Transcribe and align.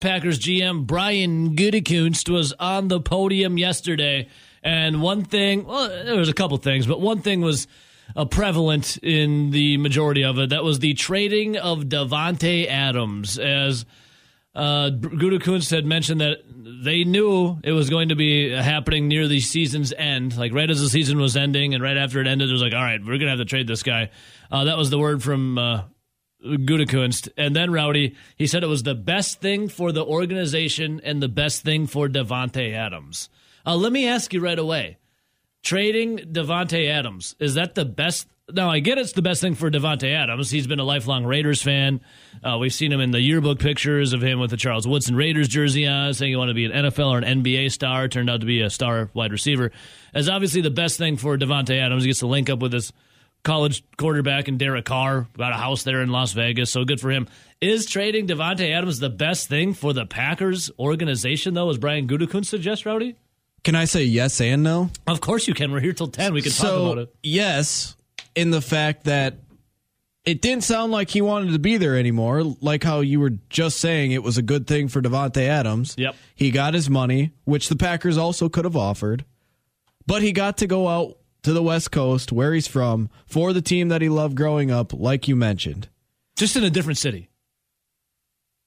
Packers 0.00 0.38
GM 0.38 0.86
Brian 0.86 1.56
Gutekunst 1.56 2.28
was 2.28 2.52
on 2.60 2.86
the 2.86 3.00
podium 3.00 3.58
yesterday, 3.58 4.28
and 4.62 5.02
one 5.02 5.24
thing, 5.24 5.64
well, 5.64 5.88
there 5.88 6.16
was 6.16 6.28
a 6.28 6.34
couple 6.34 6.56
things, 6.58 6.86
but 6.86 7.00
one 7.00 7.20
thing 7.20 7.40
was 7.40 7.66
uh, 8.14 8.24
prevalent 8.24 8.96
in 8.98 9.50
the 9.50 9.76
majority 9.78 10.22
of 10.22 10.38
it. 10.38 10.50
That 10.50 10.62
was 10.62 10.78
the 10.78 10.94
trading 10.94 11.56
of 11.56 11.84
Davante 11.84 12.68
Adams, 12.68 13.40
as 13.40 13.86
uh, 14.54 14.90
Gutekunst 14.92 15.72
had 15.72 15.84
mentioned 15.84 16.20
that 16.20 16.38
they 16.84 17.02
knew 17.02 17.58
it 17.64 17.72
was 17.72 17.90
going 17.90 18.10
to 18.10 18.14
be 18.14 18.52
happening 18.52 19.08
near 19.08 19.26
the 19.26 19.40
season's 19.40 19.92
end, 19.92 20.36
like 20.36 20.54
right 20.54 20.70
as 20.70 20.80
the 20.80 20.88
season 20.88 21.18
was 21.18 21.36
ending, 21.36 21.74
and 21.74 21.82
right 21.82 21.96
after 21.96 22.20
it 22.20 22.28
ended, 22.28 22.48
it 22.48 22.52
was 22.52 22.62
like, 22.62 22.72
all 22.72 22.82
right, 22.82 23.04
we're 23.04 23.18
gonna 23.18 23.30
have 23.30 23.40
to 23.40 23.44
trade 23.44 23.66
this 23.66 23.82
guy. 23.82 24.10
Uh, 24.48 24.62
that 24.64 24.78
was 24.78 24.90
the 24.90 24.98
word 24.98 25.24
from. 25.24 25.58
Uh, 25.58 25.82
Gutekunst. 26.44 27.28
And 27.36 27.54
then 27.54 27.72
Rowdy, 27.72 28.16
he 28.36 28.46
said 28.46 28.62
it 28.62 28.68
was 28.68 28.82
the 28.82 28.94
best 28.94 29.40
thing 29.40 29.68
for 29.68 29.92
the 29.92 30.04
organization 30.04 31.00
and 31.04 31.22
the 31.22 31.28
best 31.28 31.62
thing 31.62 31.86
for 31.86 32.08
Davante 32.08 32.72
Adams. 32.72 33.28
Uh, 33.66 33.76
let 33.76 33.92
me 33.92 34.06
ask 34.06 34.32
you 34.32 34.40
right 34.40 34.58
away. 34.58 34.98
Trading 35.62 36.18
Davante 36.18 36.88
Adams, 36.88 37.34
is 37.40 37.54
that 37.54 37.74
the 37.74 37.84
best? 37.84 38.28
Now, 38.50 38.70
I 38.70 38.78
get 38.78 38.96
it's 38.96 39.12
the 39.12 39.20
best 39.20 39.42
thing 39.42 39.56
for 39.56 39.70
Davante 39.70 40.14
Adams. 40.14 40.50
He's 40.50 40.66
been 40.66 40.78
a 40.78 40.84
lifelong 40.84 41.24
Raiders 41.24 41.60
fan. 41.60 42.00
Uh, 42.42 42.56
we've 42.58 42.72
seen 42.72 42.92
him 42.92 43.00
in 43.00 43.10
the 43.10 43.20
yearbook 43.20 43.58
pictures 43.58 44.14
of 44.14 44.22
him 44.22 44.38
with 44.38 44.50
the 44.50 44.56
Charles 44.56 44.86
Woodson 44.86 45.16
Raiders 45.16 45.48
jersey 45.48 45.86
on, 45.86 46.14
saying 46.14 46.32
he 46.32 46.36
wanted 46.36 46.52
to 46.52 46.54
be 46.54 46.64
an 46.64 46.72
NFL 46.72 47.10
or 47.10 47.18
an 47.18 47.42
NBA 47.42 47.72
star. 47.72 48.08
Turned 48.08 48.30
out 48.30 48.40
to 48.40 48.46
be 48.46 48.62
a 48.62 48.70
star 48.70 49.10
wide 49.12 49.32
receiver. 49.32 49.70
As 50.14 50.30
obviously 50.30 50.62
the 50.62 50.70
best 50.70 50.96
thing 50.96 51.18
for 51.18 51.36
Davante 51.36 51.78
Adams. 51.78 52.04
He 52.04 52.08
gets 52.08 52.20
to 52.20 52.26
link 52.26 52.48
up 52.48 52.60
with 52.60 52.72
his– 52.72 52.92
college 53.42 53.84
quarterback 53.96 54.48
and 54.48 54.58
Derek 54.58 54.84
Carr. 54.84 55.26
Got 55.36 55.52
a 55.52 55.56
house 55.56 55.82
there 55.82 56.02
in 56.02 56.10
Las 56.10 56.32
Vegas, 56.32 56.70
so 56.70 56.84
good 56.84 57.00
for 57.00 57.10
him. 57.10 57.28
Is 57.60 57.86
trading 57.86 58.26
Davante 58.26 58.70
Adams 58.70 59.00
the 59.00 59.10
best 59.10 59.48
thing 59.48 59.74
for 59.74 59.92
the 59.92 60.06
Packers 60.06 60.70
organization, 60.78 61.54
though, 61.54 61.70
as 61.70 61.78
Brian 61.78 62.06
Gutekunst 62.06 62.46
suggests, 62.46 62.86
Rowdy? 62.86 63.16
Can 63.64 63.74
I 63.74 63.84
say 63.84 64.04
yes 64.04 64.40
and 64.40 64.62
no? 64.62 64.90
Of 65.06 65.20
course 65.20 65.48
you 65.48 65.54
can. 65.54 65.72
We're 65.72 65.80
here 65.80 65.92
till 65.92 66.08
10. 66.08 66.32
We 66.32 66.42
can 66.42 66.52
so, 66.52 66.64
talk 66.64 66.92
about 66.92 66.98
it. 66.98 67.14
Yes, 67.22 67.96
in 68.34 68.50
the 68.50 68.60
fact 68.60 69.04
that 69.04 69.34
it 70.24 70.42
didn't 70.42 70.64
sound 70.64 70.92
like 70.92 71.10
he 71.10 71.20
wanted 71.20 71.52
to 71.52 71.58
be 71.58 71.76
there 71.78 71.96
anymore. 71.96 72.42
Like 72.60 72.84
how 72.84 73.00
you 73.00 73.18
were 73.18 73.32
just 73.48 73.78
saying, 73.78 74.12
it 74.12 74.22
was 74.22 74.38
a 74.38 74.42
good 74.42 74.66
thing 74.66 74.88
for 74.88 75.00
Davante 75.00 75.42
Adams. 75.42 75.94
Yep. 75.98 76.14
He 76.34 76.50
got 76.50 76.74
his 76.74 76.90
money, 76.90 77.32
which 77.44 77.68
the 77.68 77.76
Packers 77.76 78.18
also 78.18 78.48
could 78.48 78.64
have 78.64 78.76
offered, 78.76 79.24
but 80.06 80.22
he 80.22 80.32
got 80.32 80.58
to 80.58 80.66
go 80.66 80.86
out 80.86 81.17
to 81.42 81.52
the 81.52 81.62
West 81.62 81.90
Coast, 81.90 82.32
where 82.32 82.52
he's 82.52 82.66
from, 82.66 83.10
for 83.26 83.52
the 83.52 83.62
team 83.62 83.88
that 83.88 84.02
he 84.02 84.08
loved 84.08 84.36
growing 84.36 84.70
up, 84.70 84.92
like 84.92 85.28
you 85.28 85.36
mentioned. 85.36 85.88
Just 86.36 86.56
in 86.56 86.64
a 86.64 86.70
different 86.70 86.98
city. 86.98 87.28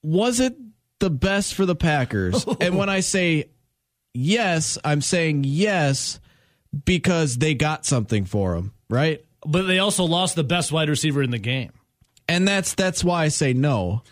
Was 0.03 0.39
it 0.39 0.55
the 0.99 1.09
best 1.09 1.53
for 1.53 1.65
the 1.65 1.75
Packers? 1.75 2.45
and 2.61 2.77
when 2.77 2.89
I 2.89 3.01
say 3.01 3.49
yes, 4.13 4.77
I'm 4.83 5.01
saying 5.01 5.43
yes 5.45 6.19
because 6.85 7.37
they 7.37 7.53
got 7.53 7.85
something 7.85 8.25
for 8.25 8.55
him, 8.55 8.73
right? 8.89 9.23
But 9.45 9.63
they 9.63 9.79
also 9.79 10.05
lost 10.05 10.35
the 10.35 10.43
best 10.43 10.71
wide 10.71 10.89
receiver 10.89 11.21
in 11.21 11.31
the 11.31 11.39
game 11.39 11.71
and 12.31 12.47
that's 12.47 12.75
that's 12.75 13.03
why 13.03 13.25
I 13.25 13.27
say 13.27 13.51
no. 13.51 14.03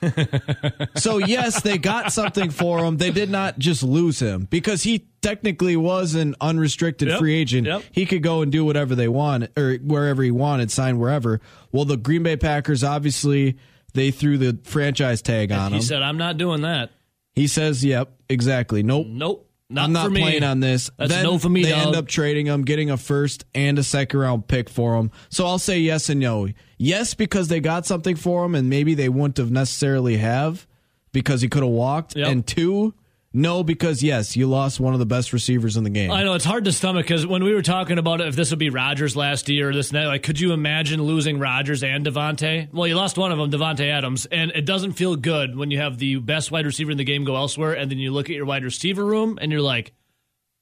so 0.96 1.20
yes, 1.20 1.62
they 1.62 1.78
got 1.78 2.12
something 2.12 2.50
for 2.50 2.84
him. 2.84 2.98
They 2.98 3.12
did 3.12 3.30
not 3.30 3.58
just 3.60 3.82
lose 3.82 4.22
him 4.22 4.46
because 4.50 4.84
he 4.84 5.08
technically 5.22 5.75
was 5.75 6.16
an 6.16 6.36
unrestricted 6.42 7.09
yep, 7.09 7.20
free 7.20 7.36
agent. 7.36 7.67
Yep. 7.67 7.84
He 7.92 8.06
could 8.06 8.23
go 8.23 8.42
and 8.42 8.52
do 8.52 8.66
whatever 8.66 8.95
they 8.95 9.08
want 9.08 9.50
or 9.58 9.75
wherever 9.75 10.23
he 10.23 10.31
wanted, 10.31 10.72
sign 10.72 11.00
wherever. 11.00 11.42
Well, 11.72 11.86
the 11.86 11.98
Green 11.98 12.23
Bay 12.23 12.38
Packers 12.38 12.84
obviously 12.84 13.58
they 13.94 14.12
threw 14.12 14.38
the 14.38 14.59
franchise 14.64 15.22
tag 15.22 15.52
on 15.52 15.72
he 15.72 15.78
him. 15.78 15.81
He 15.81 15.86
said, 15.86 16.02
"I'm 16.02 16.17
not 16.17 16.38
doing 16.38 16.62
that." 16.62 16.92
He 17.34 17.47
says, 17.47 17.84
"Yep, 17.84 18.12
exactly. 18.30 18.84
Nope, 18.84 19.08
nope." 19.08 19.45
Not 19.72 19.86
I'm 19.86 19.94
not 19.94 20.09
playing 20.09 20.44
on 20.44 20.62
this. 20.62 20.90
That's 20.97 21.14
then 21.14 21.23
no 21.23 21.38
for 21.38 21.47
me. 21.47 21.62
They 21.62 21.70
dog. 21.70 21.88
end 21.88 21.95
up 21.95 22.08
trading 22.08 22.47
him, 22.47 22.64
getting 22.64 22.90
a 22.90 22.97
first 22.97 23.45
and 23.53 23.78
a 23.78 23.84
second 23.84 24.20
round 24.20 24.47
pick 24.47 24.67
for 24.67 24.95
him. 24.95 25.12
So 25.30 25.46
I'll 25.46 25.59
say 25.59 25.78
yes 25.78 26.09
and 26.09 26.19
no. 26.19 26.47
Yes, 26.80 27.13
because 27.13 27.50
they 27.50 27.59
got 27.59 27.86
something 27.86 28.16
for 28.16 28.44
him, 28.44 28.56
and 28.56 28.68
maybe 28.68 28.96
they 28.96 29.09
wouldn't 29.09 29.38
have 29.38 29.51
necessarily 29.51 30.18
have 30.18 30.66
because 31.12 31.41
he 31.41 31.50
could 31.50 31.62
have 31.62 31.72
walked. 31.72 32.16
Yep. 32.16 32.28
And 32.28 32.47
two, 32.47 32.96
no, 33.31 33.63
because 33.63 34.01
yes, 34.01 34.35
you 34.35 34.47
lost 34.47 34.79
one 34.79 34.94
of 34.94 35.00
the 35.00 35.06
best 35.06 35.34
receivers 35.34 35.78
in 35.78 35.84
the 35.84 35.90
game. 35.90 36.09
I 36.09 36.23
know 36.23 36.34
it's 36.34 36.45
hard 36.45 36.66
to 36.66 36.72
stomach 36.72 37.06
because 37.06 37.28
when 37.28 37.44
we 37.44 37.53
were 37.53 37.62
talking 37.62 38.00
about 38.00 38.22
it, 38.22 38.28
if 38.28 38.35
this 38.35 38.50
would 38.50 38.59
be 38.59 38.72
Rodgers 38.72 39.16
last 39.16 39.50
year, 39.50 39.69
or 39.69 39.73
this 39.73 39.91
and 39.91 40.00
that, 40.00 40.07
like, 40.07 40.23
could 40.23 40.40
you 40.40 40.51
imagine 40.51 41.03
losing 41.03 41.38
Rodgers 41.38 41.84
and 41.84 42.06
Davante? 42.06 42.73
Well, 42.73 42.88
you 42.88 42.95
lost 42.95 43.18
one 43.18 43.31
of 43.31 43.38
them, 43.38 43.51
Davante 43.51 43.88
Adams, 43.88 44.25
and 44.25 44.51
it 44.51 44.66
doesn't 44.66 44.94
feel 44.94 45.16
good 45.16 45.56
when 45.56 45.69
you 45.69 45.78
have 45.78 46.00
the 46.00 46.16
best 46.18 46.51
wide 46.51 46.66
receiver 46.66 46.91
in 46.91 46.97
the 46.97 47.03
game 47.03 47.23
go 47.23 47.35
elsewhere, 47.35 47.73
and 47.73 47.91
then 47.91 48.00
you 48.00 48.12
look 48.12 48.29
at 48.29 48.35
your 48.35 48.45
wide 48.45 48.63
receiver 48.63 49.06
room 49.06 49.38
and 49.39 49.51
you're 49.51 49.62
like, 49.62 49.94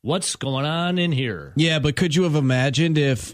what's 0.01 0.35
going 0.35 0.66
on 0.66 0.97
in 0.97 1.11
here? 1.11 1.53
Yeah, 1.56 1.79
but 1.79 1.95
could 1.95 2.16
you 2.16 2.23
have 2.23 2.35
imagined 2.35 2.97
if 2.97 3.33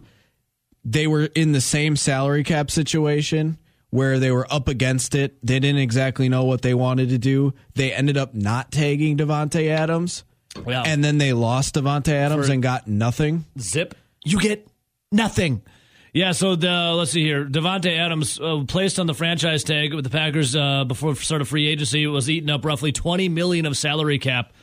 they 0.86 1.08
were 1.08 1.26
in 1.34 1.54
the 1.54 1.62
same 1.62 1.96
salary 1.96 2.44
cap 2.44 2.70
situation? 2.70 3.58
Where 3.94 4.18
they 4.18 4.32
were 4.32 4.52
up 4.52 4.68
against 4.68 5.14
it. 5.14 5.38
They 5.46 5.60
didn't 5.60 5.82
exactly 5.82 6.28
know 6.28 6.46
what 6.46 6.64
they 6.64 6.74
wanted 6.74 7.10
to 7.10 7.20
do. 7.20 7.54
They 7.76 7.94
ended 7.94 8.18
up 8.18 8.34
not 8.34 8.72
tagging 8.72 9.18
Davante 9.18 9.70
Adams. 9.70 10.24
Yeah. 10.66 10.82
And 10.84 11.04
then 11.04 11.20
they 11.20 11.32
lost 11.32 11.76
Davante 11.76 12.12
Adams 12.12 12.48
For 12.48 12.54
and 12.54 12.64
got 12.64 12.88
nothing. 12.88 13.46
Zip. 13.60 13.94
You 14.26 14.40
get 14.40 14.68
nothing. 15.12 15.62
Yeah, 16.12 16.32
so 16.32 16.56
the, 16.56 16.94
let's 16.96 17.12
see 17.12 17.24
here. 17.24 17.46
Davante 17.46 17.96
Adams 17.96 18.40
uh, 18.40 18.64
placed 18.68 18.98
on 18.98 19.06
the 19.06 19.14
franchise 19.14 19.64
tag 19.64 19.94
with 19.94 20.04
the 20.04 20.10
Packers 20.10 20.56
uh, 20.56 20.86
before 20.86 21.16
start 21.16 21.42
of 21.42 21.48
free 21.48 21.68
agency 21.68 22.08
was 22.08 22.32
eating 22.32 22.50
up 22.50 22.66
roughly 22.66 22.92
20 22.92 23.30
million 23.30 23.68
of 23.68 23.78
salary 23.78 24.18
cap 24.18 24.54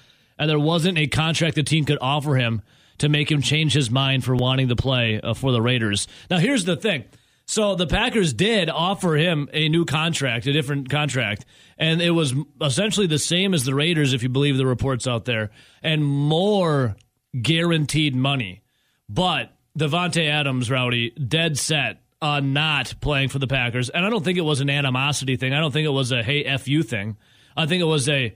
and 0.40 0.50
there 0.50 0.58
wasn't 0.58 0.98
a 0.98 1.06
contract 1.06 1.54
the 1.54 1.62
team 1.62 1.84
could 1.84 1.98
offer 2.00 2.34
him 2.34 2.62
to 2.98 3.08
make 3.08 3.30
him 3.30 3.42
change 3.42 3.74
his 3.74 3.90
mind 3.90 4.24
for 4.24 4.34
wanting 4.34 4.68
to 4.68 4.76
play 4.76 5.20
uh, 5.20 5.34
for 5.34 5.52
the 5.52 5.62
Raiders. 5.62 6.08
Now 6.28 6.38
here's 6.38 6.64
the 6.64 6.76
thing. 6.76 7.04
So 7.50 7.74
the 7.74 7.88
Packers 7.88 8.32
did 8.32 8.70
offer 8.70 9.16
him 9.16 9.48
a 9.52 9.68
new 9.68 9.84
contract, 9.84 10.46
a 10.46 10.52
different 10.52 10.88
contract, 10.88 11.44
and 11.76 12.00
it 12.00 12.12
was 12.12 12.32
essentially 12.62 13.08
the 13.08 13.18
same 13.18 13.54
as 13.54 13.64
the 13.64 13.74
Raiders, 13.74 14.14
if 14.14 14.22
you 14.22 14.28
believe 14.28 14.56
the 14.56 14.64
reports 14.64 15.08
out 15.08 15.24
there, 15.24 15.50
and 15.82 16.04
more 16.04 16.94
guaranteed 17.42 18.14
money. 18.14 18.62
But 19.08 19.52
Davante 19.76 20.30
Adams, 20.30 20.70
Rowdy, 20.70 21.10
dead 21.10 21.58
set 21.58 22.00
on 22.22 22.52
not 22.52 22.94
playing 23.00 23.30
for 23.30 23.40
the 23.40 23.48
Packers, 23.48 23.90
and 23.90 24.06
I 24.06 24.10
don't 24.10 24.24
think 24.24 24.38
it 24.38 24.42
was 24.42 24.60
an 24.60 24.70
animosity 24.70 25.34
thing. 25.34 25.52
I 25.52 25.58
don't 25.58 25.72
think 25.72 25.86
it 25.86 25.92
was 25.92 26.12
a 26.12 26.22
hey 26.22 26.44
f 26.44 26.68
you 26.68 26.84
thing. 26.84 27.16
I 27.56 27.66
think 27.66 27.80
it 27.80 27.86
was 27.86 28.08
a 28.08 28.32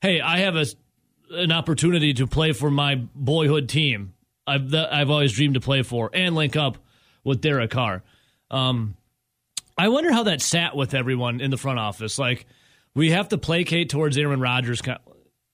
hey 0.00 0.20
I 0.20 0.38
have 0.38 0.56
a 0.56 0.66
an 1.30 1.52
opportunity 1.52 2.12
to 2.14 2.26
play 2.26 2.50
for 2.50 2.72
my 2.72 2.96
boyhood 3.14 3.68
team. 3.68 4.14
I've 4.48 4.74
I've 4.74 5.10
always 5.10 5.32
dreamed 5.32 5.54
to 5.54 5.60
play 5.60 5.82
for 5.82 6.10
and 6.12 6.34
link 6.34 6.56
up 6.56 6.78
with 7.22 7.40
Derek 7.40 7.70
Carr. 7.70 8.02
Um, 8.50 8.96
I 9.76 9.88
wonder 9.88 10.12
how 10.12 10.24
that 10.24 10.42
sat 10.42 10.74
with 10.74 10.94
everyone 10.94 11.40
in 11.40 11.50
the 11.50 11.56
front 11.56 11.78
office. 11.78 12.18
Like, 12.18 12.46
we 12.94 13.10
have 13.10 13.28
to 13.28 13.38
placate 13.38 13.90
towards 13.90 14.18
Aaron 14.18 14.40
Rodgers. 14.40 14.82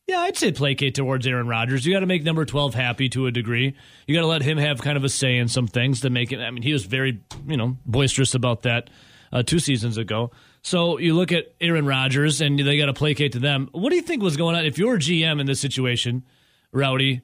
Yeah, 0.06 0.21
I'd 0.21 0.37
say 0.37 0.53
placate 0.53 0.94
towards 0.94 1.27
Aaron 1.27 1.47
Rodgers. 1.47 1.84
You 1.84 1.93
got 1.93 2.00
to 2.00 2.06
make 2.06 2.25
number 2.25 2.44
12 2.44 2.75
happy 2.75 3.09
to 3.10 3.27
a 3.27 3.31
degree. 3.31 3.75
You 4.06 4.15
got 4.15 4.22
to 4.22 4.27
let 4.27 4.43
him 4.43 4.59
have 4.59 4.81
kind 4.82 4.97
of 4.97 5.05
a 5.05 5.09
say 5.09 5.37
in 5.37 5.49
some 5.49 5.66
things 5.66 6.00
to 6.03 6.10
make 6.10 6.32
it. 6.32 6.41
I 6.41 6.50
mean, 6.50 6.62
he 6.62 6.72
was 6.72 6.84
very, 6.84 7.22
you 7.47 7.56
know, 7.56 7.77
boisterous 7.87 8.34
about 8.34 8.62
that 8.62 8.91
uh, 9.32 9.43
two 9.43 9.59
seasons 9.59 9.99
ago. 9.99 10.31
So 10.62 10.99
you 10.99 11.15
look 11.15 11.32
at 11.32 11.55
Aaron 11.61 11.87
Rodgers 11.87 12.41
and 12.41 12.59
they 12.59 12.78
got 12.78 12.87
to 12.87 12.94
placate 12.94 13.32
to 13.32 13.38
them. 13.38 13.69
What 13.72 13.91
do 13.91 13.97
you 13.97 14.03
think 14.03 14.22
was 14.22 14.37
going 14.37 14.56
on? 14.56 14.65
If 14.65 14.78
you're 14.78 14.97
GM 14.97 15.41
in 15.41 15.47
this 15.47 15.61
situation, 15.61 16.25
Rowdy, 16.72 17.22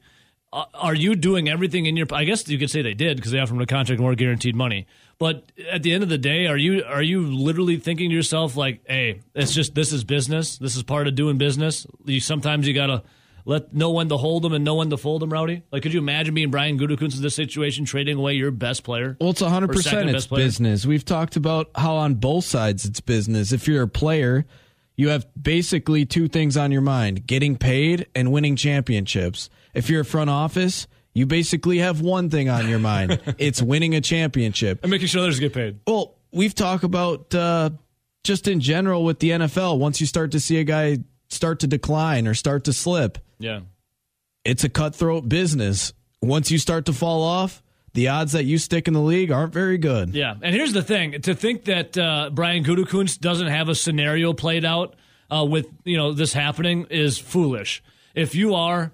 Uh, 0.53 0.65
are 0.75 0.95
you 0.95 1.15
doing 1.15 1.49
everything 1.49 1.87
in 1.87 1.97
your? 1.97 2.07
I 2.13 2.25
guess 2.25 2.49
you 2.49 2.59
could 2.59 2.71
say 2.71 2.83
they 2.83 2.95
did 2.95 3.17
because 3.17 3.31
they 3.31 3.39
offered 3.39 3.55
him 3.55 3.61
a 3.61 3.67
contract 3.67 4.01
more 4.01 4.17
guaranteed 4.17 4.57
money. 4.57 4.87
But 5.19 5.45
at 5.71 5.83
the 5.83 5.93
end 5.93 6.03
of 6.03 6.09
the 6.09 6.19
day, 6.19 6.47
are 6.47 6.57
you 6.57 6.83
are 6.85 7.03
you 7.03 7.23
literally 7.23 7.77
thinking 7.77 8.11
to 8.11 8.17
yourself 8.17 8.57
like, 8.57 8.81
"Hey, 8.89 9.21
it's 9.35 9.53
just 9.53 9.75
this 9.75 9.93
is 9.93 10.03
business. 10.03 10.59
This 10.59 10.77
is 10.77 10.83
part 10.83 11.07
of 11.07 11.15
doing 11.15 11.39
business. 11.39 11.87
You 12.05 12.19
sometimes 12.19 12.67
you 12.67 12.75
gotta 12.75 13.05
let 13.45 13.73
know 13.73 13.91
when 13.91 14.09
to 14.09 14.17
hold 14.17 14.43
them 14.43 14.53
and 14.53 14.65
know 14.65 14.77
when 14.77 14.91
to 14.91 14.97
fold 14.97 15.23
them, 15.23 15.33
Rowdy. 15.33 15.63
Like, 15.71 15.83
could 15.83 15.93
you 15.93 16.01
imagine 16.01 16.35
being 16.35 16.51
Brian 16.51 16.79
Gutekunst 16.79 17.17
in 17.17 17.23
this 17.23 17.37
situation, 17.37 17.85
trading 17.85 18.19
away 18.19 18.35
your 18.35 18.51
best 18.51 18.83
player? 18.83 19.17
Well, 19.21 19.31
it's 19.31 19.41
hundred 19.41 19.69
percent 19.69 20.11
it's 20.11 20.27
business. 20.27 20.85
We've 20.85 21.05
talked 21.05 21.37
about 21.37 21.71
how 21.77 21.95
on 21.95 22.15
both 22.17 22.45
sides 22.45 22.85
it's 22.85 23.01
business. 23.01 23.53
If 23.53 23.69
you're 23.69 23.83
a 23.83 23.89
player, 23.89 24.47
you 24.97 25.11
have 25.11 25.27
basically 25.41 26.07
two 26.07 26.27
things 26.27 26.57
on 26.57 26.73
your 26.73 26.83
mind: 26.83 27.29
getting 27.29 27.57
paid 27.57 28.09
and 28.17 28.33
winning 28.33 28.57
championships 28.57 29.49
if 29.75 29.91
you're 29.91 30.03
a 30.03 30.05
front 30.05 30.31
office, 30.31 30.87
you 31.13 31.27
basically 31.27 31.79
have 31.79 32.01
one 32.01 32.31
thing 32.31 32.49
on 32.49 32.69
your 32.69 32.79
mind. 32.79 33.21
it's 33.39 33.61
winning 33.61 33.95
a 33.95 34.01
championship 34.01 34.81
and 34.83 34.91
making 34.91 35.09
sure 35.09 35.23
others 35.23 35.41
get 35.41 35.53
paid. 35.53 35.81
Well, 35.87 36.17
we've 36.33 36.55
talked 36.55 36.85
about 36.85 37.35
uh, 37.35 37.71
just 38.25 38.49
in 38.49 38.61
general 38.61 39.05
with 39.05 39.19
the 39.19 39.31
NFL. 39.31 39.79
Once 39.79 40.01
you 40.01 40.07
start 40.07 40.33
to 40.33 40.41
see 40.41 40.59
a 40.59 40.65
guy 40.65 40.99
start 41.29 41.61
to 41.61 41.67
decline 41.67 42.27
or 42.27 42.35
start 42.35 42.65
to 42.65 42.73
slip, 42.73 43.19
yeah, 43.39 43.61
it's 44.45 44.65
a 44.65 44.69
cutthroat 44.69 45.29
business. 45.29 45.93
Once 46.23 46.51
you 46.51 46.59
start 46.59 46.85
to 46.87 46.93
fall 46.93 47.23
off, 47.23 47.63
the 47.95 48.09
odds 48.09 48.33
that 48.33 48.45
you 48.45 48.59
stick 48.59 48.87
in 48.87 48.95
the 48.95 49.01
league 49.01 49.33
aren't 49.33 49.53
very 49.53 49.79
good. 49.79 50.15
Yeah, 50.15 50.35
and 50.43 50.55
here's 50.55 50.73
the 50.73 50.83
thing: 50.83 51.21
to 51.23 51.35
think 51.35 51.65
that 51.65 51.97
uh, 51.99 52.31
Brian 52.33 52.63
Gutekunst 52.63 53.21
doesn't 53.21 53.49
have 53.49 53.69
a 53.69 53.75
scenario 53.75 54.33
played 54.33 54.65
out 54.65 54.95
uh, 55.31 55.45
with 55.45 55.67
you 55.85 55.97
know 55.97 56.13
this 56.13 56.33
happening 56.33 56.87
is 56.91 57.19
foolish. 57.19 57.83
If 58.15 58.35
you 58.35 58.55
are 58.55 58.93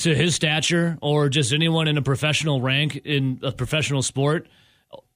to 0.00 0.14
his 0.14 0.34
stature 0.34 0.98
or 1.00 1.28
just 1.28 1.52
anyone 1.52 1.88
in 1.88 1.98
a 1.98 2.02
professional 2.02 2.60
rank 2.60 2.96
in 3.04 3.40
a 3.42 3.52
professional 3.52 4.02
sport, 4.02 4.48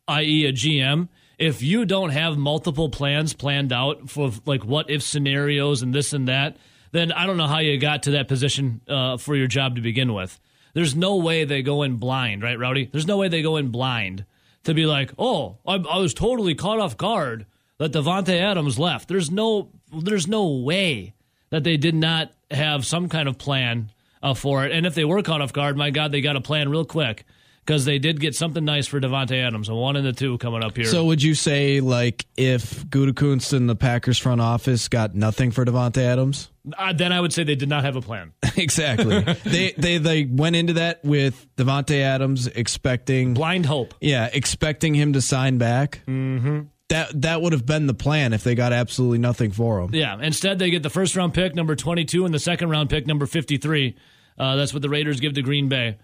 i.e., 0.09 0.47
a 0.47 0.53
GM, 0.53 1.09
if 1.39 1.63
you 1.63 1.85
don't 1.85 2.11
have 2.11 2.37
multiple 2.37 2.89
plans 2.89 3.35
planned 3.35 3.73
out 3.73 4.09
for 4.11 4.31
like 4.47 4.65
what 4.65 4.91
if 4.91 5.03
scenarios 5.03 5.83
and 5.83 5.95
this 5.95 6.13
and 6.13 6.29
that, 6.29 6.57
then 6.93 7.11
I 7.13 7.27
don't 7.27 7.37
know 7.37 7.47
how 7.47 7.59
you 7.59 7.79
got 7.79 8.05
to 8.05 8.13
that 8.13 8.29
position 8.29 8.81
uh, 8.89 9.17
for 9.17 9.35
your 9.35 9.49
job 9.49 9.77
to 9.77 9.83
begin 9.83 10.15
with. 10.15 10.39
There's 10.75 10.95
no 10.95 11.17
way 11.17 11.45
they 11.45 11.63
go 11.63 11.83
in 11.83 11.97
blind, 11.97 12.43
right, 12.43 12.59
Rowdy? 12.59 12.89
There's 12.91 13.07
no 13.07 13.17
way 13.17 13.29
they 13.29 13.43
go 13.43 13.57
in 13.57 13.69
blind 13.69 14.25
to 14.65 14.75
be 14.75 14.87
like, 14.87 15.13
oh, 15.19 15.59
I, 15.67 15.75
I 15.75 15.99
was 15.99 16.15
totally 16.15 16.55
caught 16.55 16.81
off 16.81 16.97
guard 16.97 17.47
that 17.79 17.93
Davante 17.93 18.41
Adams 18.41 18.79
left. 18.79 19.09
There's 19.09 19.31
no, 19.31 19.71
there's 19.93 20.27
no 20.27 20.49
way 20.49 21.15
that 21.51 21.65
they 21.65 21.77
did 21.77 21.95
not 21.95 22.33
have 22.51 22.87
some 22.87 23.09
kind 23.09 23.29
of 23.29 23.39
plan 23.39 23.91
uh, 24.25 24.35
for 24.35 24.65
it. 24.65 24.73
And 24.73 24.87
if 24.87 24.95
they 24.95 25.05
were 25.05 25.23
caught 25.23 25.43
off 25.43 25.53
guard, 25.53 25.77
my 25.77 25.91
God, 25.91 26.11
they 26.11 26.21
got 26.21 26.35
a 26.35 26.41
plan 26.41 26.69
real 26.71 26.85
quick 26.85 27.25
because 27.65 27.85
they 27.85 27.99
did 27.99 28.21
get 28.21 28.35
something 28.35 28.65
nice 28.65 28.87
for 28.87 29.01
Davante 29.01 29.43
Adams, 29.43 29.69
a 29.69 29.75
one 29.75 29.97
and 29.97 30.07
a 30.07 30.13
two 30.13 30.39
coming 30.39 30.65
up 30.65 30.77
here. 30.77 30.87
So 30.87 31.05
would 31.05 31.23
you 31.23 31.35
say 31.35 31.81
like 31.81 32.27
if 32.37 32.85
Gutekunst 32.87 33.53
and 33.53 33.69
the 33.69 33.77
Packers 33.77 34.19
front 34.19 34.41
office 34.41 34.89
got 34.89 35.15
nothing 35.15 35.51
for 35.51 35.65
Davante 35.65 35.99
Adams? 35.99 36.51
Uh, 36.77 36.95
then 36.95 37.13
I 37.13 37.21
would 37.21 37.33
say 37.33 37.45
they 37.45 37.55
did 37.55 37.69
not 37.69 37.85
have 37.85 37.97
a 37.97 38.01
plan. 38.01 38.33
exactly. 38.57 39.21
they 39.45 39.73
they 39.77 39.99
they 39.99 40.25
went 40.25 40.57
into 40.57 40.75
that 40.75 41.05
with 41.05 41.47
Davante 41.57 42.01
Adams 42.01 42.47
expecting 42.47 43.35
blind 43.35 43.67
hope. 43.67 43.95
Yeah, 44.01 44.31
expecting 44.33 44.95
him 44.95 45.13
to 45.13 45.21
sign 45.21 45.59
back. 45.59 46.01
Mm-hmm. 46.07 46.63
That 46.89 47.23
that 47.23 47.43
would 47.43 47.53
have 47.53 47.67
been 47.67 47.87
the 47.87 47.95
plan 47.95 48.33
if 48.33 48.45
they 48.45 48.55
got 48.55 48.73
absolutely 48.73 49.19
nothing 49.19 49.53
for 49.53 49.81
him. 49.81 49.95
Yeah. 49.95 50.19
Instead, 50.21 50.59
they 50.59 50.71
get 50.71 50.83
the 50.83 50.91
first 50.91 51.17
round 51.17 51.35
pick, 51.35 51.55
number 51.55 51.77
twenty 51.77 52.05
two, 52.05 52.25
and 52.25 52.35
the 52.35 52.39
second 52.39 52.71
round 52.71 52.91
pick, 52.91 53.07
number 53.07 53.27
fifty 53.27 53.57
three. 53.57 53.97
Uh, 54.39 54.57
that's 54.57 54.73
what 54.73 54.83
the 54.83 54.89
Raiders 54.89 55.21
give 55.21 55.35
to 55.35 55.43
Green 55.43 55.69
Bay, 55.69 55.97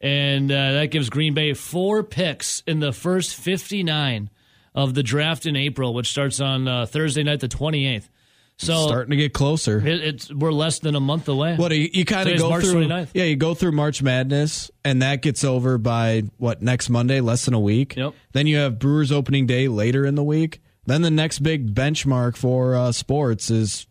and 0.00 0.50
uh, 0.50 0.72
that 0.72 0.90
gives 0.90 1.10
Green 1.10 1.34
Bay 1.34 1.54
four 1.54 2.02
picks 2.02 2.62
in 2.66 2.80
the 2.80 2.92
first 2.92 3.34
fifty 3.34 3.82
nine 3.82 4.30
of 4.74 4.94
the 4.94 5.02
draft 5.02 5.46
in 5.46 5.56
April, 5.56 5.94
which 5.94 6.10
starts 6.10 6.40
on 6.40 6.68
uh, 6.68 6.86
Thursday 6.86 7.22
night, 7.22 7.40
the 7.40 7.48
twenty 7.48 7.86
eighth. 7.86 8.08
So 8.58 8.88
starting 8.88 9.10
to 9.10 9.16
get 9.16 9.32
closer. 9.32 9.78
It, 9.78 10.00
it's 10.00 10.34
we're 10.34 10.52
less 10.52 10.80
than 10.80 10.96
a 10.96 11.00
month 11.00 11.28
away. 11.28 11.54
What 11.54 11.70
you, 11.70 11.88
you 11.92 12.04
kind 12.04 12.28
of 12.28 12.38
go 12.38 12.50
March 12.50 12.64
through? 12.64 12.86
29th. 12.86 13.10
Yeah, 13.14 13.24
you 13.24 13.36
go 13.36 13.54
through 13.54 13.72
March 13.72 14.02
Madness, 14.02 14.70
and 14.84 15.00
that 15.02 15.22
gets 15.22 15.44
over 15.44 15.78
by 15.78 16.24
what 16.38 16.60
next 16.60 16.90
Monday, 16.90 17.20
less 17.20 17.44
than 17.44 17.54
a 17.54 17.60
week. 17.60 17.94
Yep. 17.94 18.14
Then 18.32 18.48
you 18.48 18.56
have 18.56 18.80
Brewers 18.80 19.12
opening 19.12 19.46
day 19.46 19.68
later 19.68 20.04
in 20.04 20.16
the 20.16 20.24
week. 20.24 20.60
Then 20.86 21.02
the 21.02 21.10
next 21.10 21.38
big 21.40 21.72
benchmark 21.72 22.36
for 22.36 22.74
uh, 22.74 22.90
sports 22.90 23.48
is 23.50 23.86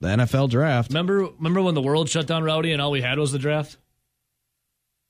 the 0.00 0.08
NFL 0.08 0.50
draft. 0.50 0.90
Remember, 0.90 1.28
remember 1.38 1.62
when 1.62 1.74
the 1.74 1.82
world 1.82 2.08
shut 2.08 2.26
down, 2.26 2.42
Rowdy, 2.44 2.72
and 2.72 2.80
all 2.82 2.90
we 2.90 3.00
had 3.02 3.18
was 3.18 3.32
the 3.32 3.38
draft. 3.38 3.76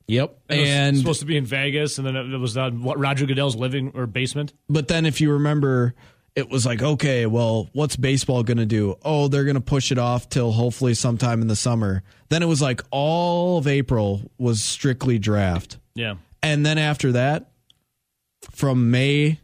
Yep, 0.07 0.39
It 0.49 0.59
was 0.61 0.69
and 0.69 0.97
supposed 0.97 1.21
to 1.21 1.27
be 1.27 1.37
in 1.37 1.45
Vegas, 1.45 1.99
and 1.99 2.07
then 2.07 2.17
it 2.17 2.39
was 2.39 2.57
on 2.57 2.83
what 2.83 2.99
Roger 2.99 3.27
Goodell's 3.27 3.57
living 3.57 3.93
or 3.95 4.07
basement. 4.07 4.55
but 4.69 4.89
then 4.89 5.05
if 5.05 5.21
you 5.21 5.33
remember, 5.33 5.95
it 6.35 6.49
was 6.49 6.65
like, 6.65 6.81
okay, 6.81 7.27
well, 7.27 7.69
what's 7.75 7.95
baseball 7.97 8.43
going 8.43 8.57
to 8.57 8.65
do? 8.65 8.97
Oh, 9.03 9.29
they're 9.29 9.45
going 9.45 9.57
to 9.57 9.61
push 9.61 9.93
it 9.93 9.99
off 9.99 10.31
till 10.31 10.53
hopefully 10.53 10.95
sometime 10.95 11.43
in 11.43 11.49
the 11.49 11.57
summer. 11.57 12.03
Then 12.31 12.43
it 12.43 12.47
was 12.47 12.63
like 12.63 12.81
all 12.91 13.59
of 13.59 13.67
April 13.67 14.23
was 14.39 14.65
strictly 14.65 15.19
draft. 15.19 15.77
Yeah, 15.95 16.15
And 16.43 16.65
then 16.65 16.79
after 16.79 17.13
that, 17.13 17.51
from 18.53 18.91
May, 18.91 19.41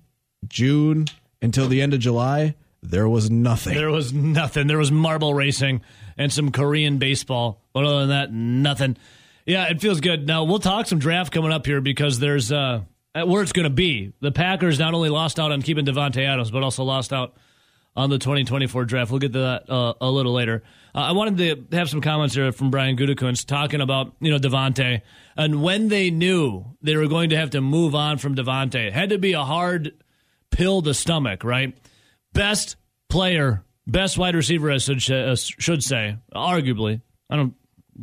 June 0.46 1.06
until 1.42 1.68
the 1.68 1.82
end 1.82 1.92
of 1.92 2.00
July, 2.00 2.54
there 2.84 3.08
was 3.08 3.30
nothing. 3.30 3.74
there 3.74 3.90
was 3.90 4.12
nothing. 4.12 4.66
There 4.66 4.78
was 4.78 4.92
marble 4.92 5.34
racing 5.34 5.80
and 6.16 6.32
some 6.32 6.52
Korean 6.52 6.98
baseball, 6.98 7.60
but 7.72 7.84
other 7.84 8.00
than 8.00 8.08
that, 8.10 8.32
nothing. 8.32 8.96
Yeah, 9.46 9.64
it 9.68 9.80
feels 9.80 10.00
good. 10.00 10.26
Now 10.26 10.44
we'll 10.44 10.58
talk 10.58 10.86
some 10.86 10.98
draft 10.98 11.32
coming 11.32 11.50
up 11.52 11.66
here 11.66 11.80
because 11.80 12.18
there's 12.18 12.52
uh 12.52 12.82
where 13.14 13.42
it's 13.42 13.52
going 13.52 13.64
to 13.64 13.70
be. 13.70 14.12
The 14.20 14.32
Packers 14.32 14.78
not 14.78 14.92
only 14.94 15.08
lost 15.08 15.38
out 15.38 15.52
on 15.52 15.62
keeping 15.62 15.86
Davante 15.86 16.26
Adams, 16.26 16.50
but 16.50 16.62
also 16.62 16.82
lost 16.82 17.12
out 17.12 17.34
on 17.96 18.10
the 18.10 18.18
2024 18.18 18.84
draft. 18.86 19.10
We'll 19.10 19.20
get 19.20 19.32
to 19.34 19.38
that 19.38 19.70
uh, 19.70 19.94
a 20.00 20.10
little 20.10 20.32
later. 20.32 20.64
Uh, 20.94 20.98
I 20.98 21.12
wanted 21.12 21.68
to 21.70 21.76
have 21.76 21.88
some 21.88 22.00
comments 22.00 22.34
here 22.34 22.50
from 22.50 22.70
Brian 22.70 22.96
Gutekunst 22.96 23.46
talking 23.46 23.80
about 23.80 24.12
you 24.20 24.30
know 24.30 24.38
Davante 24.38 25.02
and 25.36 25.62
when 25.62 25.88
they 25.88 26.10
knew 26.10 26.64
they 26.82 26.96
were 26.96 27.06
going 27.06 27.30
to 27.30 27.36
have 27.36 27.50
to 27.50 27.60
move 27.60 27.94
on 27.94 28.18
from 28.18 28.34
Davante. 28.34 28.86
It 28.86 28.92
had 28.92 29.10
to 29.10 29.18
be 29.18 29.32
a 29.32 29.44
hard 29.44 29.94
pill 30.50 30.82
to 30.82 30.94
stomach, 30.94 31.44
right? 31.44 31.76
Best 32.34 32.76
player, 33.08 33.64
best 33.86 34.18
wide 34.18 34.34
receiver, 34.34 34.70
I 34.70 34.78
should, 34.78 35.10
uh, 35.10 35.36
should 35.36 35.82
say, 35.82 36.18
arguably. 36.34 37.00
I 37.30 37.36
don't 37.36 37.54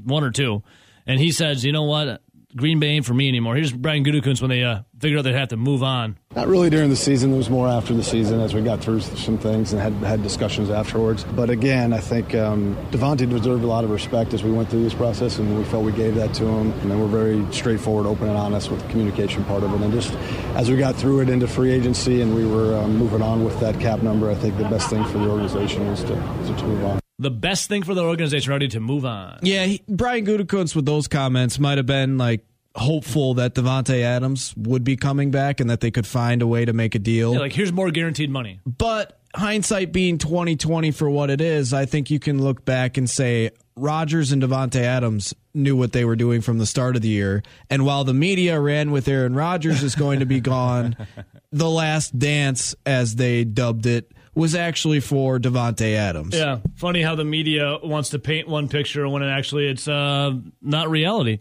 one 0.03 0.23
or 0.23 0.31
two, 0.31 0.63
and 1.05 1.19
he 1.19 1.31
says, 1.31 1.63
you 1.63 1.71
know 1.71 1.83
what? 1.83 2.21
Green 2.55 2.79
Bay 2.79 2.87
ain't 2.87 3.05
for 3.05 3.13
me 3.13 3.27
anymore. 3.27 3.55
Here's 3.55 3.71
Brian 3.71 4.03
Gutekunst 4.03 4.41
when 4.41 4.49
they 4.49 4.63
uh, 4.63 4.81
figured 5.01 5.19
out 5.19 5.23
they'd 5.23 5.35
have 5.35 5.49
to 5.49 5.57
move 5.57 5.83
on. 5.83 6.17
Not 6.35 6.47
really 6.47 6.69
during 6.69 6.89
the 6.89 6.95
season. 6.95 7.33
It 7.33 7.37
was 7.37 7.49
more 7.49 7.67
after 7.67 7.93
the 7.93 8.03
season 8.03 8.39
as 8.39 8.53
we 8.53 8.61
got 8.61 8.79
through 8.79 9.01
some 9.01 9.37
things 9.37 9.73
and 9.73 9.81
had 9.81 9.93
had 10.07 10.23
discussions 10.23 10.69
afterwards. 10.69 11.23
But 11.23 11.49
again, 11.49 11.91
I 11.91 11.99
think 11.99 12.33
um, 12.35 12.75
Davante 12.91 13.29
deserved 13.29 13.63
a 13.63 13.67
lot 13.67 13.83
of 13.83 13.89
respect 13.89 14.33
as 14.33 14.43
we 14.43 14.51
went 14.51 14.69
through 14.69 14.83
this 14.83 14.93
process, 14.93 15.39
and 15.39 15.57
we 15.57 15.63
felt 15.65 15.83
we 15.83 15.91
gave 15.91 16.15
that 16.15 16.33
to 16.35 16.45
him. 16.45 16.71
And 16.71 16.91
then 16.91 16.99
we're 16.99 17.07
very 17.07 17.45
straightforward, 17.51 18.05
open, 18.05 18.29
and 18.29 18.37
honest 18.37 18.71
with 18.71 18.81
the 18.81 18.89
communication 18.89 19.43
part 19.45 19.63
of 19.63 19.73
it. 19.73 19.81
And 19.81 19.91
just 19.91 20.13
as 20.55 20.69
we 20.69 20.77
got 20.77 20.95
through 20.95 21.21
it 21.21 21.29
into 21.29 21.47
free 21.47 21.71
agency 21.71 22.21
and 22.21 22.33
we 22.35 22.45
were 22.45 22.77
um, 22.77 22.95
moving 22.97 23.21
on 23.21 23.43
with 23.43 23.59
that 23.59 23.79
cap 23.79 24.01
number, 24.01 24.29
I 24.29 24.35
think 24.35 24.57
the 24.57 24.69
best 24.69 24.89
thing 24.89 25.03
for 25.05 25.17
the 25.17 25.29
organization 25.29 25.87
was 25.87 26.03
to, 26.05 26.13
was 26.13 26.49
to 26.61 26.67
move 26.67 26.85
on 26.85 27.01
the 27.19 27.29
best 27.29 27.69
thing 27.69 27.83
for 27.83 27.93
the 27.93 28.03
organization 28.03 28.51
ready 28.51 28.67
to 28.67 28.79
move 28.79 29.05
on. 29.05 29.37
Yeah, 29.43 29.65
he, 29.65 29.83
Brian 29.87 30.25
Gutekunst 30.25 30.75
with 30.75 30.87
those 30.87 31.07
comments 31.07 31.59
might 31.59 31.77
have 31.77 31.85
been 31.85 32.17
like 32.17 32.43
hopeful 32.75 33.33
that 33.35 33.53
Davante 33.53 34.01
Adams 34.01 34.53
would 34.55 34.83
be 34.83 34.95
coming 34.95 35.31
back 35.31 35.59
and 35.59 35.69
that 35.69 35.81
they 35.81 35.91
could 35.91 36.07
find 36.07 36.41
a 36.41 36.47
way 36.47 36.65
to 36.65 36.73
make 36.73 36.95
a 36.95 36.99
deal. 36.99 37.33
Yeah, 37.33 37.39
like 37.39 37.53
here's 37.53 37.71
more 37.71 37.91
guaranteed 37.91 38.29
money. 38.29 38.59
But 38.65 39.19
hindsight 39.35 39.91
being 39.91 40.17
2020 40.17 40.91
for 40.91 41.09
what 41.09 41.29
it 41.29 41.41
is, 41.41 41.73
I 41.73 41.85
think 41.85 42.09
you 42.09 42.19
can 42.19 42.41
look 42.41 42.63
back 42.65 42.97
and 42.97 43.09
say 43.09 43.51
Rodgers 43.75 44.31
and 44.31 44.41
Davante 44.41 44.81
Adams 44.81 45.33
knew 45.53 45.75
what 45.75 45.91
they 45.91 46.05
were 46.05 46.15
doing 46.15 46.41
from 46.41 46.57
the 46.57 46.65
start 46.65 46.95
of 46.95 47.01
the 47.01 47.09
year. 47.09 47.43
And 47.69 47.85
while 47.85 48.03
the 48.03 48.13
media 48.13 48.59
ran 48.59 48.91
with 48.91 49.07
Aaron 49.07 49.35
Rodgers 49.35 49.83
is 49.83 49.95
going 49.95 50.19
to 50.19 50.25
be 50.25 50.39
gone, 50.39 50.95
the 51.51 51.69
last 51.69 52.17
dance, 52.17 52.75
as 52.85 53.15
they 53.15 53.43
dubbed 53.43 53.85
it, 53.85 54.11
was 54.33 54.55
actually 54.55 55.01
for 55.01 55.39
Davante 55.39 55.93
Adams. 55.93 56.33
Yeah, 56.33 56.59
funny 56.75 57.01
how 57.01 57.15
the 57.15 57.25
media 57.25 57.77
wants 57.83 58.09
to 58.11 58.19
paint 58.19 58.47
one 58.47 58.69
picture 58.69 59.07
when 59.09 59.23
it 59.23 59.29
actually 59.29 59.67
it's 59.67 59.89
uh, 59.89 60.31
not 60.61 60.89
reality. 60.89 61.39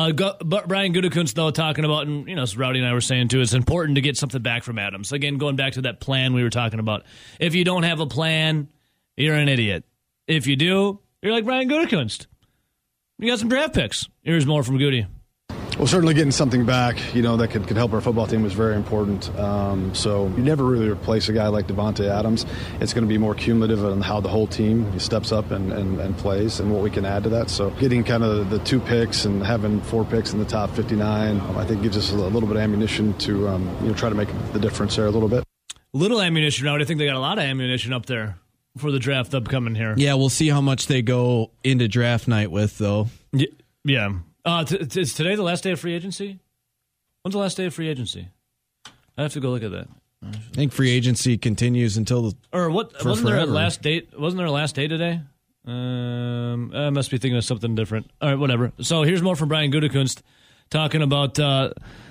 Uh, 0.00 0.12
go, 0.12 0.34
but 0.42 0.66
Brian 0.66 0.94
Gutekunst 0.94 1.34
though 1.34 1.50
talking 1.50 1.84
about, 1.84 2.06
and 2.06 2.26
you 2.26 2.34
know, 2.34 2.40
as 2.42 2.56
Rowdy 2.56 2.78
and 2.78 2.88
I 2.88 2.94
were 2.94 3.02
saying 3.02 3.28
too, 3.28 3.42
it's 3.42 3.52
important 3.52 3.96
to 3.96 4.00
get 4.00 4.16
something 4.16 4.40
back 4.40 4.62
from 4.62 4.78
Adams. 4.78 5.12
Again, 5.12 5.36
going 5.36 5.56
back 5.56 5.74
to 5.74 5.82
that 5.82 6.00
plan 6.00 6.32
we 6.32 6.42
were 6.42 6.48
talking 6.48 6.80
about. 6.80 7.04
If 7.38 7.54
you 7.54 7.64
don't 7.64 7.82
have 7.82 8.00
a 8.00 8.06
plan, 8.06 8.68
you're 9.18 9.34
an 9.34 9.50
idiot. 9.50 9.84
If 10.26 10.46
you 10.46 10.56
do, 10.56 11.00
you're 11.20 11.34
like 11.34 11.44
Brian 11.44 11.68
Gutekunst. 11.68 12.28
You 13.18 13.28
got 13.28 13.40
some 13.40 13.50
draft 13.50 13.74
picks. 13.74 14.08
Here's 14.22 14.46
more 14.46 14.62
from 14.62 14.78
Goody. 14.78 15.06
Well, 15.80 15.86
certainly 15.86 16.12
getting 16.12 16.30
something 16.30 16.66
back, 16.66 17.14
you 17.14 17.22
know, 17.22 17.38
that 17.38 17.48
could, 17.48 17.66
could 17.66 17.78
help 17.78 17.94
our 17.94 18.02
football 18.02 18.26
team 18.26 18.42
was 18.42 18.52
very 18.52 18.76
important. 18.76 19.34
Um, 19.38 19.94
so 19.94 20.26
you 20.36 20.42
never 20.42 20.62
really 20.62 20.90
replace 20.90 21.30
a 21.30 21.32
guy 21.32 21.46
like 21.46 21.68
Davante 21.68 22.06
Adams. 22.06 22.44
It's 22.82 22.92
going 22.92 23.04
to 23.04 23.08
be 23.08 23.16
more 23.16 23.34
cumulative 23.34 23.82
on 23.82 24.02
how 24.02 24.20
the 24.20 24.28
whole 24.28 24.46
team 24.46 24.98
steps 24.98 25.32
up 25.32 25.50
and, 25.50 25.72
and, 25.72 25.98
and, 25.98 26.14
plays 26.18 26.60
and 26.60 26.70
what 26.70 26.82
we 26.82 26.90
can 26.90 27.06
add 27.06 27.22
to 27.22 27.30
that. 27.30 27.48
So 27.48 27.70
getting 27.70 28.04
kind 28.04 28.22
of 28.22 28.50
the 28.50 28.58
two 28.58 28.78
picks 28.78 29.24
and 29.24 29.42
having 29.42 29.80
four 29.80 30.04
picks 30.04 30.34
in 30.34 30.38
the 30.38 30.44
top 30.44 30.68
59, 30.76 31.40
I 31.40 31.64
think 31.64 31.80
gives 31.82 31.96
us 31.96 32.12
a 32.12 32.14
little 32.14 32.46
bit 32.46 32.58
of 32.58 32.62
ammunition 32.62 33.16
to, 33.20 33.48
um, 33.48 33.74
you 33.80 33.88
know, 33.88 33.94
try 33.94 34.10
to 34.10 34.14
make 34.14 34.28
the 34.52 34.58
difference 34.58 34.96
there 34.96 35.06
a 35.06 35.10
little 35.10 35.30
bit. 35.30 35.44
Little 35.94 36.20
ammunition 36.20 36.68
out. 36.68 36.82
I 36.82 36.84
think 36.84 36.98
they 36.98 37.06
got 37.06 37.16
a 37.16 37.20
lot 37.20 37.38
of 37.38 37.44
ammunition 37.44 37.94
up 37.94 38.04
there 38.04 38.36
for 38.76 38.90
the 38.90 38.98
draft 38.98 39.32
upcoming 39.32 39.76
here. 39.76 39.94
Yeah, 39.96 40.12
we'll 40.12 40.28
see 40.28 40.48
how 40.50 40.60
much 40.60 40.88
they 40.88 41.00
go 41.00 41.52
into 41.64 41.88
draft 41.88 42.28
night 42.28 42.50
with, 42.50 42.76
though. 42.76 43.06
Yeah. 43.82 44.10
Uh, 44.44 44.64
t- 44.64 44.78
t- 44.86 45.00
is 45.00 45.14
today 45.14 45.34
the 45.34 45.42
last 45.42 45.64
day 45.64 45.72
of 45.72 45.80
free 45.80 45.94
agency? 45.94 46.38
When's 47.22 47.34
the 47.34 47.38
last 47.38 47.56
day 47.56 47.66
of 47.66 47.74
free 47.74 47.88
agency? 47.88 48.28
I 49.16 49.22
have 49.22 49.32
to 49.34 49.40
go 49.40 49.50
look 49.50 49.62
at 49.62 49.70
that. 49.72 49.88
I 50.22 50.32
think 50.52 50.72
free 50.72 50.90
agency 50.90 51.38
continues 51.38 51.96
until 51.96 52.30
the, 52.30 52.36
or 52.52 52.70
what? 52.70 52.92
wasn't 53.04 53.28
forever. 53.28 53.30
there 53.30 53.40
a 53.40 53.46
last 53.46 53.82
date? 53.82 54.18
Wasn't 54.18 54.38
there 54.38 54.46
a 54.46 54.50
last 54.50 54.74
day 54.74 54.86
today? 54.86 55.20
Um, 55.66 56.72
I 56.74 56.90
must 56.90 57.10
be 57.10 57.18
thinking 57.18 57.36
of 57.36 57.44
something 57.44 57.74
different. 57.74 58.10
All 58.20 58.28
right, 58.30 58.38
whatever. 58.38 58.72
So 58.80 59.02
here's 59.02 59.22
more 59.22 59.36
from 59.36 59.48
Brian 59.48 59.70
Gutekunst 59.70 60.22
talking 60.70 61.02
about 61.02 61.38
uh, 61.38 61.70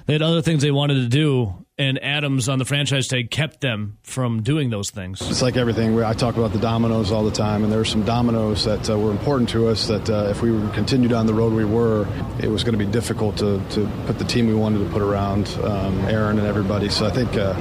they 0.09 0.15
had 0.15 0.23
other 0.23 0.41
things 0.41 0.63
they 0.63 0.71
wanted 0.71 0.95
to 0.95 1.07
do, 1.07 1.53
and 1.77 2.03
Adams 2.03 2.49
on 2.49 2.57
the 2.57 2.65
franchise 2.65 3.07
tag 3.07 3.29
kept 3.29 3.61
them 3.61 3.99
from 4.01 4.41
doing 4.41 4.71
those 4.71 4.89
things. 4.89 5.21
It's 5.21 5.43
like 5.43 5.55
everything. 5.55 6.01
I 6.01 6.13
talk 6.13 6.35
about 6.35 6.51
the 6.51 6.57
dominoes 6.57 7.11
all 7.11 7.23
the 7.23 7.29
time, 7.29 7.61
and 7.61 7.71
there 7.71 7.77
were 7.77 7.85
some 7.85 8.03
dominoes 8.03 8.65
that 8.65 8.89
uh, 8.89 8.97
were 8.97 9.11
important 9.11 9.49
to 9.49 9.67
us. 9.67 9.85
That 9.87 10.09
uh, 10.09 10.29
if 10.31 10.41
we 10.41 10.49
continued 10.71 11.11
down 11.11 11.27
the 11.27 11.35
road 11.35 11.53
we 11.53 11.63
were, 11.63 12.07
it 12.39 12.47
was 12.47 12.63
going 12.63 12.77
to 12.77 12.83
be 12.83 12.91
difficult 12.91 13.37
to, 13.37 13.61
to 13.69 13.87
put 14.07 14.17
the 14.17 14.25
team 14.25 14.47
we 14.47 14.55
wanted 14.55 14.79
to 14.79 14.89
put 14.89 15.03
around 15.03 15.47
um, 15.63 15.99
Aaron 16.05 16.39
and 16.39 16.47
everybody. 16.47 16.89
So 16.89 17.05
I 17.05 17.11
think 17.11 17.35
uh, 17.35 17.53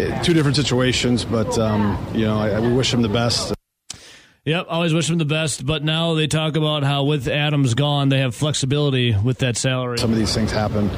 it, 0.00 0.24
two 0.24 0.32
different 0.32 0.56
situations, 0.56 1.26
but 1.26 1.58
um, 1.58 2.02
you 2.14 2.24
know 2.24 2.40
I, 2.40 2.58
we 2.58 2.72
wish 2.72 2.94
him 2.94 3.02
the 3.02 3.10
best. 3.10 3.52
Yep, 4.44 4.66
always 4.68 4.92
wish 4.92 5.08
him 5.08 5.18
the 5.18 5.24
best. 5.24 5.64
But 5.64 5.84
now 5.84 6.14
they 6.14 6.26
talk 6.26 6.56
about 6.56 6.82
how 6.82 7.04
with 7.04 7.28
Adams 7.28 7.74
gone, 7.74 8.08
they 8.08 8.18
have 8.18 8.34
flexibility 8.34 9.14
with 9.16 9.38
that 9.38 9.56
salary. 9.56 9.98
Some 9.98 10.10
of 10.10 10.18
these 10.18 10.34
things 10.34 10.50
happen 10.50 10.88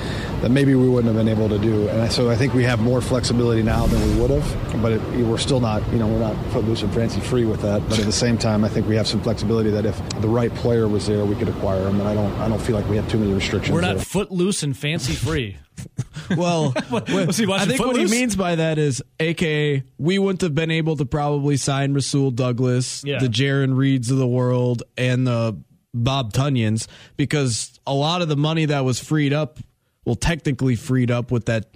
that 0.40 0.50
maybe 0.50 0.74
we 0.74 0.88
wouldn't 0.88 1.14
have 1.14 1.22
been 1.22 1.28
able 1.28 1.50
to 1.50 1.58
do, 1.58 1.86
and 1.90 2.10
so 2.10 2.30
I 2.30 2.36
think 2.36 2.54
we 2.54 2.64
have 2.64 2.80
more 2.80 3.02
flexibility 3.02 3.62
now 3.62 3.84
than 3.86 4.00
we 4.00 4.18
would 4.22 4.30
have. 4.30 4.80
But 4.80 4.92
it, 4.92 5.02
we're 5.26 5.36
still 5.36 5.60
not, 5.60 5.86
you 5.92 5.98
know, 5.98 6.06
we're 6.06 6.20
not 6.20 6.34
footloose 6.52 6.80
and 6.80 6.94
fancy 6.94 7.20
free 7.20 7.44
with 7.44 7.60
that. 7.60 7.86
But 7.86 7.98
at 7.98 8.06
the 8.06 8.12
same 8.12 8.38
time, 8.38 8.64
I 8.64 8.70
think 8.70 8.88
we 8.88 8.96
have 8.96 9.06
some 9.06 9.20
flexibility 9.20 9.68
that 9.72 9.84
if 9.84 9.98
the 10.22 10.28
right 10.28 10.52
player 10.54 10.88
was 10.88 11.06
there, 11.06 11.26
we 11.26 11.34
could 11.36 11.50
acquire 11.50 11.86
him. 11.86 12.00
And 12.00 12.08
I 12.08 12.14
don't, 12.14 12.32
I 12.40 12.48
don't 12.48 12.62
feel 12.62 12.76
like 12.76 12.88
we 12.88 12.96
have 12.96 13.10
too 13.10 13.18
many 13.18 13.34
restrictions. 13.34 13.74
We're 13.74 13.82
not 13.82 13.96
there. 13.96 14.04
footloose 14.06 14.62
and 14.62 14.74
fancy 14.74 15.12
free. 15.12 15.58
well, 16.36 16.72
was 16.90 17.36
he 17.36 17.46
I 17.50 17.64
think 17.66 17.80
what 17.80 17.96
he 17.96 18.06
means 18.06 18.36
by 18.36 18.54
that 18.56 18.78
is, 18.78 19.02
aka, 19.20 19.82
we 19.98 20.18
wouldn't 20.18 20.40
have 20.42 20.54
been 20.54 20.70
able 20.70 20.96
to 20.96 21.04
probably 21.06 21.56
sign 21.56 21.94
Rasul 21.94 22.30
Douglas, 22.30 23.02
Yeah. 23.04 23.18
the 23.18 23.28
Jarran 23.28 23.76
Reeds 23.76 24.10
of 24.10 24.18
the 24.18 24.26
world, 24.26 24.82
and 24.96 25.26
the 25.26 25.56
Bob 25.92 26.32
Tonyans 26.32 26.86
because 27.16 27.78
a 27.86 27.94
lot 27.94 28.20
of 28.22 28.28
the 28.28 28.36
money 28.36 28.64
that 28.66 28.84
was 28.84 28.98
freed 28.98 29.32
up, 29.32 29.58
well, 30.04 30.16
technically 30.16 30.74
freed 30.76 31.10
up 31.10 31.30
with 31.30 31.46
that 31.46 31.66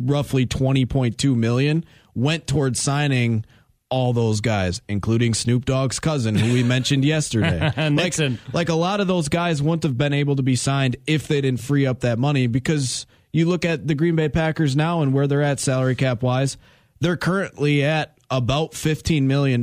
roughly 0.00 0.46
twenty 0.46 0.86
point 0.86 1.18
two 1.18 1.34
million, 1.36 1.84
went 2.14 2.46
towards 2.46 2.80
signing. 2.80 3.44
All 3.90 4.12
those 4.12 4.42
guys, 4.42 4.82
including 4.86 5.32
Snoop 5.32 5.64
Dogg's 5.64 5.98
cousin, 5.98 6.34
who 6.34 6.52
we 6.52 6.62
mentioned 6.62 7.04
yesterday. 7.06 7.72
like, 7.74 7.90
Nixon. 7.92 8.38
like 8.52 8.68
a 8.68 8.74
lot 8.74 9.00
of 9.00 9.06
those 9.06 9.30
guys 9.30 9.62
wouldn't 9.62 9.82
have 9.84 9.96
been 9.96 10.12
able 10.12 10.36
to 10.36 10.42
be 10.42 10.56
signed 10.56 10.96
if 11.06 11.26
they 11.26 11.40
didn't 11.40 11.60
free 11.60 11.86
up 11.86 12.00
that 12.00 12.18
money 12.18 12.48
because 12.48 13.06
you 13.38 13.46
look 13.46 13.64
at 13.64 13.86
the 13.86 13.94
Green 13.94 14.16
Bay 14.16 14.28
Packers 14.28 14.76
now 14.76 15.00
and 15.02 15.14
where 15.14 15.26
they're 15.26 15.42
at 15.42 15.60
salary 15.60 15.94
cap 15.94 16.22
wise, 16.22 16.56
they're 17.00 17.16
currently 17.16 17.84
at 17.84 18.18
about 18.30 18.72
$15 18.72 19.22
million, 19.22 19.62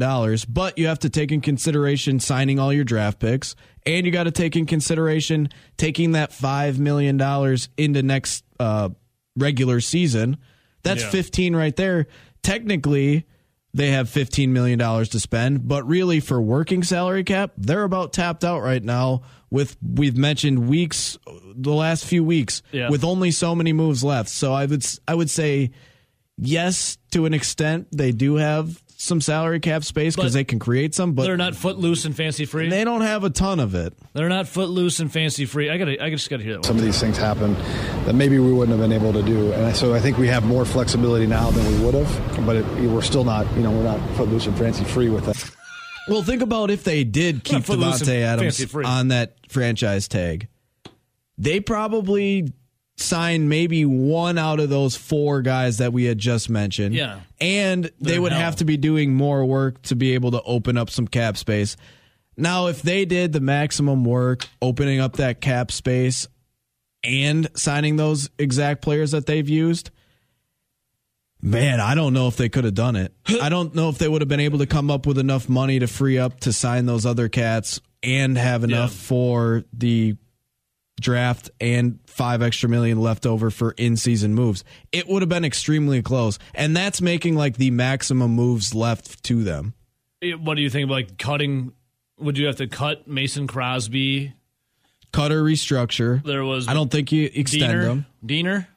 but 0.50 0.77
you 0.77 0.88
have 0.88 1.00
to 1.00 1.10
take 1.10 1.32
in 1.32 1.41
consideration 1.41 2.20
signing 2.20 2.58
all 2.58 2.74
your 2.74 2.84
draft 2.84 3.20
picks 3.20 3.55
and 3.86 4.05
you 4.05 4.12
got 4.12 4.24
to 4.24 4.32
take 4.32 4.55
in 4.55 4.65
consideration 4.65 5.50
taking 5.77 6.13
that 6.13 6.32
$5 6.32 6.79
million 6.79 7.22
into 7.77 8.01
next 8.01 8.44
uh, 8.60 8.89
regular 9.38 9.82
season. 9.82 10.38
That's 10.84 11.03
Yeah. 11.03 11.10
15 11.12 11.55
right 11.55 11.75
there. 11.75 12.08
Technically, 12.41 13.25
they 13.75 13.91
have 13.91 14.08
$15 14.10 14.50
million 14.50 14.79
to 14.79 15.20
spend, 15.20 15.67
but 15.67 15.86
really 15.86 16.22
for 16.22 16.41
working 16.41 16.82
salary 16.82 17.24
cap, 17.25 17.51
they're 17.58 17.84
about 17.84 18.13
tapped 18.13 18.44
out 18.46 18.62
right 18.62 18.82
now 18.84 19.22
with 19.50 19.75
we've 19.82 20.15
mentioned 20.17 20.70
weeks 20.70 21.17
the 21.55 21.74
last 21.74 22.05
few 22.05 22.24
weeks 22.24 22.62
Yeah. 22.72 22.89
with 22.89 23.03
only 23.03 23.32
so 23.32 23.53
many 23.53 23.74
moves 23.74 24.03
left. 24.03 24.29
So 24.29 24.53
I 24.53 24.65
would 24.65 24.86
I 25.08 25.13
would 25.13 25.29
say 25.29 25.72
yes 26.38 26.98
to 27.12 27.25
an 27.25 27.34
extent 27.34 27.88
they 27.96 28.12
do 28.12 28.36
have 28.36 28.82
some 28.98 29.22
salary 29.22 29.60
cap 29.60 29.84
space 29.84 30.16
because 30.16 30.34
they 30.34 30.44
can 30.44 30.60
create 30.60 30.96
some, 30.96 31.14
but 31.14 31.24
They're 31.24 31.38
not 31.38 31.56
footloose 31.56 32.06
and 32.06 32.16
fancy 32.16 32.46
free. 32.46 32.70
they 32.70 32.84
don't 32.84 33.02
have 33.02 33.24
a 33.24 33.30
ton 33.30 33.60
of 33.60 33.75
it. 33.75 33.94
They're 34.14 34.30
not 34.30 34.48
footloose 34.48 35.00
and 35.00 35.12
fancy 35.12 35.46
free. 35.46 35.70
I 35.70 35.78
gotta, 35.78 36.04
I 36.04 36.10
just 36.10 36.30
gotta 36.30 36.44
hear 36.44 36.54
that. 36.54 36.60
One. 36.60 36.64
Some 36.66 36.78
of 36.78 36.84
these 36.84 37.00
things 37.00 37.18
happen 37.18 37.54
that 38.06 38.16
maybe 38.16 38.40
we 38.40 38.52
wouldn't 38.52 38.78
have 38.78 38.90
been 38.90 38.94
able 38.98 39.14
to 39.14 39.22
do, 39.22 39.52
and 39.54 39.75
so 39.75 39.94
I 39.94 40.00
think 40.00 40.18
we 40.18 40.28
have 40.28 40.44
more 40.46 40.66
flexibility 40.66 41.28
now 41.28 41.52
than 41.52 41.66
we 41.68 41.86
would 41.86 41.94
have. 41.94 42.46
But 42.46 42.58
it, 42.58 42.66
we're 42.90 43.02
still 43.02 43.24
not, 43.24 43.46
you 43.56 43.62
know, 43.64 43.72
we're 43.72 43.84
not 43.84 44.00
footloose 44.16 44.48
and 44.48 44.58
fancy 44.58 44.84
free 44.84 45.10
with 45.10 45.25
that. 45.25 45.52
Well, 46.08 46.22
think 46.22 46.44
about 46.44 46.70
if 46.70 46.84
they 46.84 47.04
did 47.04 47.44
keep 47.44 47.64
footloose 47.64 48.02
and 48.02 48.10
Davante 48.12 48.22
Adams 48.22 48.75
on 48.86 49.08
that 49.08 49.38
franchise 49.50 50.08
tag. 50.08 50.48
They 51.40 51.60
probably 51.60 52.54
signed 52.98 53.50
maybe 53.50 53.84
one 53.86 54.38
out 54.38 54.60
of 54.60 54.70
those 54.70 54.96
four 54.96 55.42
guys 55.42 55.80
that 55.80 55.92
we 55.94 56.06
had 56.06 56.18
just 56.18 56.50
mentioned. 56.50 56.96
Yeah. 56.96 57.20
And 57.42 57.86
they 58.00 58.12
They're 58.12 58.22
would 58.22 58.32
hell. 58.32 58.42
have 58.42 58.56
to 58.58 58.66
be 58.66 58.78
doing 58.78 59.14
more 59.14 59.44
work 59.46 59.82
to 59.84 59.96
be 59.96 60.14
able 60.14 60.32
to 60.32 60.42
open 60.44 60.78
up 60.78 60.90
some 60.90 61.08
cap 61.08 61.36
space. 61.38 61.75
Now, 62.38 62.68
if 62.68 62.82
they 62.82 63.06
did 63.06 63.34
the 63.34 63.40
maximum 63.42 64.06
work 64.06 64.48
opening 64.62 65.00
up 65.00 65.18
that 65.18 65.42
cap 65.42 65.72
space 65.72 66.28
and 67.04 67.50
signing 67.56 67.98
those 67.98 68.30
exact 68.40 68.82
players 68.82 69.12
that 69.12 69.25
they've 69.25 69.48
used, 69.48 69.90
Man, 71.42 71.80
I 71.80 71.94
don't 71.94 72.14
know 72.14 72.28
if 72.28 72.38
they 72.38 72.50
could 72.50 72.64
have 72.64 72.74
done 72.74 72.96
it. 72.96 73.14
I 73.42 73.50
don't 73.50 73.75
know 73.75 73.90
if 73.90 73.98
they 74.00 74.08
would 74.08 74.22
have 74.22 74.28
been 74.30 74.40
able 74.40 74.60
to 74.60 74.66
come 74.66 74.90
up 74.90 75.06
with 75.06 75.20
enough 75.20 75.48
money 75.48 75.78
to 75.80 75.86
free 75.88 76.18
up 76.18 76.40
to 76.42 76.54
sign 76.54 76.86
those 76.88 77.06
other 77.06 77.30
cats 77.30 77.80
and 78.02 78.36
have 78.38 78.64
enough 78.64 78.92
Yeah. 78.92 79.08
for 79.08 79.64
the 79.72 80.16
draft 81.00 81.50
and 81.60 82.00
five 82.08 82.42
extra 82.42 82.70
million 82.70 83.00
left 83.02 83.25
over 83.25 83.50
for 83.52 83.72
in 83.72 83.98
season 83.98 84.34
moves. 84.34 84.64
It 84.92 85.08
would 85.08 85.22
have 85.22 85.30
been 85.30 85.46
extremely 85.46 86.02
close. 86.02 86.40
And 86.54 86.75
that's 86.75 87.02
making 87.02 87.36
like 87.36 87.58
the 87.58 87.72
maximum 87.72 88.32
moves 88.32 88.74
left 88.74 89.24
to 89.25 89.44
them. 89.44 89.74
What 90.40 90.56
do 90.56 90.62
you 90.62 90.70
think 90.70 90.86
about 90.86 90.94
like 90.94 91.18
cutting? 91.18 91.74
Would 92.20 92.38
you 92.38 92.48
have 92.48 92.56
to 92.58 92.68
cut 92.68 93.08
Mason 93.08 93.48
Crosby? 93.48 94.34
Cut 95.12 95.32
or 95.32 95.44
restructure. 95.44 96.24
There 96.24 96.44
was 96.44 96.68
I 96.68 96.74
don't 96.74 96.90
think 96.92 97.12
you 97.12 97.30
extend 97.34 97.72
Diener. 97.72 97.84
them. 97.86 98.06
Diener. 98.25 98.68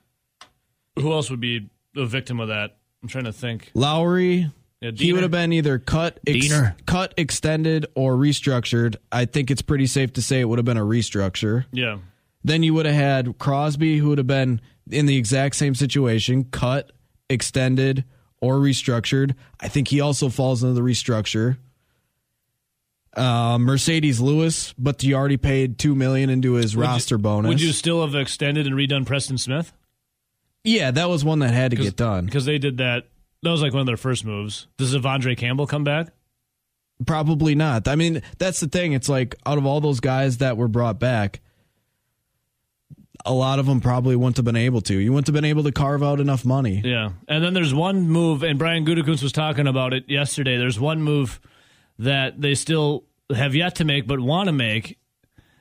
Who 0.98 1.12
else 1.12 1.30
would 1.30 1.40
be 1.40 1.68
a 1.96 2.06
victim 2.06 2.40
of 2.40 2.48
that? 2.48 2.76
I'm 3.02 3.08
trying 3.08 3.24
to 3.24 3.32
think. 3.32 3.70
Lowry, 3.74 4.50
Yeah, 4.80 4.92
he 4.94 5.12
would 5.12 5.22
have 5.22 5.32
been 5.32 5.52
either 5.52 5.78
cut, 5.80 6.20
ex- 6.26 6.52
cut, 6.86 7.12
extended, 7.16 7.86
or 7.96 8.14
restructured. 8.14 8.96
I 9.10 9.24
think 9.24 9.50
it's 9.50 9.62
pretty 9.62 9.86
safe 9.86 10.12
to 10.12 10.22
say 10.22 10.40
it 10.40 10.44
would 10.44 10.58
have 10.58 10.64
been 10.66 10.76
a 10.76 10.84
restructure. 10.84 11.64
Yeah. 11.72 11.98
Then 12.44 12.62
you 12.62 12.74
would 12.74 12.86
have 12.86 12.94
had 12.94 13.38
Crosby, 13.38 13.98
who 13.98 14.10
would 14.10 14.18
have 14.18 14.28
been 14.28 14.60
in 14.90 15.06
the 15.06 15.16
exact 15.16 15.56
same 15.56 15.74
situation, 15.74 16.44
cut, 16.44 16.92
extended, 17.28 18.04
or 18.40 18.54
restructured. 18.58 19.34
I 19.58 19.66
think 19.66 19.88
he 19.88 20.00
also 20.00 20.28
falls 20.28 20.62
into 20.62 20.74
the 20.74 20.80
restructure. 20.80 21.58
Uh, 23.16 23.58
Marcedes 23.58 24.20
Lewis, 24.20 24.74
but 24.78 25.02
you 25.02 25.16
already 25.16 25.36
paid 25.38 25.78
two 25.78 25.96
million 25.96 26.30
into 26.30 26.52
his 26.52 26.76
Would 26.76 26.84
you- 26.84 26.88
roster 26.88 27.18
bonus. 27.18 27.48
Would 27.48 27.60
you 27.60 27.72
still 27.72 28.02
have 28.06 28.14
extended 28.14 28.66
and 28.68 28.76
redone 28.76 29.04
Preston 29.04 29.38
Smith? 29.38 29.72
Yeah, 30.62 30.92
that 30.92 31.08
was 31.08 31.24
one 31.24 31.40
that 31.40 31.52
had 31.52 31.72
to 31.72 31.76
get 31.76 31.96
done. 31.96 32.26
Because 32.26 32.44
they 32.44 32.58
did 32.58 32.76
that. 32.76 33.06
That 33.42 33.50
was 33.50 33.62
like 33.62 33.72
one 33.72 33.80
of 33.80 33.86
their 33.86 33.96
first 33.96 34.24
moves. 34.24 34.66
Does 34.78 34.94
De'Vondre 34.94 35.36
Campbell 35.36 35.66
come 35.66 35.84
back? 35.84 36.08
Probably 37.06 37.54
not. 37.54 37.86
I 37.86 37.94
mean, 37.94 38.22
that's 38.38 38.60
the 38.60 38.66
thing. 38.66 38.92
It's 38.92 39.08
like 39.08 39.36
out 39.46 39.58
of 39.58 39.66
all 39.66 39.80
those 39.80 40.00
guys 40.00 40.38
that 40.38 40.56
were 40.56 40.66
brought 40.66 40.98
back, 40.98 41.40
a 43.24 43.32
lot 43.32 43.58
of 43.58 43.66
them 43.66 43.80
probably 43.80 44.16
wouldn't 44.16 44.36
have 44.36 44.44
been 44.44 44.56
able 44.56 44.80
to. 44.82 44.94
You 44.96 45.12
wouldn't 45.12 45.28
have 45.28 45.34
been 45.34 45.44
able 45.44 45.62
to 45.64 45.72
carve 45.72 46.02
out 46.02 46.18
enough 46.18 46.44
money. 46.44 46.82
Yeah. 46.84 47.10
And 47.28 47.44
then 47.44 47.54
there's 47.54 47.74
one 47.74 48.08
move, 48.08 48.42
and 48.42 48.58
Brian 48.58 48.84
Gutekunst 48.84 49.22
was 49.22 49.32
talking 49.32 49.68
about 49.68 49.92
it 49.92 50.08
yesterday. 50.08 50.56
There's 50.56 50.80
one 50.80 51.02
move 51.02 51.40
that 51.98 52.40
they 52.40 52.54
still 52.54 53.04
have 53.34 53.54
yet 53.54 53.76
to 53.76 53.84
make, 53.84 54.06
but 54.06 54.18
want 54.18 54.48
to 54.48 54.52
make, 54.52 54.97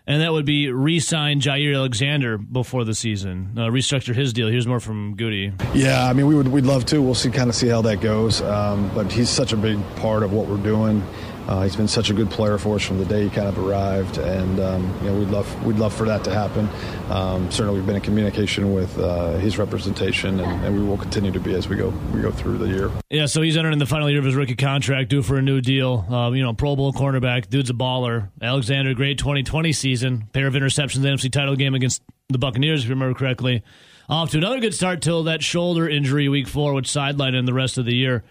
and 0.07 0.21
that 0.21 0.31
would 0.31 0.45
be 0.45 0.71
re-sign 0.71 1.41
Jaire 1.41 1.75
Alexander 1.75 2.37
before 2.37 2.85
the 2.85 2.95
season, 2.95 3.51
uh, 3.57 3.67
restructure 3.67 4.15
his 4.15 4.31
deal. 4.31 4.47
Here's 4.47 4.65
more 4.65 4.79
from 4.79 5.15
Goody. 5.15 5.51
Yeah, 5.73 6.07
I 6.07 6.13
mean, 6.13 6.27
we 6.27 6.35
would 6.35 6.47
we'd 6.47 6.65
love 6.65 6.85
to. 6.85 7.01
We'll 7.01 7.13
see, 7.13 7.29
kind 7.29 7.49
of 7.49 7.55
see 7.55 7.67
how 7.67 7.81
that 7.81 7.99
goes. 7.99 8.41
Um, 8.41 8.89
but 8.95 9.11
he's 9.11 9.29
such 9.29 9.51
a 9.53 9.57
big 9.57 9.79
part 9.97 10.23
of 10.23 10.31
what 10.31 10.47
we're 10.47 10.63
doing. 10.63 11.03
Uh, 11.47 11.63
he's 11.63 11.75
been 11.77 11.87
such 11.87 12.09
a 12.09 12.13
good 12.13 12.29
player 12.29 12.57
for 12.57 12.75
us 12.75 12.83
from 12.83 12.97
the 12.97 13.05
day 13.05 13.23
he 13.23 13.29
kind 13.29 13.47
of 13.47 13.57
arrived, 13.57 14.17
and 14.17 14.59
um, 14.59 14.83
you 15.01 15.09
know, 15.09 15.17
we'd 15.17 15.29
love 15.29 15.65
we'd 15.65 15.77
love 15.77 15.93
for 15.93 16.05
that 16.05 16.23
to 16.25 16.33
happen. 16.33 16.67
Um, 17.09 17.49
certainly, 17.51 17.79
we've 17.79 17.85
been 17.85 17.95
in 17.95 18.01
communication 18.01 18.73
with 18.73 18.97
uh, 18.99 19.37
his 19.37 19.57
representation, 19.57 20.41
and, 20.41 20.65
and 20.65 20.77
we 20.77 20.85
will 20.85 20.97
continue 20.97 21.31
to 21.31 21.39
be 21.39 21.53
as 21.55 21.69
we 21.69 21.77
go 21.77 21.89
we 22.13 22.21
go 22.21 22.31
through 22.31 22.57
the 22.57 22.67
year. 22.67 22.91
Yeah, 23.09 23.27
so 23.27 23.41
he's 23.41 23.55
entering 23.55 23.79
the 23.79 23.85
final 23.85 24.09
year 24.09 24.19
of 24.19 24.25
his 24.25 24.35
rookie 24.35 24.57
contract, 24.57 25.09
due 25.09 25.21
for 25.23 25.37
a 25.37 25.41
new 25.41 25.61
deal. 25.61 26.05
Uh, 26.09 26.31
you 26.31 26.43
know, 26.43 26.53
Pro 26.53 26.75
Bowl 26.75 26.91
cornerback, 26.91 27.49
dude's 27.49 27.69
a 27.69 27.73
baller. 27.73 28.29
Alexander, 28.41 28.93
great 28.93 29.17
2020 29.17 29.71
season, 29.71 30.27
pair 30.33 30.47
of 30.47 30.53
interceptions, 30.53 30.99
NFC 30.99 31.31
title 31.31 31.55
game 31.55 31.75
against 31.75 32.01
the 32.27 32.37
Buccaneers, 32.37 32.81
if 32.83 32.89
you 32.89 32.95
remember 32.95 33.17
correctly. 33.17 33.63
Off 34.09 34.31
to 34.31 34.37
another 34.37 34.59
good 34.59 34.73
start 34.73 35.01
till 35.01 35.23
that 35.23 35.43
shoulder 35.43 35.87
injury 35.87 36.27
week 36.27 36.47
four, 36.47 36.73
which 36.73 36.89
sidelined 36.89 37.37
him 37.37 37.45
the 37.45 37.53
rest 37.53 37.77
of 37.77 37.85
the 37.85 37.95
year. 37.95 38.23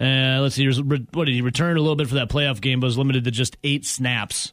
Uh, 0.00 0.38
let's 0.40 0.54
see, 0.54 0.62
he 0.62 0.68
was- 0.68 0.80
what 0.82 1.24
did 1.26 1.34
he 1.34 1.42
return 1.42 1.76
a 1.76 1.80
little 1.80 1.96
bit 1.96 2.08
for 2.08 2.14
that 2.16 2.28
playoff 2.30 2.60
game, 2.60 2.80
but 2.80 2.86
was 2.86 2.96
limited 2.98 3.24
to 3.24 3.30
just 3.30 3.56
eight 3.62 3.84
snaps. 3.84 4.52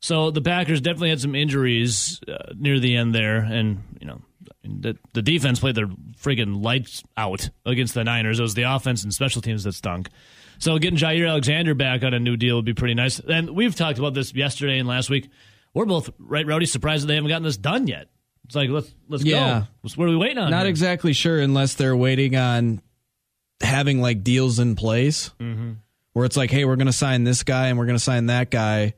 So 0.00 0.30
the 0.30 0.40
Packers 0.40 0.80
definitely 0.80 1.10
had 1.10 1.20
some 1.20 1.34
injuries 1.34 2.20
uh, 2.28 2.52
near 2.56 2.78
the 2.78 2.96
end 2.96 3.14
there, 3.14 3.38
and 3.38 3.82
you 4.00 4.06
know 4.06 4.20
the, 4.64 4.96
the 5.12 5.22
defense 5.22 5.60
played 5.60 5.74
their 5.74 5.86
friggin' 6.20 6.62
lights 6.62 7.02
out 7.16 7.48
against 7.64 7.94
the 7.94 8.04
Niners. 8.04 8.38
It 8.38 8.42
was 8.42 8.54
the 8.54 8.62
offense 8.64 9.04
and 9.04 9.12
special 9.12 9.40
teams 9.42 9.64
that 9.64 9.72
stunk. 9.72 10.08
So 10.58 10.78
getting 10.78 10.98
Jaire 10.98 11.28
Alexander 11.28 11.74
back 11.74 12.02
on 12.02 12.14
a 12.14 12.18
new 12.20 12.36
deal 12.36 12.56
would 12.56 12.64
be 12.64 12.74
pretty 12.74 12.94
nice. 12.94 13.18
And 13.20 13.50
we've 13.50 13.74
talked 13.74 13.98
about 13.98 14.14
this 14.14 14.34
yesterday 14.34 14.78
and 14.78 14.88
last 14.88 15.10
week. 15.10 15.28
We're 15.74 15.84
both 15.84 16.08
right, 16.18 16.46
Rowdy, 16.46 16.64
surprised 16.66 17.02
that 17.04 17.08
they 17.08 17.14
haven't 17.16 17.28
gotten 17.28 17.42
this 17.42 17.58
done 17.58 17.86
yet. 17.86 18.08
It's 18.46 18.54
like 18.54 18.70
let's 18.70 18.92
let's 19.08 19.24
Yeah. 19.24 19.64
go. 19.82 19.90
What 19.96 20.06
are 20.06 20.10
we 20.10 20.16
waiting 20.16 20.38
on? 20.38 20.50
Not 20.50 20.60
here? 20.62 20.68
exactly 20.68 21.12
sure 21.12 21.40
unless 21.40 21.74
they're 21.74 21.96
waiting 21.96 22.36
on 22.36 22.80
having 23.60 24.00
like 24.00 24.22
deals 24.22 24.58
in 24.58 24.76
place 24.76 25.30
Mm-hmm. 25.40 25.72
where 26.12 26.24
it's 26.24 26.36
like, 26.36 26.50
hey, 26.50 26.64
we're 26.64 26.76
going 26.76 26.86
to 26.86 26.92
sign 26.92 27.24
this 27.24 27.42
guy 27.42 27.68
and 27.68 27.78
we're 27.78 27.86
going 27.86 27.98
to 27.98 28.02
sign 28.04 28.26
that 28.26 28.50
guy. 28.50 28.94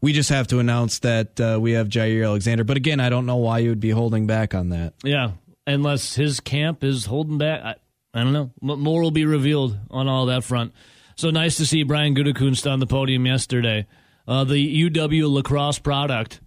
We 0.00 0.12
just 0.12 0.30
have 0.30 0.46
to 0.48 0.58
announce 0.60 1.00
that 1.00 1.38
uh, 1.40 1.58
we 1.60 1.72
have 1.72 1.88
Jaire 1.88 2.24
Alexander. 2.24 2.64
But 2.64 2.76
again, 2.78 3.00
I 3.00 3.10
don't 3.10 3.26
know 3.26 3.36
why 3.36 3.58
you 3.58 3.68
would 3.68 3.80
be 3.80 3.90
holding 3.90 4.26
back 4.26 4.54
on 4.54 4.70
that. 4.70 4.94
Yeah, 5.04 5.32
unless 5.66 6.14
his 6.14 6.40
camp 6.40 6.82
is 6.82 7.04
holding 7.04 7.36
back. 7.38 7.62
I, 7.62 7.74
I 8.18 8.24
don't 8.24 8.32
know. 8.32 8.50
M- 8.62 8.80
More 8.80 9.02
will 9.02 9.10
be 9.10 9.26
revealed 9.26 9.76
on 9.90 10.08
all 10.08 10.26
that 10.26 10.42
front. 10.42 10.72
So 11.16 11.28
nice 11.30 11.58
to 11.58 11.66
see 11.66 11.82
Brian 11.82 12.14
Gutekunst 12.14 12.70
on 12.70 12.80
the 12.80 12.86
podium 12.86 13.26
yesterday. 13.26 13.86
Uh, 14.26 14.44
the 14.44 14.88
UW 14.90 15.30
La 15.30 15.42
Crosse 15.42 15.78
product 15.78 16.40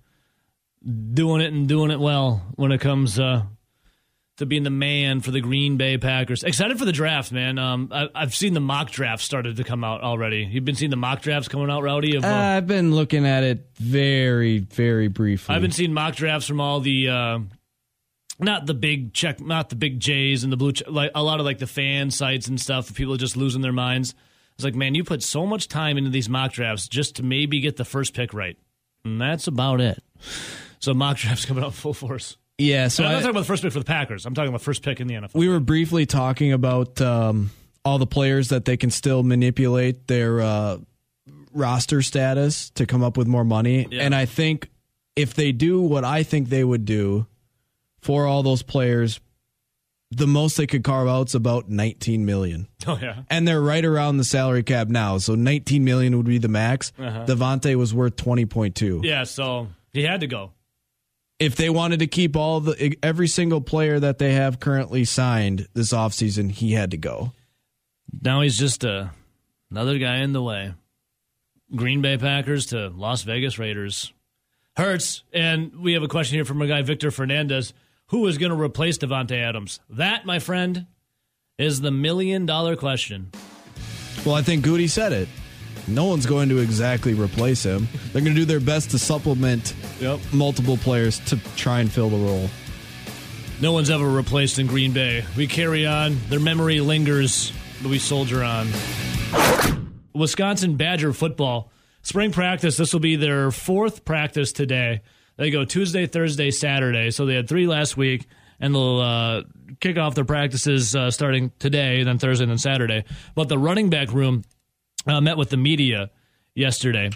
doing 1.13 1.41
it 1.41 1.53
and 1.53 1.67
doing 1.67 1.91
it 1.91 1.99
well 1.99 2.41
when 2.55 2.71
it 2.71 2.81
comes 2.81 3.19
uh, 3.19 3.43
to 4.43 4.47
being 4.47 4.63
the 4.63 4.69
man 4.69 5.21
for 5.21 5.31
the 5.31 5.41
Green 5.41 5.77
Bay 5.77 5.97
Packers. 5.97 6.43
Excited 6.43 6.77
for 6.77 6.85
the 6.85 6.91
draft, 6.91 7.31
man. 7.31 7.57
Um, 7.57 7.89
I, 7.91 8.09
have 8.15 8.35
seen 8.35 8.53
the 8.53 8.59
mock 8.59 8.91
drafts 8.91 9.25
started 9.25 9.55
to 9.57 9.63
come 9.63 9.83
out 9.83 10.01
already. 10.01 10.47
You've 10.49 10.65
been 10.65 10.75
seeing 10.75 10.91
the 10.91 10.97
mock 10.97 11.21
drafts 11.21 11.47
coming 11.47 11.69
out, 11.69 11.83
Rowdy? 11.83 12.15
Of, 12.15 12.23
uh, 12.23 12.27
I've 12.27 12.67
been 12.67 12.93
looking 12.93 13.25
at 13.25 13.43
it 13.43 13.69
very, 13.75 14.59
very 14.59 15.07
briefly. 15.07 15.55
I've 15.55 15.61
been 15.61 15.71
seeing 15.71 15.93
mock 15.93 16.15
drafts 16.15 16.47
from 16.47 16.61
all 16.61 16.79
the. 16.79 17.09
Uh, 17.09 17.39
not 18.39 18.65
the 18.65 18.73
big 18.73 19.13
check, 19.13 19.39
not 19.39 19.69
the 19.69 19.75
big 19.75 19.99
J's 19.99 20.43
and 20.43 20.51
the 20.51 20.57
blue, 20.57 20.73
like 20.87 21.11
a 21.15 21.23
lot 21.23 21.39
of 21.39 21.45
like 21.45 21.59
the 21.59 21.67
fan 21.67 22.11
sites 22.11 22.47
and 22.47 22.59
stuff. 22.59 22.93
People 22.93 23.15
just 23.15 23.37
losing 23.37 23.61
their 23.61 23.71
minds. 23.71 24.15
It's 24.55 24.63
like, 24.63 24.75
man, 24.75 24.95
you 24.95 25.03
put 25.03 25.23
so 25.23 25.45
much 25.45 25.67
time 25.67 25.97
into 25.97 26.09
these 26.09 26.29
mock 26.29 26.53
drafts 26.53 26.87
just 26.87 27.15
to 27.17 27.23
maybe 27.23 27.59
get 27.59 27.77
the 27.77 27.85
first 27.85 28.13
pick 28.13 28.33
right, 28.33 28.57
and 29.05 29.21
that's 29.21 29.47
about 29.47 29.81
it. 29.81 30.03
So 30.79 30.93
mock 30.93 31.17
drafts 31.19 31.45
coming 31.45 31.63
out 31.63 31.73
full 31.73 31.93
force. 31.93 32.37
Yeah, 32.57 32.87
so 32.87 33.03
I'm 33.03 33.09
not 33.09 33.15
I, 33.15 33.19
talking 33.19 33.29
about 33.31 33.39
the 33.41 33.45
first 33.45 33.63
pick 33.63 33.73
for 33.73 33.79
the 33.79 33.85
Packers. 33.85 34.25
I'm 34.25 34.35
talking 34.35 34.49
about 34.49 34.61
first 34.61 34.83
pick 34.83 34.99
in 34.99 35.07
the 35.07 35.15
NFL. 35.15 35.33
We 35.33 35.49
were 35.49 35.59
briefly 35.59 36.05
talking 36.05 36.53
about 36.53 37.01
um, 37.01 37.49
all 37.83 37.97
the 37.97 38.07
players 38.07 38.49
that 38.49 38.65
they 38.65 38.77
can 38.77 38.91
still 38.91 39.23
manipulate 39.23 40.07
their 40.07 40.39
uh, 40.39 40.77
roster 41.51 42.01
status 42.01 42.69
to 42.71 42.85
come 42.85 43.03
up 43.03 43.17
with 43.17 43.27
more 43.27 43.43
money, 43.43 43.87
yeah. 43.89 44.03
and 44.03 44.13
I 44.13 44.25
think 44.25 44.69
if 45.15 45.33
they 45.33 45.51
do 45.51 45.81
what 45.81 46.03
I 46.03 46.23
think 46.23 46.49
they 46.49 46.63
would 46.63 46.85
do 46.85 47.25
for 48.01 48.27
all 48.27 48.43
those 48.43 48.61
players, 48.61 49.19
the 50.11 50.27
most 50.27 50.57
they 50.57 50.67
could 50.67 50.83
carve 50.83 51.07
out 51.07 51.29
is 51.29 51.35
about 51.35 51.69
19 51.69 52.25
million. 52.25 52.67
Oh 52.85 52.99
yeah, 53.01 53.23
and 53.29 53.47
they're 53.47 53.61
right 53.61 53.85
around 53.85 54.17
the 54.17 54.25
salary 54.25 54.61
cap 54.61 54.89
now, 54.89 55.17
so 55.17 55.35
19 55.35 55.85
million 55.85 56.17
would 56.17 56.25
be 56.25 56.37
the 56.37 56.49
max. 56.49 56.91
Uh-huh. 56.99 57.25
Davante 57.25 57.75
was 57.75 57.93
worth 57.93 58.17
20.2. 58.17 59.05
Yeah, 59.05 59.23
so 59.23 59.69
he 59.93 60.03
had 60.03 60.19
to 60.19 60.27
go. 60.27 60.51
If 61.39 61.55
they 61.55 61.69
wanted 61.69 61.99
to 61.99 62.07
keep 62.07 62.35
all 62.35 62.59
the 62.61 62.95
every 63.03 63.27
single 63.27 63.59
player 63.61 63.99
that 63.99 64.17
they 64.17 64.33
have 64.33 64.59
currently 64.59 65.03
signed 65.03 65.67
this 65.73 65.91
offseason, 65.91 66.51
he 66.51 66.73
had 66.73 66.91
to 66.91 66.97
go. 66.97 67.33
Now 68.21 68.41
he's 68.41 68.57
just 68.57 68.85
uh, 68.85 69.07
another 69.71 69.97
guy 69.97 70.17
in 70.17 70.33
the 70.33 70.43
way. 70.43 70.73
Green 71.75 72.01
Bay 72.01 72.17
Packers 72.17 72.67
to 72.67 72.89
Las 72.89 73.23
Vegas 73.23 73.57
Raiders. 73.57 74.13
Hurts. 74.75 75.23
And 75.33 75.75
we 75.77 75.93
have 75.93 76.03
a 76.03 76.07
question 76.07 76.35
here 76.35 76.45
from 76.45 76.61
a 76.61 76.67
guy, 76.67 76.81
Victor 76.81 77.11
Fernandez. 77.11 77.73
Who 78.07 78.27
is 78.27 78.37
going 78.37 78.51
to 78.51 78.59
replace 78.59 78.97
Davante 78.97 79.37
Adams? 79.41 79.79
That, 79.89 80.25
my 80.25 80.39
friend, 80.39 80.87
is 81.57 81.81
the 81.81 81.91
million 81.91 82.45
dollar 82.45 82.75
question. 82.75 83.31
Well, 84.25 84.35
I 84.35 84.41
think 84.41 84.63
Goody 84.63 84.87
said 84.87 85.13
it 85.13 85.27
no 85.87 86.05
one's 86.05 86.25
going 86.25 86.49
to 86.49 86.59
exactly 86.59 87.13
replace 87.13 87.63
him. 87.63 87.87
They're 88.11 88.21
going 88.21 88.33
to 88.35 88.39
do 88.39 88.45
their 88.45 88.59
best 88.59 88.91
to 88.91 88.99
supplement 88.99 89.75
yep. 89.99 90.19
multiple 90.31 90.77
players 90.77 91.19
to 91.25 91.37
try 91.55 91.79
and 91.79 91.91
fill 91.91 92.09
the 92.09 92.17
role. 92.17 92.49
No 93.61 93.71
one's 93.71 93.89
ever 93.89 94.09
replaced 94.09 94.59
in 94.59 94.67
Green 94.67 94.91
Bay. 94.91 95.23
We 95.37 95.47
carry 95.47 95.85
on. 95.85 96.17
Their 96.29 96.39
memory 96.39 96.79
lingers, 96.79 97.51
but 97.81 97.89
we 97.89 97.99
soldier 97.99 98.43
on. 98.43 98.67
Wisconsin 100.13 100.75
Badger 100.75 101.13
football. 101.13 101.71
Spring 102.01 102.31
practice. 102.31 102.75
This 102.77 102.91
will 102.91 102.99
be 102.99 103.15
their 103.15 103.51
fourth 103.51 104.03
practice 104.03 104.51
today. 104.51 105.01
They 105.37 105.49
go 105.49 105.65
Tuesday, 105.65 106.05
Thursday, 106.05 106.51
Saturday. 106.51 107.11
So 107.11 107.25
they 107.25 107.35
had 107.35 107.47
three 107.47 107.65
last 107.67 107.95
week, 107.95 108.27
and 108.59 108.75
they'll 108.75 108.99
uh, 108.99 109.43
kick 109.79 109.97
off 109.97 110.15
their 110.15 110.25
practices 110.25 110.95
uh, 110.95 111.11
starting 111.11 111.51
today, 111.59 112.03
then 112.03 112.19
Thursday, 112.19 112.45
then 112.45 112.57
Saturday. 112.57 113.05
But 113.35 113.49
the 113.49 113.57
running 113.57 113.89
back 113.89 114.11
room 114.11 114.43
uh, 115.07 115.21
met 115.21 115.37
with 115.37 115.49
the 115.49 115.57
media 115.57 116.09
yesterday. 116.55 117.09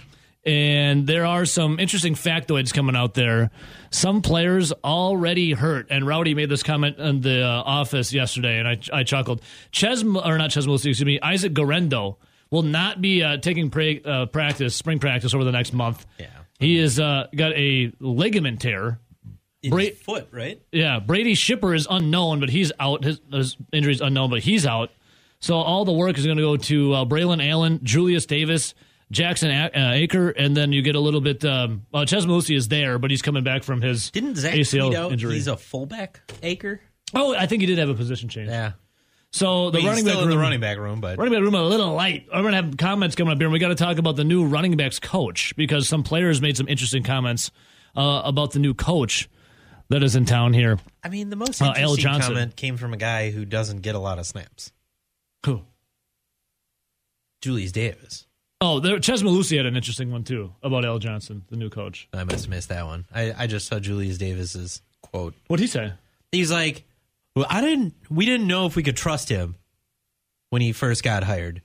And 0.45 1.05
there 1.05 1.25
are 1.25 1.43
some 1.43 1.77
interesting 1.77 2.15
factoids 2.15 2.73
coming 2.73 2.95
out 2.95 3.15
there. 3.15 3.51
Some 3.91 4.21
players 4.21 4.71
already 4.71 5.51
hurt. 5.51 5.87
And 5.89 6.07
Rowdy 6.07 6.35
made 6.35 6.47
this 6.47 6.63
comment 6.63 6.97
in 6.99 7.19
the 7.19 7.43
uh, 7.43 7.63
office 7.65 8.13
yesterday, 8.13 8.57
and 8.57 8.67
I, 8.67 8.77
I 8.93 9.03
chuckled. 9.03 9.41
Ches, 9.71 10.03
or 10.03 10.37
not 10.37 10.51
Ches 10.51 10.65
excuse 10.65 11.03
me, 11.03 11.19
Isaac 11.19 11.53
Guerendo 11.53 12.17
will 12.49 12.63
not 12.63 13.01
be 13.01 13.23
uh, 13.23 13.37
taking 13.37 13.69
pra- 13.69 14.01
uh, 14.05 14.25
practice, 14.27 14.73
spring 14.73 14.99
practice 14.99 15.33
over 15.33 15.43
the 15.43 15.51
next 15.51 15.73
month. 15.73 16.05
Yeah. 16.17 16.27
He 16.59 16.77
has 16.77 16.97
uh, 16.97 17.27
got 17.35 17.51
a 17.53 17.91
ligament 17.99 18.61
tear. 18.61 18.99
In 19.63 19.71
Bra- 19.71 19.79
his 19.79 19.99
foot, 19.99 20.29
right? 20.31 20.61
Yeah. 20.71 20.99
Brady 20.99 21.33
Schipper 21.33 21.75
is 21.75 21.87
unknown, 21.89 22.39
but 22.39 22.49
he's 22.49 22.71
out. 22.79 23.03
His, 23.03 23.19
his 23.31 23.57
injury 23.73 23.93
is 23.93 24.01
unknown, 24.01 24.29
but 24.29 24.43
he's 24.43 24.65
out. 24.65 24.91
So 25.39 25.55
all 25.55 25.85
the 25.85 25.93
work 25.93 26.17
is 26.17 26.25
going 26.25 26.37
to 26.37 26.43
go 26.43 26.57
to 26.57 26.93
uh, 26.93 27.05
Braylon 27.05 27.47
Allen, 27.47 27.79
Julius 27.83 28.25
Davis, 28.25 28.73
Jackson 29.11 29.51
uh, 29.51 29.69
Acker, 29.73 30.29
and 30.29 30.57
then 30.57 30.71
you 30.71 30.81
get 30.81 30.95
a 30.95 30.99
little 30.99 31.21
bit. 31.21 31.45
Um, 31.45 31.85
uh, 31.93 32.05
Chez 32.05 32.25
Mellusi 32.25 32.55
is 32.55 32.67
there, 32.67 32.99
but 32.99 33.11
he's 33.11 33.21
coming 33.21 33.43
back 33.43 33.63
from 33.63 33.81
his 33.81 34.11
didn't 34.11 34.35
Zach 34.35 34.55
ACL 34.55 34.93
out 34.95 35.11
injury. 35.11 35.35
He's 35.35 35.47
a 35.47 35.55
fullback. 35.57 36.31
Acker. 36.43 36.81
Oh, 37.13 37.35
I 37.35 37.45
think 37.45 37.61
he 37.61 37.67
did 37.67 37.77
have 37.77 37.89
a 37.89 37.93
position 37.93 38.29
change. 38.29 38.49
Yeah. 38.49 38.73
So 39.31 39.71
the 39.71 39.79
running 39.79 40.05
back 40.05 40.15
room, 40.15 40.29
the 40.29 40.37
running 40.37 40.59
back 40.59 40.77
room, 40.77 41.01
but 41.01 41.17
running 41.17 41.33
back 41.33 41.41
room 41.41 41.53
a 41.55 41.61
little 41.63 41.93
light. 41.93 42.27
I'm 42.33 42.43
gonna 42.43 42.55
have 42.55 42.77
comments 42.77 43.15
coming 43.15 43.31
up 43.33 43.37
here. 43.37 43.47
and 43.47 43.53
We 43.53 43.59
got 43.59 43.67
to 43.69 43.75
talk 43.75 43.97
about 43.97 44.15
the 44.15 44.23
new 44.23 44.45
running 44.45 44.75
backs 44.77 44.99
coach 44.99 45.55
because 45.55 45.87
some 45.87 46.03
players 46.03 46.41
made 46.41 46.57
some 46.57 46.67
interesting 46.67 47.03
comments 47.03 47.51
uh, 47.95 48.21
about 48.23 48.51
the 48.51 48.59
new 48.59 48.73
coach 48.73 49.29
that 49.89 50.01
is 50.01 50.15
in 50.15 50.25
town 50.25 50.53
here. 50.53 50.79
I 51.03 51.09
mean, 51.09 51.29
the 51.29 51.35
most 51.35 51.61
uh, 51.61 51.73
interesting 51.75 52.07
uh, 52.07 52.19
comment 52.19 52.55
came 52.55 52.77
from 52.77 52.93
a 52.93 52.97
guy 52.97 53.31
who 53.31 53.45
doesn't 53.45 53.81
get 53.81 53.95
a 53.95 53.99
lot 53.99 54.17
of 54.17 54.25
snaps. 54.25 54.71
Who? 55.45 55.61
Julius 57.41 57.71
Davis. 57.71 58.25
Oh, 58.59 58.79
there, 58.79 58.97
Mellusi 58.97 59.57
had 59.57 59.67
an 59.67 59.75
interesting 59.75 60.11
one 60.11 60.23
too 60.23 60.51
about 60.63 60.83
Al 60.83 60.97
Johnson, 60.97 61.43
the 61.49 61.55
new 61.55 61.69
coach. 61.69 62.07
I 62.11 62.23
must 62.23 62.45
have 62.45 62.49
missed 62.49 62.69
that 62.69 62.85
one. 62.85 63.05
I, 63.13 63.33
I 63.37 63.47
just 63.47 63.67
saw 63.67 63.79
Julius 63.79 64.17
Davis's 64.17 64.81
quote. 65.01 65.35
What'd 65.47 65.61
he 65.61 65.67
say? 65.67 65.93
He's 66.31 66.51
like, 66.51 66.83
"Well, 67.35 67.45
I 67.49 67.61
didn't. 67.61 67.93
We 68.09 68.25
didn't 68.25 68.47
know 68.47 68.65
if 68.65 68.75
we 68.75 68.81
could 68.81 68.97
trust 68.97 69.29
him 69.29 69.55
when 70.49 70.63
he 70.63 70.71
first 70.71 71.03
got 71.03 71.23
hired, 71.23 71.61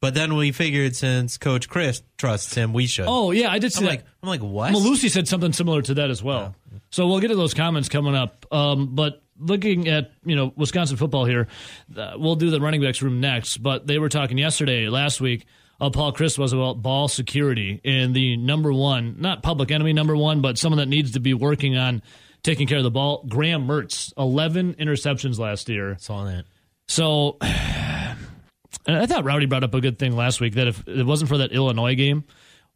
but 0.00 0.14
then 0.14 0.36
we 0.36 0.52
figured 0.52 0.94
since 0.94 1.36
Coach 1.36 1.68
Chryst 1.68 2.02
trusts 2.16 2.54
him, 2.54 2.72
we 2.72 2.86
should." 2.86 3.06
Oh 3.08 3.32
yeah, 3.32 3.50
I 3.50 3.58
did 3.58 3.72
see 3.72 3.80
I'm 3.80 3.84
that. 3.86 3.90
Like, 3.90 4.04
I'm 4.22 4.28
like, 4.28 4.42
what? 4.42 4.72
Mellusi 4.72 5.10
said 5.10 5.26
something 5.26 5.52
similar 5.52 5.82
to 5.82 5.94
that 5.94 6.10
as 6.10 6.22
well. 6.22 6.54
Yeah. 6.72 6.78
So 6.90 7.08
we'll 7.08 7.18
get 7.20 7.28
to 7.28 7.36
those 7.36 7.54
comments 7.54 7.88
coming 7.88 8.14
up. 8.14 8.46
Um, 8.52 8.94
but 8.94 9.20
looking 9.38 9.88
at 9.88 10.12
you 10.24 10.36
know 10.36 10.52
Wisconsin 10.56 10.96
football 10.96 11.24
here, 11.24 11.48
uh, 11.96 12.14
we'll 12.16 12.36
do 12.36 12.50
the 12.50 12.60
running 12.60 12.82
backs 12.82 13.02
room 13.02 13.20
next. 13.20 13.58
But 13.58 13.86
they 13.86 13.98
were 13.98 14.08
talking 14.08 14.38
yesterday, 14.38 14.88
last 14.88 15.20
week. 15.20 15.46
Uh, 15.80 15.90
Paul 15.90 16.12
Chryst 16.12 16.38
was 16.38 16.54
about 16.54 16.80
ball 16.80 17.06
security 17.06 17.82
and 17.84 18.14
the 18.14 18.38
number 18.38 18.72
one, 18.72 19.16
not 19.18 19.42
public 19.42 19.70
enemy 19.70 19.92
number 19.92 20.16
one, 20.16 20.40
but 20.40 20.56
someone 20.56 20.78
that 20.78 20.88
needs 20.88 21.12
to 21.12 21.20
be 21.20 21.34
working 21.34 21.76
on 21.76 22.02
taking 22.42 22.66
care 22.66 22.78
of 22.78 22.84
the 22.84 22.90
ball. 22.90 23.24
Graham 23.28 23.66
Mertz, 23.66 24.12
eleven 24.16 24.74
interceptions 24.74 25.38
last 25.38 25.68
year. 25.68 25.96
Saw 25.98 26.24
that. 26.24 26.44
So, 26.88 27.36
I 27.42 29.06
thought 29.06 29.24
Rowdy 29.24 29.46
brought 29.46 29.64
up 29.64 29.74
a 29.74 29.80
good 29.80 29.98
thing 29.98 30.16
last 30.16 30.40
week 30.40 30.54
that 30.54 30.68
if 30.68 30.86
it 30.86 31.04
wasn't 31.04 31.28
for 31.28 31.38
that 31.38 31.52
Illinois 31.52 31.94
game, 31.94 32.24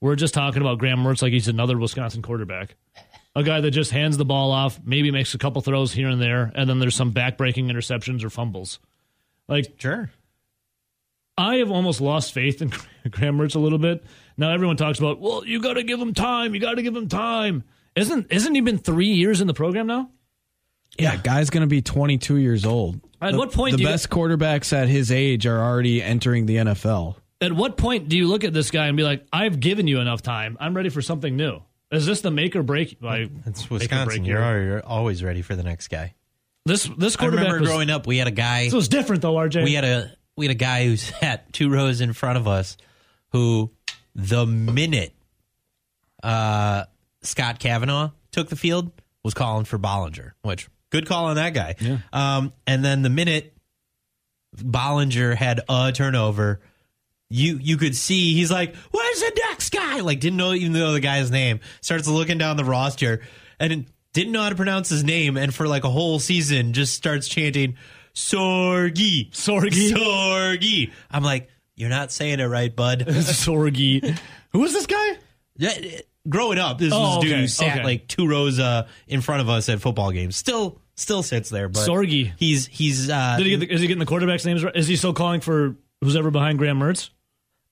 we're 0.01 0.17
just 0.17 0.35
talking 0.35 0.61
about 0.61 0.79
Graham 0.79 0.99
Mertz 0.99 1.23
like 1.23 1.33
he's 1.33 1.49
another 1.49 1.79
Wisconsin 1.79 2.21
quarterback 2.21 2.77
a 3.35 3.43
guy 3.43 3.61
that 3.61 3.71
just 3.71 3.91
hands 3.91 4.17
the 4.17 4.25
ball 4.25 4.51
off, 4.51 4.81
maybe 4.85 5.11
makes 5.11 5.35
a 5.35 5.39
couple 5.39 5.63
throws 5.63 5.93
here 5.93 6.09
and 6.09 6.21
there, 6.21 6.51
and 6.55 6.69
then 6.69 6.79
there's 6.79 6.97
some 6.97 7.13
backbreaking 7.13 7.71
interceptions 7.71 8.25
or 8.25 8.31
fumbles. 8.31 8.81
Like, 9.49 9.75
sure. 9.79 10.11
I 11.39 11.57
have 11.57 11.71
almost 11.71 12.01
lost 12.01 12.33
faith 12.33 12.61
in 12.61 12.73
Graham 13.11 13.39
Mertz 13.39 13.55
a 13.55 13.59
little 13.59 13.79
bit. 13.79 14.05
Now 14.37 14.53
everyone 14.53 14.77
talks 14.77 14.99
about, 14.99 15.21
well, 15.21 15.45
you 15.45 15.61
got 15.61 15.75
to 15.75 15.83
give 15.83 16.01
him 16.01 16.13
time. 16.13 16.55
You 16.55 16.61
got 16.61 16.75
to 16.75 16.83
give 16.83 16.95
him 16.95 17.09
time. 17.09 17.65
Isn't 17.97 18.31
isn't 18.31 18.55
he 18.55 18.61
been 18.61 18.79
three 18.79 19.09
years 19.09 19.41
in 19.41 19.47
the 19.47 19.55
program 19.55 19.87
now? 19.87 20.11
Yeah, 20.99 21.15
yeah 21.15 21.21
guy's 21.23 21.51
going 21.51 21.63
to 21.63 21.67
be 21.67 21.83
22 21.83 22.37
years 22.37 22.65
old. 22.65 23.01
At 23.21 23.33
the, 23.33 23.39
what 23.39 23.53
point? 23.53 23.77
The 23.77 23.85
best 23.85 24.11
quarterbacks 24.11 24.73
at 24.73 24.89
his 24.89 25.11
age 25.11 25.47
are 25.47 25.59
already 25.59 26.03
entering 26.03 26.47
the 26.47 26.57
NFL. 26.57 27.17
At 27.41 27.53
what 27.53 27.77
point 27.77 28.09
do 28.09 28.17
you 28.17 28.29
look 28.29 28.45
at 28.45 28.53
this 28.53 28.71
guy 28.71 28.87
and 28.87 28.97
be 28.97 29.03
like, 29.03 29.27
"I've 29.33 29.61
given 29.61 29.87
you 29.87 30.01
enough 30.01 30.23
time. 30.23 30.57
I'm 30.61 30.75
ready 30.75 30.89
for 30.89 31.03
something 31.03 31.37
new"? 31.37 31.61
Is 31.91 32.07
this 32.07 32.21
the 32.21 32.31
make 32.31 32.55
or 32.55 32.63
break? 32.63 32.99
Like, 33.01 33.31
it's 33.47 33.69
Wisconsin. 33.69 34.25
You're, 34.25 34.63
you're 34.63 34.87
always 34.87 35.25
ready 35.25 35.43
for 35.43 35.57
the 35.57 35.63
next 35.63 35.89
guy. 35.89 36.15
This 36.67 36.85
this 36.99 37.17
quarterback. 37.17 37.47
I 37.47 37.49
remember 37.49 37.61
was, 37.63 37.69
growing 37.71 37.91
up, 37.91 38.07
we 38.07 38.19
had 38.19 38.29
a 38.29 38.33
guy. 38.33 38.69
So 38.69 38.79
it's 38.79 38.89
different 38.89 39.23
though, 39.23 39.35
RJ. 39.35 39.65
We 39.65 39.73
had 39.73 39.85
a 39.85 40.13
we 40.37 40.47
had 40.47 40.53
a 40.53 40.59
guy 40.59 40.85
who 40.85 40.97
sat 40.97 41.53
two 41.53 41.71
rows 41.71 42.01
in 42.01 42.13
front 42.13 42.39
of 42.39 42.47
us, 42.47 42.77
who 43.33 43.71
the 44.15 44.47
minute 44.47 45.15
uh, 46.23 46.85
Scott 47.23 47.59
Kavanaugh 47.59 48.11
took 48.31 48.49
the 48.49 48.57
field 48.57 48.93
was 49.23 49.35
calling 49.35 49.65
for 49.65 49.79
Bollinger, 49.79 50.33
which 50.43 50.69
good 50.91 51.07
call 51.07 51.27
on 51.27 51.37
that 51.37 51.55
guy. 51.55 51.77
Yeah. 51.81 51.99
Um, 52.13 52.53
and 52.67 52.85
then 52.85 53.03
the 53.03 53.11
minute 53.11 53.55
Bollinger 54.57 55.35
had 55.35 55.61
a 55.69 55.93
turnover, 55.93 56.61
you 57.31 57.59
you 57.63 57.77
could 57.77 57.97
see 57.97 58.35
he's 58.35 58.51
like, 58.51 58.75
"Where's 58.91 59.21
the 59.21 59.41
next 59.49 59.71
guy?" 59.71 60.01
Like 60.01 60.21
didn't 60.21 60.37
know 60.37 60.53
even 60.53 60.73
know 60.73 60.93
the 60.93 61.01
guy's 61.01 61.31
name. 61.31 61.61
Starts 61.81 62.07
looking 62.09 62.37
down 62.39 62.57
the 62.57 62.65
roster 62.65 63.23
and 63.59 63.87
didn't 64.13 64.33
know 64.33 64.43
how 64.43 64.49
to 64.49 64.57
pronounce 64.57 64.89
his 64.89 65.05
name, 65.05 65.37
and 65.37 65.55
for 65.55 65.69
like 65.69 65.85
a 65.85 65.91
whole 65.91 66.19
season 66.19 66.73
just 66.73 66.95
starts 66.95 67.29
chanting 67.29 67.77
Sorgi, 68.15 69.31
Sorgi, 69.31 69.91
Sorgi. 69.93 70.91
I'm 71.11 71.23
like, 71.23 71.49
You're 71.77 71.89
not 71.91 72.13
saying 72.13 72.41
it 72.41 72.45
right, 72.47 72.75
bud. 72.75 73.01
Sorgi. 73.09 74.19
Who 74.53 74.65
is 74.65 74.73
this 74.73 74.87
guy? 74.87 75.19
Yeah, 75.57 75.73
growing 76.29 76.59
up, 76.59 76.79
this 76.79 76.93
Oh, 76.93 76.99
was 77.01 77.17
a 77.19 77.21
dude 77.21 77.33
okay, 77.33 77.41
who 77.43 77.47
sat 77.49 77.77
okay. 77.77 77.85
like 77.85 78.09
two 78.09 78.27
rows 78.29 78.59
uh, 78.59 78.89
in 79.07 79.21
front 79.21 79.43
of 79.43 79.49
us 79.49 79.69
at 79.69 79.81
football 79.81 80.11
games. 80.11 80.37
Still, 80.37 80.81
still 80.97 81.23
sits 81.23 81.51
there. 81.51 81.69
But 81.69 81.87
Sorgi. 81.89 82.33
He's 82.37 82.67
he's. 82.67 83.09
Uh, 83.11 83.37
Did 83.39 83.47
he 83.47 83.51
get 83.57 83.61
the, 83.61 83.73
is 83.75 83.81
he 83.81 83.87
getting 83.87 84.01
the 84.01 84.07
quarterback's 84.07 84.45
names 84.45 84.65
right? 84.65 84.75
Is 84.75 84.89
he 84.89 84.97
still 84.97 85.13
calling 85.15 85.41
for 85.41 85.77
who's 86.01 86.17
ever 86.17 86.31
behind 86.31 86.59
Graham 86.59 86.79
Mertz? 86.81 87.11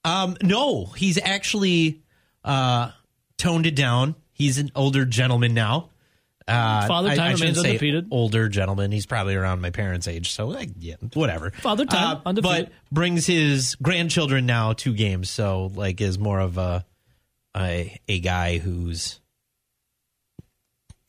Um, 0.09 0.37
no, 0.43 0.87
he's 0.87 1.19
actually 1.23 2.03
uh, 2.45 2.91
toned 3.37 3.67
it 3.67 3.75
down. 3.77 4.15
He's 4.33 4.59
an 4.59 4.71
older 4.75 5.05
gentleman 5.05 5.55
now. 5.55 5.91
Uh, 6.47 6.87
Father 6.87 7.11
time 7.15 7.21
I 7.21 7.35
shouldn't 7.35 7.41
remains 7.57 7.59
undefeated. 7.59 8.07
Older 8.11 8.49
gentleman. 8.49 8.91
He's 8.91 9.05
probably 9.05 9.35
around 9.35 9.61
my 9.61 9.69
parents' 9.71 10.09
age, 10.09 10.31
so 10.33 10.47
like, 10.47 10.71
yeah, 10.79 10.95
whatever. 11.13 11.51
Father 11.51 11.85
time, 11.85 12.17
Uh, 12.17 12.21
undefeated. 12.25 12.71
but 12.71 12.73
brings 12.95 13.27
his 13.27 13.75
grandchildren 13.83 14.47
now 14.47 14.73
to 14.75 14.95
games, 14.95 15.29
so 15.29 15.71
like 15.75 16.01
is 16.01 16.19
more 16.19 16.41
of 16.41 16.57
a 16.57 16.87
a, 17.55 17.99
a 18.09 18.21
guy 18.21 18.57
who's 18.59 19.21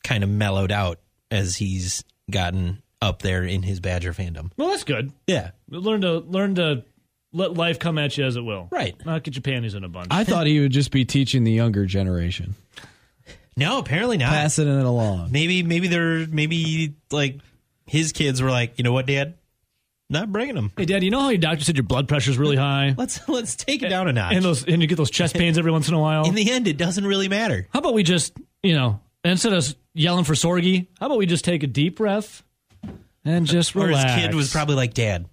kind 0.04 0.24
of 0.24 0.30
mellowed 0.30 0.72
out 0.72 0.98
as 1.30 1.56
he's 1.56 2.04
gotten 2.30 2.82
up 3.00 3.22
there 3.22 3.42
in 3.44 3.62
his 3.62 3.80
Badger 3.80 4.12
fandom. 4.12 4.50
Well, 4.56 4.68
that's 4.68 4.84
good. 4.84 5.12
Yeah, 5.26 5.52
Learn 5.70 6.02
to 6.02 6.18
learn 6.18 6.54
to 6.56 6.84
let 7.32 7.54
life 7.54 7.78
come 7.78 7.98
at 7.98 8.16
you 8.18 8.24
as 8.24 8.36
it 8.36 8.40
will. 8.42 8.68
Right. 8.70 8.94
Not 9.06 9.22
get 9.22 9.34
your 9.34 9.42
panties 9.42 9.74
in 9.74 9.84
a 9.84 9.88
bunch. 9.88 10.08
I 10.10 10.24
thought 10.24 10.46
he 10.46 10.60
would 10.60 10.72
just 10.72 10.90
be 10.90 11.04
teaching 11.04 11.44
the 11.44 11.52
younger 11.52 11.86
generation, 11.86 12.54
no, 13.56 13.78
apparently 13.78 14.16
not. 14.16 14.30
passing 14.30 14.68
it 14.68 14.84
along. 14.84 15.30
Maybe 15.32 15.62
maybe 15.62 15.88
they're 15.88 16.26
maybe 16.26 16.94
like 17.10 17.38
his 17.86 18.12
kids 18.12 18.40
were 18.40 18.50
like, 18.50 18.78
you 18.78 18.84
know 18.84 18.92
what, 18.92 19.06
Dad, 19.06 19.34
not 20.08 20.32
bringing 20.32 20.54
them. 20.54 20.72
hey, 20.76 20.84
Dad, 20.86 21.02
you 21.04 21.10
know 21.10 21.20
how 21.20 21.28
your 21.28 21.38
doctor 21.38 21.64
said 21.64 21.76
your 21.76 21.84
blood 21.84 22.08
pressure's 22.08 22.38
really 22.38 22.56
high, 22.56 22.94
Let's 22.96 23.28
let's 23.28 23.56
take 23.56 23.82
it 23.82 23.88
down 23.88 24.08
a 24.08 24.12
notch. 24.12 24.34
and 24.34 24.44
those 24.44 24.64
and 24.64 24.80
you 24.80 24.88
get 24.88 24.96
those 24.96 25.10
chest 25.10 25.34
pains 25.34 25.58
every 25.58 25.70
once 25.72 25.88
in 25.88 25.94
a 25.94 26.00
while. 26.00 26.24
in 26.26 26.34
the 26.34 26.50
end, 26.50 26.66
it 26.68 26.76
doesn't 26.78 27.04
really 27.06 27.28
matter. 27.28 27.68
how 27.72 27.78
about 27.80 27.94
we 27.94 28.02
just 28.02 28.32
you 28.62 28.74
know 28.74 29.00
instead 29.24 29.52
of 29.52 29.74
yelling 29.94 30.24
for 30.24 30.32
Sorgi, 30.34 30.86
how 30.98 31.06
about 31.06 31.18
we 31.18 31.26
just 31.26 31.44
take 31.44 31.62
a 31.62 31.66
deep 31.66 31.96
breath 31.96 32.42
and 33.24 33.46
just 33.46 33.76
Or 33.76 33.86
relax? 33.86 34.14
his 34.14 34.26
kid 34.26 34.34
was 34.34 34.50
probably 34.50 34.76
like, 34.76 34.94
Dad, 34.94 35.26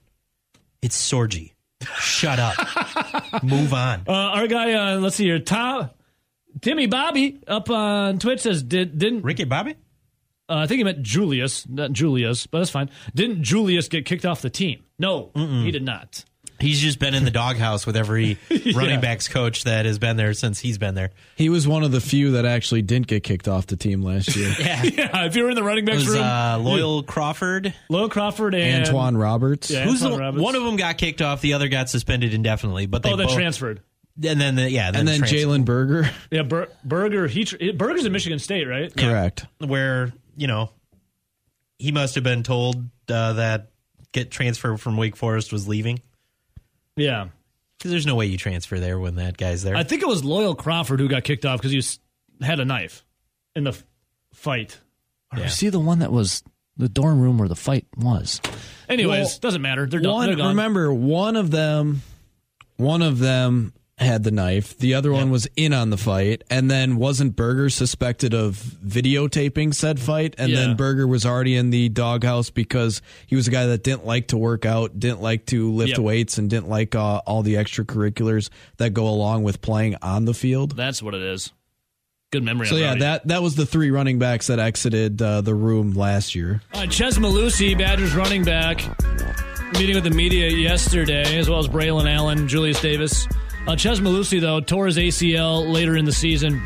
it's 0.82 0.98
Sorgi. 1.12 1.54
Shut 2.00 2.40
up. 2.40 2.56
Move 3.44 3.74
on. 3.74 4.04
Uh, 4.08 4.12
our 4.12 4.48
guy, 4.48 4.74
uh, 4.74 5.00
let's 5.00 5.16
see 5.16 5.26
here, 5.26 5.40
Tom, 5.40 5.90
Timmy 6.62 6.88
Bobby 6.88 7.40
up 7.48 7.70
on 7.70 8.18
Twitch 8.20 8.42
says 8.42 8.64
did 8.64 8.98
didn't 8.98 9.22
Ricky 9.22 9.44
Bobby? 9.44 9.76
uh, 10.50 10.56
I 10.56 10.68
think 10.68 10.80
he 10.80 10.84
meant 10.84 11.04
Julius, 11.04 11.68
not 11.68 11.92
Julius, 11.92 12.48
but 12.48 12.60
that's 12.60 12.72
fine. 12.72 12.90
Didn't 13.14 13.44
Julius 13.44 13.88
get 13.90 14.06
kicked 14.06 14.26
off 14.26 14.42
the 14.42 14.50
team? 14.50 14.84
No, 14.98 15.32
he 15.36 15.70
did 15.72 15.84
not. 15.84 16.26
He's 16.60 16.80
just 16.80 16.98
been 17.00 17.14
in 17.14 17.24
the 17.26 17.32
doghouse 17.32 17.86
with 17.86 17.96
every 17.96 18.38
running 18.76 19.00
backs 19.00 19.28
coach 19.28 19.64
that 19.66 19.86
has 19.86 20.00
been 20.00 20.18
there 20.18 20.34
since 20.34 20.60
he's 20.60 20.78
been 20.78 20.96
there. 20.96 21.12
He 21.36 21.50
was 21.50 21.68
one 21.68 21.84
of 21.84 21.92
the 21.92 22.02
few 22.02 22.32
that 22.32 22.46
actually 22.46 22.82
didn't 22.82 23.08
get 23.08 23.24
kicked 23.24 23.48
off 23.48 23.68
the 23.68 23.76
team 23.76 24.02
last 24.02 24.36
year. 24.36 24.54
Yeah. 24.60 24.84
Yeah, 24.84 25.26
if 25.26 25.36
you 25.36 25.44
were 25.44 25.50
in 25.50 25.56
the 25.56 25.64
running 25.64 25.84
It 25.84 25.88
backs 25.88 26.00
was 26.06 26.10
room, 26.16 26.24
uh, 26.24 26.58
Loyal 26.60 27.04
Crawford. 27.04 27.74
Loyal 27.90 28.10
Crawford 28.10 28.56
and 28.56 28.86
Antoine 28.88 29.16
Roberts. 29.18 29.70
Yeah, 29.70 29.84
Who's 29.86 30.00
the, 30.02 30.18
Roberts. 30.18 30.42
one 30.44 30.56
of 30.56 30.64
them 30.64 30.76
got 30.76 30.98
kicked 30.98 31.22
off, 31.22 31.42
the 31.42 31.54
other 31.54 31.68
got 31.70 31.90
suspended 31.90 32.34
indefinitely. 32.34 32.86
But 32.88 33.04
they 33.04 33.12
Oh, 33.14 33.16
that 33.18 33.28
both, 33.28 33.36
transferred. 33.36 33.82
and 34.24 34.42
then 34.42 34.56
the, 34.56 34.70
yeah, 34.70 34.92
And 34.94 35.08
then. 35.08 35.22
Jalen 35.22 35.64
Berger. 35.66 36.10
Yeah, 36.32 36.42
Bur- 36.44 36.70
Berger. 36.84 37.28
He 37.28 37.46
tr- 37.46 37.58
Berger's 37.76 38.06
in 38.06 38.12
Michigan 38.12 38.40
State, 38.40 38.66
right? 38.68 38.96
Correct. 38.96 39.46
where 39.60 40.12
you 40.36 40.48
know 40.48 40.72
he 41.80 41.92
must 41.92 42.16
have 42.16 42.24
been 42.24 42.42
told 42.44 42.78
uh, 43.10 43.34
that 43.34 43.70
get 44.12 44.32
transfer 44.32 44.78
from 44.78 44.98
Wake 44.98 45.16
Forest 45.16 45.52
was 45.54 45.68
leaving 45.68 46.00
Yeah, 46.98 47.30
because 47.78 47.92
there's 47.92 48.06
no 48.06 48.16
way 48.16 48.26
you 48.26 48.38
transfer 48.38 48.80
there 48.80 49.00
when 49.00 49.16
that 49.16 49.38
guy's 49.38 49.64
there. 49.64 49.76
I 49.76 49.84
think 49.84 50.02
it 50.02 50.08
was 50.08 50.24
Loyal 50.26 50.56
Crawford 50.56 51.00
who 51.00 51.08
got 51.08 51.24
kicked 51.24 51.46
off 51.46 51.60
because 51.60 51.72
he 51.72 51.78
was, 51.78 52.00
had 52.42 52.60
a 52.60 52.66
knife 52.66 53.06
in 53.56 53.64
the 53.64 53.70
f- 53.72 53.84
fight. 54.34 54.80
Or 55.34 55.42
was 55.44 55.60
he 55.60 55.70
the 55.70 55.80
one 55.80 56.00
that 56.00 56.12
was 56.12 56.44
the 56.78 56.90
dorm 56.90 57.20
room 57.22 57.38
where 57.38 57.48
the 57.48 57.56
fight 57.56 57.86
was? 57.96 58.42
Anyways, 58.90 59.26
Well, 59.26 59.38
doesn't 59.42 59.62
matter. 59.62 59.86
They're 59.86 60.00
done. 60.00 60.26
They're 60.28 60.36
gone. 60.36 60.50
remember, 60.50 60.94
one 60.94 61.36
of 61.36 61.52
them, 61.52 62.02
one 62.78 63.02
of 63.02 63.20
them 63.20 63.74
had 63.98 64.24
the 64.24 64.30
knife. 64.32 64.78
The 64.78 64.94
other 64.94 65.12
one 65.12 65.32
was 65.32 65.48
in 65.56 65.74
on 65.74 65.90
the 65.90 65.98
fight, 65.98 66.44
and 66.52 66.70
then 66.70 66.98
wasn't 66.98 67.36
Berger 67.36 67.70
suspected 67.70 68.34
of 68.34 68.56
videotaping 68.56 69.74
said 69.74 70.00
fight? 70.00 70.36
And 70.38 70.52
Yeah. 70.52 70.58
then 70.58 70.76
Berger 70.76 71.08
was 71.08 71.26
already 71.26 71.56
in 71.56 71.72
the 71.72 71.90
doghouse 71.90 72.52
because 72.52 73.02
he 73.26 73.36
was 73.36 73.48
a 73.48 73.52
guy 73.52 73.66
that 73.66 73.84
didn't 73.84 74.06
like 74.06 74.28
to 74.28 74.38
work 74.38 74.66
out, 74.66 75.00
didn't 75.00 75.22
like 75.22 75.48
to 75.48 75.72
lift 75.72 75.90
Yep. 75.92 76.00
weights, 76.00 76.38
and 76.38 76.48
didn't 76.50 76.70
like 76.70 76.94
uh, 76.94 77.18
all 77.26 77.42
the 77.42 77.56
extracurriculars 77.56 78.50
that 78.78 78.92
go 78.94 79.08
along 79.08 79.42
with 79.44 79.62
playing 79.62 79.96
on 80.04 80.26
the 80.26 80.34
field. 80.36 80.76
That's 80.78 81.02
what 81.02 81.16
it 81.16 81.22
is. 81.24 81.52
Good 82.32 82.44
memory. 82.44 82.68
So 82.68 82.76
yeah, 82.76 82.94
that 82.96 83.30
that 83.30 83.42
was 83.42 83.56
the 83.56 83.66
three 83.66 83.90
running 83.90 84.20
backs 84.20 84.48
that 84.48 84.60
exited 84.60 85.20
uh, 85.22 85.42
the 85.42 85.56
room 85.56 85.94
last 85.94 86.36
year. 86.36 86.62
Uh, 86.74 86.86
Chez 86.86 87.18
Mellusi, 87.18 87.76
Badgers 87.76 88.14
running 88.14 88.44
back, 88.44 88.82
meeting 89.74 89.96
with 89.96 90.04
the 90.04 90.10
media 90.12 90.50
yesterday, 90.50 91.38
as 91.38 91.50
well 91.50 91.60
as 91.60 91.68
Braylon 91.70 92.08
Allen, 92.14 92.48
Julius 92.50 92.82
Davis. 92.82 93.26
Uh, 93.68 93.76
Chez 93.76 94.00
Mellusi, 94.00 94.40
though, 94.40 94.62
tore 94.62 94.86
his 94.86 94.98
ACL 94.98 95.70
later 95.70 95.98
in 95.98 96.06
the 96.06 96.14
season 96.14 96.62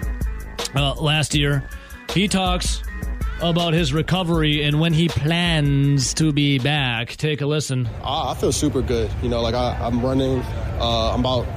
uh, 0.75 0.93
last 0.93 1.33
year. 1.33 1.67
He 2.13 2.27
talks 2.27 2.83
about 3.41 3.73
his 3.73 3.91
recovery 3.91 4.61
and 4.63 4.79
when 4.79 4.93
he 4.93 5.09
plans 5.09 6.13
to 6.13 6.31
be 6.31 6.59
back. 6.59 7.15
Take 7.15 7.41
a 7.41 7.47
listen. 7.47 7.89
I, 8.03 8.31
I 8.31 8.33
feel 8.35 8.51
super 8.51 8.83
good. 8.83 9.09
You 9.23 9.29
know, 9.29 9.41
like 9.41 9.55
I, 9.55 9.73
I'm 9.81 10.05
running. 10.05 10.41
Uh, 10.79 11.13
I'm 11.13 11.21
about 11.21 11.47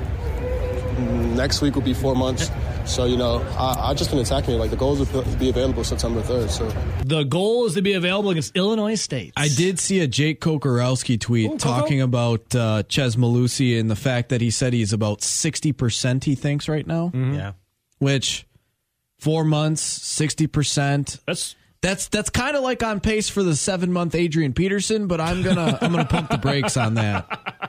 next 1.36 1.60
week 1.60 1.74
will 1.74 1.82
be 1.82 1.92
four 1.92 2.14
months. 2.16 2.50
So 2.86 3.06
you 3.06 3.16
know, 3.16 3.40
I, 3.58 3.90
I 3.90 3.94
just 3.94 4.10
been 4.10 4.18
attacking 4.20 4.54
it. 4.54 4.58
Like 4.58 4.70
the 4.70 4.76
goal 4.76 5.00
is 5.00 5.08
to 5.10 5.22
be 5.38 5.48
available 5.48 5.84
September 5.84 6.20
third. 6.22 6.50
So 6.50 6.68
The 7.04 7.24
goal 7.24 7.66
is 7.66 7.74
to 7.74 7.82
be 7.82 7.94
available 7.94 8.30
against 8.30 8.56
Illinois 8.56 8.94
State. 8.94 9.32
I 9.36 9.48
did 9.48 9.78
see 9.78 10.00
a 10.00 10.06
Jake 10.06 10.40
Kocorowski 10.40 11.20
tweet 11.20 11.50
Coco? 11.50 11.58
talking 11.58 12.00
about 12.00 12.54
uh, 12.54 12.82
Chez 12.88 13.16
Mellusi 13.16 13.78
and 13.80 13.90
the 13.90 13.96
fact 13.96 14.28
that 14.28 14.40
he 14.40 14.50
said 14.50 14.72
he's 14.72 14.92
about 14.92 15.20
60%, 15.20 16.24
he 16.24 16.34
thinks, 16.34 16.68
right 16.68 16.86
now, 16.86 17.10
yeah, 17.14 17.52
which 17.98 18.46
four 19.18 19.44
months, 19.44 19.98
60%. 19.98 21.20
That's 21.26 21.56
That's 21.84 22.08
that's 22.08 22.30
kind 22.30 22.56
of 22.56 22.62
like 22.62 22.82
on 22.82 23.00
pace 23.00 23.28
for 23.28 23.42
the 23.42 23.54
seven 23.54 23.92
month 23.92 24.14
Adrian 24.14 24.54
Peterson, 24.54 25.06
but 25.06 25.20
I'm 25.20 25.42
gonna 25.42 25.78
I'm 25.82 25.92
gonna 25.92 26.06
pump 26.06 26.30
the 26.30 26.38
brakes 26.38 26.78
on 26.78 26.94
that. 26.94 27.26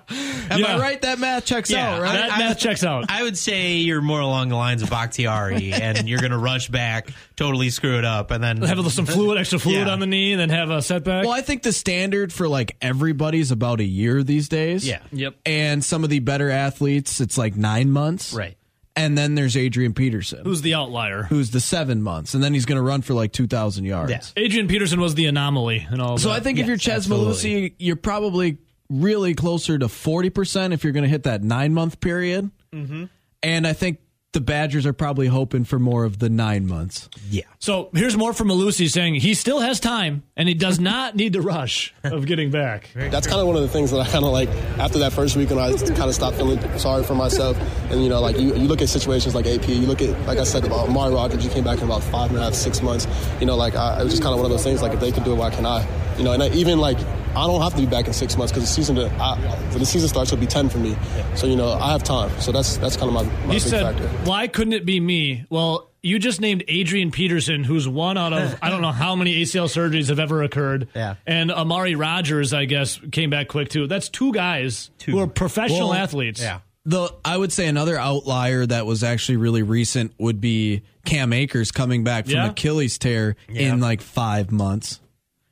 Am 0.49 0.59
Yeah. 0.59 0.77
I 0.77 0.79
right? 0.79 1.01
That 1.01 1.19
math 1.19 1.43
checks 1.43 1.69
Yeah, 1.69 1.95
out, 1.95 2.01
right? 2.01 2.13
that 2.13 2.31
I- 2.31 2.37
math 2.39 2.57
checks 2.57 2.85
out. 2.85 3.05
I 3.09 3.23
would 3.23 3.37
say 3.37 3.73
you're 3.77 4.01
more 4.01 4.21
along 4.21 4.47
the 4.49 4.55
lines 4.55 4.81
of 4.83 4.89
Bakhtiari, 4.89 5.73
and 5.73 6.07
you're 6.07 6.19
going 6.19 6.31
to 6.31 6.37
rush 6.37 6.69
back, 6.69 7.09
totally 7.35 7.69
screw 7.71 7.97
it 7.97 8.05
up, 8.05 8.31
and 8.31 8.41
then 8.41 8.61
have 8.61 8.89
some 8.91 9.05
fluid, 9.05 9.37
extra 9.37 9.59
fluid 9.59 9.87
Yeah. 9.87 9.93
on 9.93 9.99
the 9.99 10.07
knee, 10.07 10.31
and 10.31 10.39
then 10.39 10.49
have 10.49 10.69
a 10.69 10.81
setback. 10.81 11.25
well, 11.25 11.33
I 11.33 11.41
think 11.41 11.63
the 11.63 11.73
standard 11.73 12.31
for 12.31 12.47
like 12.47 12.77
everybody's 12.81 13.51
about 13.51 13.81
a 13.81 13.83
year 13.85 14.23
these 14.23 14.47
days. 14.47 14.87
Yeah. 14.87 14.99
Yep. 15.11 15.35
And 15.45 15.83
some 15.83 16.05
of 16.05 16.09
the 16.09 16.19
better 16.19 16.49
athletes, 16.49 17.19
it's 17.19 17.37
like 17.37 17.55
nine 17.57 17.91
months. 17.91 18.31
right. 18.33 18.55
And 18.97 19.17
then 19.17 19.35
there's 19.35 19.57
Adrian 19.57 19.93
Peterson. 19.93 20.45
Who's 20.45 20.61
the 20.61 20.73
outlier? 20.73 21.23
who's 21.23 21.51
the 21.51 21.59
seven 21.59 22.01
months, 22.01 22.33
and 22.33 22.41
then 22.43 22.53
he's 22.53 22.65
going 22.65 22.77
to 22.77 22.81
run 22.81 23.01
for 23.01 23.13
like 23.13 23.33
two 23.33 23.45
thousand 23.47 23.83
yards. 23.85 24.11
Yeah. 24.11 24.21
Adrian 24.37 24.67
Peterson 24.69 25.01
was 25.01 25.15
the 25.15 25.25
anomaly 25.25 25.85
and 25.89 26.01
all 26.01 26.17
So 26.17 26.29
that. 26.29 26.35
I 26.35 26.39
think 26.39 26.57
if 26.59 26.61
Yes, 26.61 26.67
you're 26.67 26.77
Ches. 26.77 27.07
Mellusi, 27.07 27.73
you're 27.77 27.97
probably 27.97 28.59
really 28.89 29.33
closer 29.33 29.77
to 29.77 29.89
forty 29.89 30.29
percent 30.29 30.73
if 30.73 30.83
you're 30.83 30.93
going 30.93 31.03
to 31.03 31.09
hit 31.09 31.23
that 31.23 31.43
nine 31.43 31.73
month 31.73 31.99
period. 31.99 32.49
Mm-hmm. 32.73 33.05
And 33.43 33.67
I 33.67 33.73
think 33.73 33.99
the 34.35 34.41
Badgers 34.41 34.85
are 34.85 34.91
probably 34.91 35.27
hoping 35.27 35.63
for 35.63 35.79
more 35.79 36.03
of 36.03 36.19
the 36.19 36.29
nine 36.29 36.67
months. 36.67 37.09
Yeah. 37.29 37.43
So 37.59 37.89
here's 37.93 38.17
more 38.17 38.33
from 38.33 38.49
Mellusi 38.49 38.89
saying 38.89 39.15
he 39.15 39.33
still 39.33 39.61
has 39.61 39.79
time 39.79 40.23
and 40.35 40.49
he 40.49 40.53
does 40.53 40.77
not 40.77 41.15
need 41.15 41.33
to 41.33 41.41
rush 41.41 41.93
of 42.03 42.25
getting 42.25 42.51
back. 42.51 42.89
that's 42.93 43.27
kind 43.27 43.39
of 43.39 43.47
one 43.47 43.55
of 43.55 43.61
the 43.61 43.69
things 43.69 43.91
that 43.91 44.01
I 44.01 44.07
kind 44.09 44.25
of 44.25 44.33
like 44.33 44.49
after 44.77 44.99
that 44.99 45.13
first 45.13 45.37
week 45.37 45.51
when 45.51 45.59
I 45.59 45.71
kind 45.77 46.03
of 46.03 46.13
stopped 46.13 46.35
feeling 46.35 46.59
sorry 46.77 47.05
for 47.05 47.15
myself. 47.15 47.57
And 47.89 48.03
you 48.03 48.09
know, 48.09 48.19
like 48.19 48.37
you, 48.37 48.49
you 48.49 48.67
look 48.67 48.81
at 48.81 48.89
situations 48.89 49.35
like 49.35 49.47
AP, 49.47 49.69
you 49.69 49.87
look 49.87 50.01
at 50.01 50.19
like 50.27 50.37
I 50.37 50.43
said 50.43 50.65
about 50.65 50.89
Amari 50.89 51.13
Rodgers, 51.13 51.41
he 51.41 51.49
came 51.49 51.63
back 51.63 51.77
in 51.77 51.85
about 51.85 52.03
five 52.03 52.29
and 52.29 52.37
a 52.37 52.43
half, 52.43 52.53
six 52.53 52.81
months. 52.81 53.07
You 53.39 53.45
know, 53.45 53.55
like 53.55 53.75
I, 53.75 54.01
it 54.01 54.03
was 54.03 54.11
just 54.11 54.21
kind 54.21 54.33
of 54.33 54.39
one 54.41 54.45
of 54.45 54.51
those 54.51 54.63
things. 54.63 54.81
Like 54.81 54.91
if 54.91 54.99
they 54.99 55.13
can 55.13 55.23
do 55.23 55.31
it, 55.31 55.37
why 55.37 55.49
can 55.49 55.65
I? 55.65 55.87
You 56.17 56.25
know, 56.25 56.33
and 56.33 56.43
I, 56.43 56.49
even 56.49 56.77
like 56.77 56.97
I 57.35 57.47
don't 57.47 57.61
have 57.61 57.73
to 57.75 57.79
be 57.81 57.85
back 57.85 58.07
in 58.07 58.13
six 58.13 58.37
months 58.37 58.51
because 58.51 58.63
the 58.67 58.73
season 58.73 58.95
to, 58.95 59.07
I, 59.19 59.37
when 59.69 59.79
the 59.79 59.85
season 59.85 60.07
starts 60.09 60.31
will 60.31 60.37
be 60.39 60.45
ten 60.47 60.69
for 60.69 60.77
me. 60.77 60.95
So 61.35 61.47
you 61.47 61.55
know, 61.55 61.73
I 61.73 61.91
have 61.91 62.03
time. 62.03 62.29
So 62.39 62.51
that's 62.51 62.77
that's 62.77 62.95
kind 62.97 63.09
of 63.09 63.13
my, 63.13 63.23
my 63.45 63.53
He 63.53 63.59
big 63.59 63.61
said, 63.61 63.83
factor. 63.95 64.07
"Why 64.29 64.47
couldn't 64.47 64.73
it 64.73 64.85
be 64.85 64.99
me?" 64.99 65.45
Well, 65.49 65.89
you 66.01 66.19
just 66.19 66.39
named 66.39 66.63
Adrian 66.67 67.11
Peterson, 67.11 67.63
who's 67.63 67.87
one 67.87 68.17
out 68.17 68.31
of 68.33 68.57
I 68.61 68.69
don't 68.69 68.81
know 68.81 68.91
how 68.91 69.15
many 69.15 69.41
ACL 69.41 69.65
surgeries 69.65 70.09
have 70.09 70.19
ever 70.19 70.43
occurred. 70.43 70.87
Yeah. 70.95 71.15
and 71.25 71.51
Amari 71.51 71.95
Rodgers, 71.95 72.53
I 72.53 72.65
guess, 72.65 72.99
came 73.11 73.29
back 73.31 73.47
quick 73.47 73.69
too. 73.69 73.87
That's 73.87 74.07
two 74.09 74.31
guys 74.31 74.91
who 75.05 75.19
are 75.19 75.27
professional 75.27 75.89
Well, 75.89 75.97
athletes. 75.97 76.39
Yeah. 76.41 76.59
The 76.87 77.09
I 77.25 77.35
would 77.35 77.51
say 77.51 77.65
another 77.67 77.97
outlier 77.97 78.63
that 78.67 78.85
was 78.85 79.03
actually 79.03 79.37
really 79.37 79.63
recent 79.63 80.13
would 80.19 80.39
be 80.39 80.83
Cam 81.03 81.33
Akers 81.33 81.71
coming 81.71 82.03
back 82.03 82.25
from 82.25 82.35
Yeah. 82.35 82.49
Achilles 82.51 82.99
tear 82.99 83.35
in 83.49 83.79
like 83.79 84.01
five 84.01 84.51
months. 84.51 84.99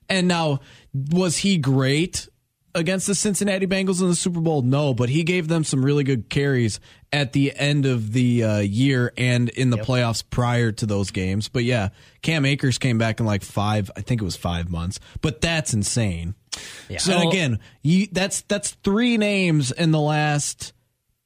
And 0.10 0.28
now, 0.28 0.60
was 0.94 1.38
he 1.38 1.58
great 1.58 2.28
against 2.76 3.08
the 3.08 3.16
Cincinnati 3.16 3.68
Bengals 3.68 4.02
in 4.02 4.08
the 4.08 4.16
Super 4.16 4.40
Bowl? 4.40 4.62
No, 4.62 4.94
but 4.94 5.10
he 5.10 5.24
gave 5.24 5.48
them 5.48 5.64
some 5.64 5.84
really 5.84 6.04
good 6.04 6.30
carries 6.30 6.80
at 7.12 7.34
the 7.34 7.54
end 7.56 7.86
of 7.86 8.14
the 8.14 8.44
uh, 8.44 8.60
year 8.60 9.14
and 9.18 9.50
in 9.50 9.70
the 9.70 9.78
yep. 9.78 9.86
playoffs 9.86 10.24
prior 10.28 10.72
to 10.72 10.86
those 10.86 11.12
games. 11.12 11.50
But 11.50 11.64
yeah, 11.64 11.90
Cam 12.22 12.46
Akers 12.46 12.78
came 12.78 12.98
back 12.98 13.20
in 13.20 13.26
like 13.26 13.44
five, 13.44 13.92
I 13.96 14.02
think 14.02 14.22
it 14.22 14.26
was 14.26 14.36
five 14.36 14.70
months, 14.70 15.00
but 15.22 15.42
that's 15.42 15.74
insane. 15.74 16.36
Yeah. 16.90 17.00
So 17.00 17.14
and 17.14 17.30
again, 17.30 17.60
you, 17.82 18.08
that's 18.12 18.42
that's 18.42 18.72
three 18.84 19.18
names 19.18 19.72
in 19.72 19.92
the 19.92 20.00
last 20.00 20.74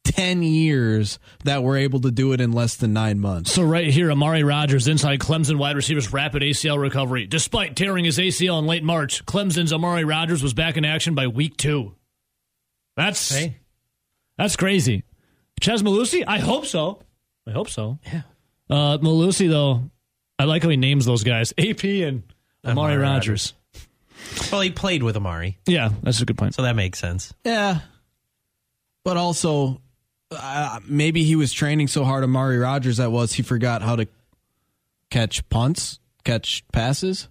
10 0.07 0.41
years 0.41 1.19
that 1.43 1.63
were 1.63 1.77
able 1.77 1.99
to 2.01 2.11
do 2.11 2.31
it 2.31 2.39
in 2.39 2.51
less 2.51 2.75
than 2.75 2.93
nine 2.93 3.19
months. 3.19 3.51
So, 3.51 3.63
right 3.63 3.87
here, 3.87 4.11
Amari 4.11 4.43
Rodgers 4.43 4.87
inside 4.87 5.19
Clemson 5.19 5.57
wide 5.57 5.75
receivers 5.75 6.13
rapid 6.13 6.41
ACL 6.41 6.79
recovery. 6.79 7.27
Despite 7.27 7.75
tearing 7.75 8.05
his 8.05 8.17
ACL 8.17 8.59
in 8.59 8.65
late 8.65 8.83
March, 8.83 9.25
Clemson's 9.25 9.73
Amari 9.73 10.05
Rodgers 10.05 10.41
was 10.41 10.53
back 10.53 10.77
in 10.77 10.85
action 10.85 11.13
by 11.13 11.27
week 11.27 11.57
two. 11.57 11.95
That's 12.95 13.35
hey. 13.35 13.57
that's 14.37 14.55
crazy. 14.55 15.03
Chez 15.61 15.83
Mellusi? 15.83 16.23
I 16.25 16.39
hope 16.39 16.65
so. 16.65 17.01
I 17.47 17.51
hope 17.51 17.69
so. 17.69 17.99
Yeah. 18.05 18.21
Uh, 18.69 18.97
Mellusi, 18.99 19.49
though, 19.49 19.89
I 20.39 20.45
like 20.45 20.63
how 20.63 20.69
he 20.69 20.77
names 20.77 21.05
those 21.05 21.23
guys 21.23 21.53
AP 21.57 21.83
and 21.83 22.23
Amari, 22.63 22.93
Amari 22.93 22.97
Rodgers. 22.97 23.53
Rodgers. 23.73 24.51
Well, 24.51 24.61
he 24.61 24.71
played 24.71 25.03
with 25.03 25.15
Amari. 25.15 25.57
Yeah, 25.65 25.89
that's 26.01 26.21
a 26.21 26.25
good 26.25 26.37
point. 26.37 26.55
So 26.55 26.63
that 26.63 26.75
makes 26.75 26.99
sense. 26.99 27.33
Yeah. 27.43 27.79
But 29.03 29.17
also, 29.17 29.81
uh, 30.31 30.79
maybe 30.87 31.23
he 31.23 31.35
was 31.35 31.53
training 31.53 31.87
so 31.87 32.03
hard, 32.03 32.23
on 32.23 32.29
Amari 32.29 32.57
Rodgers 32.57 32.97
that 32.97 33.11
was 33.11 33.33
he 33.33 33.43
forgot 33.43 33.81
how 33.81 33.95
to 33.95 34.07
catch 35.09 35.47
punts, 35.49 35.99
catch 36.23 36.63
passes. 36.71 37.29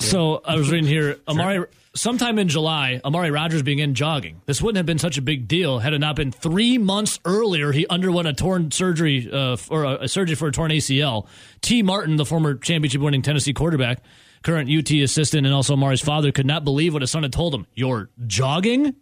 So 0.00 0.40
I 0.44 0.56
was 0.56 0.70
reading 0.70 0.88
here, 0.88 1.18
Amari. 1.28 1.66
Sometime 1.96 2.38
in 2.38 2.46
July, 2.46 3.00
Amari 3.04 3.32
Rodgers 3.32 3.62
began 3.62 3.94
jogging. 3.94 4.40
This 4.46 4.62
wouldn't 4.62 4.76
have 4.76 4.86
been 4.86 4.98
such 4.98 5.18
a 5.18 5.22
big 5.22 5.48
deal 5.48 5.80
had 5.80 5.94
it 5.94 5.98
not 5.98 6.14
been 6.14 6.30
three 6.30 6.78
months 6.78 7.18
earlier. 7.24 7.72
He 7.72 7.88
underwent 7.88 8.28
a 8.28 8.32
torn 8.34 8.70
surgery 8.70 9.28
uh, 9.32 9.56
or 9.68 9.82
a, 9.82 10.02
a 10.02 10.08
surgery 10.08 10.36
for 10.36 10.46
a 10.46 10.52
torn 10.52 10.70
ACL. 10.70 11.26
Tee 11.60 11.82
Martin, 11.82 12.14
the 12.16 12.26
former 12.26 12.54
championship-winning 12.54 13.22
Tennessee 13.22 13.52
quarterback, 13.52 14.04
current 14.44 14.70
UT 14.70 14.88
assistant, 14.92 15.44
and 15.44 15.54
also 15.54 15.74
Amari's 15.74 16.00
father, 16.00 16.30
could 16.30 16.46
not 16.46 16.62
believe 16.62 16.92
what 16.92 17.02
his 17.02 17.10
son 17.10 17.24
had 17.24 17.32
told 17.32 17.52
him. 17.52 17.66
You're 17.74 18.10
jogging? 18.28 18.94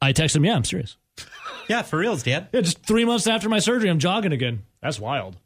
I 0.00 0.14
texted 0.14 0.36
him, 0.36 0.46
"Yeah, 0.46 0.56
I'm 0.56 0.64
serious." 0.64 0.96
Yeah, 1.68 1.82
for 1.82 1.98
reals, 1.98 2.22
Dad. 2.22 2.48
Yeah, 2.52 2.60
just 2.60 2.84
three 2.84 3.04
months 3.04 3.26
after 3.26 3.48
my 3.48 3.58
surgery, 3.58 3.90
I'm 3.90 3.98
jogging 3.98 4.32
again. 4.32 4.62
That's 4.82 5.00
wild. 5.00 5.36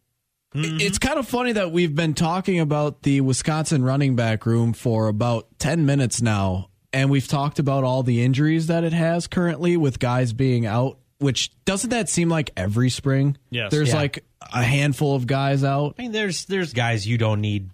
Mm-hmm. 0.54 0.80
It's 0.80 0.98
kind 0.98 1.18
of 1.18 1.28
funny 1.28 1.52
that 1.52 1.70
we've 1.70 1.94
been 1.94 2.14
talking 2.14 2.58
about 2.58 3.02
the 3.02 3.20
Wisconsin 3.20 3.84
running 3.84 4.16
back 4.16 4.46
room 4.46 4.72
for 4.72 5.06
about 5.08 5.46
10 5.58 5.86
minutes 5.86 6.20
now, 6.20 6.70
and 6.92 7.08
we've 7.08 7.28
talked 7.28 7.58
about 7.58 7.84
all 7.84 8.02
the 8.02 8.22
injuries 8.22 8.66
that 8.66 8.82
it 8.82 8.92
has 8.92 9.28
currently 9.28 9.76
with 9.76 10.00
guys 10.00 10.32
being 10.32 10.66
out, 10.66 10.98
which 11.18 11.52
doesn't 11.64 11.90
that 11.90 12.08
seem 12.08 12.28
like 12.28 12.50
every 12.56 12.90
spring? 12.90 13.36
Yes. 13.50 13.70
There's 13.70 13.90
yeah. 13.90 13.96
like 13.96 14.24
a 14.52 14.62
handful 14.62 15.14
of 15.14 15.26
guys 15.26 15.62
out. 15.62 15.94
I 15.98 16.02
mean, 16.02 16.12
there's 16.12 16.46
there's 16.46 16.72
guys 16.72 17.06
you 17.06 17.16
don't 17.16 17.40
need 17.40 17.70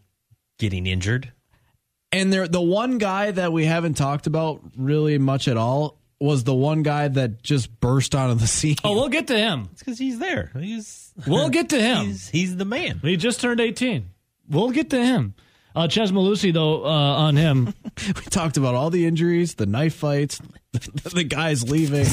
getting 0.58 0.86
injured. 0.86 1.32
And 2.12 2.32
there 2.32 2.46
the 2.46 2.60
one 2.60 2.98
guy 2.98 3.30
that 3.30 3.52
we 3.52 3.64
haven't 3.64 3.94
talked 3.94 4.26
about 4.26 4.60
really 4.76 5.18
much 5.18 5.48
at 5.48 5.56
all 5.56 5.98
was 6.20 6.44
the 6.44 6.54
one 6.54 6.82
guy 6.82 7.08
that 7.08 7.42
just 7.42 7.80
burst 7.80 8.14
onto 8.14 8.40
the 8.40 8.46
scene. 8.46 8.76
Oh, 8.84 8.94
we'll 8.94 9.08
get 9.08 9.26
to 9.28 9.38
him. 9.38 9.68
It's 9.72 9.82
because 9.82 9.98
he's 9.98 10.18
there. 10.18 10.50
He's 10.58 11.12
we'll 11.26 11.50
get 11.50 11.70
to 11.70 11.80
him. 11.80 12.06
He's, 12.06 12.28
he's, 12.28 12.56
the 12.56 12.64
man. 12.64 13.00
He 13.02 13.16
just 13.16 13.40
turned 13.40 13.60
eighteen. 13.60 14.10
We'll 14.48 14.70
get 14.70 14.90
to 14.90 15.04
him. 15.04 15.34
Uh, 15.74 15.88
Chez 15.88 16.10
Mellusi, 16.10 16.54
though, 16.54 16.84
uh, 16.86 16.88
on 16.88 17.36
him. 17.36 17.74
we 18.06 18.22
talked 18.30 18.56
about 18.56 18.74
all 18.74 18.88
the 18.88 19.04
injuries, 19.04 19.56
the 19.56 19.66
knife 19.66 19.94
fights, 19.94 20.40
the, 20.72 21.10
the 21.16 21.24
guys 21.24 21.68
leaving. 21.68 22.06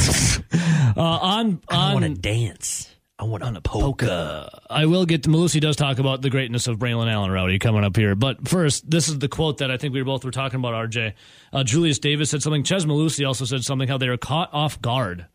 uh, 0.97 1.01
on 1.01 1.61
on 1.69 1.79
I 1.79 1.93
want 1.93 2.05
to 2.05 2.13
dance. 2.13 2.92
I 3.19 3.25
want 3.25 3.43
on 3.43 3.55
a 3.55 3.61
polka. 3.61 4.61
I 4.69 4.85
will 4.85 5.05
get 5.05 5.23
to 5.23 5.29
Mellusi 5.29 5.61
does 5.61 5.75
talk 5.75 5.99
about 5.99 6.21
the 6.21 6.31
greatness 6.31 6.67
of 6.67 6.77
Braylon 6.77 7.11
Allen 7.11 7.29
Rowdy 7.29 7.59
coming 7.59 7.83
up 7.83 7.95
here. 7.95 8.15
But 8.15 8.47
first, 8.47 8.89
this 8.89 9.07
is 9.07 9.19
the 9.19 9.27
quote 9.27 9.59
that 9.59 9.69
I 9.69 9.77
think 9.77 9.93
we 9.93 10.01
both 10.01 10.25
were 10.25 10.31
talking 10.31 10.59
about, 10.59 10.73
RJ. 10.89 11.13
Uh, 11.51 11.63
Julius 11.63 11.99
Davis 11.99 12.31
said 12.31 12.41
something. 12.41 12.63
Chez 12.63 12.85
Mellusi 12.85 13.25
also 13.25 13.45
said 13.45 13.63
something 13.63 13.87
how 13.87 13.99
they 13.99 14.09
were 14.09 14.17
caught 14.17 14.49
off 14.51 14.81
guard 14.81 15.27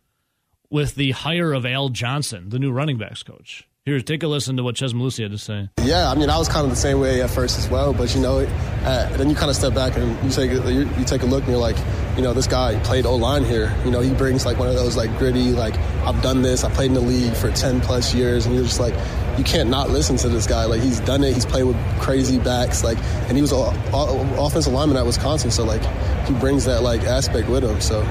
with 0.70 0.96
the 0.96 1.12
hire 1.12 1.52
of 1.52 1.64
Al 1.64 1.88
Johnson, 1.88 2.48
the 2.48 2.58
new 2.58 2.72
running 2.72 2.98
backs 2.98 3.22
coach. 3.22 3.67
Here, 3.88 3.98
take 4.02 4.22
a 4.22 4.28
listen 4.28 4.58
to 4.58 4.62
what 4.62 4.76
Chez 4.76 4.92
Mellusi 4.92 5.22
had 5.22 5.32
to 5.32 5.38
say. 5.38 5.70
Yeah, 5.80 6.10
I 6.10 6.14
mean, 6.14 6.28
I 6.28 6.36
was 6.36 6.46
kind 6.46 6.62
of 6.64 6.68
the 6.68 6.76
same 6.76 7.00
way 7.00 7.22
at 7.22 7.30
first 7.30 7.58
as 7.58 7.70
well, 7.70 7.94
but 7.94 8.14
you 8.14 8.20
know, 8.20 8.40
uh, 8.40 9.16
then 9.16 9.30
you 9.30 9.34
kind 9.34 9.48
of 9.48 9.56
step 9.56 9.72
back 9.72 9.96
and 9.96 10.22
you 10.22 10.30
take 10.30 10.50
you, 10.50 10.86
you 10.98 11.04
take 11.06 11.22
a 11.22 11.26
look 11.26 11.44
and 11.44 11.52
you're 11.52 11.58
like, 11.58 11.78
you 12.14 12.20
know, 12.20 12.34
this 12.34 12.46
guy 12.46 12.78
played 12.80 13.06
O 13.06 13.16
line 13.16 13.44
here. 13.44 13.74
You 13.86 13.90
know, 13.90 14.00
he 14.00 14.12
brings 14.12 14.44
like 14.44 14.58
one 14.58 14.68
of 14.68 14.74
those 14.74 14.94
like 14.94 15.16
gritty, 15.16 15.52
like 15.52 15.74
I've 16.04 16.20
done 16.22 16.42
this. 16.42 16.64
I 16.64 16.70
played 16.70 16.88
in 16.88 16.94
the 16.94 17.00
league 17.00 17.32
for 17.32 17.50
ten 17.52 17.80
plus 17.80 18.14
years, 18.14 18.44
and 18.44 18.54
you're 18.54 18.64
just 18.64 18.78
like, 18.78 18.92
you 19.38 19.44
can't 19.44 19.70
not 19.70 19.88
listen 19.88 20.18
to 20.18 20.28
this 20.28 20.46
guy. 20.46 20.66
Like 20.66 20.82
he's 20.82 21.00
done 21.00 21.24
it. 21.24 21.32
He's 21.32 21.46
played 21.46 21.64
with 21.64 21.76
crazy 21.98 22.38
backs. 22.38 22.84
Like, 22.84 22.98
and 23.28 23.36
he 23.36 23.40
was 23.40 23.52
an 23.52 23.74
offensive 24.38 24.74
lineman 24.74 24.98
at 24.98 25.06
Wisconsin, 25.06 25.50
so 25.50 25.64
like 25.64 25.82
he 26.26 26.34
brings 26.34 26.66
that 26.66 26.82
like 26.82 27.04
aspect 27.04 27.48
with 27.48 27.64
him. 27.64 27.80
So. 27.80 28.06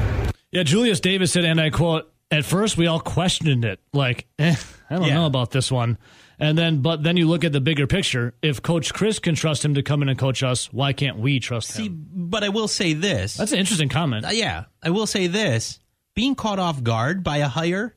Yeah, 0.50 0.64
Julius 0.64 1.02
Davis 1.02 1.34
said, 1.34 1.46
and 1.46 1.62
I 1.62 1.70
quote, 1.70 2.12
at 2.32 2.46
first 2.46 2.78
we 2.78 2.88
all 2.88 3.00
questioned 3.00 3.64
it 3.64 3.80
like 3.94 4.26
eh, 4.40 4.56
i 4.90 4.96
don't 4.96 5.08
yeah. 5.08 5.16
know 5.16 5.26
about 5.26 5.52
this 5.52 5.72
one. 5.72 5.98
And 6.40 6.56
then 6.56 6.82
but 6.82 7.02
then 7.02 7.18
you 7.18 7.28
look 7.28 7.44
at 7.44 7.52
the 7.52 7.62
bigger 7.62 7.88
picture. 7.88 8.36
If 8.44 8.62
coach 8.62 8.94
Chryst 8.94 9.24
can 9.24 9.34
trust 9.34 9.66
him 9.66 9.74
to 9.74 9.82
come 9.82 10.04
in 10.04 10.10
and 10.10 10.20
coach 10.20 10.44
us 10.44 10.72
why 10.72 10.94
can't 10.94 11.18
we 11.18 11.40
trust 11.40 11.70
See, 11.70 11.88
him? 11.88 12.08
but 12.12 12.44
i 12.44 12.50
will 12.50 12.68
say 12.68 12.94
this. 12.94 13.36
That's 13.36 13.52
an 13.52 13.60
interesting 13.60 13.90
comment. 13.90 14.26
Uh, 14.26 14.30
yeah 14.30 14.66
i 14.84 14.90
will 14.90 15.08
say 15.08 15.28
this. 15.28 15.80
Being 16.16 16.36
caught 16.36 16.60
off 16.60 16.84
guard 16.84 17.24
by 17.24 17.38
a 17.38 17.48
hire 17.48 17.96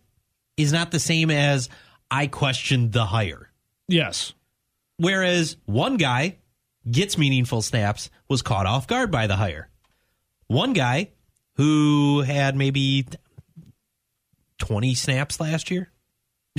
is 0.57 0.73
not 0.73 0.91
the 0.91 1.01
same 1.01 1.31
as 1.31 1.69
i 2.11 2.27
questioned 2.27 2.93
the 2.93 3.05
hire. 3.05 3.51
Yes. 3.89 4.33
Whereas 4.97 5.57
one 5.67 5.97
guy 5.97 6.39
gets 6.91 7.19
meaningful 7.19 7.63
snaps 7.63 8.11
was 8.29 8.43
caught 8.43 8.67
off 8.67 8.87
guard 8.87 9.11
by 9.11 9.27
the 9.27 9.37
hire. 9.37 9.69
One 10.47 10.73
guy 10.73 11.11
who 11.55 12.23
had 12.23 12.57
maybe 12.57 13.07
20 14.59 14.95
snaps 14.95 15.41
last 15.41 15.71
year. 15.71 15.90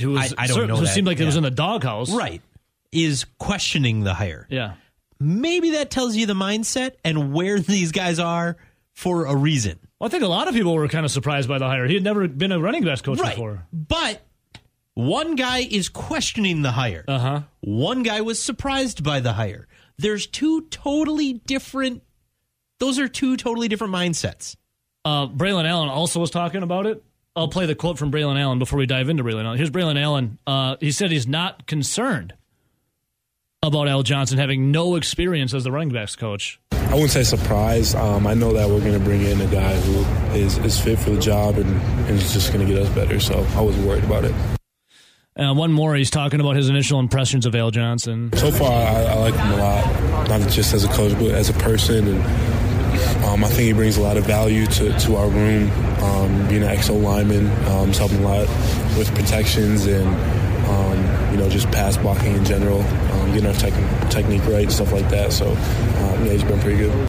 Who 0.00 0.10
was, 0.10 0.34
I, 0.36 0.44
I 0.44 0.46
don't 0.46 0.68
know. 0.68 0.76
Who 0.76 0.86
seemed 0.86 1.06
like 1.06 1.18
yeah. 1.18 1.24
it 1.24 1.26
was 1.26 1.36
in 1.36 1.42
the 1.42 1.50
doghouse. 1.50 2.10
Right. 2.10 2.42
Is 2.90 3.24
questioning 3.38 4.04
the 4.04 4.14
hire. 4.14 4.46
Yeah. 4.50 4.74
Maybe 5.18 5.70
that 5.72 5.90
tells 5.90 6.16
you 6.16 6.26
the 6.26 6.34
mindset 6.34 6.92
and 7.04 7.32
where 7.32 7.58
these 7.60 7.92
guys 7.92 8.18
are 8.18 8.56
for 8.92 9.26
a 9.26 9.34
reason. 9.34 9.78
Well, 9.98 10.08
I 10.08 10.10
think 10.10 10.24
a 10.24 10.28
lot 10.28 10.48
of 10.48 10.54
people 10.54 10.74
were 10.74 10.88
kind 10.88 11.04
of 11.04 11.12
surprised 11.12 11.48
by 11.48 11.58
the 11.58 11.66
hire. 11.66 11.86
He 11.86 11.94
had 11.94 12.02
never 12.02 12.26
been 12.28 12.52
a 12.52 12.58
running 12.58 12.84
backs 12.84 13.02
coach 13.02 13.20
right. 13.20 13.34
before. 13.34 13.66
But 13.72 14.20
one 14.94 15.36
guy 15.36 15.58
is 15.58 15.88
questioning 15.88 16.62
the 16.62 16.72
hire. 16.72 17.04
Uh 17.06 17.18
huh. 17.18 17.40
One 17.60 18.02
guy 18.02 18.20
was 18.20 18.42
surprised 18.42 19.02
by 19.04 19.20
the 19.20 19.32
hire. 19.32 19.68
There's 19.98 20.26
two 20.26 20.62
totally 20.70 21.34
different. 21.34 22.02
Those 22.78 22.98
are 22.98 23.08
two 23.08 23.36
totally 23.36 23.68
different 23.68 23.94
mindsets. 23.94 24.56
Uh, 25.04 25.26
Braylon 25.28 25.66
Allen 25.66 25.88
also 25.88 26.20
was 26.20 26.30
talking 26.30 26.62
about 26.62 26.86
it. 26.86 27.02
I'll 27.34 27.48
play 27.48 27.66
the 27.66 27.74
quote 27.74 27.98
from 27.98 28.12
Braylon 28.12 28.38
Allen 28.38 28.58
before 28.58 28.78
we 28.78 28.86
dive 28.86 29.08
into 29.08 29.24
Braylon 29.24 29.44
Allen. 29.44 29.56
Here's 29.56 29.70
Braylon 29.70 30.00
Allen. 30.00 30.38
Uh, 30.46 30.76
he 30.80 30.92
said 30.92 31.10
he's 31.10 31.26
not 31.26 31.66
concerned 31.66 32.34
about 33.62 33.88
Al 33.88 34.02
Johnson 34.02 34.38
having 34.38 34.70
no 34.70 34.96
experience 34.96 35.54
as 35.54 35.64
the 35.64 35.72
running 35.72 35.88
backs 35.88 36.14
coach. 36.14 36.60
I 36.72 36.94
wouldn't 36.94 37.12
say 37.12 37.22
surprised. 37.22 37.94
Um, 37.94 38.26
I 38.26 38.34
know 38.34 38.52
that 38.52 38.68
we're 38.68 38.80
going 38.80 38.92
to 38.92 39.00
bring 39.00 39.22
in 39.22 39.40
a 39.40 39.46
guy 39.46 39.74
who 39.80 40.36
is, 40.36 40.58
is 40.58 40.78
fit 40.78 40.98
for 40.98 41.10
the 41.10 41.20
job 41.20 41.56
and, 41.56 41.70
and 42.06 42.10
is 42.10 42.34
just 42.34 42.52
going 42.52 42.66
to 42.66 42.70
get 42.70 42.82
us 42.82 42.94
better. 42.94 43.18
So 43.18 43.46
I 43.54 43.62
wasn't 43.62 43.86
worried 43.86 44.04
about 44.04 44.24
it. 44.24 44.34
Uh, 45.34 45.54
one 45.54 45.72
more, 45.72 45.94
he's 45.94 46.10
talking 46.10 46.40
about 46.40 46.56
his 46.56 46.68
initial 46.68 47.00
impressions 47.00 47.46
of 47.46 47.54
Al 47.54 47.70
Johnson. 47.70 48.30
So 48.34 48.50
far, 48.50 48.70
I, 48.70 49.04
I 49.04 49.14
like 49.14 49.34
him 49.34 49.52
a 49.52 49.56
lot, 49.56 50.28
not 50.28 50.50
just 50.50 50.74
as 50.74 50.84
a 50.84 50.88
coach, 50.88 51.14
but 51.14 51.30
as 51.30 51.48
a 51.48 51.54
person 51.54 52.06
and 52.06 52.22
um, 53.24 53.44
I 53.44 53.48
think 53.48 53.62
he 53.62 53.72
brings 53.72 53.96
a 53.96 54.02
lot 54.02 54.16
of 54.16 54.26
value 54.26 54.66
to, 54.66 54.98
to 55.00 55.16
our 55.16 55.28
room. 55.28 55.70
Um, 56.02 56.48
being 56.48 56.62
an 56.62 56.76
exo 56.76 57.00
lineman, 57.00 57.48
um, 57.68 57.88
he's 57.88 57.98
helping 57.98 58.22
a 58.24 58.28
lot 58.28 58.48
with 58.98 59.12
protections 59.14 59.86
and 59.86 60.06
um, 60.66 61.32
you 61.32 61.38
know 61.38 61.48
just 61.48 61.70
pass 61.70 61.96
blocking 61.96 62.34
in 62.34 62.44
general, 62.44 62.80
um, 62.80 63.32
getting 63.32 63.46
our 63.46 63.54
tech- 63.54 64.10
technique 64.10 64.44
right, 64.46 64.70
stuff 64.70 64.92
like 64.92 65.08
that. 65.10 65.32
So 65.32 65.48
um, 65.50 65.56
yeah, 66.26 66.32
he's 66.32 66.44
been 66.44 66.60
pretty 66.60 66.78
good. 66.78 67.08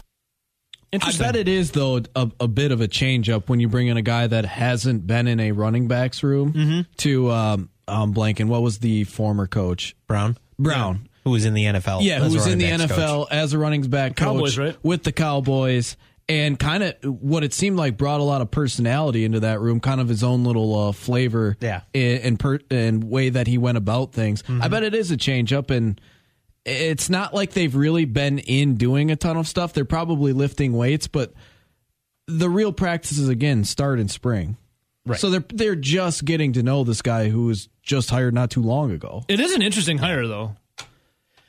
I 1.02 1.12
bet 1.18 1.34
it 1.34 1.48
is 1.48 1.72
though 1.72 2.00
a, 2.14 2.30
a, 2.38 2.46
bit 2.46 2.70
of 2.70 2.80
a 2.80 2.86
change 2.86 3.28
up 3.28 3.48
when 3.48 3.58
you 3.58 3.68
bring 3.68 3.88
in 3.88 3.96
a 3.96 4.02
guy 4.02 4.28
that 4.28 4.44
hasn't 4.44 5.06
been 5.08 5.26
in 5.26 5.40
a 5.40 5.50
running 5.50 5.88
backs 5.88 6.22
room 6.22 6.52
mm-hmm. 6.52 6.80
to 6.98 7.30
um, 7.32 7.70
um 7.88 8.14
blanking. 8.14 8.46
What 8.46 8.62
was 8.62 8.78
the 8.78 9.04
former 9.04 9.46
coach 9.46 9.96
Brown? 10.06 10.38
Brown. 10.58 11.00
Yeah. 11.02 11.08
Who 11.24 11.30
was 11.30 11.44
in 11.44 11.54
the 11.54 11.64
NFL? 11.64 12.02
Yeah, 12.02 12.20
who 12.20 12.32
was 12.32 12.46
in 12.46 12.58
the 12.58 12.66
NFL 12.70 13.24
coach. 13.24 13.28
as 13.32 13.52
a 13.52 13.58
running 13.58 13.82
back 13.82 14.16
coach 14.16 14.26
Cowboys, 14.26 14.58
right? 14.58 14.76
with 14.82 15.02
the 15.04 15.12
Cowboys 15.12 15.96
and 16.28 16.58
kind 16.58 16.82
of 16.82 16.94
what 17.02 17.44
it 17.44 17.52
seemed 17.52 17.76
like 17.76 17.96
brought 17.96 18.20
a 18.20 18.24
lot 18.24 18.40
of 18.40 18.50
personality 18.50 19.24
into 19.24 19.40
that 19.40 19.60
room, 19.60 19.80
kind 19.80 20.00
of 20.00 20.08
his 20.08 20.24
own 20.24 20.44
little 20.44 20.88
uh, 20.88 20.92
flavor, 20.92 21.56
yeah, 21.60 21.82
and 21.94 22.38
per- 22.38 22.60
and 22.70 23.04
way 23.04 23.28
that 23.28 23.46
he 23.46 23.58
went 23.58 23.78
about 23.78 24.12
things. 24.12 24.42
Mm-hmm. 24.42 24.62
I 24.62 24.68
bet 24.68 24.82
it 24.82 24.94
is 24.94 25.10
a 25.10 25.16
change 25.16 25.52
up, 25.52 25.70
and 25.70 26.00
it's 26.64 27.10
not 27.10 27.34
like 27.34 27.52
they've 27.52 27.74
really 27.74 28.04
been 28.04 28.38
in 28.38 28.76
doing 28.76 29.10
a 29.10 29.16
ton 29.16 29.36
of 29.36 29.46
stuff. 29.46 29.72
They're 29.72 29.84
probably 29.84 30.32
lifting 30.32 30.72
weights, 30.72 31.08
but 31.08 31.32
the 32.26 32.48
real 32.48 32.72
practices 32.72 33.28
again 33.28 33.64
start 33.64 33.98
in 34.00 34.08
spring. 34.08 34.56
Right. 35.06 35.20
So 35.20 35.28
they're 35.28 35.44
they're 35.52 35.76
just 35.76 36.24
getting 36.24 36.54
to 36.54 36.62
know 36.62 36.84
this 36.84 37.02
guy 37.02 37.28
who 37.28 37.46
was 37.46 37.68
just 37.82 38.08
hired 38.08 38.32
not 38.32 38.50
too 38.50 38.62
long 38.62 38.90
ago. 38.90 39.24
It 39.28 39.40
is 39.40 39.52
an 39.52 39.60
interesting 39.60 39.98
hire, 39.98 40.26
though. 40.26 40.56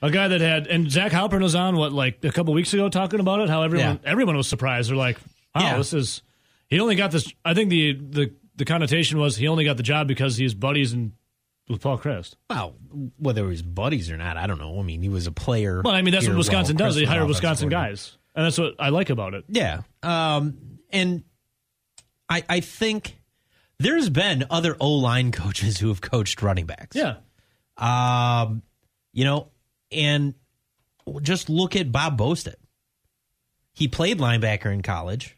A 0.06 0.12
guy 0.12 0.28
that 0.28 0.42
had 0.42 0.68
and 0.68 0.90
Zach 0.92 1.12
Halpern 1.12 1.42
was 1.42 1.56
on 1.56 1.76
what 1.78 1.92
like 1.94 2.24
a 2.24 2.32
couple 2.32 2.54
weeks 2.54 2.74
ago 2.74 2.90
talking 2.90 3.20
about 3.20 3.40
it. 3.42 3.50
How 3.50 3.64
everyone 3.64 4.00
Yeah. 4.04 4.10
everyone 4.12 4.38
was 4.38 4.48
surprised. 4.48 4.90
They're 4.90 4.96
like, 4.98 5.18
"Wow, 5.56 5.62
Yeah. 5.62 5.78
this 5.78 5.94
is." 5.94 6.22
He 6.68 6.80
only 6.80 6.96
got 6.96 7.12
this. 7.12 7.32
I 7.44 7.54
think 7.54 7.70
the 7.70 7.94
the 7.94 8.34
the 8.56 8.66
connotation 8.66 9.20
was 9.20 9.38
he 9.38 9.48
only 9.48 9.66
got 9.66 9.78
the 9.78 9.84
job 9.84 10.08
because 10.08 10.38
he's 10.38 10.54
buddies 10.54 10.94
and 10.94 11.14
with 11.68 11.82
Paul 11.82 11.98
Chryst. 11.98 12.36
Well, 12.50 12.76
whether 13.18 13.44
he 13.44 13.50
was 13.50 13.62
buddies 13.64 14.12
or 14.12 14.18
not, 14.18 14.38
I 14.38 14.46
don't 14.48 14.60
know. 14.60 14.80
I 14.80 14.84
mean, 14.84 15.02
he 15.02 15.10
was 15.10 15.26
a 15.28 15.32
player. 15.32 15.82
Well, 15.84 15.94
I 15.96 16.02
mean 16.04 16.14
that's 16.14 16.28
what 16.28 16.38
Wisconsin 16.38 16.76
does. 16.78 16.96
They 16.96 17.06
hire 17.06 17.26
Wisconsin 17.26 17.70
guys, 17.70 18.18
and 18.36 18.46
that's 18.46 18.58
what 18.60 18.76
I 18.80 18.90
like 18.90 19.10
about 19.10 19.34
it. 19.34 19.46
Yeah. 19.50 19.82
Um, 20.04 20.58
and 20.92 21.24
I 22.30 22.44
I 22.48 22.60
think 22.60 23.20
there's 23.80 24.10
been 24.10 24.46
other 24.50 24.76
O 24.80 24.92
line 24.92 25.32
coaches 25.44 25.80
who 25.80 25.88
have 25.88 26.02
coached 26.02 26.42
running 26.42 26.66
backs. 26.68 26.96
Yeah, 26.96 27.16
Um, 27.78 28.62
you 29.14 29.24
know, 29.24 29.50
and 29.96 30.34
just 31.22 31.50
look 31.50 31.76
at 31.76 31.92
Bob 31.92 32.18
Bostad. 32.18 32.56
He 33.74 33.88
played 33.88 34.20
linebacker 34.20 34.74
in 34.74 34.82
college, 34.82 35.38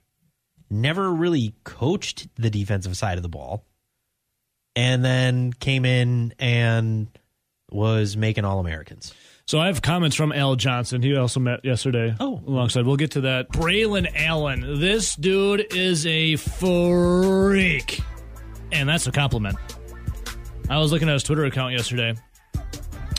never 0.70 1.12
really 1.12 1.56
coached 1.63 2.28
the 2.36 2.50
defensive 2.50 2.96
side 2.96 3.17
of 3.17 3.24
the 3.24 3.30
ball, 3.30 3.65
and 4.76 5.04
then 5.04 5.54
came 5.54 5.86
in 5.86 6.34
and 6.39 7.08
was 7.72 8.15
making 8.15 8.46
All 8.46 8.60
Americans. 8.60 9.13
So 9.46 9.60
I 9.60 9.67
have 9.67 9.82
comments 9.82 10.15
from 10.15 10.34
Al 10.34 10.56
Johnson. 10.58 11.02
He 11.02 11.15
also 11.15 11.39
met 11.39 11.63
yesterday. 11.63 12.13
Oh. 12.20 12.41
alongside. 12.46 12.86
We'll 12.86 12.98
get 12.98 13.12
to 13.12 13.22
that. 13.22 13.50
Braylon 13.50 14.12
Allen. 14.13 14.80
This 14.80 15.15
dude 15.15 15.74
is 15.74 16.06
a 16.06 16.36
freak, 16.36 18.02
and 18.74 18.89
that's 18.89 19.08
a 19.08 19.12
compliment. 19.12 19.58
I 20.70 20.78
was 20.80 20.91
looking 20.91 21.08
at 21.08 21.13
his 21.13 21.24
Twitter 21.24 21.46
account 21.46 21.74
yesterday. 21.74 22.13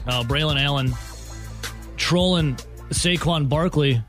Uh, 0.06 0.22
Braylon 0.22 0.62
Allen 0.62 0.92
trolling 1.98 2.54
Saquon 2.90 3.48
Barkley 3.48 4.02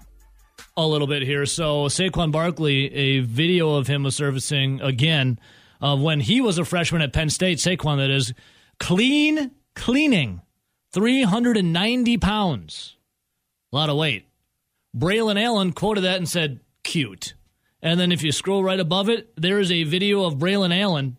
a 0.78 0.88
little 0.88 1.08
bit 1.08 1.24
here. 1.24 1.46
So 1.46 1.88
Saquon 1.88 2.32
Barkley, 2.32 2.94
a 2.94 3.20
video 3.20 3.76
of 3.76 3.88
him 3.88 4.04
was 4.04 4.16
surfacing 4.16 4.80
again 4.80 5.40
of 5.82 6.00
when 6.00 6.22
he 6.22 6.40
was 6.40 6.58
a 6.58 6.64
freshman 6.64 7.02
at 7.02 7.12
Penn 7.12 7.30
State. 7.30 7.58
Saquon, 7.58 7.98
that 7.98 8.10
is, 8.10 8.34
clean 8.80 9.52
cleaning, 9.76 10.42
three 10.94 11.24
hundred 11.24 11.58
and 11.58 11.74
ninety 11.74 12.18
pounds, 12.18 12.96
a 13.74 13.76
lot 13.76 13.90
of 13.90 13.98
weight. 13.98 14.28
Braylon 14.96 15.42
Allen 15.42 15.74
quoted 15.74 16.02
that 16.02 16.18
and 16.18 16.30
said, 16.30 16.60
"Cute." 16.84 17.34
And 17.82 18.00
then 18.00 18.12
if 18.12 18.24
you 18.24 18.32
scroll 18.32 18.64
right 18.64 18.80
above 18.80 19.10
it, 19.10 19.32
there 19.38 19.60
is 19.60 19.72
a 19.72 19.84
video 19.84 20.24
of 20.26 20.36
Braylon 20.36 20.78
Allen 20.78 21.18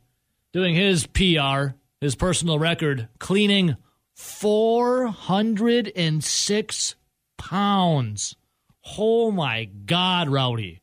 doing 0.53 0.75
his 0.75 1.07
PR, 1.07 1.75
his 2.01 2.15
personal 2.15 2.59
record, 2.59 3.09
cleaning 3.19 3.77
406 4.21 6.95
pounds. 7.39 8.37
Oh 8.99 9.31
my 9.31 9.65
God, 9.65 10.29
Rowdy. 10.29 10.83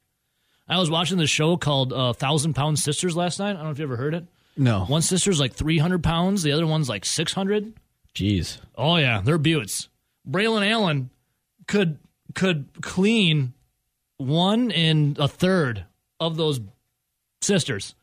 I 0.67 0.80
was 0.80 0.89
watching 0.89 1.17
this 1.17 1.30
show 1.30 1.58
called 1.58 1.93
uh, 1.93 2.13
Thousand 2.13 2.56
Pound 2.56 2.80
Sisters 2.80 3.15
last 3.15 3.39
night. 3.39 3.52
I 3.52 3.54
don't 3.54 3.63
know 3.65 3.69
if 3.71 3.80
you 3.80 3.86
ever 3.86 3.95
heard 3.95 4.13
it. 4.13 4.26
No. 4.58 4.84
One 4.86 5.02
sister's 5.02 5.39
like 5.39 5.54
300 5.54 6.04
pounds, 6.04 6.43
the 6.43 6.52
other 6.52 6.67
one's 6.67 6.89
like 6.89 7.06
600. 7.06 7.73
Jeez. 8.15 8.58
Oh, 8.76 8.97
yeah, 8.97 9.21
they're 9.23 9.38
buttes. 9.38 9.88
Braylon 10.30 10.69
Allen 10.69 11.10
could 11.67 12.00
could 12.34 12.67
clean 12.82 13.54
one 14.17 14.71
and 14.71 15.17
a 15.19 15.28
third 15.28 15.86
of 16.19 16.38
those 16.38 16.60
sisters. 17.41 17.95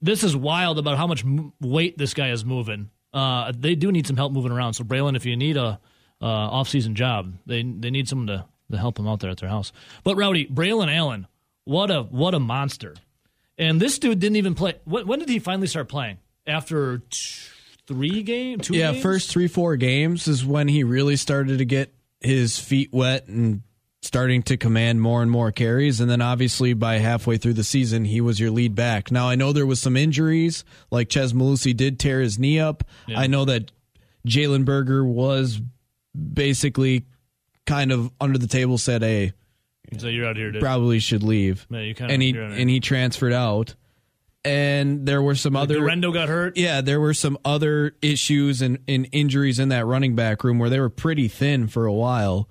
This 0.00 0.22
is 0.22 0.36
wild 0.36 0.78
about 0.78 0.98
how 0.98 1.06
much 1.06 1.24
m- 1.24 1.52
weight 1.60 1.96
this 1.98 2.14
guy 2.14 2.30
is 2.30 2.44
moving. 2.44 2.90
Uh, 3.14 3.52
they 3.56 3.74
do 3.76 3.90
need 3.92 4.06
some 4.06 4.16
help 4.16 4.32
moving 4.32 4.52
around. 4.52 4.74
So 4.74 4.84
Braylon, 4.84 5.16
if 5.16 5.24
you 5.24 5.36
need 5.36 5.56
a 5.56 5.80
uh, 6.20 6.26
off 6.26 6.68
season 6.68 6.94
job, 6.94 7.32
they 7.46 7.62
they 7.62 7.90
need 7.90 8.08
someone 8.08 8.26
to, 8.26 8.44
to 8.72 8.76
help 8.76 8.96
them 8.96 9.06
out 9.08 9.20
there 9.20 9.30
at 9.30 9.38
their 9.38 9.48
house. 9.48 9.72
But 10.02 10.16
Rowdy 10.16 10.46
Braylon 10.46 10.92
Allen, 10.94 11.26
what 11.64 11.90
a 11.90 12.02
what 12.02 12.34
a 12.34 12.40
monster! 12.40 12.94
And 13.56 13.80
this 13.80 13.98
dude 14.00 14.18
didn't 14.18 14.36
even 14.36 14.54
play. 14.54 14.74
When, 14.84 15.06
when 15.06 15.18
did 15.20 15.28
he 15.28 15.38
finally 15.38 15.68
start 15.68 15.88
playing? 15.88 16.18
After 16.46 16.98
t- 16.98 17.48
three 17.86 18.22
games, 18.22 18.66
two 18.66 18.74
Yeah, 18.76 18.90
games? 18.92 19.02
first 19.02 19.30
three, 19.30 19.46
four 19.48 19.76
games 19.76 20.26
is 20.28 20.44
when 20.44 20.66
he 20.68 20.82
really 20.84 21.16
started 21.16 21.58
to 21.58 21.64
get 21.64 21.94
his 22.20 22.58
feet 22.58 22.90
wet 22.92 23.28
and 23.28 23.62
starting 24.04 24.42
to 24.44 24.56
command 24.56 25.00
more 25.00 25.22
and 25.22 25.30
more 25.30 25.50
carries. 25.50 26.00
And 26.00 26.10
then 26.10 26.20
obviously 26.20 26.72
by 26.74 26.98
halfway 26.98 27.36
through 27.38 27.54
the 27.54 27.64
season, 27.64 28.04
he 28.04 28.20
was 28.20 28.38
your 28.38 28.50
lead 28.50 28.74
back. 28.74 29.10
Now 29.10 29.28
I 29.28 29.34
know 29.34 29.52
there 29.52 29.66
was 29.66 29.80
some 29.80 29.96
injuries, 29.96 30.64
like 30.90 31.08
Chez 31.08 31.32
Mellusi 31.32 31.74
did 31.76 31.98
tear 31.98 32.20
his 32.20 32.38
knee 32.38 32.58
up. 32.60 32.84
I 33.14 33.26
know 33.26 33.44
that 33.46 33.72
Jalen 34.26 34.64
Berger 34.64 35.04
was 35.04 35.60
basically 36.14 37.04
kind 37.66 37.92
of 37.92 38.10
under 38.20 38.38
the 38.38 38.46
table 38.46 38.78
said, 38.78 39.02
"Hey, 39.02 39.32
So 39.98 40.08
you're 40.08 40.26
out 40.26 40.36
here, 40.36 40.50
dude. 40.52 40.60
probably 40.62 40.98
should 40.98 41.22
leave," 41.22 41.66
Yeah, 41.70 41.80
you 41.80 41.94
kinda- 41.94 42.12
and 42.12 42.22
he 42.22 42.30
you're 42.30 42.44
out 42.44 42.50
here. 42.52 42.60
and 42.60 42.70
he 42.70 42.80
transferred 42.80 43.32
out. 43.32 43.74
And 44.46 45.06
there 45.06 45.22
were 45.22 45.34
some 45.34 45.56
other 45.56 45.78
Rendo 45.80 46.12
got 46.12 46.28
hurt. 46.28 46.58
yeah, 46.58 46.82
there 46.82 47.00
were 47.00 47.14
some 47.14 47.38
other 47.46 47.96
issues 48.02 48.60
and, 48.60 48.78
and 48.86 49.08
injuries 49.10 49.58
in 49.58 49.70
that 49.70 49.86
running 49.86 50.14
back 50.14 50.44
room 50.44 50.58
where 50.58 50.68
they 50.68 50.78
were 50.80 50.90
pretty 50.90 51.28
thin 51.28 51.66
for 51.66 51.86
a 51.86 51.92
while. 51.94 52.46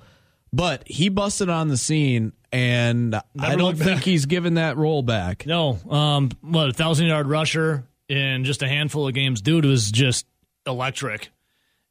But 0.53 0.87
he 0.87 1.09
busted 1.09 1.49
on 1.49 1.67
the 1.67 1.77
scene, 1.77 2.31
and 2.51 3.15
I 3.39 3.55
don't 3.55 3.75
think 3.75 3.97
back. 3.97 4.03
he's 4.03 4.27
given 4.27 4.53
that 4.53 4.77
role 4.77 5.01
back. 5.01 5.47
No, 5.47 5.79
um, 5.89 6.29
what 6.41 6.69
a 6.69 6.73
thousand 6.73 7.07
yard 7.07 7.27
rusher 7.27 7.87
in 8.07 8.43
just 8.45 8.61
a 8.61 8.67
handful 8.67 9.07
of 9.07 9.15
games. 9.15 9.41
Dude 9.41 9.65
was 9.65 9.91
just 9.91 10.27
electric, 10.67 11.31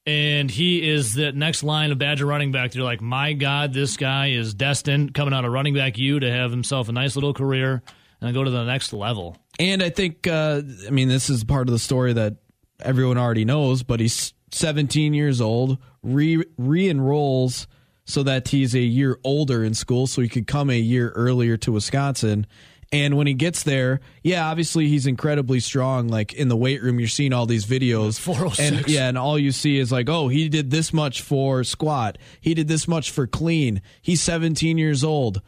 and 0.07 0.49
he 0.49 0.89
is 0.89 1.15
the 1.15 1.33
next 1.33 1.65
line 1.65 1.91
of 1.91 1.99
Badger 1.99 2.25
running 2.25 2.53
back. 2.53 2.71
They're 2.71 2.85
like, 2.85 3.01
my 3.01 3.33
God, 3.33 3.73
this 3.73 3.97
guy 3.97 4.29
is 4.29 4.55
destined 4.55 5.13
coming 5.13 5.35
out 5.35 5.45
of 5.45 5.51
running 5.51 5.75
back 5.75 5.99
U 5.99 6.21
to 6.21 6.31
have 6.31 6.53
himself 6.53 6.89
a 6.89 6.93
nice 6.93 7.17
little 7.17 7.35
career 7.35 7.83
and 8.21 8.33
go 8.33 8.45
to 8.45 8.51
the 8.51 8.63
next 8.63 8.93
level. 8.93 9.37
And 9.59 9.83
I 9.83 9.91
think, 9.91 10.29
uh, 10.29 10.63
I 10.87 10.91
mean, 10.91 11.09
this 11.09 11.29
is 11.29 11.43
part 11.43 11.67
of 11.67 11.73
the 11.73 11.81
story 11.81 12.13
that 12.13 12.37
everyone 12.81 13.19
already 13.19 13.45
knows, 13.45 13.83
but 13.83 13.99
he's 13.99 14.35
17 14.53 15.15
years 15.15 15.41
old, 15.41 15.79
re 16.05 16.45
re 16.57 16.89
enrolls 16.89 17.67
so 18.05 18.23
that 18.23 18.49
he's 18.49 18.75
a 18.75 18.81
year 18.81 19.19
older 19.25 19.63
in 19.63 19.75
school, 19.75 20.07
so 20.07 20.23
he 20.23 20.29
could 20.29 20.47
come 20.47 20.71
a 20.71 20.79
year 20.79 21.11
earlier 21.11 21.57
to 21.59 21.73
Wisconsin. 21.73 22.47
And 22.93 23.17
when 23.17 23.27
he 23.27 23.33
gets 23.33 23.63
there, 23.63 24.01
yeah, 24.23 24.47
obviously 24.47 24.87
he's 24.87 25.07
incredibly 25.07 25.61
strong. 25.61 26.09
Like 26.09 26.35
in 26.35 26.49
the 26.49 26.57
weight 26.57 26.83
room, 26.83 26.99
you're 26.99 27.09
seeing 27.09 27.33
all 27.33 27.47
these 27.47 27.65
videos. 27.65 28.21
406. 28.21 28.61
And 28.61 28.89
yeah, 28.89 29.09
and 29.09 29.17
all 29.17 29.39
you 29.39 29.51
see 29.51 29.79
is 29.79 29.91
like, 29.91 30.11
oh, 30.11 30.29
he 30.29 30.51
did 30.51 30.71
this 30.71 30.93
much 30.93 31.23
for 31.23 31.65
squat. 31.65 32.19
He 32.41 32.53
did 32.53 32.69
this 32.69 32.87
much 32.87 33.11
for 33.11 33.27
clean. 33.27 33.81
He's 34.03 34.21
17 34.21 34.77
years 34.77 35.03
old. 35.03 35.41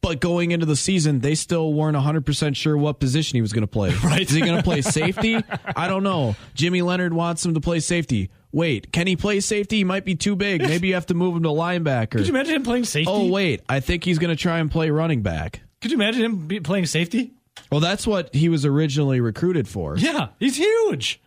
But 0.00 0.20
going 0.20 0.52
into 0.52 0.66
the 0.66 0.76
season, 0.76 1.18
they 1.18 1.34
still 1.34 1.72
weren't 1.72 1.96
100% 1.96 2.54
sure 2.54 2.76
what 2.76 3.00
position 3.00 3.36
he 3.36 3.40
was 3.40 3.52
going 3.52 3.62
to 3.62 3.66
play. 3.66 3.92
Right. 4.04 4.20
Is 4.20 4.30
he 4.30 4.40
going 4.40 4.56
to 4.56 4.62
play 4.62 4.82
safety? 4.82 5.42
I 5.74 5.88
don't 5.88 6.04
know. 6.04 6.36
Jimmy 6.54 6.82
Leonhard 6.82 7.12
wants 7.12 7.44
him 7.44 7.54
to 7.54 7.60
play 7.60 7.80
safety. 7.80 8.30
Wait, 8.56 8.90
can 8.90 9.06
he 9.06 9.16
play 9.16 9.38
safety? 9.40 9.76
He 9.76 9.84
might 9.84 10.06
be 10.06 10.14
too 10.14 10.34
big. 10.34 10.62
Maybe 10.66 10.88
you 10.88 10.94
have 10.94 11.04
to 11.06 11.14
move 11.14 11.36
him 11.36 11.42
to 11.42 11.50
linebacker. 11.50 12.12
Could 12.12 12.26
you 12.26 12.34
imagine 12.34 12.54
him 12.54 12.62
playing 12.62 12.84
safety? 12.84 13.12
Oh, 13.12 13.28
wait. 13.28 13.60
I 13.68 13.80
think 13.80 14.02
he's 14.02 14.18
going 14.18 14.34
to 14.34 14.42
try 14.42 14.60
and 14.60 14.70
play 14.70 14.88
running 14.88 15.20
back. 15.20 15.60
Could 15.82 15.90
you 15.90 15.98
imagine 15.98 16.24
him 16.24 16.46
be 16.46 16.60
playing 16.60 16.86
safety? 16.86 17.34
Well, 17.70 17.80
that's 17.80 18.06
what 18.06 18.34
he 18.34 18.48
was 18.48 18.64
originally 18.64 19.20
recruited 19.20 19.68
for. 19.68 19.98
Yeah, 19.98 20.28
he's 20.38 20.56
huge. 20.56 21.20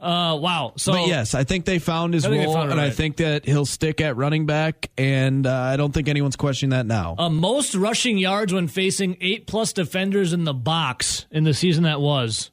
Uh, 0.00 0.38
wow. 0.40 0.72
So 0.78 0.92
But 0.92 1.08
yes, 1.08 1.34
I 1.34 1.44
think 1.44 1.66
they 1.66 1.78
found 1.78 2.14
his 2.14 2.24
I 2.24 2.30
think 2.30 2.40
they 2.40 2.46
role, 2.46 2.54
found 2.54 2.72
and 2.72 2.80
I 2.80 2.88
think 2.88 3.18
that 3.18 3.44
he'll 3.44 3.66
stick 3.66 4.00
at 4.00 4.16
running 4.16 4.46
back, 4.46 4.88
and 4.96 5.46
uh, 5.46 5.52
I 5.52 5.76
don't 5.76 5.92
think 5.92 6.08
anyone's 6.08 6.36
questioning 6.36 6.70
that 6.70 6.86
now. 6.86 7.14
Uh, 7.18 7.28
most 7.28 7.74
rushing 7.74 8.16
yards 8.16 8.54
when 8.54 8.68
facing 8.68 9.18
eight 9.20 9.46
plus 9.46 9.74
defenders 9.74 10.32
in 10.32 10.44
the 10.44 10.54
box 10.54 11.26
in 11.30 11.44
the 11.44 11.52
season 11.52 11.84
that 11.84 12.00
was. 12.00 12.50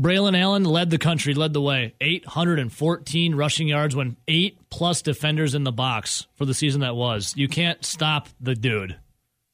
Braylon 0.00 0.38
Allen 0.38 0.64
led 0.64 0.90
the 0.90 0.98
country, 0.98 1.34
led 1.34 1.52
the 1.52 1.60
way. 1.60 1.94
814 2.00 3.34
rushing 3.34 3.66
yards 3.66 3.96
when 3.96 4.16
eight 4.28 4.58
plus 4.70 5.02
defenders 5.02 5.54
in 5.54 5.64
the 5.64 5.72
box 5.72 6.28
for 6.34 6.44
the 6.44 6.54
season 6.54 6.82
that 6.82 6.94
was. 6.94 7.34
You 7.36 7.48
can't 7.48 7.84
stop 7.84 8.28
the 8.40 8.54
dude. 8.54 8.96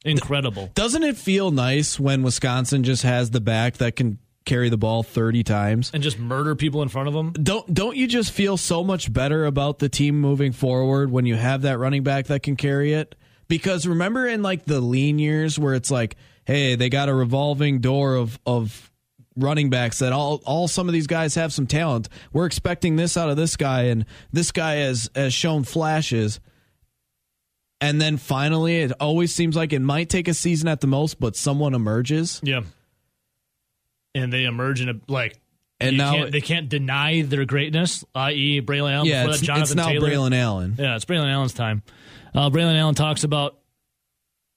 Incredible. 0.05 0.70
Doesn't 0.74 1.03
it 1.03 1.16
feel 1.16 1.51
nice 1.51 1.99
when 1.99 2.22
Wisconsin 2.22 2.84
just 2.84 3.05
has 3.05 3.30
the 3.30 3.40
back 3.40 3.78
that 3.78 3.97
can 3.97 4.18
carry 4.45 4.68
the 4.68 4.76
ball 4.76 5.03
30 5.03 5.42
times? 5.45 5.90
And 5.95 6.03
just 6.03 6.18
murder 6.18 6.55
people 6.55 6.82
in 6.82 6.88
front 6.88 7.09
of 7.09 7.14
them? 7.14 7.32
Don't 7.32 7.72
don't 7.72 7.97
you 7.97 8.07
just 8.07 8.30
feel 8.30 8.59
so 8.59 8.84
much 8.84 9.11
better 9.11 9.47
about 9.47 9.78
the 9.78 9.88
team 9.88 10.20
moving 10.20 10.53
forward 10.53 11.11
when 11.11 11.24
you 11.24 11.36
have 11.36 11.62
that 11.62 11.78
running 11.78 12.03
back 12.03 12.26
that 12.26 12.42
can 12.42 12.57
carry 12.57 12.92
it? 12.92 13.14
Because 13.49 13.86
remember 13.86 14.26
in 14.26 14.42
like 14.42 14.66
the 14.66 14.80
lean 14.80 15.18
years 15.18 15.59
where 15.59 15.72
it's 15.72 15.90
like, 15.90 16.16
hey, 16.45 16.74
they 16.74 16.90
got 16.90 17.09
a 17.09 17.14
revolving 17.14 17.80
door 17.80 18.16
of 18.16 18.38
of 18.45 18.90
running 19.37 19.68
backs 19.70 19.99
that 19.99 20.12
all 20.12 20.41
all 20.47 20.68
some 20.68 20.89
of 20.89 20.93
these 20.93 21.07
guys 21.07 21.35
have 21.35 21.53
some 21.53 21.66
talent. 21.66 22.09
We're 22.32 22.47
expecting 22.47 22.97
this 22.97 23.16
out 23.16 23.28
of 23.30 23.37
this 23.37 23.57
guy 23.57 23.85
and 23.85 24.07
this 24.32 24.53
guy 24.53 24.76
has 24.76 25.11
has 25.14 25.35
shown 25.35 25.64
flashes. 25.64 26.41
and 27.80 28.01
then 28.01 28.16
finally, 28.16 28.76
it 28.82 28.93
always 29.01 29.35
seems 29.35 29.57
like 29.57 29.72
it 29.72 29.80
might 29.80 30.09
take 30.09 30.28
a 30.28 30.35
season 30.35 30.68
at 30.68 30.80
the 30.80 30.87
most, 30.87 31.18
but 31.20 31.37
someone 31.37 31.74
emerges. 31.74 32.41
Yeah. 32.43 32.62
And 34.14 34.32
they 34.32 34.45
emerge 34.45 34.80
in 34.80 34.89
a 34.89 34.95
like 35.09 35.39
And 35.80 35.97
now 35.97 36.12
can't, 36.12 36.32
they 36.32 36.41
can't 36.41 36.68
deny 36.68 37.22
their 37.22 37.45
greatness, 37.45 38.05
i.e., 38.14 38.61
Braylon 38.62 38.93
Allen. 38.95 39.07
yeah, 39.07 39.26
it's, 39.28 39.41
Jonathan 39.41 39.62
it's 39.62 39.74
now 39.74 39.89
Taylor. 39.89 40.09
Braylon 40.09 40.35
Allen. 40.35 40.76
Yeah, 40.78 40.95
it's 40.95 41.05
Braylon 41.05 41.32
Allen's 41.32 41.53
time. 41.53 41.82
Uh, 42.35 42.49
Braylon 42.51 42.78
Allen 42.78 42.95
talks 42.95 43.24
about 43.24 43.59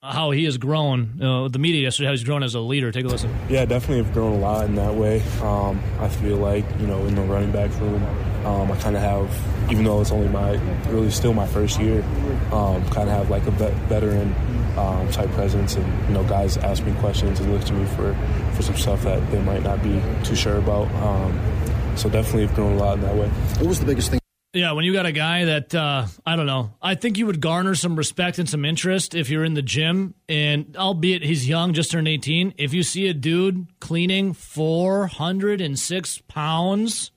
how 0.03 0.31
he 0.31 0.45
has 0.45 0.57
grown. 0.57 1.21
Uh, 1.21 1.47
the 1.47 1.59
media 1.59 1.81
yesterday, 1.81 2.07
how 2.07 2.11
he's 2.11 2.23
grown 2.23 2.43
as 2.43 2.55
a 2.55 2.59
leader. 2.59 2.91
Take 2.91 3.05
a 3.05 3.07
listen. 3.07 3.33
Yeah, 3.49 3.65
definitely 3.65 4.03
have 4.03 4.13
grown 4.13 4.33
a 4.33 4.39
lot 4.39 4.65
in 4.65 4.75
that 4.75 4.95
way. 4.95 5.21
Um, 5.41 5.81
I 5.99 6.09
feel 6.09 6.37
like 6.37 6.65
you 6.79 6.87
know 6.87 7.05
in 7.05 7.15
the 7.15 7.21
running 7.21 7.51
back 7.51 7.71
room, 7.79 8.03
um, 8.45 8.71
I 8.71 8.77
kind 8.77 8.95
of 8.95 9.01
have, 9.01 9.71
even 9.71 9.83
though 9.83 10.01
it's 10.01 10.11
only 10.11 10.29
my 10.29 10.53
really 10.89 11.11
still 11.11 11.33
my 11.33 11.47
first 11.47 11.79
year, 11.79 12.03
um, 12.51 12.87
kind 12.89 13.09
of 13.09 13.15
have 13.15 13.29
like 13.29 13.45
a 13.47 13.51
vet, 13.51 13.73
veteran 13.89 14.33
um, 14.77 15.09
type 15.11 15.29
presence, 15.31 15.75
and 15.75 16.07
you 16.07 16.13
know 16.13 16.23
guys 16.23 16.57
ask 16.57 16.85
me 16.85 16.93
questions 16.99 17.39
and 17.39 17.51
look 17.51 17.63
to 17.65 17.73
me 17.73 17.85
for 17.95 18.15
for 18.55 18.61
some 18.61 18.75
stuff 18.75 19.03
that 19.03 19.31
they 19.31 19.41
might 19.41 19.63
not 19.63 19.81
be 19.83 20.01
too 20.23 20.35
sure 20.35 20.57
about. 20.57 20.87
Um, 21.03 21.39
so 21.95 22.09
definitely 22.09 22.45
have 22.45 22.55
grown 22.55 22.73
a 22.73 22.77
lot 22.77 22.97
in 22.97 23.01
that 23.01 23.15
way. 23.15 23.27
What 23.27 23.67
was 23.67 23.79
the 23.79 23.85
biggest 23.85 24.11
thing? 24.11 24.19
Yeah, 24.53 24.71
when 24.71 24.85
you 24.85 24.93
got 24.93 25.05
a 25.05 25.11
guy 25.11 25.45
that 25.45 25.75
uh, 25.75 26.07
I 26.25 26.35
don't 26.35 26.45
know, 26.47 26.73
I 26.81 26.95
think 26.95 27.17
you 27.17 27.25
would 27.27 27.41
garner 27.41 27.75
some 27.75 27.95
respect 27.95 28.39
and 28.39 28.49
some 28.49 28.65
interest 28.65 29.13
if 29.13 29.29
you're 29.29 29.43
in 29.43 29.53
the 29.53 29.61
gym, 29.61 30.15
and 30.27 30.75
albeit 30.77 31.21
he's 31.23 31.47
young, 31.47 31.73
just 31.73 31.91
turned 31.91 32.07
18. 32.07 32.55
If 32.57 32.73
you 32.73 32.81
see 32.81 33.07
a 33.07 33.13
dude 33.13 33.67
cleaning 33.79 34.33
406 34.33 36.21
pounds, 36.27 37.11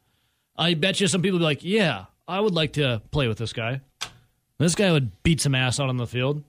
I 0.56 0.74
bet 0.74 1.00
you 1.00 1.06
some 1.06 1.22
people 1.22 1.38
would 1.38 1.42
be 1.42 1.44
like, 1.44 1.64
"Yeah, 1.64 2.06
I 2.28 2.40
would 2.40 2.54
like 2.54 2.74
to 2.74 3.00
play 3.10 3.28
with 3.28 3.38
this 3.38 3.52
guy." 3.52 3.80
This 4.58 4.74
guy 4.74 4.92
would 4.92 5.22
beat 5.22 5.40
some 5.40 5.54
ass 5.54 5.80
out 5.80 5.88
on 5.88 5.96
the 5.96 6.06
field. 6.06 6.44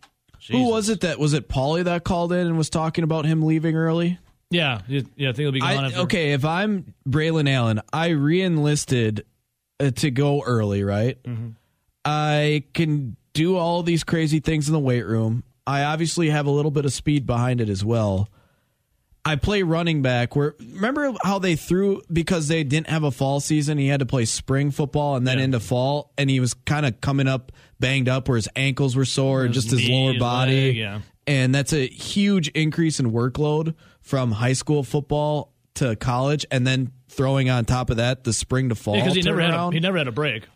Who 0.49 0.67
was 0.67 0.89
it 0.89 1.01
that 1.01 1.19
was 1.19 1.33
it? 1.33 1.47
Paulie 1.47 1.85
that 1.85 2.03
called 2.03 2.33
in 2.33 2.47
and 2.47 2.57
was 2.57 2.69
talking 2.69 3.03
about 3.03 3.25
him 3.25 3.43
leaving 3.43 3.75
early. 3.75 4.19
Yeah, 4.49 4.81
yeah, 4.87 5.01
I 5.01 5.31
think 5.31 5.39
it'll 5.39 5.51
be 5.53 5.61
gone. 5.61 5.85
I, 5.85 5.87
after. 5.87 5.99
okay, 5.99 6.33
if 6.33 6.43
I'm 6.43 6.93
Braylon 7.07 7.49
Allen, 7.49 7.79
I 7.93 8.09
re-enlisted 8.09 9.23
to 9.89 10.11
go 10.11 10.43
early. 10.43 10.83
Right, 10.83 11.21
Mm-hmm. 11.23 11.49
I 12.05 12.63
can 12.73 13.15
do 13.33 13.55
all 13.57 13.83
these 13.83 14.03
crazy 14.03 14.39
things 14.39 14.67
in 14.67 14.73
the 14.73 14.79
weight 14.79 15.05
room. 15.05 15.43
I 15.67 15.83
obviously 15.83 16.29
have 16.29 16.45
a 16.47 16.51
little 16.51 16.71
bit 16.71 16.85
of 16.85 16.93
speed 16.93 17.25
behind 17.25 17.61
it 17.61 17.69
as 17.69 17.83
well. 17.85 18.27
I 19.23 19.35
play 19.35 19.61
running 19.61 20.01
back. 20.01 20.35
Where 20.35 20.55
remember 20.59 21.13
how 21.23 21.37
they 21.37 21.55
threw 21.55 22.01
because 22.11 22.47
they 22.47 22.63
didn't 22.63 22.87
have 22.87 23.03
a 23.03 23.11
fall 23.11 23.39
season. 23.39 23.77
He 23.77 23.85
had 23.87 23.99
to 23.99 24.05
play 24.07 24.25
spring 24.25 24.71
football 24.71 25.15
and 25.15 25.27
then 25.27 25.37
Yeah. 25.37 25.43
into 25.45 25.59
fall, 25.59 26.11
and 26.17 26.27
he 26.29 26.39
was 26.39 26.55
kind 26.55 26.87
of 26.87 26.99
coming 27.01 27.27
up 27.27 27.51
banged 27.79 28.09
up, 28.09 28.27
where 28.27 28.35
his 28.37 28.49
ankles 28.55 28.95
were 28.95 29.05
sore, 29.05 29.43
and 29.45 29.53
His 29.53 29.65
just 29.65 29.79
his 29.79 29.87
lower 29.89 30.17
body. 30.17 30.67
leg, 30.69 30.75
yeah. 30.75 31.01
And 31.27 31.53
that's 31.53 31.71
a 31.71 31.87
huge 31.87 32.47
increase 32.49 32.99
in 32.99 33.11
workload 33.11 33.75
from 34.01 34.31
high 34.31 34.53
school 34.53 34.83
football 34.83 35.50
to 35.75 35.95
college, 35.95 36.45
and 36.51 36.65
then 36.67 36.91
throwing 37.09 37.49
on 37.49 37.65
top 37.65 37.89
of 37.89 37.97
that 37.97 38.23
the 38.23 38.33
spring 38.33 38.69
to 38.69 38.75
fall 38.75 38.95
because 38.95 39.13
he 39.15 39.21
never 39.21 39.41
had 39.41 39.53
a, 39.53 39.71
he 39.71 39.79
never 39.79 39.97
had 39.97 40.07
a 40.07 40.11
break. 40.11 40.47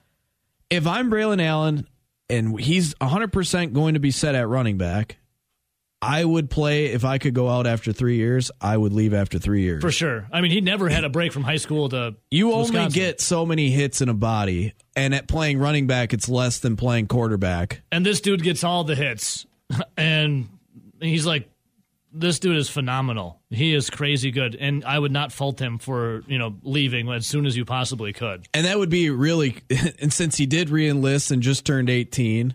if 0.69 0.87
I'm 0.87 1.09
Braylon 1.11 1.41
Allen 1.43 1.87
and 2.29 2.59
he's 2.59 2.93
100% 2.95 3.73
going 3.73 3.93
to 3.95 3.99
be 3.99 4.11
set 4.11 4.35
at 4.35 4.47
running 4.47 4.77
back, 4.77 5.17
I 6.01 6.23
would 6.23 6.49
play 6.49 6.87
if 6.87 7.03
I 7.05 7.17
could 7.17 7.33
go 7.33 7.49
out 7.49 7.65
after 7.65 7.91
three 7.91 8.17
years. 8.17 8.51
I 8.61 8.77
would 8.77 8.93
leave 8.93 9.13
after 9.13 9.39
three 9.39 9.61
years. 9.63 9.81
For 9.81 9.91
sure. 9.91 10.27
I 10.31 10.41
mean, 10.41 10.51
he 10.51 10.61
never 10.61 10.87
had 10.89 11.03
a 11.03 11.09
break 11.09 11.31
from 11.33 11.43
high 11.43 11.57
school 11.57 11.89
to 11.89 12.15
You 12.29 12.51
only 12.51 12.69
Wisconsin. 12.71 12.93
get 12.93 13.21
so 13.21 13.45
many 13.45 13.71
hits 13.71 14.01
in 14.01 14.09
a 14.09 14.13
body, 14.13 14.73
and 14.95 15.15
at 15.15 15.27
playing 15.27 15.57
running 15.59 15.87
back, 15.87 16.13
it's 16.13 16.29
less 16.29 16.59
than 16.59 16.75
playing 16.75 17.07
quarterback. 17.07 17.81
and 17.91 18.05
this 18.05 18.21
dude 18.21 18.43
gets 18.43 18.63
all 18.63 18.83
the 18.83 18.95
hits, 18.95 19.45
and 19.97 20.47
he's 21.01 21.25
like, 21.25 21.49
this 22.15 22.39
dude 22.39 22.57
is 22.57 22.69
phenomenal. 22.69 23.41
He 23.49 23.73
is 23.73 23.89
crazy 23.89 24.31
good, 24.31 24.55
and 24.55 24.83
I 24.85 24.97
would 24.97 25.11
not 25.11 25.31
fault 25.31 25.59
him 25.59 25.77
for 25.77 26.23
you 26.27 26.37
know 26.37 26.55
leaving 26.63 27.09
as 27.09 27.27
soon 27.27 27.45
as 27.45 27.55
you 27.55 27.65
possibly 27.65 28.13
could. 28.13 28.47
And 28.53 28.65
that 28.65 28.79
would 28.79 28.89
be 28.89 29.09
really, 29.09 29.57
and 29.99 30.11
since 30.11 30.37
he 30.37 30.45
did 30.45 30.69
re-enlist 30.69 31.31
and 31.31 31.43
just 31.43 31.65
turned 31.65 31.89
18, 31.89 32.53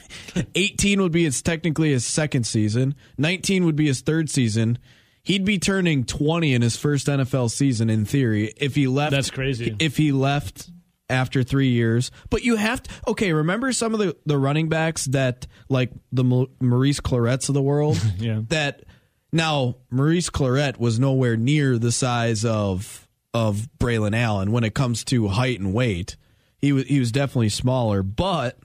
18 0.54 1.02
would 1.02 1.12
be 1.12 1.24
his 1.24 1.40
technically 1.42 1.92
his 1.92 2.04
second 2.04 2.44
season. 2.44 2.94
19 3.18 3.64
would 3.64 3.76
be 3.76 3.86
his 3.86 4.00
third 4.00 4.28
season. 4.28 4.78
He'd 5.22 5.44
be 5.44 5.58
turning 5.58 6.04
20 6.04 6.54
in 6.54 6.62
his 6.62 6.76
first 6.76 7.08
NFL 7.08 7.50
season 7.50 7.90
in 7.90 8.04
theory 8.04 8.52
if 8.56 8.74
he 8.76 8.86
left. 8.86 9.10
That's 9.10 9.30
crazy. 9.30 9.74
If 9.80 9.96
he 9.96 10.12
left 10.12 10.70
after 11.08 11.42
three 11.42 11.70
years, 11.70 12.10
but 12.30 12.42
you 12.44 12.56
have 12.56 12.82
to. 12.82 12.90
Okay, 13.08 13.32
remember 13.32 13.72
some 13.72 13.92
of 13.92 14.00
the 14.00 14.16
the 14.26 14.38
running 14.38 14.68
backs 14.68 15.06
that 15.06 15.46
like 15.68 15.90
the 16.12 16.46
Maurice 16.60 17.00
Claretts 17.00 17.48
of 17.48 17.54
the 17.54 17.62
world. 17.62 18.00
Yeah. 18.18 18.40
That 18.48 18.84
now 19.32 19.76
Maurice 19.90 20.30
Clarett 20.30 20.78
was 20.78 20.98
nowhere 20.98 21.36
near 21.36 21.78
the 21.78 21.92
size 21.92 22.44
of 22.44 23.08
of 23.34 23.68
Braylon 23.78 24.16
Allen 24.16 24.50
when 24.52 24.64
it 24.64 24.74
comes 24.74 25.04
to 25.04 25.28
height 25.28 25.60
and 25.60 25.74
weight. 25.74 26.16
He 26.58 26.72
was 26.72 26.84
he 26.86 26.98
was 26.98 27.12
definitely 27.12 27.50
smaller, 27.50 28.02
but 28.02 28.58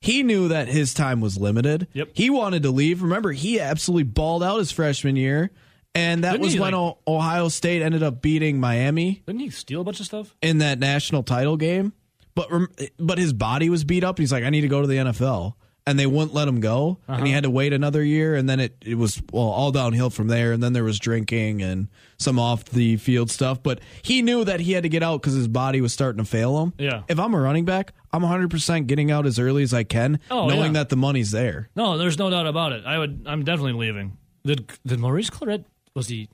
he 0.00 0.22
knew 0.22 0.48
that 0.48 0.68
his 0.68 0.94
time 0.94 1.20
was 1.20 1.36
limited. 1.38 1.86
Yep. 1.92 2.10
He 2.14 2.30
wanted 2.30 2.62
to 2.64 2.70
leave. 2.70 3.02
Remember, 3.02 3.32
he 3.32 3.60
absolutely 3.60 4.04
balled 4.04 4.42
out 4.42 4.58
his 4.58 4.72
freshman 4.72 5.16
year, 5.16 5.50
and 5.94 6.24
that 6.24 6.32
Didn't 6.32 6.44
was 6.44 6.52
he, 6.54 6.60
when 6.60 6.72
like- 6.74 6.96
Ohio 7.06 7.48
State 7.48 7.82
ended 7.82 8.02
up 8.02 8.20
beating 8.22 8.58
Miami 8.60 9.22
Didn't 9.26 9.40
he 9.40 9.50
steal 9.50 9.80
a 9.80 9.84
bunch 9.84 10.00
of 10.00 10.06
stuff? 10.06 10.34
in 10.42 10.58
that 10.58 10.78
national 10.78 11.22
title 11.22 11.56
game. 11.56 11.92
But 12.34 12.50
rem- 12.50 12.68
but 12.98 13.18
his 13.18 13.32
body 13.32 13.68
was 13.68 13.84
beat 13.84 14.04
up. 14.04 14.18
He's 14.18 14.32
like, 14.32 14.42
I 14.44 14.50
need 14.50 14.62
to 14.62 14.68
go 14.68 14.80
to 14.80 14.86
the 14.86 14.96
NFL, 14.96 15.52
and 15.86 15.98
they 15.98 16.06
wouldn't 16.06 16.32
let 16.32 16.46
him 16.46 16.60
go, 16.60 16.98
and 17.08 17.16
Uh-huh. 17.16 17.24
he 17.24 17.32
had 17.32 17.42
to 17.42 17.50
wait 17.50 17.72
another 17.72 18.04
year. 18.04 18.34
And 18.36 18.48
then 18.48 18.60
it 18.60 18.76
it 18.84 18.94
was 18.96 19.20
well 19.32 19.44
all 19.48 19.72
downhill 19.72 20.10
from 20.10 20.28
there. 20.28 20.52
And 20.52 20.62
then 20.62 20.72
there 20.72 20.84
was 20.84 20.98
drinking 20.98 21.60
and 21.62 21.88
some 22.18 22.38
off 22.38 22.64
the 22.66 22.96
field 22.98 23.30
stuff. 23.30 23.62
But 23.62 23.80
he 24.02 24.22
knew 24.22 24.44
that 24.44 24.60
he 24.60 24.72
had 24.72 24.84
to 24.84 24.88
get 24.88 25.02
out 25.02 25.20
because 25.20 25.34
his 25.34 25.48
body 25.48 25.80
was 25.80 25.92
starting 25.92 26.22
to 26.22 26.28
fail 26.30 26.62
him. 26.62 26.72
Yeah. 26.78 27.02
If 27.08 27.18
I'm 27.18 27.34
a 27.34 27.40
running 27.40 27.64
back, 27.64 27.94
I'm 28.12 28.22
100 28.22 28.50
percent 28.50 28.86
getting 28.86 29.10
out 29.10 29.26
as 29.26 29.38
early 29.38 29.62
as 29.62 29.74
I 29.74 29.82
can, 29.84 30.20
Oh, 30.30 30.46
knowing 30.48 30.66
yeah. 30.74 30.80
that 30.80 30.88
the 30.90 30.96
money's 30.96 31.30
there. 31.32 31.68
No, 31.74 31.98
there's 31.98 32.18
no 32.18 32.30
doubt 32.30 32.46
about 32.46 32.72
it. 32.72 32.84
I 32.86 32.98
would. 32.98 33.24
I'm 33.26 33.44
definitely 33.44 33.72
leaving. 33.72 34.16
Did 34.44 34.70
did 34.86 35.00
Maurice 35.00 35.30
Clarett 35.30 35.64
was 35.94 36.08
he 36.08 36.28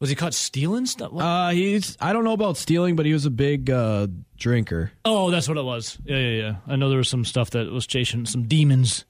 was 0.00 0.10
he 0.10 0.16
caught 0.16 0.34
stealing 0.34 0.86
stuff? 0.86 1.12
What? 1.12 1.22
Uh, 1.22 1.48
he's 1.50 1.96
I 2.00 2.12
don't 2.12 2.24
know 2.24 2.32
about 2.32 2.56
stealing, 2.56 2.96
but 2.96 3.06
he 3.06 3.12
was 3.12 3.26
a 3.26 3.30
big 3.30 3.70
uh, 3.70 4.06
drinker. 4.36 4.92
oh, 5.04 5.30
that's 5.30 5.48
what 5.48 5.56
it 5.58 5.64
was. 5.64 5.98
Yeah, 6.04 6.18
yeah, 6.18 6.40
yeah. 6.40 6.56
I 6.66 6.76
know 6.76 6.88
there 6.88 6.98
was 6.98 7.08
some 7.08 7.24
stuff 7.24 7.50
that 7.50 7.70
was 7.70 7.86
chasing 7.86 8.26
some 8.26 8.44
demons. 8.44 9.04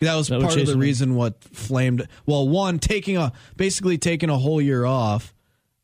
That 0.00 0.14
was 0.14 0.28
That 0.28 0.36
was 0.36 0.44
part 0.46 0.60
of 0.60 0.66
the 0.66 0.72
him. 0.72 0.78
reason 0.80 1.14
what 1.14 1.44
flamed. 1.44 2.08
Well, 2.24 2.48
one 2.48 2.78
taking 2.78 3.16
a 3.18 3.32
basically 3.56 3.98
taking 3.98 4.30
a 4.30 4.38
whole 4.38 4.60
year 4.60 4.84
off 4.86 5.34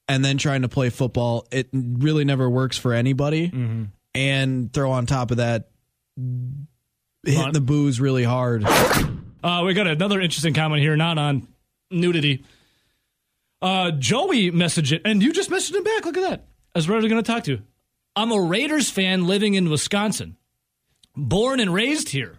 and 0.08 0.24
then 0.24 0.38
trying 0.38 0.62
to 0.62 0.68
play 0.68 0.88
football. 0.88 1.46
It 1.50 1.68
really 1.72 2.24
never 2.24 2.48
works 2.48 2.78
for 2.78 2.94
anybody. 2.94 3.48
Mm-hmm. 3.50 3.84
And 4.14 4.72
throw 4.72 4.92
on 4.92 5.04
top 5.04 5.30
of 5.30 5.36
that, 5.36 5.68
hitting 6.16 7.52
the 7.52 7.60
booze 7.60 8.00
really 8.00 8.24
hard. 8.24 8.64
Uh, 8.64 9.62
we 9.66 9.74
got 9.74 9.86
another 9.86 10.20
interesting 10.20 10.54
comment 10.54 10.80
here, 10.80 10.96
not 10.96 11.18
on 11.18 11.46
nudity. 11.90 12.42
Uh, 13.62 13.90
Joey 13.90 14.50
messaged 14.50 14.92
it, 14.92 15.02
and 15.04 15.22
you 15.22 15.32
just 15.32 15.50
messaged 15.50 15.74
him 15.74 15.84
back. 15.84 16.04
Look 16.04 16.16
at 16.16 16.28
that. 16.28 16.46
I 16.74 16.78
was 16.78 16.86
going 16.86 17.08
to 17.08 17.22
talk 17.22 17.44
to. 17.44 17.52
You. 17.52 17.62
I'm 18.14 18.32
a 18.32 18.40
Raiders 18.40 18.90
fan 18.90 19.26
living 19.26 19.54
in 19.54 19.70
Wisconsin, 19.70 20.36
born 21.14 21.60
and 21.60 21.72
raised 21.72 22.10
here. 22.10 22.38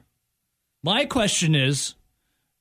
My 0.84 1.06
question 1.06 1.56
is 1.56 1.96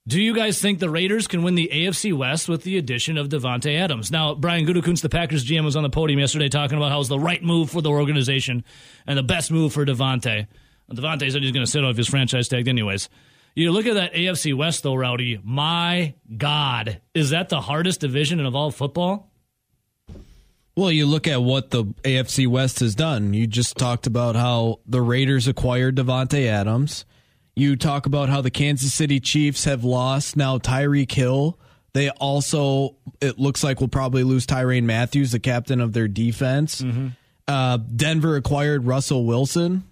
do 0.08 0.20
you 0.22 0.34
guys 0.34 0.60
think 0.60 0.78
the 0.78 0.88
Raiders 0.88 1.26
can 1.26 1.42
win 1.42 1.56
the 1.56 1.68
AFC 1.72 2.16
West 2.16 2.48
with 2.48 2.62
the 2.62 2.78
addition 2.78 3.18
of 3.18 3.28
Davante 3.28 3.76
Adams? 3.76 4.12
Now, 4.12 4.36
Brian 4.36 4.64
Gutekunst, 4.64 5.02
the 5.02 5.08
Packers 5.08 5.44
GM, 5.44 5.64
was 5.64 5.74
on 5.74 5.82
the 5.82 5.90
podium 5.90 6.20
yesterday 6.20 6.48
talking 6.48 6.76
about 6.76 6.92
how 6.92 7.00
it's 7.00 7.08
the 7.08 7.18
right 7.18 7.42
move 7.42 7.70
for 7.70 7.82
the 7.82 7.90
organization 7.90 8.64
and 9.04 9.18
the 9.18 9.24
best 9.24 9.50
move 9.50 9.72
for 9.72 9.84
Davante. 9.84 10.46
Well, 10.86 10.96
Davante 10.96 11.30
said 11.32 11.42
he's 11.42 11.50
going 11.50 11.66
to 11.66 11.70
sit 11.70 11.84
off 11.84 11.96
his 11.96 12.06
franchise 12.06 12.46
tag 12.46 12.68
anyways. 12.68 13.08
You 13.56 13.72
look 13.72 13.86
at 13.86 13.94
that 13.94 14.12
AFC 14.12 14.54
West, 14.54 14.82
though, 14.82 14.94
Rowdy. 14.94 15.40
My 15.42 16.12
God, 16.36 17.00
is 17.14 17.30
that 17.30 17.48
the 17.48 17.62
hardest 17.62 18.00
division 18.00 18.38
of 18.44 18.54
all 18.54 18.70
football? 18.70 19.30
Well, 20.76 20.92
you 20.92 21.06
look 21.06 21.26
at 21.26 21.42
what 21.42 21.70
the 21.70 21.84
AFC 21.84 22.46
West 22.46 22.80
has 22.80 22.94
done. 22.94 23.32
You 23.32 23.46
just 23.46 23.78
talked 23.78 24.06
about 24.06 24.36
how 24.36 24.80
the 24.86 25.00
Raiders 25.00 25.48
acquired 25.48 25.96
Davante 25.96 26.46
Adams. 26.46 27.06
You 27.54 27.76
talk 27.76 28.04
about 28.04 28.28
how 28.28 28.42
the 28.42 28.50
Kansas 28.50 28.92
City 28.92 29.20
Chiefs 29.20 29.64
have 29.64 29.84
lost 29.84 30.36
now 30.36 30.58
Tyreek 30.58 31.10
Hill. 31.10 31.58
They 31.94 32.10
also, 32.10 32.96
it 33.22 33.38
looks 33.38 33.64
like, 33.64 33.80
will 33.80 33.88
probably 33.88 34.22
lose 34.22 34.44
Tyrann 34.46 34.84
Mathieu, 34.84 35.24
the 35.24 35.40
captain 35.40 35.80
of 35.80 35.94
their 35.94 36.08
defense. 36.08 36.84
Uh, 37.48 37.78
Denver 37.78 38.36
acquired 38.36 38.84
Russell 38.84 39.24
Wilson. 39.24 39.84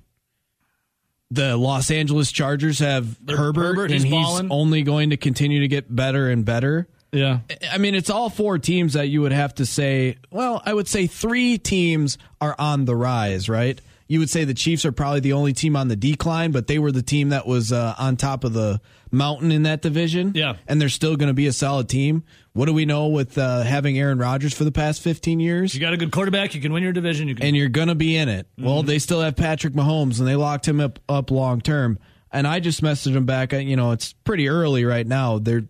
The 1.31 1.57
Los 1.57 1.91
Angeles 1.91 2.31
Chargers 2.31 2.79
have 2.79 3.16
Herbert, 3.29 3.62
Herbert, 3.62 3.91
and 3.91 4.03
he's 4.03 4.12
balling. 4.12 4.49
only 4.51 4.83
going 4.83 5.11
to 5.11 5.16
continue 5.16 5.61
to 5.61 5.68
get 5.68 5.95
better 5.95 6.29
and 6.31 6.45
better. 6.45 6.87
Yeah. 7.12 7.41
I 7.70 7.79
mean, 7.79 7.95
it's 7.95 8.11
all 8.11 8.29
four 8.29 8.59
teams 8.59 8.95
that 8.95 9.09
you 9.09 9.22
would 9.22 9.33
have 9.33 9.55
to 9.57 9.66
say. 9.66 10.16
Well, 10.31 10.62
I 10.64 10.75
would 10.75 10.89
say 10.89 11.07
three 11.07 11.59
teams 11.59 12.18
are 12.41 12.55
on 12.59 12.85
the 12.85 12.97
rise, 12.97 13.49
right? 13.49 13.81
you 14.07 14.18
would 14.18 14.31
say 14.31 14.45
the 14.45 14.55
Chiefs 14.55 14.85
are 14.85 14.93
probably 14.93 15.20
the 15.20 15.33
only 15.33 15.53
team 15.53 15.77
on 15.77 15.89
the 15.89 15.97
decline, 15.97 16.53
but 16.53 16.66
they 16.66 16.79
were 16.79 16.93
the 16.93 17.03
team 17.03 17.31
that 17.31 17.47
was 17.47 17.72
uh, 17.72 17.95
on 17.99 18.16
top 18.16 18.45
of 18.45 18.53
the 18.53 18.81
mountain 19.15 19.53
in 19.53 19.62
that 19.62 19.83
division. 19.83 20.33
Yeah. 20.35 20.57
And 20.67 20.81
they're 20.81 20.89
still 20.89 21.17
going 21.17 21.29
to 21.29 21.35
be 21.35 21.47
a 21.47 21.53
solid 21.53 21.89
team. 21.89 22.25
What 22.53 22.67
do 22.67 22.73
we 22.73 22.85
know 22.85 23.09
with 23.09 23.39
uh, 23.39 23.62
having 23.62 23.99
Aaron 23.99 24.19
Rodgers 24.19 24.55
for 24.55 24.65
the 24.65 24.73
past 24.73 25.03
15 25.03 25.41
years? 25.41 25.75
You 25.75 25.81
got 25.81 25.93
a 25.93 25.97
good 25.97 26.12
quarterback, 26.12 26.55
you 26.55 26.61
can 26.61 26.73
win 26.73 26.83
your 26.83 26.93
division. 26.93 27.29
You 27.29 27.35
can. 27.35 27.47
and 27.47 27.57
you're 27.57 27.69
going 27.69 27.89
to 27.89 27.95
be 27.95 28.17
in 28.17 28.29
it. 28.29 28.47
Mm-hmm. 28.59 28.67
Well, 28.67 28.83
they 28.83 28.99
still 28.99 29.21
have 29.21 29.37
Patrick 29.37 29.75
Mahomes, 29.75 30.19
and 30.19 30.29
they 30.29 30.37
locked 30.37 30.69
him 30.69 30.81
up, 30.81 30.99
up 31.09 31.31
long 31.31 31.61
term. 31.61 31.99
And 32.31 32.47
I 32.47 32.61
just 32.61 32.83
messaged 32.83 33.15
him 33.15 33.27
back. 33.27 33.53
You 33.53 33.77
know, 33.77 33.93
it's 33.93 34.12
pretty 34.12 34.49
early 34.49 34.85
right 34.85 35.07
now. 35.07 35.39
There, 35.39 35.62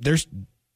there's 0.00 0.26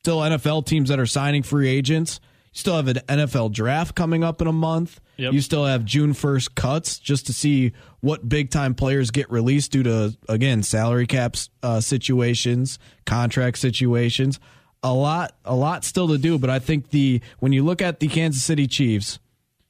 still 0.01 0.19
NFL 0.19 0.67
teams 0.67 0.89
that 0.91 0.99
are 0.99 1.07
signing 1.07 1.43
free 1.43 1.69
agents. 1.69 2.21
You 2.53 2.59
still 2.59 2.77
have 2.77 2.89
an 2.89 2.97
NFL 3.09 3.53
draft 3.53 3.95
coming 3.95 4.25
up 4.25 4.41
in 4.41 4.49
a 4.49 4.53
month. 4.53 5.01
Yep. 5.19 5.33
You 5.35 5.41
still 5.41 5.65
have 5.67 5.85
June 5.85 6.13
1st 6.15 6.55
cuts 6.57 6.99
just 6.99 7.27
to 7.27 7.33
see 7.33 7.73
what 8.01 8.29
big 8.29 8.51
time 8.51 8.75
players 8.75 9.11
get 9.11 9.31
released 9.31 9.71
due 9.71 9.85
to, 9.85 10.17
again, 10.29 10.63
salary 10.63 11.07
caps 11.07 11.51
uh, 11.63 11.81
situations, 11.81 12.79
contract 13.07 13.59
situations. 13.59 14.41
A 14.83 14.93
lot, 14.93 15.37
a 15.45 15.55
lot 15.55 15.85
still 15.85 16.09
to 16.09 16.19
do. 16.19 16.39
But 16.39 16.51
I 16.51 16.59
think 16.59 16.91
the 16.91 17.21
when 17.39 17.53
you 17.53 17.63
look 17.63 17.83
at 17.83 18.01
the 18.01 18.09
Kansas 18.09 18.43
City 18.43 18.67
Chiefs, 18.67 19.19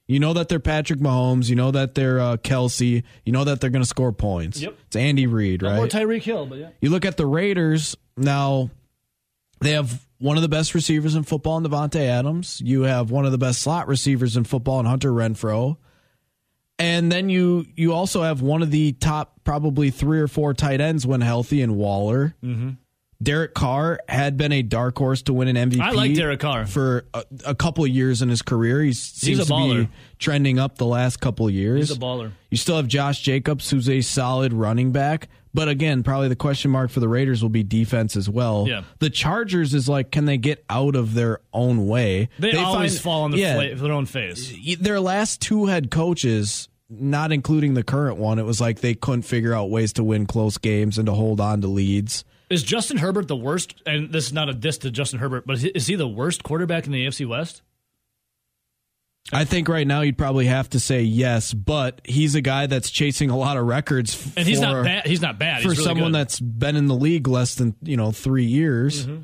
you 0.07 0.19
know 0.19 0.33
that 0.33 0.49
they're 0.49 0.59
Patrick 0.59 0.99
Mahomes. 0.99 1.49
You 1.49 1.55
know 1.55 1.71
that 1.71 1.95
they're 1.95 2.19
uh, 2.19 2.37
Kelce. 2.37 3.03
You 3.25 3.31
know 3.31 3.43
that 3.43 3.61
they're 3.61 3.69
going 3.69 3.83
to 3.83 3.87
score 3.87 4.11
points. 4.11 4.59
Yep. 4.61 4.75
It's 4.87 4.95
Andy 4.95 5.27
Reid, 5.27 5.63
right? 5.63 5.79
Or 5.79 5.87
Tyreek 5.87 6.23
Hill, 6.23 6.45
but 6.47 6.57
yeah. 6.57 6.69
You 6.81 6.89
look 6.89 7.05
at 7.05 7.17
the 7.17 7.25
Raiders 7.25 7.95
now. 8.17 8.69
They 9.59 9.71
have 9.71 10.05
one 10.21 10.37
of 10.37 10.43
the 10.43 10.49
best 10.49 10.75
receivers 10.75 11.15
in 11.15 11.23
football 11.23 11.57
in 11.57 11.63
Davante 11.63 11.99
Adams. 11.99 12.61
You 12.63 12.83
have 12.83 13.09
one 13.09 13.25
of 13.25 13.31
the 13.31 13.37
best 13.37 13.61
slot 13.61 13.87
receivers 13.87 14.37
in 14.37 14.43
football 14.43 14.79
in 14.79 14.85
Hunter 14.85 15.11
Renfrow. 15.11 15.77
And 16.77 17.11
then 17.11 17.29
you 17.29 17.65
you 17.75 17.93
also 17.93 18.21
have 18.21 18.41
one 18.41 18.61
of 18.61 18.71
the 18.71 18.93
top 18.93 19.43
probably 19.43 19.89
three 19.89 20.19
or 20.19 20.27
four 20.27 20.53
tight 20.53 20.79
ends 20.81 21.05
when 21.05 21.21
healthy 21.21 21.61
in 21.61 21.75
Waller. 21.75 22.35
Mm-hmm. 22.43 22.71
Derek 23.21 23.53
Carr 23.53 23.99
had 24.09 24.35
been 24.35 24.51
a 24.51 24.63
dark 24.63 24.97
horse 24.97 25.21
to 25.23 25.33
win 25.33 25.47
an 25.55 25.69
MVP. 25.69 25.79
I 25.79 25.91
like 25.91 26.15
Derek 26.15 26.39
Carr 26.39 26.65
for 26.65 27.05
a, 27.13 27.23
a 27.47 27.55
couple 27.55 27.83
of 27.83 27.89
years 27.91 28.23
in 28.23 28.29
his 28.29 28.41
career. 28.41 28.81
He 28.81 28.93
seems 28.93 29.37
He's 29.37 29.49
a 29.49 29.53
baller. 29.53 29.81
to 29.81 29.83
be 29.85 29.89
trending 30.17 30.57
up 30.57 30.77
the 30.77 30.87
last 30.87 31.19
couple 31.19 31.47
of 31.47 31.53
years. 31.53 31.89
He's 31.89 31.97
a 31.97 31.99
baller. 31.99 32.31
You 32.49 32.57
still 32.57 32.77
have 32.77 32.87
Josh 32.87 33.21
Jacobs, 33.21 33.69
who's 33.69 33.87
a 33.89 34.01
solid 34.01 34.53
running 34.53 34.91
back. 34.91 35.29
But 35.53 35.67
again, 35.67 36.03
probably 36.03 36.29
the 36.29 36.35
question 36.35 36.71
mark 36.71 36.91
for 36.91 36.99
the 36.99 37.09
Raiders 37.09 37.41
will 37.41 37.49
be 37.49 37.63
defense 37.63 38.15
as 38.15 38.29
well. 38.29 38.65
Yeah. 38.67 38.83
The 38.99 39.09
Chargers 39.09 39.73
is 39.73 39.89
like, 39.89 40.11
can 40.11 40.25
they 40.25 40.37
get 40.37 40.63
out 40.69 40.95
of 40.95 41.13
their 41.13 41.39
own 41.53 41.87
way? 41.87 42.29
They, 42.39 42.55
always 42.55 42.93
find- 42.93 43.03
fall 43.03 43.23
on 43.23 43.31
the 43.31 43.37
yeah, 43.37 43.73
their 43.73 43.91
own 43.91 44.05
face. 44.05 44.53
their 44.79 44.99
last 44.99 45.41
two 45.41 45.65
head 45.65 45.91
coaches, 45.91 46.69
not 46.89 47.31
including 47.31 47.73
the 47.73 47.83
current 47.83 48.17
one, 48.17 48.39
it 48.39 48.45
was 48.45 48.61
like 48.61 48.79
they 48.79 48.93
couldn't 48.93 49.23
figure 49.23 49.53
out 49.53 49.69
ways 49.69 49.93
to 49.93 50.03
win 50.03 50.25
close 50.25 50.57
games 50.57 50.97
and 50.97 51.05
to 51.05 51.13
hold 51.13 51.41
on 51.41 51.61
to 51.61 51.67
leads. 51.67 52.23
Is 52.49 52.63
Justin 52.63 52.97
Herbert 52.97 53.29
the 53.29 53.35
worst? 53.35 53.81
And 53.85 54.11
this 54.11 54.25
is 54.27 54.33
not 54.33 54.49
a 54.49 54.53
diss 54.53 54.79
to 54.79 54.91
Justin 54.91 55.19
Herbert, 55.19 55.47
but 55.47 55.63
is 55.63 55.87
he 55.87 55.95
the 55.95 56.07
worst 56.07 56.43
quarterback 56.43 56.85
in 56.85 56.91
the 56.91 57.05
AFC 57.05 57.25
West? 57.25 57.61
I 59.33 59.45
think 59.45 59.69
right 59.69 59.87
now 59.87 60.01
you'd 60.01 60.17
probably 60.17 60.47
have 60.47 60.69
to 60.71 60.79
say 60.79 61.03
yes, 61.03 61.53
but 61.53 62.01
he's 62.03 62.35
a 62.35 62.41
guy 62.41 62.67
that's 62.67 62.89
chasing 62.89 63.29
a 63.29 63.37
lot 63.37 63.55
of 63.57 63.65
records. 63.65 64.13
f- 64.15 64.37
And 64.37 64.47
he's 64.47 64.59
not 64.59 64.83
bad. 64.83 65.07
He's 65.07 65.21
not 65.21 65.39
bad. 65.39 65.61
for 65.61 65.69
He's 65.69 65.77
really 65.77 65.83
someone 65.89 66.11
good. 66.11 66.19
that's 66.19 66.39
been 66.39 66.75
in 66.75 66.87
the 66.87 66.95
league 66.95 67.27
less 67.27 67.55
than 67.55 67.75
you 67.81 67.95
know 67.97 68.11
three 68.11 68.45
years. 68.45 69.05
Mm-hmm. 69.05 69.21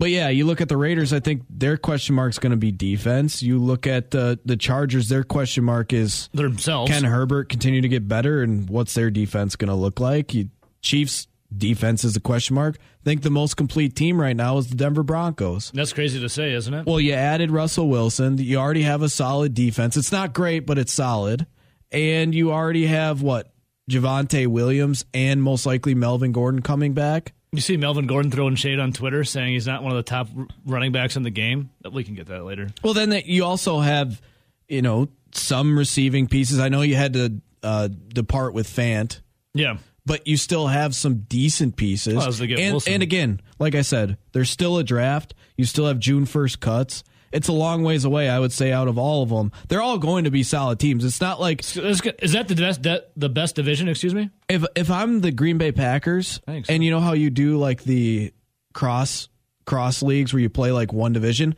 But 0.00 0.10
yeah, 0.10 0.28
you 0.28 0.46
look 0.46 0.60
at 0.60 0.68
the 0.68 0.76
Raiders. 0.76 1.12
I 1.12 1.20
think 1.20 1.42
their 1.50 1.76
question 1.76 2.14
mark 2.14 2.30
is 2.30 2.38
going 2.38 2.52
to 2.52 2.56
be 2.56 2.70
defense. 2.72 3.42
You 3.42 3.58
look 3.58 3.86
at 3.86 4.14
uh, 4.14 4.36
the 4.44 4.56
Chargers. 4.56 5.08
Their 5.08 5.24
question 5.24 5.64
mark 5.64 5.92
is 5.92 6.30
themselves. 6.32 6.90
can 6.90 7.04
Herbert 7.04 7.48
continue 7.50 7.80
to 7.82 7.88
get 7.88 8.06
better, 8.08 8.42
and 8.42 8.70
what's 8.70 8.94
their 8.94 9.10
defense 9.10 9.56
going 9.56 9.68
to 9.68 9.74
look 9.74 10.00
like? 10.00 10.32
You, 10.34 10.48
Chiefs 10.80 11.26
defense 11.56 12.04
is 12.04 12.16
a 12.16 12.20
question 12.20 12.54
mark. 12.54 12.76
I 12.78 13.04
think 13.04 13.22
the 13.22 13.30
most 13.30 13.56
complete 13.56 13.96
team 13.96 14.20
right 14.20 14.36
now 14.36 14.58
is 14.58 14.68
the 14.68 14.76
Denver 14.76 15.02
Broncos. 15.02 15.70
That's 15.72 15.92
crazy 15.92 16.20
to 16.20 16.28
say, 16.28 16.52
isn't 16.52 16.72
it? 16.74 16.86
Well, 16.86 17.00
you 17.00 17.12
added 17.14 17.50
Russell 17.50 17.88
Wilson. 17.88 18.38
You 18.38 18.58
already 18.58 18.82
have 18.82 19.02
a 19.02 19.08
solid 19.08 19.54
defense. 19.54 19.96
It's 19.96 20.12
not 20.12 20.34
great, 20.34 20.66
but 20.66 20.78
it's 20.78 20.92
solid. 20.92 21.46
And 21.90 22.34
you 22.34 22.52
already 22.52 22.86
have 22.86 23.22
what? 23.22 23.52
Javonte 23.90 24.46
Williams 24.46 25.06
and 25.14 25.42
most 25.42 25.64
likely 25.64 25.94
Melvin 25.94 26.32
Gordon 26.32 26.60
coming 26.60 26.92
back. 26.92 27.32
You 27.52 27.62
see 27.62 27.78
Melvin 27.78 28.06
Gordon 28.06 28.30
throwing 28.30 28.56
shade 28.56 28.78
on 28.78 28.92
Twitter, 28.92 29.24
saying 29.24 29.54
he's 29.54 29.66
not 29.66 29.82
one 29.82 29.92
of 29.92 29.96
the 29.96 30.02
top 30.02 30.28
running 30.66 30.92
backs 30.92 31.16
in 31.16 31.22
the 31.22 31.30
game. 31.30 31.70
We 31.90 32.04
can 32.04 32.14
get 32.14 32.26
that 32.26 32.44
later. 32.44 32.68
Well, 32.84 32.92
then 32.92 33.22
you 33.24 33.46
also 33.46 33.80
have, 33.80 34.20
you 34.68 34.82
know, 34.82 35.08
some 35.32 35.78
receiving 35.78 36.26
pieces. 36.28 36.60
I 36.60 36.68
know 36.68 36.82
you 36.82 36.96
had 36.96 37.14
to 37.14 37.40
uh, 37.62 37.88
depart 38.08 38.52
with 38.52 38.68
Fant, 38.68 39.20
Yeah, 39.54 39.78
but 40.08 40.26
you 40.26 40.36
still 40.36 40.66
have 40.66 40.94
some 40.94 41.18
decent 41.28 41.76
pieces. 41.76 42.14
Well, 42.16 42.32
and, 42.58 42.88
and 42.88 43.02
again, 43.02 43.40
like 43.58 43.74
I 43.74 43.82
said, 43.82 44.16
there's 44.32 44.48
still 44.50 44.78
a 44.78 44.82
draft. 44.82 45.34
You 45.56 45.66
still 45.66 45.86
have 45.86 45.98
June 45.98 46.24
1st 46.24 46.60
cuts. 46.60 47.04
It's 47.30 47.48
a 47.48 47.52
long 47.52 47.82
ways 47.82 48.06
away, 48.06 48.30
I 48.30 48.38
would 48.38 48.52
say, 48.52 48.72
out 48.72 48.88
of 48.88 48.96
all 48.96 49.22
of 49.22 49.28
them. 49.28 49.52
They're 49.68 49.82
all 49.82 49.98
going 49.98 50.24
to 50.24 50.30
be 50.30 50.42
solid 50.42 50.80
teams. 50.80 51.04
It's 51.04 51.20
not 51.20 51.38
like 51.38 51.62
So 51.62 51.82
is 51.82 52.00
that 52.00 52.48
the 52.48 52.54
best 52.54 52.82
the 52.82 53.28
best 53.28 53.54
division? 53.54 53.86
Excuse 53.86 54.14
me. 54.14 54.30
if 54.48 54.64
if 54.74 54.90
I'm 54.90 55.20
the 55.20 55.30
Green 55.30 55.58
Bay 55.58 55.70
Packers, 55.70 56.40
so. 56.46 56.62
and 56.70 56.82
you 56.82 56.90
know 56.90 57.00
how 57.00 57.12
you 57.12 57.28
do 57.28 57.58
like 57.58 57.84
the 57.84 58.32
cross 58.72 59.28
cross 59.66 60.02
leagues 60.02 60.32
where 60.32 60.40
you 60.40 60.48
play 60.48 60.72
like 60.72 60.90
one 60.90 61.12
division. 61.12 61.54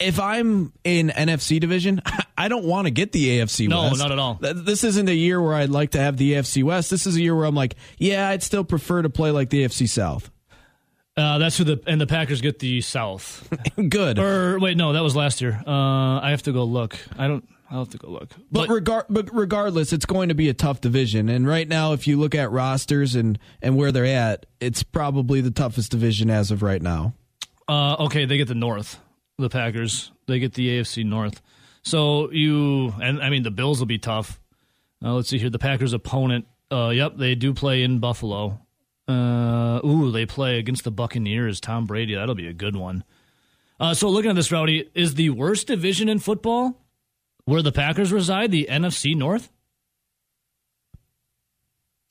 If 0.00 0.18
I'm 0.18 0.72
in 0.82 1.08
NFC 1.08 1.60
division, 1.60 2.00
I 2.38 2.48
don't 2.48 2.64
want 2.64 2.86
to 2.86 2.90
get 2.90 3.12
the 3.12 3.38
AFC 3.38 3.68
No, 3.68 3.82
West. 3.82 3.98
not 3.98 4.12
at 4.12 4.18
all. 4.18 4.38
This 4.40 4.82
isn't 4.82 5.08
a 5.08 5.14
year 5.14 5.40
where 5.40 5.54
I'd 5.54 5.68
like 5.70 5.90
to 5.90 6.00
have 6.00 6.16
the 6.16 6.32
AFC 6.32 6.64
West. 6.64 6.90
This 6.90 7.06
is 7.06 7.16
a 7.16 7.20
year 7.20 7.36
where 7.36 7.44
I'm 7.44 7.54
like, 7.54 7.76
yeah, 7.98 8.28
I'd 8.28 8.42
still 8.42 8.64
prefer 8.64 9.02
to 9.02 9.10
play 9.10 9.30
like 9.30 9.50
the 9.50 9.64
AFC 9.64 9.88
South. 9.88 10.30
Uh, 11.16 11.36
that's 11.38 11.58
who 11.58 11.64
the 11.64 11.82
and 11.86 12.00
the 12.00 12.06
Packers 12.06 12.40
get 12.40 12.60
the 12.60 12.80
South. 12.80 13.46
Good. 13.88 14.18
or 14.18 14.58
wait, 14.58 14.76
no, 14.78 14.92
that 14.94 15.02
was 15.02 15.14
last 15.14 15.40
year. 15.42 15.62
Uh, 15.66 15.70
I 16.20 16.30
have 16.30 16.42
to 16.44 16.52
go 16.52 16.64
look. 16.64 16.96
I 17.18 17.28
don't. 17.28 17.46
I'll 17.70 17.80
have 17.80 17.90
to 17.90 17.98
go 17.98 18.08
look. 18.10 18.30
But, 18.50 18.68
regar- 18.68 19.04
but 19.08 19.28
regardless, 19.32 19.92
it's 19.92 20.04
going 20.06 20.30
to 20.30 20.34
be 20.34 20.48
a 20.48 20.54
tough 20.54 20.80
division. 20.80 21.28
And 21.28 21.46
right 21.46 21.68
now, 21.68 21.92
if 21.92 22.08
you 22.08 22.18
look 22.18 22.34
at 22.34 22.50
rosters 22.50 23.14
and, 23.14 23.38
and 23.62 23.76
where 23.76 23.92
they're 23.92 24.06
at, 24.06 24.46
it's 24.60 24.82
probably 24.82 25.40
the 25.40 25.52
toughest 25.52 25.92
division 25.92 26.30
as 26.30 26.50
of 26.50 26.62
right 26.62 26.82
now. 26.82 27.14
Uh, 27.68 27.94
okay, 28.06 28.24
they 28.24 28.38
get 28.38 28.48
the 28.48 28.56
North. 28.56 28.98
The 29.40 29.48
Packers. 29.50 30.12
They 30.26 30.38
get 30.38 30.54
the 30.54 30.68
AFC 30.80 31.04
North. 31.04 31.40
So 31.82 32.30
you 32.30 32.92
and 33.02 33.20
I 33.22 33.30
mean 33.30 33.42
the 33.42 33.50
Bills 33.50 33.78
will 33.78 33.86
be 33.86 33.98
tough. 33.98 34.40
Uh, 35.02 35.14
let's 35.14 35.28
see 35.30 35.38
here. 35.38 35.50
The 35.50 35.58
Packers' 35.58 35.92
opponent. 35.92 36.46
Uh, 36.70 36.90
yep, 36.90 37.16
they 37.16 37.34
do 37.34 37.52
play 37.54 37.82
in 37.82 37.98
Buffalo. 37.98 38.60
Uh, 39.08 39.80
ooh, 39.84 40.10
they 40.12 40.24
play 40.26 40.58
against 40.58 40.84
the 40.84 40.90
Buccaneers. 40.90 41.60
Tom 41.60 41.86
Brady. 41.86 42.14
That'll 42.14 42.34
be 42.34 42.46
a 42.46 42.52
good 42.52 42.76
one. 42.76 43.02
Uh, 43.80 43.94
so 43.94 44.08
looking 44.10 44.30
at 44.30 44.36
this, 44.36 44.52
Rowdy, 44.52 44.88
is 44.94 45.14
the 45.14 45.30
worst 45.30 45.66
division 45.66 46.08
in 46.08 46.18
football 46.18 46.84
where 47.46 47.62
the 47.62 47.72
Packers 47.72 48.12
reside 48.12 48.50
the 48.52 48.68
NFC 48.70 49.16
North? 49.16 49.50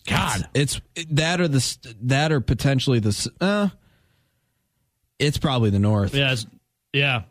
God, 0.07 0.49
It's 0.55 0.82
that 1.11 1.39
or 1.39 1.47
the 1.47 1.57
s- 1.57 1.77
that 2.01 2.32
or 2.32 2.41
potentially 2.41 2.99
the 2.99 3.09
s- 3.09 3.27
uh 3.39 3.69
it's 5.19 5.38
probably 5.38 5.69
the 5.69 5.80
North. 5.80 6.15
Yeah, 6.15 6.32
it's, 6.32 6.47
yeah. 6.94 7.24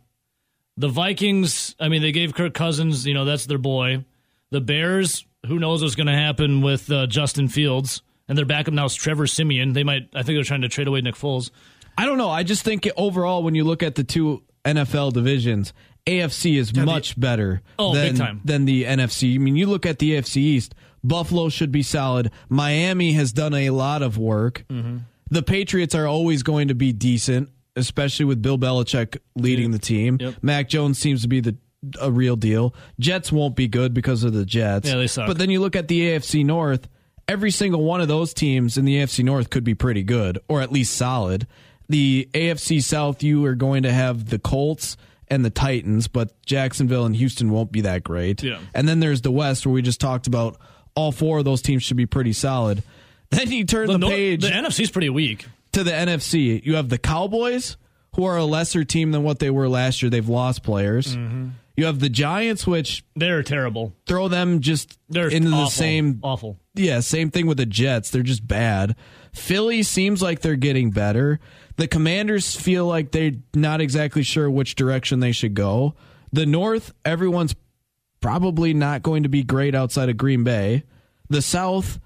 The 0.77 0.89
Vikings. 0.89 1.75
I 1.81 1.89
mean, 1.89 2.03
they 2.03 2.13
gave 2.13 2.35
Kirk 2.35 2.55
Cousins. 2.55 3.07
You 3.07 3.15
know, 3.15 3.25
that's 3.25 3.47
their 3.47 3.59
boy. 3.59 4.05
The 4.51 4.61
Bears. 4.61 5.25
Who 5.47 5.59
knows 5.59 5.83
what's 5.83 5.95
going 5.95 6.07
to 6.09 6.13
happen 6.15 6.63
with 6.63 6.91
uh, 6.91 7.07
Justin 7.07 7.49
Fields 7.49 8.03
and 8.29 8.37
their 8.37 8.45
backup 8.45 8.75
now 8.75 8.85
is 8.85 8.95
Trevor 8.95 9.27
Siemian. 9.27 9.73
They 9.73 9.85
might. 9.85 10.09
I 10.15 10.23
think 10.23 10.37
they're 10.37 10.45
trying 10.45 10.63
to 10.63 10.69
trade 10.69 10.87
away 10.87 11.01
Nick 11.01 11.15
Foles. 11.15 11.51
I 11.97 12.05
don't 12.07 12.19
know. 12.19 12.31
I 12.31 12.43
just 12.43 12.63
think 12.63 12.89
overall 12.97 13.43
when 13.43 13.55
you 13.55 13.65
look 13.65 13.83
at 13.83 13.95
the 13.97 14.05
two 14.05 14.43
NFL 14.65 15.15
divisions, 15.15 15.73
AFC 16.07 16.57
is 16.59 16.75
much 16.77 17.19
better 17.19 17.63
Oh, 17.79 17.95
than, 17.95 18.41
than 18.45 18.65
the 18.67 18.85
NFC. 18.85 19.35
I 19.35 19.39
mean, 19.39 19.57
you 19.57 19.67
look 19.67 19.85
at 19.87 19.99
the 19.99 20.13
AFC 20.13 20.37
East, 20.37 20.75
Buffalo 21.03 21.49
should 21.49 21.73
be 21.73 21.83
solid. 21.83 22.31
Miami 22.49 23.13
has 23.13 23.33
done 23.33 23.55
a 23.55 23.71
lot 23.71 24.03
of 24.03 24.17
work. 24.19 24.65
Mm-hmm. 24.69 24.99
The 25.31 25.43
Patriots 25.43 25.95
are 25.95 26.07
always 26.07 26.43
going 26.43 26.69
to 26.69 26.75
be 26.75 26.93
decent, 26.93 27.51
especially 27.79 28.25
with 28.27 28.43
Bill 28.43 28.59
Belichick 28.59 29.19
leading 29.37 29.71
the 29.71 29.79
team. 29.79 30.19
Yep. 30.21 30.35
Mac 30.43 30.69
Jones 30.69 30.99
seems 30.99 31.23
to 31.23 31.29
be 31.29 31.41
the 31.41 31.57
a 32.01 32.11
real 32.11 32.37
deal. 32.37 32.75
Jets 32.99 33.31
won't 33.31 33.55
be 33.55 33.69
good 33.69 33.95
because 33.95 34.25
of 34.25 34.33
the 34.33 34.45
Jets. 34.45 34.89
Yeah, 34.89 34.97
they 34.97 35.07
suck. 35.07 35.27
But 35.29 35.39
then 35.39 35.49
you 35.51 35.61
look 35.61 35.77
at 35.77 35.89
the 35.89 36.01
AFC 36.11 36.45
North, 36.45 36.89
every 37.29 37.51
single 37.51 37.85
one 37.85 38.01
of 38.01 38.09
those 38.09 38.35
teams 38.35 38.77
in 38.77 38.85
the 38.85 38.97
AFC 38.97 39.25
North 39.25 39.51
could 39.51 39.65
be 39.65 39.75
pretty 39.75 40.03
good 40.03 40.39
or 40.49 40.61
at 40.61 40.73
least 40.73 40.97
solid. 40.97 41.47
The 41.89 42.29
AFC 42.35 42.83
South, 42.83 43.23
you 43.23 43.45
are 43.47 43.55
going 43.55 43.85
to 43.85 43.93
have 43.93 44.29
the 44.29 44.39
Colts 44.39 44.97
and 45.29 45.45
the 45.45 45.51
Titans, 45.51 46.09
but 46.09 46.41
Jacksonville 46.45 47.05
and 47.07 47.15
Houston 47.15 47.51
won't 47.51 47.71
be 47.71 47.83
that 47.83 48.03
great. 48.03 48.43
Yeah. 48.43 48.59
And 48.75 48.89
then 48.89 49.01
there's 49.01 49.21
the 49.23 49.31
West, 49.31 49.65
where 49.67 49.73
we 49.73 49.83
just 49.83 50.01
talked 50.01 50.27
about 50.27 50.59
all 50.95 51.13
four 51.13 51.39
of 51.39 51.45
those 51.45 51.63
teams 51.63 51.83
should 51.83 51.97
be 51.97 52.07
pretty 52.07 52.33
solid. 52.33 52.83
Then 53.31 53.53
you 53.53 53.67
turn 53.67 53.89
the, 53.89 53.99
Nor- 53.99 54.09
page 54.09 54.41
the 54.41 54.49
NFC's 54.49 54.91
pretty 54.91 55.11
weak. 55.11 55.45
To 55.79 55.85
the 55.85 55.93
NFC. 55.93 56.65
You 56.65 56.77
have 56.77 56.89
the 56.89 56.99
Cowboys, 56.99 57.77
who 58.17 58.25
are 58.25 58.37
a 58.37 58.45
lesser 58.45 58.85
team 58.85 59.13
than 59.13 59.23
what 59.23 59.39
they 59.39 59.51
were 59.51 59.69
last 59.69 60.03
year. 60.03 60.11
They've 60.11 60.29
lost 60.29 60.63
players. 60.63 61.17
Mm-hmm. 61.17 61.49
You 61.77 61.87
have 61.87 62.01
the 62.01 62.09
Giants, 62.09 62.67
which 62.67 63.05
they're 63.15 63.45
terrible. 63.45 63.95
Throw 64.07 64.27
them 64.27 64.61
just 64.61 64.99
they're 65.09 65.29
into 65.29 65.51
awful, 65.51 65.65
the 65.67 65.71
same 65.71 66.19
awful. 66.25 66.59
Yeah, 66.75 66.99
same 67.01 67.31
thing 67.31 67.47
with 67.47 67.59
the 67.59 67.67
Jets. 67.67 68.11
They're 68.11 68.25
just 68.25 68.47
bad. 68.47 68.97
Philly 69.33 69.85
seems 69.85 70.21
like 70.21 70.41
they're 70.41 70.57
getting 70.57 70.91
better. 70.91 71.39
The 71.77 71.87
Commanders 71.87 72.57
feel 72.57 72.87
like 72.87 73.13
they're 73.13 73.33
not 73.55 73.81
exactly 73.81 74.25
sure 74.25 74.51
which 74.51 74.75
direction 74.75 75.21
they 75.21 75.31
should 75.31 75.55
go. 75.55 75.95
The 76.33 76.47
North, 76.47 76.93
everyone's 77.05 77.55
probably 78.21 78.75
not 78.75 79.03
going 79.03 79.23
to 79.23 79.29
be 79.29 79.45
great 79.45 79.77
outside 79.77 80.09
of 80.09 80.17
Green 80.17 80.43
Bay. 80.43 80.83
The 81.29 81.43
South, 81.43 82.01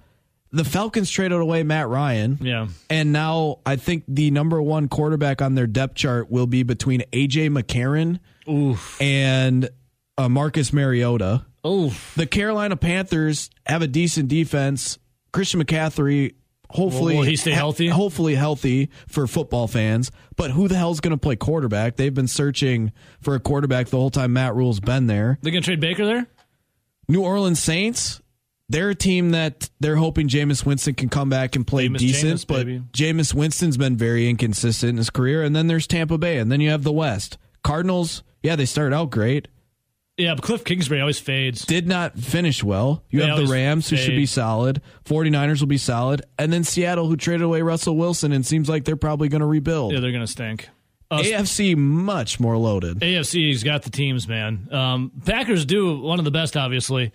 the 0.53 0.63
Falcons 0.63 1.09
traded 1.09 1.39
away 1.39 1.63
Matt 1.63 1.89
Ryan. 1.89 2.37
Yeah. 2.39 2.67
And 2.89 3.11
now 3.11 3.59
I 3.65 3.75
think 3.75 4.03
the 4.07 4.29
number 4.29 4.61
one 4.61 4.87
quarterback 4.87 5.41
on 5.41 5.55
their 5.55 5.65
depth 5.65 5.95
chart 5.95 6.29
will 6.29 6.45
be 6.45 6.61
between 6.61 7.01
AJ 7.11 7.49
McCarron 7.49 8.19
Oof. 8.47 9.01
and 9.01 9.67
uh, 10.15 10.29
Marcus 10.29 10.71
Mariota. 10.71 11.43
Oof. 11.65 12.13
The 12.15 12.27
Carolina 12.27 12.77
Panthers 12.77 13.49
have 13.65 13.81
a 13.81 13.87
decent 13.87 14.27
defense. 14.27 14.99
Christian 15.31 15.59
McCaffrey, 15.63 16.35
hopefully, 16.69 17.13
will, 17.13 17.21
will 17.21 17.27
he 17.27 17.35
stay 17.35 17.51
healthy? 17.51 17.87
hopefully 17.87 18.35
healthy 18.35 18.91
for 19.07 19.25
football 19.25 19.67
fans. 19.67 20.11
But 20.35 20.51
who 20.51 20.67
the 20.67 20.75
hell's 20.75 20.99
going 20.99 21.11
to 21.11 21.17
play 21.17 21.35
quarterback? 21.35 21.95
They've 21.95 22.13
been 22.13 22.27
searching 22.27 22.91
for 23.21 23.33
a 23.33 23.39
quarterback 23.39 23.87
the 23.87 23.97
whole 23.97 24.11
time 24.11 24.33
Matt 24.33 24.53
Rhule's 24.53 24.79
been 24.79 25.07
there. 25.07 25.39
They're 25.41 25.51
going 25.51 25.63
to 25.63 25.65
trade 25.65 25.79
Baker 25.79 26.05
there. 26.05 26.27
New 27.07 27.23
Orleans 27.23 27.59
Saints. 27.59 28.21
They're 28.73 28.89
a 28.89 28.95
team 28.95 29.31
that 29.31 29.69
they're 29.79 29.95
hoping 29.95 30.27
Jameis 30.27 30.65
Winston 30.65 30.95
can 30.95 31.07
come 31.07 31.29
back 31.29 31.55
and 31.55 31.65
play 31.65 31.87
Jameis, 31.87 31.97
decent, 31.99 32.39
Jameis, 32.39 32.47
but 32.47 32.65
baby. 32.65 32.81
Jameis 32.91 33.33
Winston's 33.33 33.77
been 33.77 33.95
very 33.95 34.27
inconsistent 34.27 34.89
in 34.89 34.97
his 34.97 35.11
career. 35.11 35.43
And 35.43 35.55
then 35.55 35.67
there's 35.67 35.85
Tampa 35.85 36.17
Bay, 36.17 36.39
and 36.39 36.51
then 36.51 36.59
you 36.59 36.71
have 36.71 36.83
the 36.83 36.91
West. 36.91 37.37
Cardinals, 37.63 38.23
yeah, 38.41 38.55
they 38.55 38.65
started 38.65 38.95
out 38.95 39.11
great. 39.11 39.47
Yeah, 40.17 40.35
but 40.35 40.43
Cliff 40.43 40.63
Kingsbury 40.63 41.01
always 41.01 41.19
fades. 41.19 41.65
did 41.65 41.87
not 41.87 42.17
finish 42.17 42.63
well. 42.63 43.03
You 43.11 43.19
They 43.19 43.27
have 43.27 43.37
the 43.37 43.45
Rams 43.45 43.89
who 43.89 43.95
should 43.95 44.15
be 44.15 44.25
solid. 44.25 44.81
49ers 45.05 45.59
will 45.59 45.67
be 45.67 45.77
solid. 45.77 46.23
And 46.39 46.51
then 46.51 46.63
Seattle 46.63 47.07
who 47.07 47.15
traded 47.15 47.43
away 47.43 47.61
Russell 47.61 47.95
Wilson 47.95 48.31
and 48.31 48.45
seems 48.45 48.69
like 48.69 48.85
they're 48.85 48.95
probably 48.95 49.29
going 49.29 49.41
to 49.41 49.47
rebuild. 49.47 49.93
Yeah, 49.93 49.99
they're 49.99 50.11
going 50.11 50.25
to 50.25 50.31
stink. 50.31 50.69
Uh, 51.11 51.19
AFC 51.19 51.75
much 51.77 52.39
more 52.39 52.57
loaded. 52.57 53.01
AFC's 53.01 53.63
got 53.63 53.83
the 53.83 53.91
teams, 53.91 54.27
man. 54.27 54.67
Um, 54.71 55.11
Packers 55.25 55.65
do 55.65 55.99
one 55.99 56.17
of 56.17 56.25
the 56.25 56.31
best, 56.31 56.57
obviously, 56.57 57.11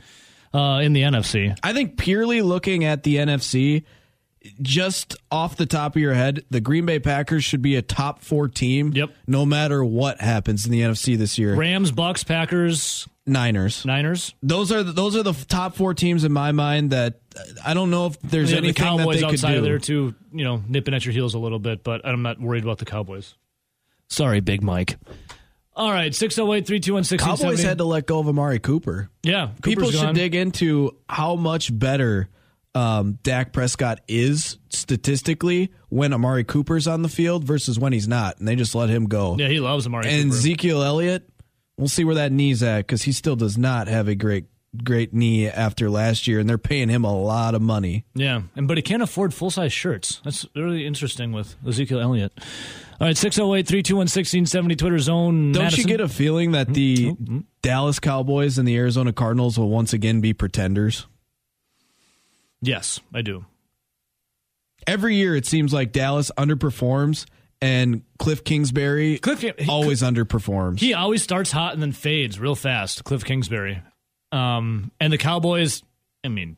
uh, 0.53 0.81
in 0.83 0.93
the 0.93 1.03
NFC. 1.03 1.57
I 1.63 1.73
think 1.73 1.97
purely 1.99 2.43
looking 2.43 2.85
at 2.85 3.03
the 3.03 3.17
NFC, 3.17 3.85
just 4.63 5.17
off 5.31 5.57
the 5.57 5.67
top 5.67 5.97
of 5.97 6.03
your 6.03 6.15
head, 6.15 6.45
the 6.51 6.61
Green 6.61 6.87
Bay 6.87 6.99
Packers 6.99 7.45
should 7.45 7.63
be 7.63 7.77
a 7.77 7.83
top 7.83 8.23
four 8.23 8.49
team. 8.49 8.93
Yep. 8.95 9.11
No 9.27 9.45
matter 9.45 9.85
what 9.85 10.21
happens 10.21 10.65
in 10.65 10.73
the 10.73 10.81
NFC 10.81 11.17
this 11.17 11.39
year. 11.39 11.55
Rams, 11.55 11.91
Bucks, 11.91 12.25
Packers, 12.25 13.09
Niners. 13.27 13.85
Niners. 13.85 14.35
Those 14.43 14.73
are 14.73 14.83
the, 14.83 14.93
those 14.93 15.17
are 15.17 15.23
the 15.23 15.35
top 15.35 15.75
four 15.77 15.93
teams 15.93 16.25
in 16.25 16.33
my 16.33 16.53
mind 16.53 16.91
that 16.91 17.21
I 17.65 17.75
don't 17.75 17.91
know 17.91 18.07
if 18.07 18.19
there's 18.21 18.51
You 18.51 18.57
have 18.57 18.63
the 18.63 18.69
anything 18.69 18.85
that 18.97 18.99
Cowboys 19.03 19.17
they 19.17 19.23
could 19.23 19.35
outside 19.35 19.53
do. 19.53 19.59
of 19.59 19.65
there 19.65 19.79
too, 19.79 20.15
you 20.33 20.45
know, 20.45 20.63
nipping 20.67 20.95
at 20.95 21.05
your 21.05 21.13
heels 21.13 21.35
a 21.35 21.39
little 21.39 21.59
bit, 21.59 21.85
but 21.85 22.07
I'm 22.07 22.23
not 22.23 22.41
worried 22.41 22.63
about 22.65 22.79
the 22.79 22.87
Cowboys. 22.87 23.35
Sorry, 24.09 24.41
Big 24.41 24.63
Mike. 24.63 24.97
All 25.79 25.93
right, 25.93 26.13
608 26.13 26.67
321 26.67 27.19
Cowboys 27.19 27.63
had 27.63 27.79
to 27.79 27.85
let 27.85 28.05
go 28.07 28.19
of 28.19 28.27
Amari 28.29 28.59
Cooper. 28.59 29.09
Yeah, 29.23 29.51
People 29.63 29.91
should 29.93 30.01
gone. 30.03 30.15
dig 30.15 30.35
into 30.35 30.97
how 31.09 31.37
much 31.37 31.77
better 31.77 32.29
um, 32.75 33.19
Dak 33.23 33.53
Prescott 33.53 34.01
is 34.09 34.59
statistically 34.71 35.71
when 35.89 36.13
Amari 36.13 36.43
Cooper's 36.43 36.89
on 36.89 37.03
the 37.03 37.09
field 37.09 37.45
versus 37.45 37.79
when 37.79 37.93
he's 37.93 38.09
not, 38.09 38.39
and 38.39 38.49
they 38.49 38.57
just 38.57 38.75
let 38.75 38.89
him 38.89 39.07
go. 39.07 39.37
Yeah, 39.39 39.47
he 39.47 39.61
loves 39.61 39.87
Amari 39.87 40.09
and 40.11 40.31
Cooper. 40.31 40.37
Ezekiel 40.37 40.83
Elliott, 40.83 41.29
we'll 41.77 41.87
see 41.87 42.03
where 42.05 42.17
that 42.17 42.33
knee's 42.33 42.63
at 42.65 42.79
because 42.79 43.03
he 43.03 43.13
still 43.13 43.37
does 43.37 43.57
not 43.57 43.87
have 43.87 44.09
a 44.09 44.17
great 44.17 44.47
great 44.85 45.15
knee 45.15 45.49
after 45.49 45.89
last 45.91 46.27
year, 46.27 46.39
and 46.39 46.49
they're 46.49 46.59
paying 46.59 46.89
him 46.89 47.05
a 47.05 47.17
lot 47.17 47.55
of 47.55 47.63
money. 47.63 48.05
Yeah, 48.15 48.43
and 48.57 48.69
but 48.69 48.77
he 48.77 48.83
can't 48.83 49.03
afford 49.03 49.35
full 49.35 49.51
size 49.51 49.73
shirts. 49.73 50.21
That's 50.25 50.47
really 50.55 50.87
interesting 50.87 51.33
with 51.33 51.57
Ezekiel 51.67 52.01
Elliott. 52.01 52.33
All 53.01 53.07
right, 53.07 53.17
608 53.17 53.67
321 53.67 53.99
1670 54.01 54.77
Twitter 54.77 54.99
zone. 54.99 55.53
Don't 55.53 55.65
Madison. 55.65 55.83
you 55.83 55.89
get 55.89 56.01
a 56.01 56.09
feeling 56.09 56.53
that 56.53 56.69
hmm? 56.69 56.73
the 56.73 57.05
hmm? 57.11 57.25
Hmm? 57.25 57.39
Dallas 57.63 58.01
Cowboys 58.01 58.59
and 58.59 58.67
the 58.67 58.77
Arizona 58.77 59.13
Cardinals 59.13 59.59
will 59.59 59.69
once 59.69 59.93
again 59.93 60.21
be 60.21 60.33
pretenders? 60.33 61.07
Yes, 62.61 63.01
I 63.15 63.23
do. 63.23 63.47
Every 64.87 65.17
year, 65.17 65.37
it 65.37 65.47
seems 65.47 65.73
like 65.73 65.93
Dallas 65.93 66.33
underperforms, 66.37 67.27
and 67.61 68.03
Cliff 68.19 68.45
Kingsbury 68.45 69.19
Cliff 69.19 69.41
he- 69.41 69.53
always 69.69 70.03
underperforms. 70.03 70.81
He 70.81 70.95
always 70.95 71.23
starts 71.23 71.51
hot 71.53 71.75
and 71.75 71.83
then 71.83 71.93
fades 71.93 72.39
real 72.39 72.55
fast. 72.55 73.05
Cliff 73.05 73.25
Kingsbury, 73.25 73.83
um, 74.33 74.91
and 75.01 75.13
the 75.13 75.19
Cowboys. 75.19 75.83
I 76.25 76.29
mean, 76.29 76.57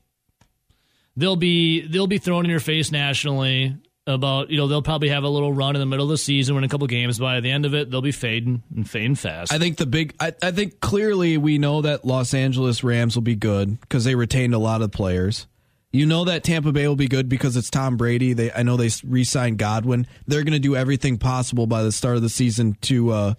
they'll 1.16 1.36
be 1.36 1.86
they'll 1.86 2.06
be 2.06 2.18
thrown 2.18 2.44
in 2.44 2.50
your 2.50 2.60
face 2.60 2.90
nationally 2.90 3.76
about 4.06 4.50
you 4.50 4.56
know 4.56 4.66
they'll 4.66 4.82
probably 4.82 5.08
have 5.10 5.24
a 5.24 5.28
little 5.28 5.52
run 5.52 5.76
in 5.76 5.80
the 5.80 5.86
middle 5.86 6.06
of 6.06 6.10
the 6.10 6.18
season, 6.18 6.54
win 6.54 6.64
a 6.64 6.68
couple 6.68 6.86
games. 6.86 7.18
By 7.18 7.40
the 7.40 7.50
end 7.50 7.66
of 7.66 7.74
it, 7.74 7.90
they'll 7.90 8.02
be 8.02 8.12
fading 8.12 8.62
and 8.74 8.88
fading 8.88 9.14
fast. 9.14 9.52
I 9.52 9.58
think 9.58 9.76
the 9.76 9.86
big, 9.86 10.14
I, 10.20 10.32
I 10.42 10.50
think 10.50 10.80
clearly 10.80 11.36
we 11.36 11.58
know 11.58 11.82
that 11.82 12.04
Los 12.04 12.34
Angeles 12.34 12.82
Rams 12.82 13.14
will 13.14 13.22
be 13.22 13.36
good 13.36 13.80
because 13.80 14.04
they 14.04 14.14
retained 14.14 14.54
a 14.54 14.58
lot 14.58 14.82
of 14.82 14.90
players. 14.90 15.46
You 15.92 16.06
know 16.06 16.24
that 16.26 16.44
Tampa 16.44 16.70
Bay 16.70 16.86
will 16.86 16.94
be 16.94 17.08
good 17.08 17.28
because 17.28 17.56
it's 17.56 17.68
Tom 17.68 17.96
Brady. 17.96 18.32
They, 18.32 18.52
I 18.52 18.62
know 18.62 18.76
they 18.76 18.90
re-signed 19.04 19.58
Godwin. 19.58 20.06
They're 20.24 20.44
going 20.44 20.52
to 20.52 20.60
do 20.60 20.76
everything 20.76 21.18
possible 21.18 21.66
by 21.66 21.82
the 21.82 21.90
start 21.90 22.14
of 22.14 22.22
the 22.22 22.28
season 22.28 22.76
to, 22.82 23.10
uh, 23.10 23.34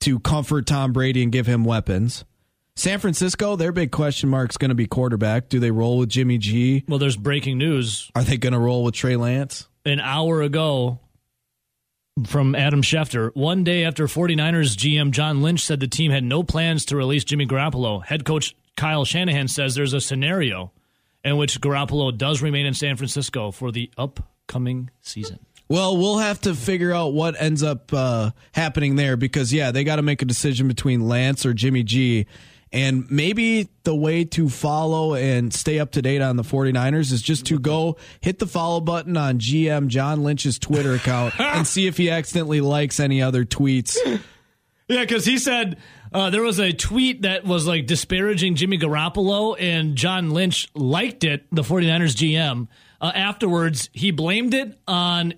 to 0.00 0.20
comfort 0.20 0.66
Tom 0.66 0.92
Brady 0.92 1.24
and 1.24 1.32
give 1.32 1.48
him 1.48 1.64
weapons. 1.64 2.24
San 2.74 2.98
Francisco, 2.98 3.56
their 3.56 3.72
big 3.72 3.92
question 3.92 4.28
mark 4.30 4.50
is 4.50 4.56
going 4.56 4.70
to 4.70 4.74
be 4.74 4.86
quarterback. 4.86 5.48
Do 5.48 5.60
they 5.60 5.70
roll 5.70 5.98
with 5.98 6.08
Jimmy 6.08 6.38
G? 6.38 6.84
well, 6.88 6.98
there's 6.98 7.16
breaking 7.16 7.58
news. 7.58 8.10
Are 8.14 8.22
they 8.22 8.38
going 8.38 8.54
to 8.54 8.58
roll 8.58 8.84
with 8.84 8.94
Trey 8.94 9.16
Lance? 9.16 9.68
an 9.84 10.00
hour 10.00 10.42
ago 10.42 11.00
from 12.26 12.54
Adam 12.54 12.82
Schefter. 12.82 13.34
One 13.34 13.64
day 13.64 13.84
after 13.84 14.06
49ers 14.06 14.76
GM 14.76 15.10
John 15.10 15.42
Lynch 15.42 15.64
said 15.64 15.80
the 15.80 15.88
team 15.88 16.10
had 16.10 16.24
no 16.24 16.42
plans 16.42 16.84
to 16.86 16.96
release 16.96 17.24
Jimmy 17.24 17.46
Garoppolo, 17.46 18.04
head 18.04 18.24
coach 18.24 18.54
Kyle 18.76 19.04
Shanahan 19.04 19.48
says 19.48 19.74
there's 19.74 19.92
a 19.92 20.00
scenario 20.00 20.72
in 21.24 21.36
which 21.36 21.60
Garoppolo 21.60 22.16
does 22.16 22.42
remain 22.42 22.66
in 22.66 22.74
San 22.74 22.96
Francisco 22.96 23.50
for 23.50 23.70
the 23.72 23.90
upcoming 23.98 24.90
season. 25.00 25.38
Well, 25.68 25.96
we'll 25.96 26.18
have 26.18 26.40
to 26.42 26.54
figure 26.54 26.92
out 26.92 27.14
what 27.14 27.40
ends 27.40 27.62
up 27.62 27.92
uh, 27.92 28.32
happening 28.52 28.96
there 28.96 29.16
because, 29.16 29.52
yeah, 29.52 29.70
they 29.70 29.84
got 29.84 29.96
to 29.96 30.02
make 30.02 30.20
a 30.20 30.26
decision 30.26 30.68
between 30.68 31.08
Lance 31.08 31.46
or 31.46 31.54
Jimmy 31.54 31.82
G. 31.82 32.26
And 32.72 33.10
maybe 33.10 33.68
the 33.82 33.94
way 33.94 34.24
to 34.24 34.48
follow 34.48 35.14
and 35.14 35.52
stay 35.52 35.78
up 35.78 35.92
to 35.92 36.02
date 36.02 36.22
on 36.22 36.36
the 36.36 36.42
49ers 36.42 37.12
is 37.12 37.20
just 37.20 37.46
to 37.46 37.58
go 37.58 37.96
hit 38.20 38.38
the 38.38 38.46
follow 38.46 38.80
button 38.80 39.16
on 39.16 39.38
GM 39.38 39.88
John 39.88 40.22
Lynch's 40.22 40.58
Twitter 40.58 40.94
account 40.94 41.34
and 41.38 41.66
see 41.66 41.86
if 41.86 41.98
he 41.98 42.10
accidentally 42.10 42.62
likes 42.62 42.98
any 42.98 43.20
other 43.20 43.44
tweets. 43.44 43.98
Yeah, 44.88 45.00
because 45.00 45.24
he 45.24 45.38
said 45.38 45.78
uh, 46.12 46.30
there 46.30 46.42
was 46.42 46.58
a 46.58 46.72
tweet 46.72 47.22
that 47.22 47.44
was 47.44 47.66
like 47.66 47.86
disparaging 47.86 48.56
Jimmy 48.56 48.78
Garoppolo, 48.78 49.56
and 49.58 49.96
John 49.96 50.30
Lynch 50.30 50.68
liked 50.74 51.24
it, 51.24 51.44
the 51.52 51.62
49ers 51.62 52.16
GM. 52.16 52.68
Uh, 53.00 53.12
afterwards, 53.14 53.90
he 53.92 54.10
blamed 54.10 54.54
it 54.54 54.78
on 54.86 55.34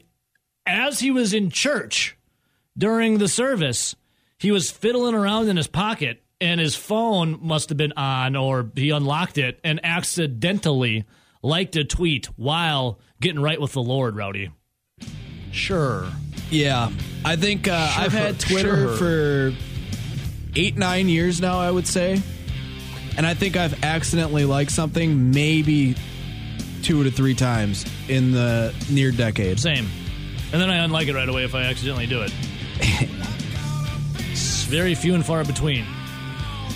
as 0.66 1.01
he 1.01 1.11
was 1.11 1.35
in 1.35 1.51
church 1.51 2.16
during 2.76 3.18
the 3.18 3.28
service, 3.28 3.95
he 4.39 4.51
was 4.51 4.70
fiddling 4.70 5.14
around 5.14 5.49
in 5.49 5.57
his 5.57 5.68
pocket, 5.68 6.22
and 6.41 6.61
his 6.61 6.74
phone 6.74 7.39
must 7.41 7.68
have 7.68 7.78
been 7.78 7.93
on, 7.93 8.37
or 8.37 8.70
he 8.74 8.91
unlocked 8.91 9.39
it 9.39 9.61
and 9.64 9.80
accidentally 9.85 11.05
liked 11.43 11.76
a 11.76 11.85
tweet 11.85 12.26
while 12.37 12.99
getting 13.20 13.41
right 13.41 13.61
with 13.61 13.72
the 13.72 13.82
Lord, 13.82 14.16
Rowdy. 14.16 14.51
Sure. 15.53 16.07
Yeah, 16.51 16.91
I 17.24 17.37
think 17.37 17.68
uh, 17.68 17.93
I've 17.97 18.12
had 18.12 18.39
Twitter 18.41 18.97
sure. 18.97 18.97
for 18.97 19.55
eight, 20.57 20.76
nine 20.76 21.09
years 21.09 21.41
now, 21.41 21.59
I 21.59 21.70
would 21.70 21.87
say. 21.87 22.20
And 23.16 23.24
I 23.24 23.35
think 23.35 23.57
I've 23.57 23.85
accidentally 23.85 24.45
liked 24.45 24.72
something 24.72 25.30
maybe 25.30 25.95
two 26.82 27.05
to 27.05 27.11
three 27.11 27.35
times 27.35 27.87
in 28.09 28.32
the 28.32 28.74
near 28.91 29.11
decade. 29.11 29.61
Same. 29.61 29.89
And 30.53 30.61
then 30.61 30.70
I 30.70 30.76
unlike 30.78 31.09
it 31.09 31.14
right 31.14 31.28
away 31.28 31.45
if 31.45 31.55
I 31.55 31.62
accidentally 31.62 32.07
do 32.07 32.22
it. 32.22 32.32
it's 34.30 34.64
very 34.68 34.95
few 34.95 35.14
and 35.14 35.24
far 35.24 35.45
between. 35.45 35.85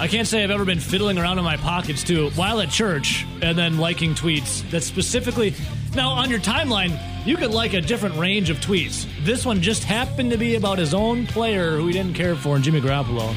I 0.00 0.06
can't 0.06 0.28
say 0.28 0.44
I've 0.44 0.52
ever 0.52 0.64
been 0.64 0.78
fiddling 0.78 1.18
around 1.18 1.38
in 1.38 1.44
my 1.44 1.56
pockets 1.56 2.04
too 2.04 2.30
while 2.30 2.60
at 2.60 2.70
church 2.70 3.26
and 3.42 3.58
then 3.58 3.78
liking 3.78 4.14
tweets 4.14 4.68
that 4.70 4.84
specifically. 4.84 5.54
Now, 5.92 6.10
on 6.10 6.30
your 6.30 6.38
timeline, 6.38 6.96
you 7.26 7.36
could 7.36 7.50
like 7.50 7.72
a 7.72 7.80
different 7.80 8.14
range 8.16 8.48
of 8.48 8.58
tweets. 8.58 9.08
This 9.24 9.44
one 9.44 9.60
just 9.60 9.82
happened 9.82 10.30
to 10.30 10.38
be 10.38 10.54
about 10.54 10.78
his 10.78 10.94
own 10.94 11.26
player 11.26 11.76
who 11.76 11.88
he 11.88 11.92
didn't 11.92 12.14
care 12.14 12.36
for, 12.36 12.54
in 12.54 12.62
Jimmy 12.62 12.80
Garoppolo. 12.80 13.34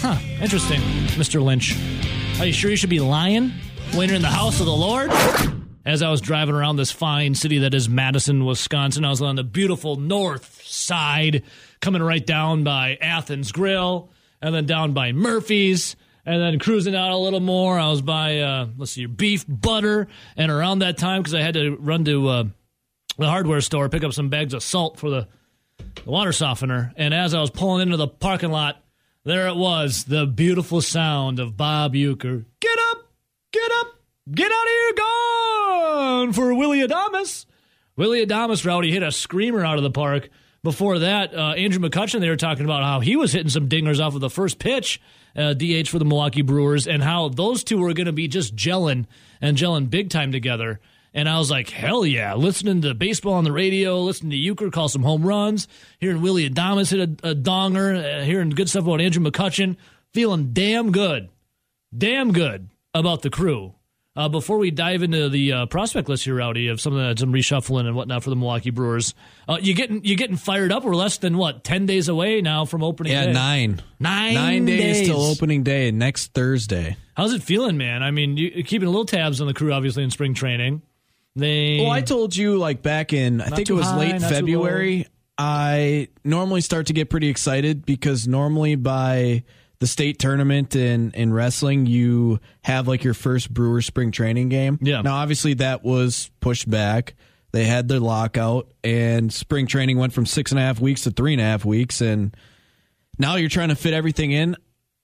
Huh, 0.00 0.18
interesting, 0.40 0.80
Mr. 1.18 1.42
Lynch. 1.42 1.76
Are 2.40 2.46
you 2.46 2.52
sure 2.54 2.70
you 2.70 2.76
should 2.76 2.88
be 2.88 3.00
lying 3.00 3.52
when 3.92 4.08
you're 4.08 4.16
in 4.16 4.22
the 4.22 4.28
house 4.28 4.60
of 4.60 4.66
the 4.66 4.72
Lord? 4.72 5.10
As 5.84 6.00
I 6.00 6.08
was 6.08 6.22
driving 6.22 6.54
around 6.54 6.76
this 6.76 6.92
fine 6.92 7.34
city 7.34 7.58
that 7.58 7.74
is 7.74 7.90
Madison, 7.90 8.46
Wisconsin, 8.46 9.04
I 9.04 9.10
was 9.10 9.20
on 9.20 9.36
the 9.36 9.44
beautiful 9.44 9.96
north 9.96 10.62
side, 10.64 11.42
coming 11.80 12.02
right 12.02 12.24
down 12.24 12.64
by 12.64 12.96
Athens 13.02 13.52
Grill 13.52 14.10
and 14.40 14.54
then 14.54 14.66
down 14.66 14.92
by 14.92 15.12
Murphy's, 15.12 15.96
and 16.24 16.42
then 16.42 16.58
cruising 16.58 16.94
out 16.94 17.12
a 17.12 17.16
little 17.16 17.40
more. 17.40 17.78
I 17.78 17.88
was 17.88 18.02
by 18.02 18.40
uh, 18.40 18.68
let's 18.76 18.92
see, 18.92 19.06
beef 19.06 19.44
butter, 19.48 20.08
and 20.36 20.50
around 20.50 20.80
that 20.80 20.98
time 20.98 21.22
because 21.22 21.34
I 21.34 21.40
had 21.40 21.54
to 21.54 21.76
run 21.76 22.04
to 22.04 22.28
uh, 22.28 22.44
the 23.18 23.28
hardware 23.28 23.60
store 23.60 23.88
pick 23.88 24.04
up 24.04 24.12
some 24.12 24.28
bags 24.28 24.54
of 24.54 24.62
salt 24.62 24.98
for 24.98 25.10
the, 25.10 25.28
the 26.04 26.10
water 26.10 26.32
softener. 26.32 26.92
And 26.96 27.14
as 27.14 27.34
I 27.34 27.40
was 27.40 27.50
pulling 27.50 27.82
into 27.82 27.96
the 27.96 28.08
parking 28.08 28.50
lot, 28.50 28.82
there 29.24 29.48
it 29.48 29.56
was, 29.56 30.04
the 30.04 30.26
beautiful 30.26 30.80
sound 30.80 31.38
of 31.40 31.56
Bob 31.56 31.94
Uecker. 31.94 32.44
Get 32.60 32.78
up, 32.90 33.10
get 33.52 33.70
up, 33.80 34.00
get 34.32 34.52
out 34.52 34.64
of 34.64 34.68
here, 34.68 34.92
gone 34.96 36.32
for 36.32 36.54
Willy 36.54 36.86
Adames. 36.86 37.46
Willy 37.96 38.24
Adames, 38.24 38.64
Rowdy 38.64 38.92
hit 38.92 39.02
a 39.02 39.10
screamer 39.10 39.64
out 39.64 39.78
of 39.78 39.82
the 39.82 39.90
park. 39.90 40.28
Before 40.66 40.98
that, 40.98 41.32
uh, 41.32 41.52
Andrew 41.52 41.78
McCutchen, 41.78 42.18
they 42.18 42.28
were 42.28 42.34
talking 42.34 42.64
about 42.64 42.82
how 42.82 42.98
he 42.98 43.14
was 43.14 43.32
hitting 43.32 43.50
some 43.50 43.68
dingers 43.68 44.04
off 44.04 44.16
of 44.16 44.20
the 44.20 44.28
first 44.28 44.58
pitch, 44.58 45.00
uh, 45.36 45.54
DH 45.54 45.86
for 45.86 46.00
the 46.00 46.04
Milwaukee 46.04 46.42
Brewers, 46.42 46.88
and 46.88 47.04
how 47.04 47.28
those 47.28 47.62
two 47.62 47.78
were 47.78 47.94
going 47.94 48.08
to 48.08 48.12
be 48.12 48.26
just 48.26 48.56
gelling 48.56 49.04
and 49.40 49.56
gelling 49.56 49.88
big 49.88 50.10
time 50.10 50.32
together. 50.32 50.80
And 51.14 51.28
I 51.28 51.38
was 51.38 51.52
like, 51.52 51.70
hell 51.70 52.04
yeah, 52.04 52.34
listening 52.34 52.82
to 52.82 52.94
baseball 52.94 53.34
on 53.34 53.44
the 53.44 53.52
radio, 53.52 54.00
listening 54.00 54.32
to 54.32 54.36
Uecker 54.36 54.72
call 54.72 54.88
some 54.88 55.04
home 55.04 55.22
runs, 55.22 55.68
hearing 56.00 56.20
Willy 56.20 56.50
Adames 56.50 56.90
hit 56.90 56.98
a, 57.22 57.30
a 57.30 57.34
donger, 57.36 58.22
uh, 58.22 58.24
hearing 58.24 58.50
good 58.50 58.68
stuff 58.68 58.86
about 58.86 59.00
Andrew 59.00 59.22
McCutchen, 59.22 59.76
feeling 60.12 60.52
damn 60.52 60.90
good, 60.90 61.28
damn 61.96 62.32
good 62.32 62.70
about 62.92 63.22
the 63.22 63.30
crew. 63.30 63.75
Uh, 64.16 64.28
before 64.30 64.56
we 64.56 64.70
dive 64.70 65.02
into 65.02 65.28
the 65.28 65.52
uh, 65.52 65.66
prospect 65.66 66.08
list 66.08 66.24
here, 66.24 66.36
Rowdy, 66.36 66.68
of 66.68 66.80
some 66.80 66.96
of 66.96 67.16
the, 67.16 67.20
some 67.20 67.32
reshuffling 67.32 67.86
and 67.86 67.94
whatnot 67.94 68.22
for 68.24 68.30
the 68.30 68.36
Milwaukee 68.36 68.70
Brewers, 68.70 69.14
uh, 69.46 69.58
you 69.60 69.74
getting 69.74 70.04
you 70.04 70.16
getting 70.16 70.36
fired 70.36 70.72
up? 70.72 70.84
We're 70.84 70.94
less 70.94 71.18
than 71.18 71.36
what 71.36 71.64
ten 71.64 71.84
days 71.84 72.08
away 72.08 72.40
now 72.40 72.64
from 72.64 72.82
opening. 72.82 73.12
Day. 73.12 73.18
Yeah, 73.18 73.26
day. 73.26 73.32
nine, 73.32 73.82
nine, 74.00 74.34
nine 74.34 74.64
days, 74.64 74.98
days 74.98 75.08
till 75.08 75.20
opening 75.20 75.62
day 75.64 75.90
next 75.90 76.32
Thursday. 76.32 76.96
How's 77.14 77.34
it 77.34 77.42
feeling, 77.42 77.76
man? 77.76 78.02
I 78.02 78.10
mean, 78.10 78.36
you 78.38 78.64
keeping 78.64 78.88
a 78.88 78.90
little 78.90 79.04
tabs 79.04 79.40
on 79.40 79.46
the 79.46 79.54
crew, 79.54 79.72
obviously 79.72 80.02
in 80.02 80.10
spring 80.10 80.32
training. 80.32 80.80
They 81.34 81.80
well, 81.82 81.90
I 81.90 82.00
told 82.00 82.34
you 82.34 82.56
like 82.56 82.80
back 82.80 83.12
in 83.12 83.42
I 83.42 83.48
think 83.50 83.68
it 83.68 83.74
was 83.74 83.84
high, 83.84 83.98
late 83.98 84.22
February. 84.22 85.06
I 85.36 86.08
normally 86.24 86.62
start 86.62 86.86
to 86.86 86.94
get 86.94 87.10
pretty 87.10 87.28
excited 87.28 87.84
because 87.84 88.26
normally 88.26 88.74
by 88.74 89.44
the 89.78 89.86
state 89.86 90.18
tournament 90.18 90.74
in 90.74 91.12
in 91.12 91.32
wrestling, 91.32 91.86
you 91.86 92.40
have 92.62 92.88
like 92.88 93.04
your 93.04 93.14
first 93.14 93.52
Brewer 93.52 93.82
spring 93.82 94.10
training 94.10 94.48
game. 94.48 94.78
Yeah. 94.80 95.02
Now, 95.02 95.16
obviously, 95.16 95.54
that 95.54 95.84
was 95.84 96.30
pushed 96.40 96.68
back. 96.68 97.14
They 97.52 97.64
had 97.64 97.88
their 97.88 98.00
lockout, 98.00 98.72
and 98.84 99.32
spring 99.32 99.66
training 99.66 99.98
went 99.98 100.12
from 100.12 100.26
six 100.26 100.50
and 100.50 100.58
a 100.58 100.62
half 100.62 100.80
weeks 100.80 101.02
to 101.02 101.10
three 101.10 101.32
and 101.32 101.40
a 101.40 101.44
half 101.44 101.64
weeks, 101.64 102.00
and 102.00 102.36
now 103.18 103.36
you're 103.36 103.48
trying 103.48 103.70
to 103.70 103.76
fit 103.76 103.94
everything 103.94 104.32
in. 104.32 104.56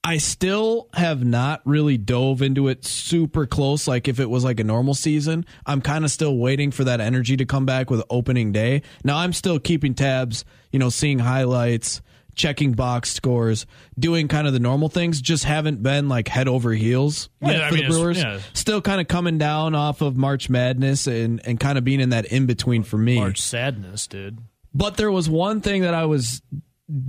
I 0.05 0.17
still 0.17 0.89
have 0.93 1.23
not 1.23 1.61
really 1.63 1.97
dove 1.97 2.41
into 2.41 2.67
it 2.67 2.83
super 2.83 3.45
close. 3.45 3.87
Like 3.87 4.09
if 4.09 4.19
it 4.19 4.29
was 4.29 4.43
like 4.43 4.59
a 4.59 4.63
normal 4.63 4.93
season, 4.95 5.45
I'm 5.65 5.79
kind 5.81 6.03
of 6.03 6.11
still 6.11 6.37
waiting 6.37 6.71
for 6.71 6.83
that 6.83 6.99
energy 6.99 7.37
to 7.37 7.45
come 7.45 7.65
back 7.65 7.89
with 7.89 8.03
opening 8.09 8.51
day. 8.51 8.81
Now 9.05 9.17
I'm 9.17 9.31
still 9.31 9.59
keeping 9.59 9.93
tabs, 9.93 10.43
you 10.73 10.79
know, 10.79 10.89
seeing 10.89 11.19
highlights, 11.19 12.01
checking 12.35 12.73
box 12.73 13.11
scores, 13.11 13.65
doing 13.97 14.27
kind 14.27 14.47
of 14.47 14.53
the 14.53 14.59
normal 14.59 14.89
things. 14.89 15.21
Just 15.21 15.43
haven't 15.43 15.81
been 15.83 16.09
like 16.09 16.27
head 16.27 16.47
over 16.47 16.71
heels 16.71 17.29
Yeah, 17.41 17.69
for 17.69 17.75
mean, 17.75 17.83
the 17.85 17.89
Brewers. 17.89 18.17
yeah. 18.17 18.39
Still 18.53 18.81
kind 18.81 18.99
of 19.01 19.07
coming 19.07 19.37
down 19.37 19.75
off 19.75 20.01
of 20.01 20.17
March 20.17 20.49
Madness 20.49 21.07
and 21.07 21.41
and 21.45 21.59
kind 21.59 21.77
of 21.77 21.83
being 21.83 21.99
in 21.99 22.09
that 22.09 22.25
in 22.25 22.45
between 22.45 22.83
for 22.83 22.97
me. 22.97 23.15
March 23.19 23.41
sadness, 23.41 24.07
dude. 24.07 24.39
But 24.73 24.97
there 24.97 25.11
was 25.11 25.29
one 25.29 25.61
thing 25.61 25.83
that 25.83 25.93
I 25.93 26.05
was 26.05 26.41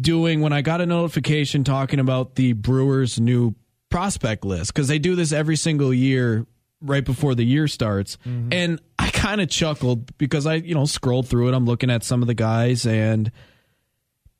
doing 0.00 0.40
when 0.40 0.52
I 0.52 0.62
got 0.62 0.80
a 0.80 0.86
notification 0.86 1.64
talking 1.64 1.98
about 1.98 2.34
the 2.36 2.52
Brewers' 2.52 3.18
new 3.18 3.54
prospect 3.90 4.44
list 4.44 4.72
because 4.74 4.88
they 4.88 4.98
do 4.98 5.14
this 5.14 5.32
every 5.32 5.56
single 5.56 5.92
year 5.92 6.46
right 6.80 7.04
before 7.04 7.34
the 7.34 7.44
year 7.44 7.66
starts. 7.68 8.16
Mm-hmm. 8.26 8.52
And 8.52 8.80
I 8.98 9.08
kind 9.10 9.40
of 9.40 9.48
chuckled 9.48 10.16
because 10.18 10.46
I, 10.46 10.54
you 10.56 10.74
know, 10.74 10.84
scrolled 10.84 11.28
through 11.28 11.48
it. 11.48 11.54
I'm 11.54 11.64
looking 11.64 11.90
at 11.90 12.04
some 12.04 12.20
of 12.22 12.26
the 12.28 12.34
guys 12.34 12.84
and 12.86 13.30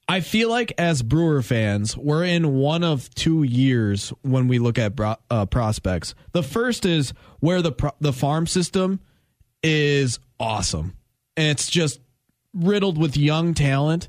I 0.09 0.21
feel 0.21 0.51
like 0.51 0.73
as 0.77 1.03
Brewer 1.03 1.41
fans, 1.43 1.97
we're 1.97 2.25
in 2.25 2.55
one 2.55 2.85
of 2.85 3.09
two 3.15 3.43
years 3.43 4.13
when 4.23 4.49
we 4.49 4.59
look 4.59 4.79
at 4.79 4.95
bro- 4.95 5.17
uh, 5.31 5.47
prospects. 5.47 6.15
The 6.33 6.43
first 6.43 6.85
is 6.85 7.15
where 7.41 7.63
the 7.63 7.73
pro- 7.73 7.95
the 8.01 8.13
farm 8.13 8.47
system 8.47 9.01
is 9.63 10.19
awesome, 10.39 10.95
and 11.37 11.49
it's 11.49 11.71
just 11.71 12.01
riddled 12.53 12.99
with 12.99 13.17
young 13.17 13.55
talent. 13.55 14.09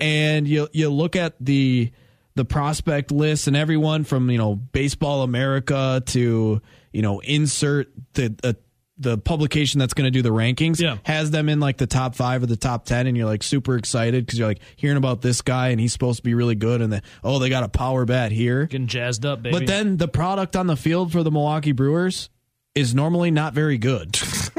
And 0.00 0.46
you 0.46 0.68
you 0.72 0.90
look 0.90 1.16
at 1.16 1.34
the 1.40 1.90
the 2.34 2.44
prospect 2.44 3.10
list 3.10 3.46
and 3.46 3.56
everyone 3.56 4.04
from 4.04 4.30
you 4.30 4.38
know 4.38 4.54
Baseball 4.54 5.22
America 5.22 6.02
to 6.06 6.62
you 6.92 7.02
know 7.02 7.18
insert 7.20 7.92
the 8.14 8.34
uh, 8.44 8.52
the 8.98 9.16
publication 9.18 9.78
that's 9.80 9.94
going 9.94 10.04
to 10.04 10.10
do 10.10 10.22
the 10.22 10.28
rankings 10.30 10.78
Yeah. 10.80 10.98
has 11.04 11.30
them 11.30 11.48
in 11.48 11.60
like 11.60 11.78
the 11.78 11.86
top 11.86 12.14
five 12.14 12.42
or 12.42 12.46
the 12.46 12.56
top 12.56 12.84
ten, 12.84 13.06
and 13.06 13.16
you're 13.16 13.26
like 13.26 13.42
super 13.42 13.76
excited 13.76 14.26
because 14.26 14.38
you're 14.38 14.48
like 14.48 14.60
hearing 14.76 14.96
about 14.98 15.22
this 15.22 15.40
guy 15.42 15.68
and 15.68 15.80
he's 15.80 15.92
supposed 15.92 16.18
to 16.18 16.22
be 16.22 16.34
really 16.34 16.54
good, 16.54 16.80
and 16.82 16.92
then 16.92 17.02
oh 17.24 17.38
they 17.38 17.48
got 17.48 17.64
a 17.64 17.68
power 17.68 18.04
bat 18.04 18.32
here, 18.32 18.66
Getting 18.66 18.86
jazzed 18.86 19.24
up, 19.24 19.42
baby. 19.42 19.58
but 19.58 19.66
then 19.66 19.96
the 19.96 20.08
product 20.08 20.56
on 20.56 20.66
the 20.66 20.76
field 20.76 21.10
for 21.12 21.22
the 21.22 21.30
Milwaukee 21.30 21.72
Brewers 21.72 22.28
is 22.74 22.94
normally 22.94 23.30
not 23.30 23.52
very 23.54 23.76
good. 23.78 24.08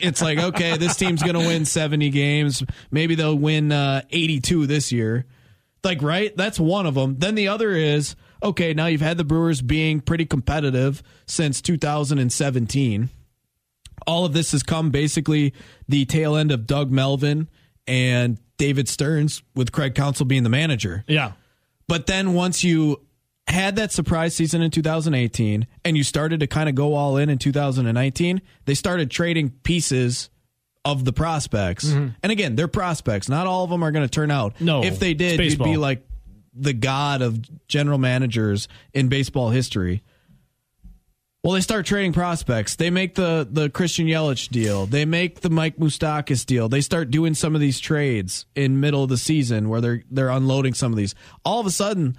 it's 0.00 0.20
like, 0.20 0.38
okay, 0.38 0.76
this 0.76 0.96
team's 0.96 1.22
going 1.22 1.34
to 1.40 1.46
win 1.46 1.64
70 1.64 2.10
games. 2.10 2.64
Maybe 2.90 3.14
they'll 3.14 3.38
win 3.38 3.70
uh, 3.70 4.02
82 4.10 4.66
this 4.66 4.90
year. 4.90 5.24
Like, 5.84 6.02
right? 6.02 6.36
That's 6.36 6.58
one 6.58 6.84
of 6.86 6.94
them. 6.94 7.16
Then 7.20 7.36
the 7.36 7.46
other 7.46 7.70
is, 7.70 8.16
okay, 8.42 8.74
now 8.74 8.86
you've 8.86 9.00
had 9.02 9.18
the 9.18 9.24
Brewers 9.24 9.62
being 9.62 10.00
pretty 10.00 10.26
competitive 10.26 11.00
since 11.26 11.60
2017. 11.60 13.08
All 14.06 14.24
of 14.24 14.32
this 14.32 14.52
has 14.52 14.62
come 14.62 14.90
basically 14.90 15.52
the 15.88 16.04
tail 16.04 16.36
end 16.36 16.50
of 16.52 16.66
Doug 16.66 16.90
Melvin 16.90 17.48
and 17.86 18.38
David 18.56 18.88
Stearns 18.88 19.42
with 19.54 19.72
Craig 19.72 19.94
Counsell 19.94 20.26
being 20.26 20.42
the 20.42 20.48
manager. 20.48 21.04
yeah. 21.08 21.32
But 21.86 22.06
then 22.06 22.32
once 22.32 22.64
you 22.64 23.02
had 23.46 23.76
that 23.76 23.92
surprise 23.92 24.34
season 24.34 24.62
in 24.62 24.70
2018 24.70 25.66
and 25.84 25.96
you 25.98 26.02
started 26.02 26.40
to 26.40 26.46
kind 26.46 26.66
of 26.68 26.74
go 26.74 26.94
all 26.94 27.18
in 27.18 27.28
in 27.28 27.36
2019, 27.36 28.40
they 28.64 28.72
started 28.74 29.10
trading 29.10 29.50
pieces 29.64 30.30
of 30.86 31.04
the 31.04 31.12
prospects. 31.12 31.84
Mm-hmm. 31.84 32.08
And 32.22 32.32
again, 32.32 32.56
they're 32.56 32.68
prospects. 32.68 33.28
Not 33.28 33.46
all 33.46 33.64
of 33.64 33.70
them 33.70 33.82
are 33.82 33.90
going 33.90 34.06
to 34.06 34.10
turn 34.10 34.30
out. 34.30 34.58
No, 34.60 34.82
If 34.82 34.98
they 34.98 35.12
did, 35.12 35.38
you'd 35.40 35.58
be 35.62 35.76
like 35.76 36.06
the 36.54 36.72
god 36.72 37.20
of 37.20 37.40
general 37.68 37.98
managers 37.98 38.68
in 38.94 39.08
baseball 39.08 39.50
history. 39.50 40.02
Well, 41.44 41.52
they 41.52 41.60
start 41.60 41.84
trading 41.84 42.14
prospects. 42.14 42.76
They 42.76 42.88
make 42.88 43.16
the 43.16 43.46
the 43.48 43.68
Christian 43.68 44.06
Yelich 44.06 44.48
deal. 44.48 44.86
They 44.86 45.04
make 45.04 45.40
the 45.42 45.50
Mike 45.50 45.76
Moustakas 45.76 46.46
deal. 46.46 46.70
They 46.70 46.80
start 46.80 47.10
doing 47.10 47.34
some 47.34 47.54
of 47.54 47.60
these 47.60 47.78
trades 47.78 48.46
in 48.54 48.80
middle 48.80 49.02
of 49.02 49.10
the 49.10 49.18
season 49.18 49.68
where 49.68 49.82
they're 49.82 50.02
they're 50.10 50.30
unloading 50.30 50.72
some 50.72 50.90
of 50.90 50.96
these. 50.96 51.14
All 51.44 51.60
of 51.60 51.66
a 51.66 51.70
sudden, 51.70 52.16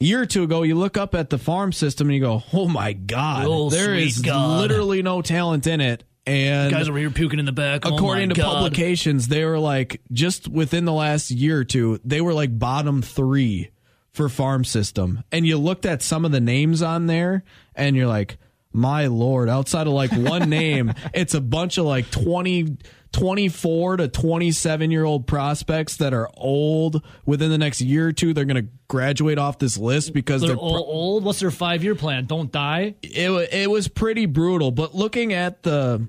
a 0.00 0.04
year 0.04 0.20
or 0.22 0.26
two 0.26 0.42
ago, 0.42 0.64
you 0.64 0.74
look 0.74 0.96
up 0.96 1.14
at 1.14 1.30
the 1.30 1.38
farm 1.38 1.70
system 1.72 2.08
and 2.08 2.16
you 2.16 2.20
go, 2.20 2.42
"Oh 2.52 2.66
my 2.66 2.94
god, 2.94 3.44
Oh, 3.46 3.70
there 3.70 3.94
is 3.94 4.18
God. 4.18 4.58
literally 4.60 5.02
no 5.02 5.22
talent 5.22 5.68
in 5.68 5.80
it." 5.80 6.02
And 6.26 6.72
Guys 6.72 6.88
over 6.88 6.98
here 6.98 7.10
puking 7.10 7.38
in 7.38 7.44
the 7.46 7.52
back. 7.52 7.86
Oh 7.86 7.94
according 7.94 8.30
my 8.30 8.34
to 8.34 8.40
God. 8.40 8.54
publications, 8.54 9.28
they 9.28 9.44
were 9.44 9.60
like 9.60 10.00
just 10.10 10.48
within 10.48 10.84
the 10.84 10.92
last 10.92 11.30
year 11.30 11.58
or 11.60 11.64
two, 11.64 12.00
they 12.04 12.20
were 12.20 12.34
like 12.34 12.58
bottom 12.58 13.02
three 13.02 13.70
for 14.12 14.28
farm 14.28 14.64
system. 14.64 15.22
And 15.30 15.46
you 15.46 15.56
looked 15.58 15.86
at 15.86 16.02
some 16.02 16.24
of 16.24 16.32
the 16.32 16.40
names 16.40 16.82
on 16.82 17.06
there, 17.06 17.44
and 17.76 17.94
you're 17.94 18.08
like, 18.08 18.36
my 18.78 19.06
lord! 19.06 19.48
Outside 19.48 19.86
of 19.86 19.92
like 19.92 20.12
one 20.12 20.48
name, 20.50 20.94
it's 21.12 21.34
a 21.34 21.40
bunch 21.40 21.78
of 21.78 21.84
like 21.84 22.10
20, 22.10 22.78
24 23.12 23.96
to 23.98 24.08
twenty 24.08 24.50
seven 24.52 24.90
year 24.90 25.04
old 25.04 25.26
prospects 25.26 25.96
that 25.96 26.12
are 26.12 26.28
old. 26.34 27.02
Within 27.26 27.50
the 27.50 27.58
next 27.58 27.80
year 27.80 28.08
or 28.08 28.12
two, 28.12 28.32
they're 28.34 28.44
going 28.44 28.64
to 28.66 28.70
graduate 28.88 29.38
off 29.38 29.58
this 29.58 29.78
list 29.78 30.12
because 30.12 30.42
They're 30.42 30.48
they're 30.50 30.56
all 30.56 30.84
old. 30.86 31.24
What's 31.24 31.40
their 31.40 31.50
five 31.50 31.82
year 31.82 31.94
plan? 31.94 32.26
Don't 32.26 32.52
die. 32.52 32.94
it 33.02 33.30
it 33.52 33.70
was 33.70 33.88
pretty 33.88 34.26
brutal. 34.26 34.70
But 34.70 34.94
looking 34.94 35.32
at 35.32 35.62
the 35.62 36.08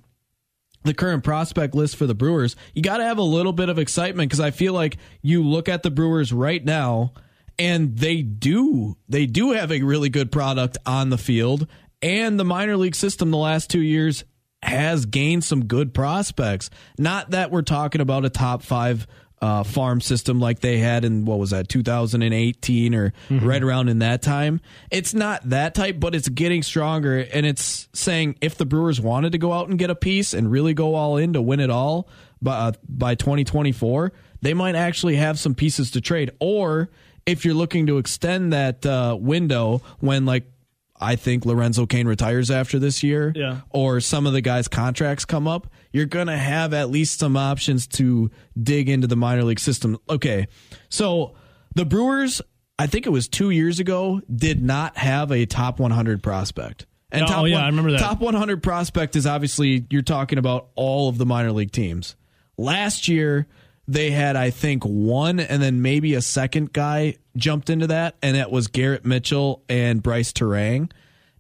the 0.84 0.94
current 0.94 1.24
prospect 1.24 1.76
list 1.76 1.96
for 1.98 2.06
the 2.06 2.16
Brewers, 2.16 2.56
you 2.74 2.82
got 2.82 2.98
to 2.98 3.04
have 3.04 3.18
a 3.18 3.24
little 3.24 3.54
bit 3.54 3.70
of 3.70 3.78
excitement 3.80 4.30
because 4.30 4.40
I 4.40 4.52
feel 4.52 4.74
like 4.74 4.98
you 5.22 5.44
look 5.44 5.68
at 5.70 5.84
the 5.84 5.92
Brewers 5.92 6.32
right 6.32 6.64
now, 6.64 7.14
and 7.58 7.98
they 7.98 8.22
do 8.22 8.98
they 9.08 9.26
do 9.26 9.52
have 9.52 9.72
a 9.72 9.82
really 9.82 10.10
good 10.10 10.32
product 10.32 10.78
on 10.86 11.10
the 11.10 11.18
field, 11.18 11.68
and 12.02 12.40
the 12.40 12.46
minor 12.46 12.78
league 12.78 12.96
system 12.96 13.32
the 13.32 13.38
last 13.38 13.70
two 13.70 13.82
years 13.82 14.24
has 14.62 15.06
gained 15.06 15.44
some 15.44 15.66
good 15.66 15.94
prospects. 15.94 16.70
Not 16.98 17.32
that 17.32 17.52
we're 17.52 17.62
talking 17.62 18.02
about 18.02 18.26
a 18.26 18.30
top 18.30 18.64
five. 18.64 19.08
Uh, 19.42 19.64
farm 19.64 20.02
system 20.02 20.42
like 20.42 20.60
they 20.60 20.80
had 20.80 21.06
in 21.06 21.24
what 21.24 21.40
was 21.40 21.52
that 21.52 21.70
2018 21.70 22.94
or 22.94 23.14
right 23.30 23.64
around 23.64 23.88
in 23.88 24.00
that 24.00 24.22
time. 24.22 24.60
It's 24.92 25.14
not 25.14 25.48
that 25.52 25.74
type, 25.76 25.98
but 25.98 26.14
it's 26.14 26.28
getting 26.28 26.62
stronger, 26.62 27.20
and 27.20 27.46
it's 27.46 27.88
saying 27.94 28.36
if 28.42 28.58
the 28.58 28.66
Brewers 28.66 29.00
wanted 29.00 29.32
to 29.32 29.38
go 29.38 29.54
out 29.54 29.70
and 29.70 29.80
get 29.80 29.90
a 29.90 29.96
piece 29.96 30.34
and 30.34 30.52
really 30.52 30.74
go 30.74 30.94
all 30.94 31.16
in 31.16 31.32
to 31.32 31.42
win 31.42 31.62
it 31.62 31.70
all 31.70 32.10
by 32.42 32.54
uh, 32.58 32.72
by 32.90 33.16
2024, 33.16 34.12
they 34.42 34.54
might 34.54 34.76
actually 34.76 35.16
have 35.16 35.40
some 35.40 35.56
pieces 35.56 35.92
to 35.92 36.02
trade. 36.02 36.32
Or 36.42 36.90
if 37.26 37.46
you're 37.46 37.54
looking 37.54 37.88
to 37.88 37.98
extend 37.98 38.52
that 38.52 38.86
uh, 38.86 39.18
window 39.18 39.82
when 40.00 40.26
like 40.26 40.52
I 41.00 41.16
think 41.16 41.46
Lorenzo 41.46 41.86
Cain 41.86 42.08
retires 42.08 42.52
after 42.52 42.78
this 42.78 43.04
year, 43.04 43.32
yeah. 43.36 43.62
or 43.70 44.00
some 44.02 44.28
of 44.28 44.34
the 44.34 44.42
guys' 44.42 44.68
contracts 44.68 45.26
come 45.26 45.48
up, 45.48 45.68
you're 45.94 46.06
going 46.06 46.28
to 46.28 46.38
have 46.38 46.74
at 46.74 46.90
least 46.90 47.20
some 47.20 47.38
options 47.38 47.88
to 47.88 48.30
dig 48.62 48.90
into 48.90 49.08
the 49.08 49.16
minor 49.16 49.44
league 49.44 49.60
system. 49.60 49.98
Okay, 50.10 50.48
so 50.90 51.36
the 51.76 51.86
Brewers, 51.86 52.42
I 52.78 52.88
think 52.88 53.06
it 53.06 53.12
was 53.12 53.28
two 53.28 53.50
years 53.50 53.80
ago, 53.80 54.22
did 54.34 54.62
not 54.62 54.98
have 54.98 55.32
a 55.32 55.46
top 55.46 55.80
100 55.80 56.22
prospect. 56.22 56.86
And 57.12 57.24
oh, 57.24 57.28
top 57.28 57.48
yeah, 57.48 57.56
one, 57.56 57.64
I 57.64 57.68
remember 57.68 57.92
that. 57.92 58.00
Top 58.00 58.20
100 58.20 58.62
prospect 58.62 59.16
is 59.16 59.26
obviously 59.26 59.86
you're 59.90 60.02
talking 60.02 60.38
about 60.38 60.70
all 60.76 61.10
of 61.10 61.18
the 61.18 61.26
minor 61.26 61.52
league 61.52 61.72
teams. 61.72 62.16
Last 62.58 63.08
year, 63.08 63.48
they 63.88 64.12
had 64.12 64.36
I 64.36 64.52
think 64.52 64.84
one 64.84 65.40
and 65.40 65.62
then 65.62 65.82
maybe 65.82 66.14
a 66.14 66.22
second 66.22 66.72
guy 66.72 67.16
jumped 67.40 67.70
into 67.70 67.88
that, 67.88 68.16
and 68.22 68.38
it 68.38 68.52
was 68.52 68.68
Garrett 68.68 69.06
Mitchell 69.06 69.64
and 69.68 70.04
Bryce 70.04 70.32
Turang. 70.32 70.92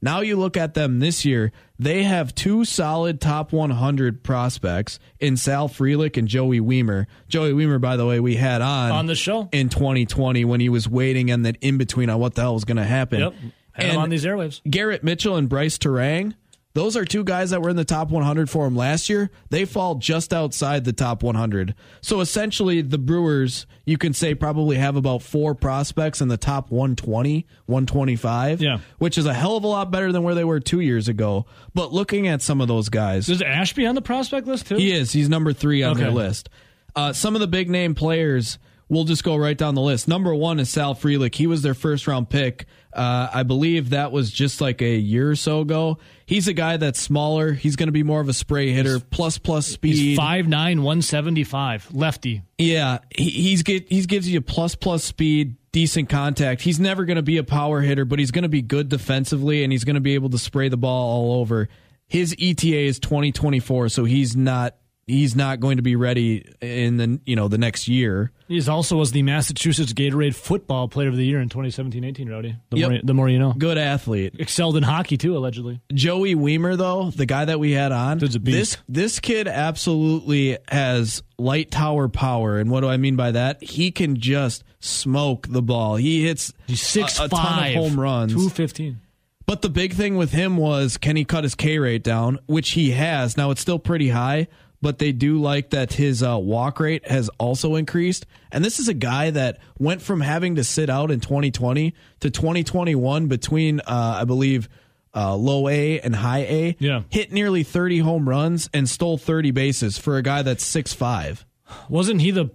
Now 0.01 0.21
you 0.21 0.37
look 0.37 0.55
at 0.55 0.73
them 0.75 0.99
this 0.99 1.25
year, 1.25 1.51
they 1.77 2.03
have 2.03 2.33
two 2.33 2.63
solid 2.63 3.19
top 3.19 3.51
100 3.51 4.23
prospects 4.23 4.97
in 5.19 5.35
Sal 5.35 5.67
Frelick 5.67 6.15
and 6.15 6.27
Joey 6.27 6.61
Wiemer. 6.61 7.05
Joey 7.27 7.51
Wiemer, 7.51 7.81
by 7.81 7.97
the 7.97 8.05
way, 8.05 8.19
we 8.19 8.35
had 8.35 8.61
on 8.61 8.91
on 8.91 9.05
the 9.07 9.15
show 9.15 9.49
in 9.51 9.69
2020 9.69 10.45
when 10.45 10.61
he 10.61 10.69
was 10.69 10.87
waiting 10.87 11.29
and 11.31 11.45
that 11.45 11.57
in 11.61 11.77
between 11.77 12.09
on 12.09 12.19
what 12.19 12.35
the 12.35 12.41
hell 12.41 12.53
was 12.53 12.63
going 12.63 12.77
to 12.77 12.85
happen. 12.85 13.19
Yep, 13.19 13.33
had 13.73 13.89
and 13.89 13.97
on 13.97 14.09
these 14.09 14.23
airwaves. 14.23 14.61
Garrett 14.69 15.03
Mitchell 15.03 15.35
and 15.35 15.49
Bryce 15.49 15.77
Turang 15.77 16.33
those 16.79 16.95
are 16.95 17.03
two 17.03 17.25
guys 17.25 17.49
that 17.49 17.61
were 17.61 17.69
in 17.69 17.75
the 17.75 17.83
top 17.83 18.09
100 18.09 18.49
for 18.49 18.65
him 18.65 18.73
last 18.73 19.09
year. 19.09 19.29
They 19.49 19.65
fall 19.65 19.95
just 19.95 20.31
outside 20.31 20.85
the 20.85 20.93
top 20.93 21.23
100. 21.23 21.75
So 21.99 22.21
essentially, 22.21 22.81
the 22.81 22.97
Brewers, 22.97 23.67
you 23.83 23.97
can 23.97 24.13
say, 24.13 24.33
probably 24.33 24.77
have 24.77 24.95
about 24.95 25.21
four 25.21 25.55
prospects 25.55 26.21
in 26.21 26.29
the 26.29 26.37
top 26.37 26.71
120, 26.71 27.45
125, 27.65 28.61
yeah. 28.61 28.77
which 28.97 29.17
is 29.17 29.25
a 29.25 29.33
hell 29.33 29.57
of 29.57 29.65
a 29.65 29.67
lot 29.67 29.91
better 29.91 30.13
than 30.13 30.23
where 30.23 30.35
they 30.35 30.45
were 30.45 30.61
two 30.61 30.79
years 30.79 31.09
ago. 31.09 31.45
But 31.73 31.91
looking 31.91 32.29
at 32.29 32.41
some 32.41 32.61
of 32.61 32.69
those 32.69 32.87
guys. 32.87 33.27
Is 33.27 33.41
Ashby 33.41 33.85
on 33.85 33.95
the 33.95 34.01
prospect 34.01 34.47
list, 34.47 34.67
too? 34.67 34.77
He 34.77 34.93
is. 34.93 35.11
He's 35.11 35.27
number 35.27 35.51
three 35.51 35.83
on 35.83 35.91
okay. 35.91 36.03
their 36.03 36.11
list. 36.11 36.47
Uh, 36.95 37.11
some 37.11 37.35
of 37.35 37.41
the 37.41 37.47
big 37.47 37.69
name 37.69 37.93
players 37.93 38.57
we'll 38.89 39.05
just 39.05 39.23
go 39.23 39.35
right 39.35 39.57
down 39.57 39.75
the 39.75 39.81
list. 39.81 40.07
Number 40.07 40.33
one 40.33 40.59
is 40.59 40.69
Sal 40.69 40.95
Frelick. 40.95 41.35
He 41.35 41.47
was 41.47 41.61
their 41.61 41.73
first 41.73 42.07
round 42.07 42.29
pick. 42.29 42.65
Uh, 42.91 43.29
I 43.31 43.43
believe 43.43 43.91
that 43.91 44.11
was 44.11 44.31
just 44.31 44.59
like 44.59 44.81
a 44.81 44.95
year 44.95 45.29
or 45.29 45.35
so 45.35 45.61
ago. 45.61 45.99
He's 46.29 46.47
a 46.47 46.53
guy 46.53 46.77
that's 46.77 47.01
smaller. 47.01 47.53
He's 47.53 47.75
going 47.75 47.87
to 47.87 47.91
be 47.91 48.03
more 48.03 48.21
of 48.21 48.29
a 48.29 48.33
spray 48.33 48.71
hitter, 48.71 48.99
plus 48.99 49.39
plus 49.39 49.65
speed. 49.65 49.95
He's 49.95 50.19
5'9", 50.19 50.45
175, 50.51 51.87
lefty. 51.91 52.43
Yeah, 52.59 52.99
he, 53.09 53.31
he's 53.31 53.63
get, 53.63 53.89
he's 53.89 54.05
gives 54.05 54.29
you 54.29 54.39
plus 54.39 54.75
plus 54.75 55.03
speed, 55.03 55.55
decent 55.71 56.07
contact. 56.07 56.61
He's 56.61 56.79
never 56.79 57.05
going 57.05 57.15
to 57.15 57.23
be 57.23 57.37
a 57.37 57.43
power 57.43 57.81
hitter, 57.81 58.05
but 58.05 58.19
he's 58.19 58.29
going 58.29 58.43
to 58.43 58.47
be 58.47 58.61
good 58.61 58.89
defensively, 58.89 59.63
and 59.63 59.71
he's 59.71 59.83
going 59.83 59.95
to 59.95 60.01
be 60.01 60.13
able 60.13 60.29
to 60.29 60.37
spray 60.37 60.69
the 60.69 60.77
ball 60.77 61.09
all 61.09 61.41
over. 61.41 61.67
His 62.05 62.35
ETA 62.39 62.77
is 62.77 62.99
2024, 62.99 63.89
so 63.89 64.05
he's 64.05 64.35
not 64.35 64.75
he's 65.09 65.35
not 65.35 65.59
going 65.59 65.77
to 65.77 65.83
be 65.83 65.95
ready 65.95 66.45
in 66.61 66.97
the 66.97 67.19
you 67.25 67.35
know 67.35 67.47
the 67.47 67.57
next 67.57 67.87
year. 67.87 68.31
He 68.47 68.65
also 68.67 68.97
was 68.97 69.11
the 69.11 69.21
Massachusetts 69.23 69.93
Gatorade 69.93 70.35
Football 70.35 70.87
Player 70.87 71.09
of 71.09 71.15
the 71.15 71.25
Year 71.25 71.39
in 71.39 71.49
2017-18. 71.49 72.29
Rowdy, 72.29 72.55
the, 72.69 72.77
yep. 72.77 72.89
more, 72.89 72.99
the 73.03 73.13
more 73.13 73.29
you 73.29 73.39
know. 73.39 73.53
Good 73.53 73.77
athlete, 73.77 74.35
excelled 74.39 74.77
in 74.77 74.83
hockey 74.83 75.17
too, 75.17 75.35
allegedly. 75.37 75.81
Joey 75.93 76.35
Wiemer, 76.35 76.77
though 76.77 77.11
the 77.11 77.25
guy 77.25 77.45
that 77.45 77.59
we 77.59 77.71
had 77.71 77.91
on, 77.91 78.19
this 78.19 78.77
this 78.87 79.19
kid 79.19 79.47
absolutely 79.47 80.57
has 80.67 81.23
light 81.37 81.71
tower 81.71 82.07
power, 82.07 82.57
and 82.57 82.69
what 82.69 82.81
do 82.81 82.87
I 82.87 82.97
mean 82.97 83.15
by 83.15 83.31
that? 83.31 83.63
He 83.63 83.91
can 83.91 84.17
just 84.17 84.63
smoke 84.79 85.47
the 85.47 85.61
ball. 85.61 85.95
He 85.95 86.25
hits 86.25 86.53
he's 86.67 86.81
six 86.81 87.19
a, 87.19 87.25
a 87.25 87.29
ton 87.29 87.67
of 87.67 87.73
home 87.73 87.99
runs, 87.99 88.33
two 88.33 88.49
fifteen. 88.49 89.01
But 89.49 89.63
the 89.63 89.69
big 89.69 89.93
thing 89.93 90.15
with 90.15 90.31
him 90.31 90.57
was 90.57 90.97
can 90.97 91.15
he 91.15 91.25
cut 91.25 91.43
his 91.43 91.55
K 91.55 91.79
rate 91.79 92.03
down, 92.03 92.37
which 92.45 92.71
he 92.71 92.91
has. 92.91 93.35
Now 93.35 93.49
it's 93.49 93.59
still 93.59 93.79
pretty 93.79 94.09
high, 94.09 94.47
but 94.81 94.99
they 94.99 95.11
do 95.11 95.41
like 95.41 95.71
that 95.71 95.93
his 95.93 96.23
uh, 96.23 96.37
walk 96.37 96.79
rate 96.79 97.07
has 97.07 97.29
also 97.37 97.75
increased. 97.75 98.25
And 98.51 98.63
this 98.63 98.79
is 98.79 98.87
a 98.87 98.93
guy 98.93 99.31
that 99.31 99.59
went 99.77 100.01
from 100.01 100.21
having 100.21 100.55
to 100.55 100.63
sit 100.63 100.89
out 100.89 101.11
in 101.11 101.19
2020 101.19 101.93
to 102.21 102.29
2021 102.29 103.27
between, 103.27 103.79
uh, 103.81 104.19
I 104.21 104.23
believe, 104.23 104.69
uh, 105.13 105.35
low 105.35 105.67
A 105.67 105.99
and 105.99 106.15
high 106.15 106.39
A. 106.43 106.75
Yeah. 106.79 107.01
Hit 107.09 107.31
nearly 107.31 107.63
30 107.63 107.99
home 107.99 108.29
runs 108.29 108.69
and 108.73 108.87
stole 108.87 109.17
30 109.17 109.51
bases 109.51 109.97
for 109.97 110.17
a 110.17 110.21
guy 110.21 110.43
that's 110.43 110.63
six 110.63 110.93
five. 110.93 111.45
Wasn't 111.89 112.21
he 112.21 112.31
the 112.31 112.51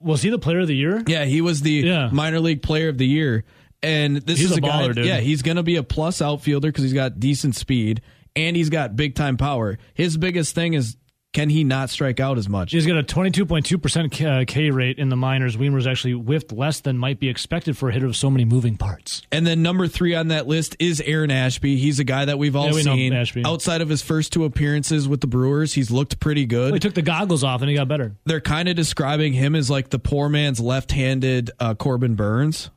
was 0.00 0.22
he 0.22 0.30
the 0.30 0.38
player 0.38 0.60
of 0.60 0.68
the 0.68 0.76
year? 0.76 1.02
Yeah, 1.06 1.24
he 1.24 1.40
was 1.40 1.62
the 1.62 1.72
yeah. 1.72 2.10
minor 2.12 2.40
league 2.40 2.62
player 2.62 2.88
of 2.88 2.98
the 2.98 3.06
year. 3.06 3.44
And 3.82 4.16
this 4.16 4.38
he's 4.38 4.50
is 4.50 4.56
a, 4.56 4.60
a 4.60 4.62
baller, 4.62 4.88
guy, 4.88 4.92
dude. 4.92 5.06
yeah, 5.06 5.18
he's 5.18 5.42
going 5.42 5.56
to 5.56 5.62
be 5.62 5.76
a 5.76 5.82
plus 5.82 6.22
outfielder 6.22 6.68
because 6.68 6.84
he's 6.84 6.92
got 6.92 7.20
decent 7.20 7.56
speed 7.56 8.02
and 8.34 8.56
he's 8.56 8.70
got 8.70 8.96
big 8.96 9.14
time 9.14 9.36
power. 9.36 9.78
His 9.94 10.16
biggest 10.16 10.54
thing 10.54 10.74
is 10.74 10.96
can 11.36 11.50
he 11.50 11.64
not 11.64 11.90
strike 11.90 12.18
out 12.18 12.38
as 12.38 12.48
much? 12.48 12.72
He's 12.72 12.86
got 12.86 12.96
a 12.96 13.02
22.2% 13.02 14.40
uh, 14.40 14.44
K 14.46 14.70
rate 14.70 14.98
in 14.98 15.10
the 15.10 15.16
minors. 15.16 15.54
Wiemer's 15.54 15.86
actually 15.86 16.14
whiffed 16.14 16.50
less 16.50 16.80
than 16.80 16.96
might 16.96 17.20
be 17.20 17.28
expected 17.28 17.76
for 17.76 17.90
a 17.90 17.92
hitter 17.92 18.06
of 18.06 18.16
so 18.16 18.30
many 18.30 18.46
moving 18.46 18.78
parts. 18.78 19.20
And 19.30 19.46
then 19.46 19.60
number 19.60 19.86
three 19.86 20.14
on 20.14 20.28
that 20.28 20.46
list 20.46 20.76
is 20.78 21.02
Aaron 21.02 21.30
Ashby. 21.30 21.76
He's 21.76 21.98
a 21.98 22.04
guy 22.04 22.24
that 22.24 22.38
we've 22.38 22.56
all 22.56 22.68
yeah, 22.68 22.72
we 22.72 22.82
seen. 23.24 23.44
Outside 23.44 23.82
of 23.82 23.90
his 23.90 24.00
first 24.00 24.32
two 24.32 24.46
appearances 24.46 25.06
with 25.06 25.20
the 25.20 25.26
Brewers, 25.26 25.74
he's 25.74 25.90
looked 25.90 26.18
pretty 26.20 26.46
good. 26.46 26.68
Well, 26.68 26.72
he 26.72 26.80
took 26.80 26.94
the 26.94 27.02
goggles 27.02 27.44
off 27.44 27.60
and 27.60 27.68
he 27.68 27.76
got 27.76 27.86
better. 27.86 28.16
They're 28.24 28.40
kind 28.40 28.66
of 28.70 28.74
describing 28.74 29.34
him 29.34 29.54
as 29.54 29.68
like 29.68 29.90
the 29.90 29.98
poor 29.98 30.30
man's 30.30 30.58
left 30.58 30.90
handed 30.90 31.50
uh, 31.60 31.74
Corbin 31.74 32.14
Burnes. 32.14 32.70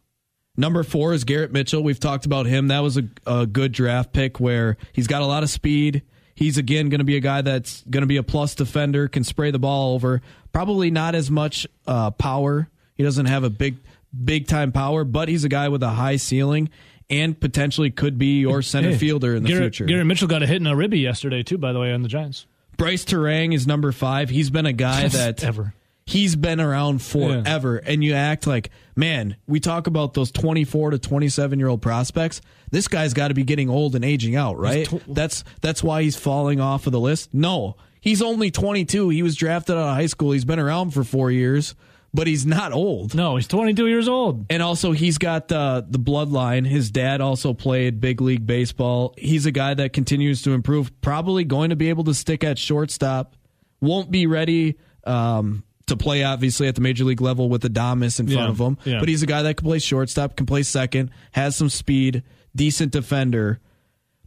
Number 0.57 0.83
four 0.83 1.13
is 1.13 1.23
Garrett 1.23 1.53
Mitchell. 1.53 1.81
We've 1.81 1.97
talked 1.97 2.25
about 2.25 2.45
him. 2.45 2.67
That 2.67 2.79
was 2.79 2.97
a, 2.97 3.03
a 3.25 3.45
good 3.45 3.71
draft 3.71 4.11
pick 4.11 4.41
where 4.41 4.75
he's 4.91 5.07
got 5.07 5.21
a 5.21 5.25
lot 5.25 5.43
of 5.43 5.49
speed. 5.49 6.03
He's 6.39 6.57
again 6.57 6.87
going 6.87 6.99
to 6.99 7.05
be 7.05 7.17
a 7.17 7.19
guy 7.19 7.41
that's 7.41 7.83
going 7.89 7.99
to 7.99 8.07
be 8.07 8.15
a 8.15 8.23
plus 8.23 8.55
defender, 8.55 9.09
can 9.09 9.25
spray 9.25 9.51
the 9.51 9.59
ball 9.59 9.93
over. 9.93 10.21
Probably 10.53 10.89
not 10.89 11.13
as 11.13 11.29
much 11.29 11.67
uh, 11.85 12.11
power. 12.11 12.69
He 12.95 13.03
doesn't 13.03 13.25
have 13.25 13.43
a 13.43 13.49
big, 13.49 13.75
big 14.23 14.47
time 14.47 14.71
power, 14.71 15.03
but 15.03 15.27
he's 15.27 15.43
a 15.43 15.49
guy 15.49 15.67
with 15.67 15.83
a 15.83 15.89
high 15.89 16.15
ceiling 16.15 16.69
and 17.09 17.37
potentially 17.37 17.91
could 17.91 18.17
be 18.17 18.39
your 18.39 18.61
center 18.61 18.91
hey, 18.91 18.97
fielder 18.97 19.35
in 19.35 19.43
the 19.43 19.49
Garrett, 19.49 19.75
future. 19.75 19.83
Garrett 19.83 20.07
Mitchell 20.07 20.29
got 20.29 20.41
a 20.41 20.47
hit 20.47 20.61
in 20.61 20.67
a 20.67 20.77
ribby 20.77 20.99
yesterday 20.99 21.43
too, 21.43 21.57
by 21.57 21.73
the 21.73 21.79
way, 21.81 21.91
on 21.91 22.03
the 22.03 22.07
Giants. 22.07 22.45
Bryce 22.77 23.03
Turang 23.03 23.53
is 23.53 23.67
number 23.67 23.91
five. 23.91 24.29
He's 24.29 24.49
been 24.49 24.65
a 24.65 24.71
guy 24.71 25.09
that 25.09 25.43
ever 25.43 25.73
he's 26.09 26.35
been 26.35 26.59
around 26.59 27.01
forever 27.01 27.81
yeah. 27.83 27.91
and 27.91 28.03
you 28.03 28.13
act 28.13 28.47
like 28.47 28.71
man 28.95 29.35
we 29.47 29.59
talk 29.59 29.85
about 29.85 30.13
those 30.13 30.31
24 30.31 30.91
to 30.91 30.99
27 30.99 31.59
year 31.59 31.67
old 31.67 31.81
prospects 31.81 32.41
this 32.71 32.87
guy's 32.87 33.13
got 33.13 33.27
to 33.27 33.33
be 33.33 33.43
getting 33.43 33.69
old 33.69 33.95
and 33.95 34.03
aging 34.03 34.35
out 34.35 34.57
right 34.57 34.91
that's 35.07 35.43
that's 35.61 35.83
why 35.83 36.01
he's 36.01 36.15
falling 36.15 36.59
off 36.59 36.87
of 36.87 36.93
the 36.93 36.99
list 36.99 37.31
no 37.33 37.75
he's 38.01 38.21
only 38.21 38.49
22 38.49 39.09
he 39.09 39.21
was 39.21 39.35
drafted 39.35 39.75
out 39.75 39.89
of 39.89 39.95
high 39.95 40.07
school 40.07 40.31
he's 40.31 40.45
been 40.45 40.59
around 40.59 40.91
for 40.91 41.03
four 41.03 41.29
years 41.29 41.75
but 42.11 42.25
he's 42.25 42.43
not 42.43 42.71
old. 42.71 43.13
No, 43.13 43.35
he's 43.35 43.45
22 43.45 43.85
years 43.85 44.07
old. 44.07 44.47
And 44.49 44.63
also, 44.63 44.93
he's 44.93 45.19
got 45.19 45.51
uh, 45.51 45.83
the 45.87 45.99
bloodline. 45.99 46.65
His 46.65 46.89
dad 46.89 47.21
also 47.21 47.53
played 47.53 48.01
big 48.01 48.19
league 48.19 48.47
baseball. 48.47 49.13
He's 49.15 49.45
a 49.45 49.51
guy 49.51 49.75
that 49.75 49.93
continues 49.93 50.41
to 50.41 50.53
improve. 50.53 50.91
Probably 51.01 51.43
going 51.43 51.69
to 51.69 51.75
be 51.75 51.89
able 51.89 52.05
to 52.05 52.15
stick 52.15 52.43
at 52.43 52.57
shortstop. 52.57 53.35
Won't 53.79 54.09
be 54.09 54.25
ready 54.25 54.79
um, 55.03 55.63
to 55.89 55.97
play 55.97 56.23
obviously 56.23 56.67
at 56.67 56.75
the 56.75 56.81
major 56.81 57.03
league 57.03 57.21
level 57.21 57.49
with 57.49 57.61
Adames 57.63 58.19
in 58.19 58.27
front 58.27 58.29
yeah, 58.29 58.47
of 58.47 58.59
him. 58.59 58.77
Yeah. 58.85 58.99
But 58.99 59.09
he's 59.09 59.21
a 59.21 59.27
guy 59.27 59.43
that 59.43 59.57
can 59.57 59.67
play 59.67 59.79
shortstop, 59.79 60.35
can 60.35 60.45
play 60.45 60.63
second, 60.63 61.11
has 61.33 61.55
some 61.55 61.69
speed, 61.69 62.23
decent 62.55 62.91
defender. 62.91 63.59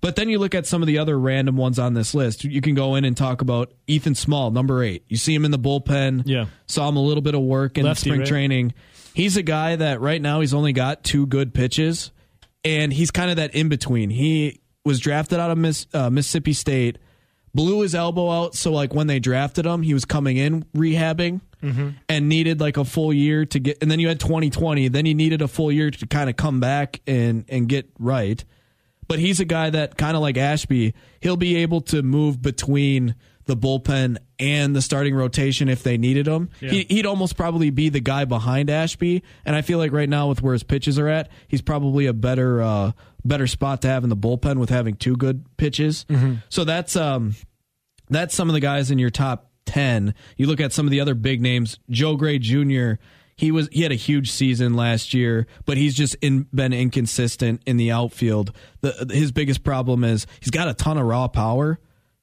But 0.01 0.17
then 0.17 0.29
you 0.29 0.41
look 0.41 0.55
at 0.55 0.67
some 0.67 0.83
of 0.83 0.89
the 0.89 0.99
other 0.99 1.17
random 1.17 1.57
ones 1.57 1.79
on 1.79 1.95
this 1.95 2.13
list. 2.13 2.43
You 2.43 2.61
can 2.61 2.75
go 2.75 2.97
in 2.97 3.05
and 3.05 3.17
talk 3.17 3.41
about 3.41 3.73
Ethan 3.87 4.17
Small, 4.17 4.51
number 4.51 4.83
eight. 4.83 5.05
You 5.07 5.17
see 5.17 5.33
him 5.33 5.45
in 5.45 5.53
the 5.53 5.59
bullpen. 5.61 6.23
Yeah. 6.27 6.47
Saw 6.67 6.89
him 6.89 6.97
a 6.97 7.03
little 7.03 7.23
bit 7.23 7.37
of 7.37 7.43
work 7.43 7.79
in 7.79 7.85
Lefty, 7.85 8.11
spring 8.11 8.21
right? 8.21 8.29
training. 8.29 8.75
He's 9.15 9.37
a 9.37 9.43
guy 9.43 9.77
that 9.77 10.01
right 10.01 10.21
now 10.21 10.41
he's 10.41 10.55
only 10.55 10.73
got 10.73 11.05
two 11.05 11.27
good 11.27 11.55
pitches, 11.55 12.11
and 12.65 12.93
he's 12.93 13.13
kind 13.13 13.31
of 13.31 13.37
that 13.37 13.55
in 13.55 13.69
between. 13.69 14.11
He 14.11 14.61
was 14.85 14.99
drafted 14.99 15.39
out 15.39 15.53
of 15.53 15.59
Miss, 15.59 15.87
uh, 15.95 16.11
Mississippi 16.11 16.53
State, 16.53 16.99
blew 17.55 17.81
his 17.83 17.95
elbow 17.95 18.31
out. 18.31 18.55
So 18.55 18.73
like 18.73 18.95
when 18.95 19.07
they 19.07 19.19
drafted 19.19 19.67
him, 19.67 19.83
he 19.83 19.95
was 19.95 20.05
coming 20.05 20.37
in 20.37 20.65
rehabbing 20.75 21.41
mm-hmm. 21.63 21.91
and 22.09 22.29
needed 22.29 22.61
like 22.61 22.77
a 22.77 22.85
full 22.85 23.13
year 23.13 23.45
to 23.47 23.59
get. 23.59 23.79
And 23.83 23.91
then 23.91 24.01
you 24.01 24.09
had 24.09 24.21
2020. 24.21 24.89
Then 24.89 25.07
he 25.07 25.15
needed 25.15 25.43
a 25.43 25.49
full 25.49 25.71
year 25.71 25.91
to 25.91 26.07
kind 26.07 26.31
of 26.31 26.37
come 26.37 26.61
back 26.61 27.01
and 27.07 27.45
and 27.49 27.69
get 27.69 27.91
right. 27.99 28.43
But 29.09 29.19
he's 29.19 29.41
a 29.41 29.45
guy 29.45 29.71
that 29.71 29.99
kind 29.99 30.17
of 30.17 30.23
like 30.23 30.39
Ashby, 30.39 30.95
he'll 31.21 31.37
be 31.37 31.57
able 31.57 31.83
to 31.83 32.03
move 32.03 32.41
between 32.41 33.15
the 33.47 33.57
bullpen 33.57 34.19
and 34.39 34.75
the 34.75 34.81
starting 34.81 35.15
rotation 35.15 35.69
if 35.69 35.83
they 35.83 35.99
needed 35.99 36.27
him. 36.27 36.49
Yeah. 36.61 36.71
He, 36.71 36.97
would 36.97 37.07
almost 37.07 37.37
probably 37.37 37.71
be 37.71 37.89
the 37.89 38.01
guy 38.01 38.25
behind 38.25 38.71
Ashby, 38.71 39.23
and 39.45 39.57
I 39.57 39.63
feel 39.63 39.79
like 39.79 39.93
right 39.93 40.09
now 40.09 40.29
with 40.29 40.43
where 40.43 40.53
his 40.53 40.63
pitches 40.63 40.99
are 40.99 41.09
at, 41.09 41.29
he's 41.49 41.63
probably 41.63 42.07
a 42.07 42.13
better 42.13 42.63
uh, 42.63 42.93
better 43.25 43.47
spot 43.47 43.83
to 43.83 43.89
have 43.89 44.05
in 44.05 44.11
the 44.11 44.17
bullpen 44.17 44.59
with 44.59 44.71
having 44.71 44.95
two 44.95 45.17
good 45.17 45.45
pitches. 45.57 46.05
Mm-hmm. 46.09 46.35
So 46.49 46.65
that's 46.65 46.97
um 46.97 47.35
that's 48.09 48.35
some 48.35 48.49
of 48.49 48.55
the 48.55 48.61
guys 48.61 48.91
in 48.91 48.99
your 48.99 49.11
top 49.11 49.51
10. 49.67 50.15
You 50.37 50.47
look 50.47 50.61
at 50.61 50.73
some 50.73 50.87
of 50.87 50.91
the 50.91 51.01
other 51.01 51.15
big 51.15 51.41
names, 51.41 51.79
Joe 51.89 52.17
Gray 52.17 52.39
Jr., 52.39 52.95
He 53.37 53.51
was 53.51 53.69
he 53.73 53.83
had 53.83 53.93
a 53.93 53.97
huge 53.97 54.31
season 54.31 54.75
last 54.75 55.15
year, 55.15 55.47
but 55.65 55.77
he's 55.77 55.95
just 55.95 56.15
in, 56.21 56.47
been 56.55 56.73
inconsistent 56.73 57.63
in 57.67 57.77
the 57.77 57.91
outfield. 57.91 58.53
The, 58.83 59.07
his 59.11 59.33
biggest 59.33 59.65
problem 59.65 60.05
is 60.05 60.27
he's 60.41 60.51
got 60.51 60.69
a 60.69 60.75
ton 60.75 60.99
of 60.99 61.07
raw 61.07 61.29
power, 61.29 61.79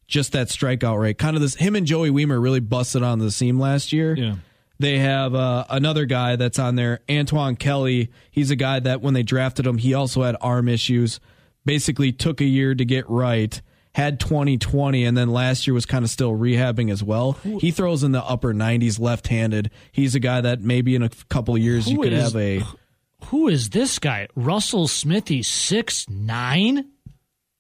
just 0.08 0.34
that 0.34 0.48
strikeout 0.50 1.00
rate. 1.00 1.18
Kind 1.18 1.36
of 1.36 1.42
this 1.42 1.56
him 1.56 1.76
and 1.76 1.88
Joey 1.88 2.10
Wiemer 2.12 2.42
really 2.42 2.60
busted 2.60 3.02
on 3.04 3.20
the 3.20 3.32
seam 3.32 3.60
last 3.60 3.92
year. 3.92 4.16
Yeah. 4.16 4.36
They 4.80 5.00
have 5.00 5.36
uh, 5.36 5.66
another 5.70 6.06
guy 6.06 6.38
that's 6.38 6.58
on 6.58 6.76
there, 6.76 7.02
Antoine 7.10 7.58
Kelly. 7.58 8.10
He's 8.32 8.50
a 8.50 8.56
guy 8.56 8.80
that 8.80 9.02
when 9.02 9.14
they 9.14 9.24
drafted 9.24 9.68
him, 9.68 9.78
he 9.78 9.94
also 9.94 10.24
had 10.24 10.38
arm 10.40 10.70
issues. 10.70 11.20
Basically, 11.66 12.12
took 12.14 12.40
a 12.40 12.46
year 12.46 12.74
to 12.74 12.86
get 12.86 13.10
right. 13.10 13.62
Had 13.94 14.20
2020, 14.20 15.04
and 15.04 15.18
then 15.18 15.30
last 15.30 15.68
year 15.68 15.74
was 15.74 15.86
kind 15.86 16.06
of 16.06 16.12
still 16.12 16.32
rehabbing 16.32 16.92
as 16.92 17.04
well. 17.04 17.34
He 17.44 17.72
throws 17.72 18.04
in 18.04 18.14
the 18.14 18.24
upper 18.24 18.54
90s 18.54 19.00
left 19.00 19.28
handed. 19.28 19.72
He's 19.92 20.16
a 20.16 20.20
guy 20.20 20.42
that 20.42 20.62
maybe 20.62 20.96
in 20.96 21.04
a 21.04 21.10
couple 21.28 21.58
years 21.58 21.86
Who 21.86 21.92
you 21.92 22.02
could 22.02 22.14
is- 22.14 22.24
have 22.24 22.36
a. 22.38 22.64
Who 23.26 23.50
is 23.50 23.72
this 23.72 24.00
guy? 24.00 24.30
Russell 24.36 24.88
Smithy, 24.88 25.44
six 25.44 26.08
nine, 26.08 26.86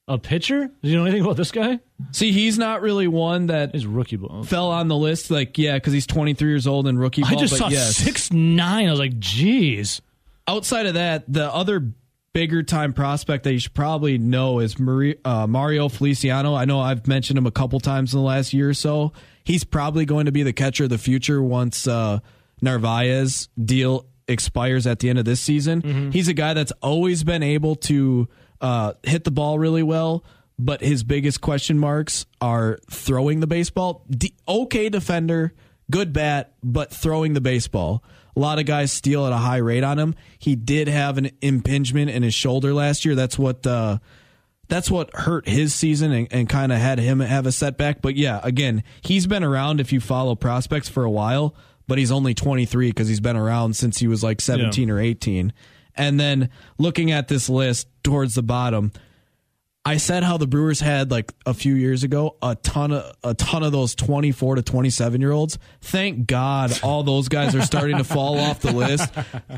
a 0.09 0.17
pitcher. 0.17 0.69
Do 0.81 0.89
you 0.89 0.97
know 0.97 1.05
anything 1.05 1.21
about 1.23 1.37
this 1.37 1.51
guy? 1.51 1.79
See, 2.11 2.31
he's 2.31 2.57
not 2.57 2.81
really 2.81 3.07
one 3.07 3.47
that 3.47 3.75
is 3.75 3.85
rookie 3.85 4.17
ball. 4.17 4.43
fell 4.43 4.71
on 4.71 4.87
the 4.87 4.97
list. 4.97 5.31
Like, 5.31 5.57
yeah, 5.57 5.75
because 5.75 5.93
he's 5.93 6.07
23 6.07 6.49
years 6.49 6.67
old 6.67 6.87
and 6.87 6.99
rookie 6.99 7.21
ball. 7.21 7.31
I 7.31 7.35
just 7.35 7.55
saw 7.55 7.69
yes. 7.69 7.95
six 7.95 8.31
nine. 8.31 8.87
I 8.87 8.91
was 8.91 8.99
like, 8.99 9.17
geez. 9.19 10.01
outside 10.47 10.87
of 10.87 10.95
that, 10.95 11.31
the 11.31 11.53
other 11.53 11.93
bigger 12.33 12.63
time 12.63 12.93
prospect 12.93 13.43
that 13.43 13.53
you 13.53 13.59
should 13.59 13.73
probably 13.73 14.17
know 14.17 14.59
is 14.59 14.79
Marie, 14.79 15.15
uh, 15.23 15.47
Mario 15.47 15.89
Feliciano. 15.89 16.55
I 16.55 16.65
know 16.65 16.79
I've 16.79 17.07
mentioned 17.07 17.37
him 17.37 17.45
a 17.45 17.51
couple 17.51 17.79
times 17.79 18.13
in 18.13 18.19
the 18.19 18.25
last 18.25 18.53
year 18.53 18.69
or 18.69 18.73
so. 18.73 19.13
He's 19.43 19.63
probably 19.63 20.05
going 20.05 20.25
to 20.25 20.31
be 20.31 20.43
the 20.43 20.53
catcher 20.53 20.85
of 20.85 20.89
the 20.89 20.97
future 20.97 21.41
once 21.41 21.87
uh, 21.87 22.19
Narvaez 22.61 23.49
deal 23.63 24.05
expires 24.27 24.85
at 24.85 24.99
the 24.99 25.09
end 25.09 25.17
of 25.17 25.25
this 25.25 25.41
season. 25.41 26.11
He's 26.11 26.27
a 26.27 26.33
guy 26.33 26.53
that's 26.53 26.71
always 26.81 27.23
been 27.23 27.41
able 27.41 27.75
to 27.77 28.27
uh, 28.61 28.93
hit 29.03 29.23
the 29.23 29.31
ball 29.31 29.59
really 29.59 29.83
well. 29.83 30.23
But 30.61 30.81
his 30.81 31.03
biggest 31.03 31.39
question 31.39 31.79
marks 31.79 32.25
are 32.41 32.79
throwing 32.91 33.39
the 33.39 33.47
baseball. 33.47 34.03
D- 34.09 34.33
okay 34.45 34.89
defender, 34.89 35.53
good 35.89 36.11
bat, 36.11 36.53
but 36.61 36.91
throwing 36.91 37.33
the 37.33 37.39
baseball. 37.39 38.03
A 38.35 38.39
lot 38.39 38.59
of 38.59 38.65
guys 38.65 38.91
steal 38.91 39.25
at 39.25 39.31
a 39.31 39.37
high 39.37 39.57
rate 39.57 39.83
on 39.83 39.97
him. 39.97 40.15
He 40.37 40.55
did 40.57 40.89
have 40.89 41.17
an 41.17 41.31
impingement 41.41 42.09
in 42.11 42.23
his 42.23 42.33
shoulder 42.33 42.73
last 42.73 43.05
year. 43.05 43.15
That's 43.15 43.39
what 43.39 43.65
uh, 43.65 43.99
that's 44.67 44.91
what 44.91 45.13
hurt 45.15 45.47
his 45.47 45.73
season 45.73 46.11
and, 46.11 46.27
and 46.31 46.47
kind 46.49 46.71
of 46.71 46.77
had 46.77 46.99
him 46.99 47.21
have 47.21 47.45
a 47.45 47.51
setback. 47.51 48.01
But 48.01 48.15
yeah, 48.15 48.39
again, 48.43 48.83
he's 49.01 49.27
been 49.27 49.43
around 49.43 49.79
if 49.81 49.91
you 49.91 49.99
follow 49.99 50.35
prospects 50.35 50.87
for 50.87 51.03
a 51.03 51.09
while, 51.09 51.55
but 51.87 51.97
he's 51.97 52.11
only 52.11 52.33
23 52.33 52.89
because 52.89 53.07
he's 53.07 53.19
been 53.19 53.35
around 53.35 53.75
since 53.75 53.97
he 53.97 54.07
was 54.07 54.23
like 54.23 54.41
17 54.41 54.89
or 54.91 54.99
18. 54.99 55.53
And 55.99 56.17
then 56.19 56.49
looking 56.77 57.11
at 57.11 57.27
this 57.27 57.49
list 57.49 57.87
towards 58.03 58.33
the 58.33 58.41
bottom, 58.41 58.93
I 59.85 59.97
said 59.97 60.23
how 60.23 60.37
the 60.37 60.47
Brewers 60.47 60.79
had 60.79 61.11
like 61.11 61.33
a 61.45 61.53
few 61.53 61.73
years 61.73 62.03
ago 62.03 62.37
a 62.41 62.55
ton 62.55 62.91
of 62.91 63.15
a 63.23 63.33
ton 63.33 63.63
of 63.63 63.71
those 63.71 63.95
24 63.95 64.55
to 64.55 64.61
27 64.61 65.19
year 65.19 65.31
olds. 65.31 65.57
Thank 65.81 66.27
God 66.27 66.77
all 66.83 67.03
those 67.03 67.27
guys 67.27 67.55
are 67.55 67.61
starting 67.61 67.97
to 67.97 68.03
fall 68.03 68.37
off 68.37 68.59
the 68.59 68.71
list. 68.71 69.11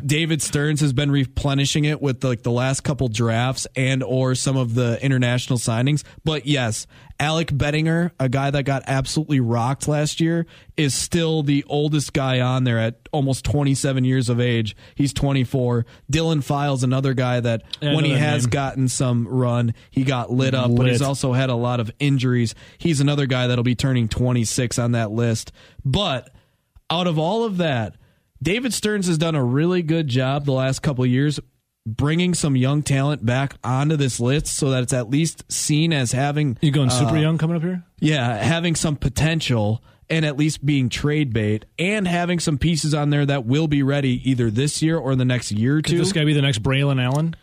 David 0.05 0.41
Stearns 0.41 0.81
has 0.81 0.93
been 0.93 1.11
replenishing 1.11 1.85
it 1.85 2.01
with 2.01 2.23
like 2.23 2.43
the 2.43 2.51
last 2.51 2.81
couple 2.81 3.07
drafts 3.07 3.67
and 3.75 4.03
or 4.03 4.33
some 4.33 4.57
of 4.57 4.73
the 4.73 5.03
international 5.03 5.59
signings. 5.59 6.03
But 6.23 6.45
yes, 6.45 6.87
Alec 7.21 7.55
Bettinger, 7.55 8.11
a 8.19 8.27
guy 8.27 8.49
that 8.49 8.63
got 8.63 8.81
absolutely 8.87 9.39
rocked 9.39 9.87
last 9.87 10.19
year, 10.19 10.47
is 10.75 10.95
still 10.95 11.43
the 11.43 11.63
oldest 11.67 12.13
guy 12.13 12.39
on 12.41 12.63
there 12.63 12.79
at 12.79 12.95
almost 13.11 13.45
27 13.45 14.03
years 14.03 14.27
of 14.27 14.39
age. 14.39 14.75
He's 14.95 15.13
24. 15.13 15.85
Dylan 16.11 16.43
Files, 16.43 16.83
another 16.83 17.13
guy 17.13 17.39
that 17.39 17.61
Yeah, 17.79 17.93
when 17.93 18.05
he 18.05 18.13
that 18.13 18.19
has 18.19 18.45
name. 18.45 18.49
gotten 18.49 18.87
some 18.87 19.27
run, 19.27 19.75
he 19.91 20.03
got 20.03 20.31
lit 20.31 20.55
up, 20.55 20.75
but 20.75 20.87
he's 20.87 21.03
also 21.03 21.33
had 21.33 21.51
a 21.51 21.55
lot 21.55 21.79
of 21.79 21.91
injuries. 21.99 22.55
He's 22.79 22.99
another 22.99 23.27
guy 23.27 23.45
that'll 23.45 23.63
be 23.63 23.75
turning 23.75 24.07
26 24.07 24.79
on 24.79 24.93
that 24.93 25.11
list. 25.11 25.51
But 25.85 26.31
out 26.89 27.05
of 27.05 27.19
all 27.19 27.43
of 27.43 27.57
that, 27.57 27.97
David 28.41 28.73
Stearns 28.73 29.05
has 29.05 29.19
done 29.19 29.35
a 29.35 29.43
really 29.43 29.83
good 29.83 30.07
job 30.07 30.45
the 30.45 30.53
last 30.53 30.79
couple 30.81 31.03
of 31.03 31.09
years 31.11 31.39
bringing 31.85 32.33
some 32.33 32.55
young 32.55 32.83
talent 32.83 33.25
back 33.25 33.55
onto 33.63 33.95
this 33.95 34.19
list 34.19 34.47
so 34.47 34.69
that 34.69 34.83
it's 34.83 34.93
at 34.93 35.09
least 35.09 35.51
seen 35.51 35.91
as 35.93 36.11
having 36.11 36.57
You 36.61 36.71
going 36.71 36.89
super 36.91 37.15
uh, 37.17 37.21
young 37.21 37.37
coming 37.37 37.55
up 37.57 37.63
here? 37.63 37.83
yeah, 37.99 38.35
having 38.37 38.75
some 38.75 38.95
potential 38.95 39.83
and 40.09 40.25
at 40.25 40.37
least 40.37 40.65
being 40.65 40.89
trade 40.89 41.33
bait 41.33 41.65
and 41.79 42.07
having 42.07 42.39
some 42.39 42.57
pieces 42.57 42.93
on 42.93 43.09
there 43.09 43.25
that 43.25 43.45
will 43.45 43.67
be 43.67 43.81
ready 43.81 44.21
either 44.29 44.51
this 44.51 44.81
year 44.81 44.97
or 44.97 45.15
the 45.15 45.25
next 45.25 45.51
year 45.51 45.77
or 45.77 45.81
Could 45.81 45.91
two. 45.91 45.97
this 45.97 46.11
guy 46.13 46.23
be 46.25 46.33
the 46.33 46.41
next 46.41 46.61
Braelon 46.61 47.01
Allen? 47.01 47.35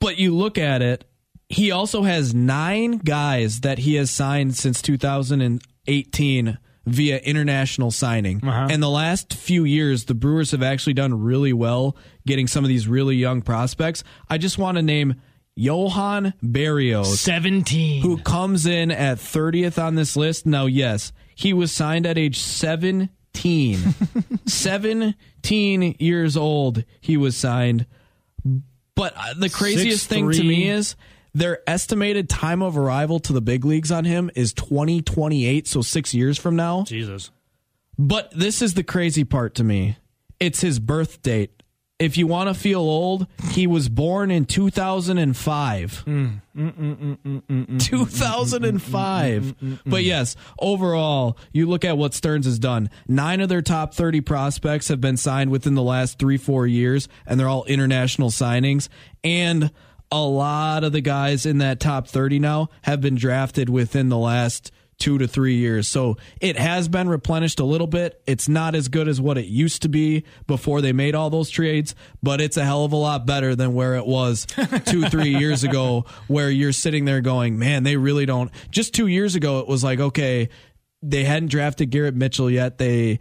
But 0.00 0.18
you 0.18 0.34
look 0.36 0.58
at 0.58 0.82
it, 0.82 1.04
he 1.48 1.70
also 1.70 2.02
has 2.02 2.34
nine 2.34 2.98
guys 2.98 3.60
that 3.60 3.78
he 3.78 3.94
has 3.94 4.10
signed 4.10 4.56
since 4.56 4.82
2018 4.82 6.58
via 6.86 7.18
international 7.18 7.90
signing. 7.90 8.40
Uh-huh. 8.46 8.68
And 8.70 8.82
the 8.82 8.90
last 8.90 9.34
few 9.34 9.64
years, 9.64 10.04
the 10.06 10.14
Brewers 10.14 10.50
have 10.50 10.62
actually 10.62 10.94
done 10.94 11.22
really 11.22 11.52
well 11.52 11.96
getting 12.26 12.46
some 12.46 12.64
of 12.64 12.68
these 12.68 12.88
really 12.88 13.16
young 13.16 13.42
prospects. 13.42 14.04
I 14.28 14.38
just 14.38 14.58
want 14.58 14.76
to 14.76 14.82
name 14.82 15.20
Johan 15.54 16.34
Barrios. 16.42 17.20
Seventeen. 17.20 18.02
who 18.02 18.18
comes 18.18 18.66
in 18.66 18.90
at 18.90 19.18
30th 19.18 19.82
on 19.82 19.94
this 19.94 20.16
list. 20.16 20.46
Now, 20.46 20.66
yes, 20.66 21.12
he 21.34 21.52
was 21.52 21.72
signed 21.72 22.06
at 22.06 22.18
age 22.18 22.38
17. 22.38 23.08
17 24.46 25.96
years 25.98 26.36
old, 26.36 26.84
he 27.00 27.16
was 27.16 27.36
signed. 27.36 27.86
But 28.94 29.14
uh, 29.16 29.34
the 29.38 29.48
craziest 29.48 30.08
thing 30.08 30.30
to 30.30 30.42
me 30.42 30.68
is 30.68 30.96
their 31.34 31.60
estimated 31.66 32.28
time 32.28 32.62
of 32.62 32.76
arrival 32.76 33.18
to 33.20 33.32
the 33.32 33.40
big 33.40 33.64
leagues 33.64 33.90
on 33.90 34.04
him 34.04 34.30
is 34.34 34.52
2028, 34.52 35.66
so 35.66 35.82
six 35.82 36.12
years 36.12 36.38
from 36.38 36.56
now. 36.56 36.84
Jesus. 36.84 37.30
But 37.98 38.30
this 38.36 38.62
is 38.62 38.74
the 38.74 38.82
crazy 38.82 39.24
part 39.24 39.54
to 39.56 39.64
me. 39.64 39.96
It's 40.40 40.60
his 40.60 40.78
birth 40.78 41.22
date. 41.22 41.62
If 41.98 42.16
you 42.18 42.26
want 42.26 42.48
to 42.48 42.54
feel 42.54 42.80
old, 42.80 43.28
he 43.50 43.68
was 43.68 43.88
born 43.88 44.32
in 44.32 44.44
2005. 44.44 46.04
2005. 47.78 49.54
But 49.86 50.02
yes, 50.02 50.34
overall, 50.58 51.38
you 51.52 51.66
look 51.66 51.84
at 51.84 51.96
what 51.96 52.12
Stearns 52.12 52.46
has 52.46 52.58
done. 52.58 52.90
Nine 53.06 53.40
of 53.40 53.48
their 53.48 53.62
top 53.62 53.94
30 53.94 54.20
prospects 54.22 54.88
have 54.88 55.00
been 55.00 55.16
signed 55.16 55.52
within 55.52 55.76
the 55.76 55.82
last 55.82 56.18
three, 56.18 56.38
four 56.38 56.66
years, 56.66 57.08
and 57.24 57.38
they're 57.38 57.48
all 57.48 57.64
international 57.66 58.30
signings. 58.30 58.88
And 59.22 59.70
a 60.12 60.22
lot 60.22 60.84
of 60.84 60.92
the 60.92 61.00
guys 61.00 61.46
in 61.46 61.58
that 61.58 61.80
top 61.80 62.06
30 62.06 62.38
now 62.38 62.68
have 62.82 63.00
been 63.00 63.16
drafted 63.16 63.68
within 63.68 64.10
the 64.10 64.18
last 64.18 64.70
two 64.98 65.18
to 65.18 65.26
three 65.26 65.56
years. 65.56 65.88
So 65.88 66.16
it 66.40 66.56
has 66.56 66.86
been 66.86 67.08
replenished 67.08 67.58
a 67.58 67.64
little 67.64 67.86
bit. 67.88 68.22
It's 68.26 68.48
not 68.48 68.74
as 68.76 68.88
good 68.88 69.08
as 69.08 69.20
what 69.20 69.36
it 69.36 69.46
used 69.46 69.82
to 69.82 69.88
be 69.88 70.24
before 70.46 70.80
they 70.80 70.92
made 70.92 71.14
all 71.16 71.28
those 71.30 71.50
trades, 71.50 71.96
but 72.22 72.40
it's 72.40 72.56
a 72.56 72.64
hell 72.64 72.84
of 72.84 72.92
a 72.92 72.96
lot 72.96 73.26
better 73.26 73.56
than 73.56 73.74
where 73.74 73.96
it 73.96 74.06
was 74.06 74.46
two, 74.84 75.08
three 75.08 75.34
years 75.36 75.64
ago, 75.64 76.04
where 76.28 76.50
you're 76.50 76.72
sitting 76.72 77.04
there 77.04 77.20
going, 77.20 77.58
man, 77.58 77.82
they 77.82 77.96
really 77.96 78.26
don't. 78.26 78.52
Just 78.70 78.94
two 78.94 79.08
years 79.08 79.34
ago, 79.34 79.58
it 79.58 79.66
was 79.66 79.82
like, 79.82 79.98
okay, 79.98 80.50
they 81.02 81.24
hadn't 81.24 81.48
drafted 81.48 81.90
Garrett 81.90 82.14
Mitchell 82.14 82.48
yet. 82.48 82.78
They, 82.78 83.18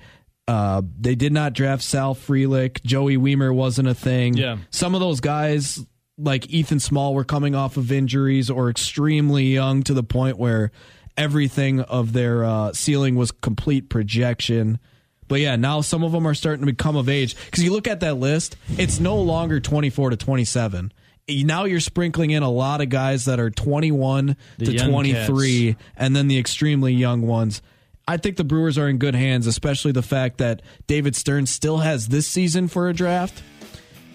uh, 0.48 0.84
they 1.00 1.16
did 1.16 1.34
not 1.34 1.54
draft 1.54 1.82
Sal 1.82 2.14
Frelick. 2.14 2.84
Joey 2.84 3.18
Wiemer 3.18 3.56
wasn't 3.56 3.88
a 3.88 3.96
thing. 3.96 4.36
Yeah. 4.36 4.58
Some 4.70 4.94
of 4.94 5.02
those 5.02 5.20
guys, 5.20 5.84
like 6.22 6.50
Ethan 6.50 6.80
Small, 6.80 7.14
were 7.14 7.24
coming 7.24 7.56
off 7.56 7.78
of 7.78 7.92
injuries 7.92 8.50
or 8.50 8.70
extremely 8.70 9.46
young 9.46 9.84
to 9.84 9.94
the 9.94 10.04
point 10.04 10.38
where 10.38 10.72
everything 11.18 11.82
of 11.82 12.14
their 12.14 12.44
uh, 12.44 12.74
ceiling 12.74 13.16
was 13.16 13.32
complete 13.32 13.90
projection. 13.90 14.80
But 15.28 15.40
yeah, 15.40 15.56
now 15.56 15.82
some 15.82 16.04
of 16.04 16.12
them 16.12 16.28
are 16.28 16.34
starting 16.34 16.66
to 16.66 16.72
become 16.72 16.96
of 16.96 17.08
age 17.08 17.36
because 17.46 17.64
you 17.64 17.72
look 17.72 17.88
at 17.88 18.02
that 18.02 18.16
list, 18.16 18.58
it's 18.78 19.00
no 19.00 19.18
longer 19.18 19.60
24 19.60 20.12
to 20.12 20.18
27. 20.18 20.92
Now 21.30 21.64
you're 21.66 21.80
sprinkling 21.80 22.32
in 22.32 22.44
a 22.44 22.50
lot 22.50 22.82
of 22.82 22.90
guys 22.90 23.26
that 23.26 23.40
are 23.40 23.50
21 23.50 24.36
The 24.58 24.66
to 24.66 24.74
young 24.74 24.90
23 24.90 25.78
and 25.96 26.16
then 26.16 26.28
the 26.28 26.38
extremely 26.38 26.94
young 26.94 27.22
ones. 27.22 27.62
I 28.08 28.18
think 28.18 28.36
the 28.36 28.44
Brewers 28.44 28.78
are 28.78 28.90
in 28.90 28.98
good 28.98 29.16
hands, 29.16 29.48
especially 29.48 29.94
the 29.94 30.02
fact 30.02 30.40
that 30.40 30.62
David 30.88 31.16
Stearns 31.16 31.50
still 31.50 31.78
has 31.78 32.10
this 32.10 32.28
season 32.28 32.68
for 32.68 32.90
a 32.90 32.94
draft. 32.94 33.42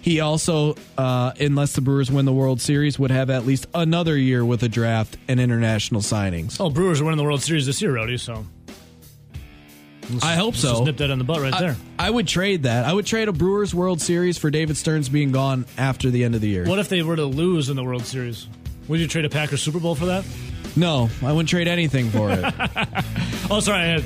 He 0.07 0.21
also, 0.21 0.77
uh, 0.97 1.33
unless 1.41 1.73
the 1.73 1.81
Brewers 1.81 2.13
win 2.13 2.27
the 2.27 2.33
World 2.33 2.61
Series, 2.61 2.97
would 2.97 3.11
have 3.11 3.29
at 3.29 3.45
least 3.45 3.67
another 3.75 4.17
year 4.17 4.45
with 4.45 4.63
a 4.63 4.69
draft 4.69 5.17
and 5.27 5.41
international 5.41 6.01
signings. 6.01 6.61
Oh, 6.61 6.71
Brewers 6.71 7.01
are 7.01 7.05
winning 7.07 7.19
the 7.19 7.25
World 7.25 7.43
Series 7.43 7.67
this 7.67 7.83
year, 7.83 7.93
Rody. 7.93 8.17
So 8.17 8.47
I 10.23 10.37
hope 10.37 10.55
let's 10.55 10.61
so. 10.61 10.71
Just 10.71 10.85
nip 10.85 10.97
that 10.99 11.11
in 11.11 11.19
the 11.19 11.25
butt 11.25 11.41
right 11.41 11.53
I, 11.53 11.61
there. 11.61 11.77
I 11.99 12.09
would 12.09 12.29
trade 12.29 12.63
that. 12.63 12.85
I 12.85 12.93
would 12.93 13.05
trade 13.05 13.27
a 13.27 13.33
Brewers 13.33 13.75
World 13.75 14.01
Series 14.01 14.39
for 14.39 14.49
David 14.49 14.77
Stearns 14.77 15.09
being 15.09 15.33
gone 15.33 15.67
after 15.77 16.09
the 16.09 16.23
end 16.23 16.37
of 16.37 16.41
the 16.41 16.51
year. 16.51 16.67
What 16.67 16.79
if 16.79 16.89
they 16.89 17.03
were 17.03 17.17
to 17.17 17.25
lose 17.25 17.69
in 17.69 17.75
the 17.75 17.83
World 17.83 18.05
Series? 18.05 18.47
Would 18.87 19.01
you 19.01 19.09
trade 19.09 19.25
a 19.25 19.29
Packers 19.29 19.61
Super 19.61 19.81
Bowl 19.81 19.97
for 19.97 20.07
that? 20.07 20.25
No, 20.77 21.11
I 21.21 21.33
wouldn't 21.33 21.49
trade 21.49 21.67
anything 21.67 22.11
for 22.11 22.31
it. 22.31 22.55
Oh, 23.49 23.61
sorry. 23.61 23.83
I 23.83 23.87
had 23.87 24.05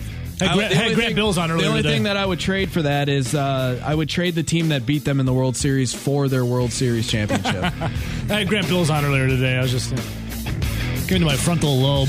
Grant, 0.48 0.72
hey, 0.72 0.94
Grant 0.94 1.08
thing, 1.08 1.14
Bill's 1.16 1.38
on 1.38 1.50
earlier 1.50 1.62
The 1.64 1.68
only 1.68 1.82
today. 1.82 1.94
thing 1.94 2.02
that 2.04 2.16
I 2.16 2.24
would 2.26 2.40
trade 2.40 2.70
for 2.70 2.82
that 2.82 3.08
is 3.08 3.34
uh, 3.34 3.80
I 3.84 3.94
would 3.94 4.08
trade 4.08 4.34
the 4.34 4.42
team 4.42 4.68
that 4.70 4.86
beat 4.86 5.04
them 5.04 5.20
in 5.20 5.26
the 5.26 5.32
World 5.34 5.56
Series 5.56 5.92
for 5.94 6.28
their 6.28 6.44
World 6.44 6.72
Series 6.72 7.08
championship. 7.10 7.64
I 7.64 7.68
had 8.28 8.48
Grant 8.48 8.68
Bill's 8.68 8.90
on 8.90 9.04
earlier 9.04 9.26
today. 9.28 9.56
I 9.56 9.62
was 9.62 9.70
just 9.70 9.92
uh, 9.92 9.96
getting 11.06 11.20
to 11.20 11.26
my 11.26 11.36
frontal 11.36 11.76
lobe. 11.76 12.08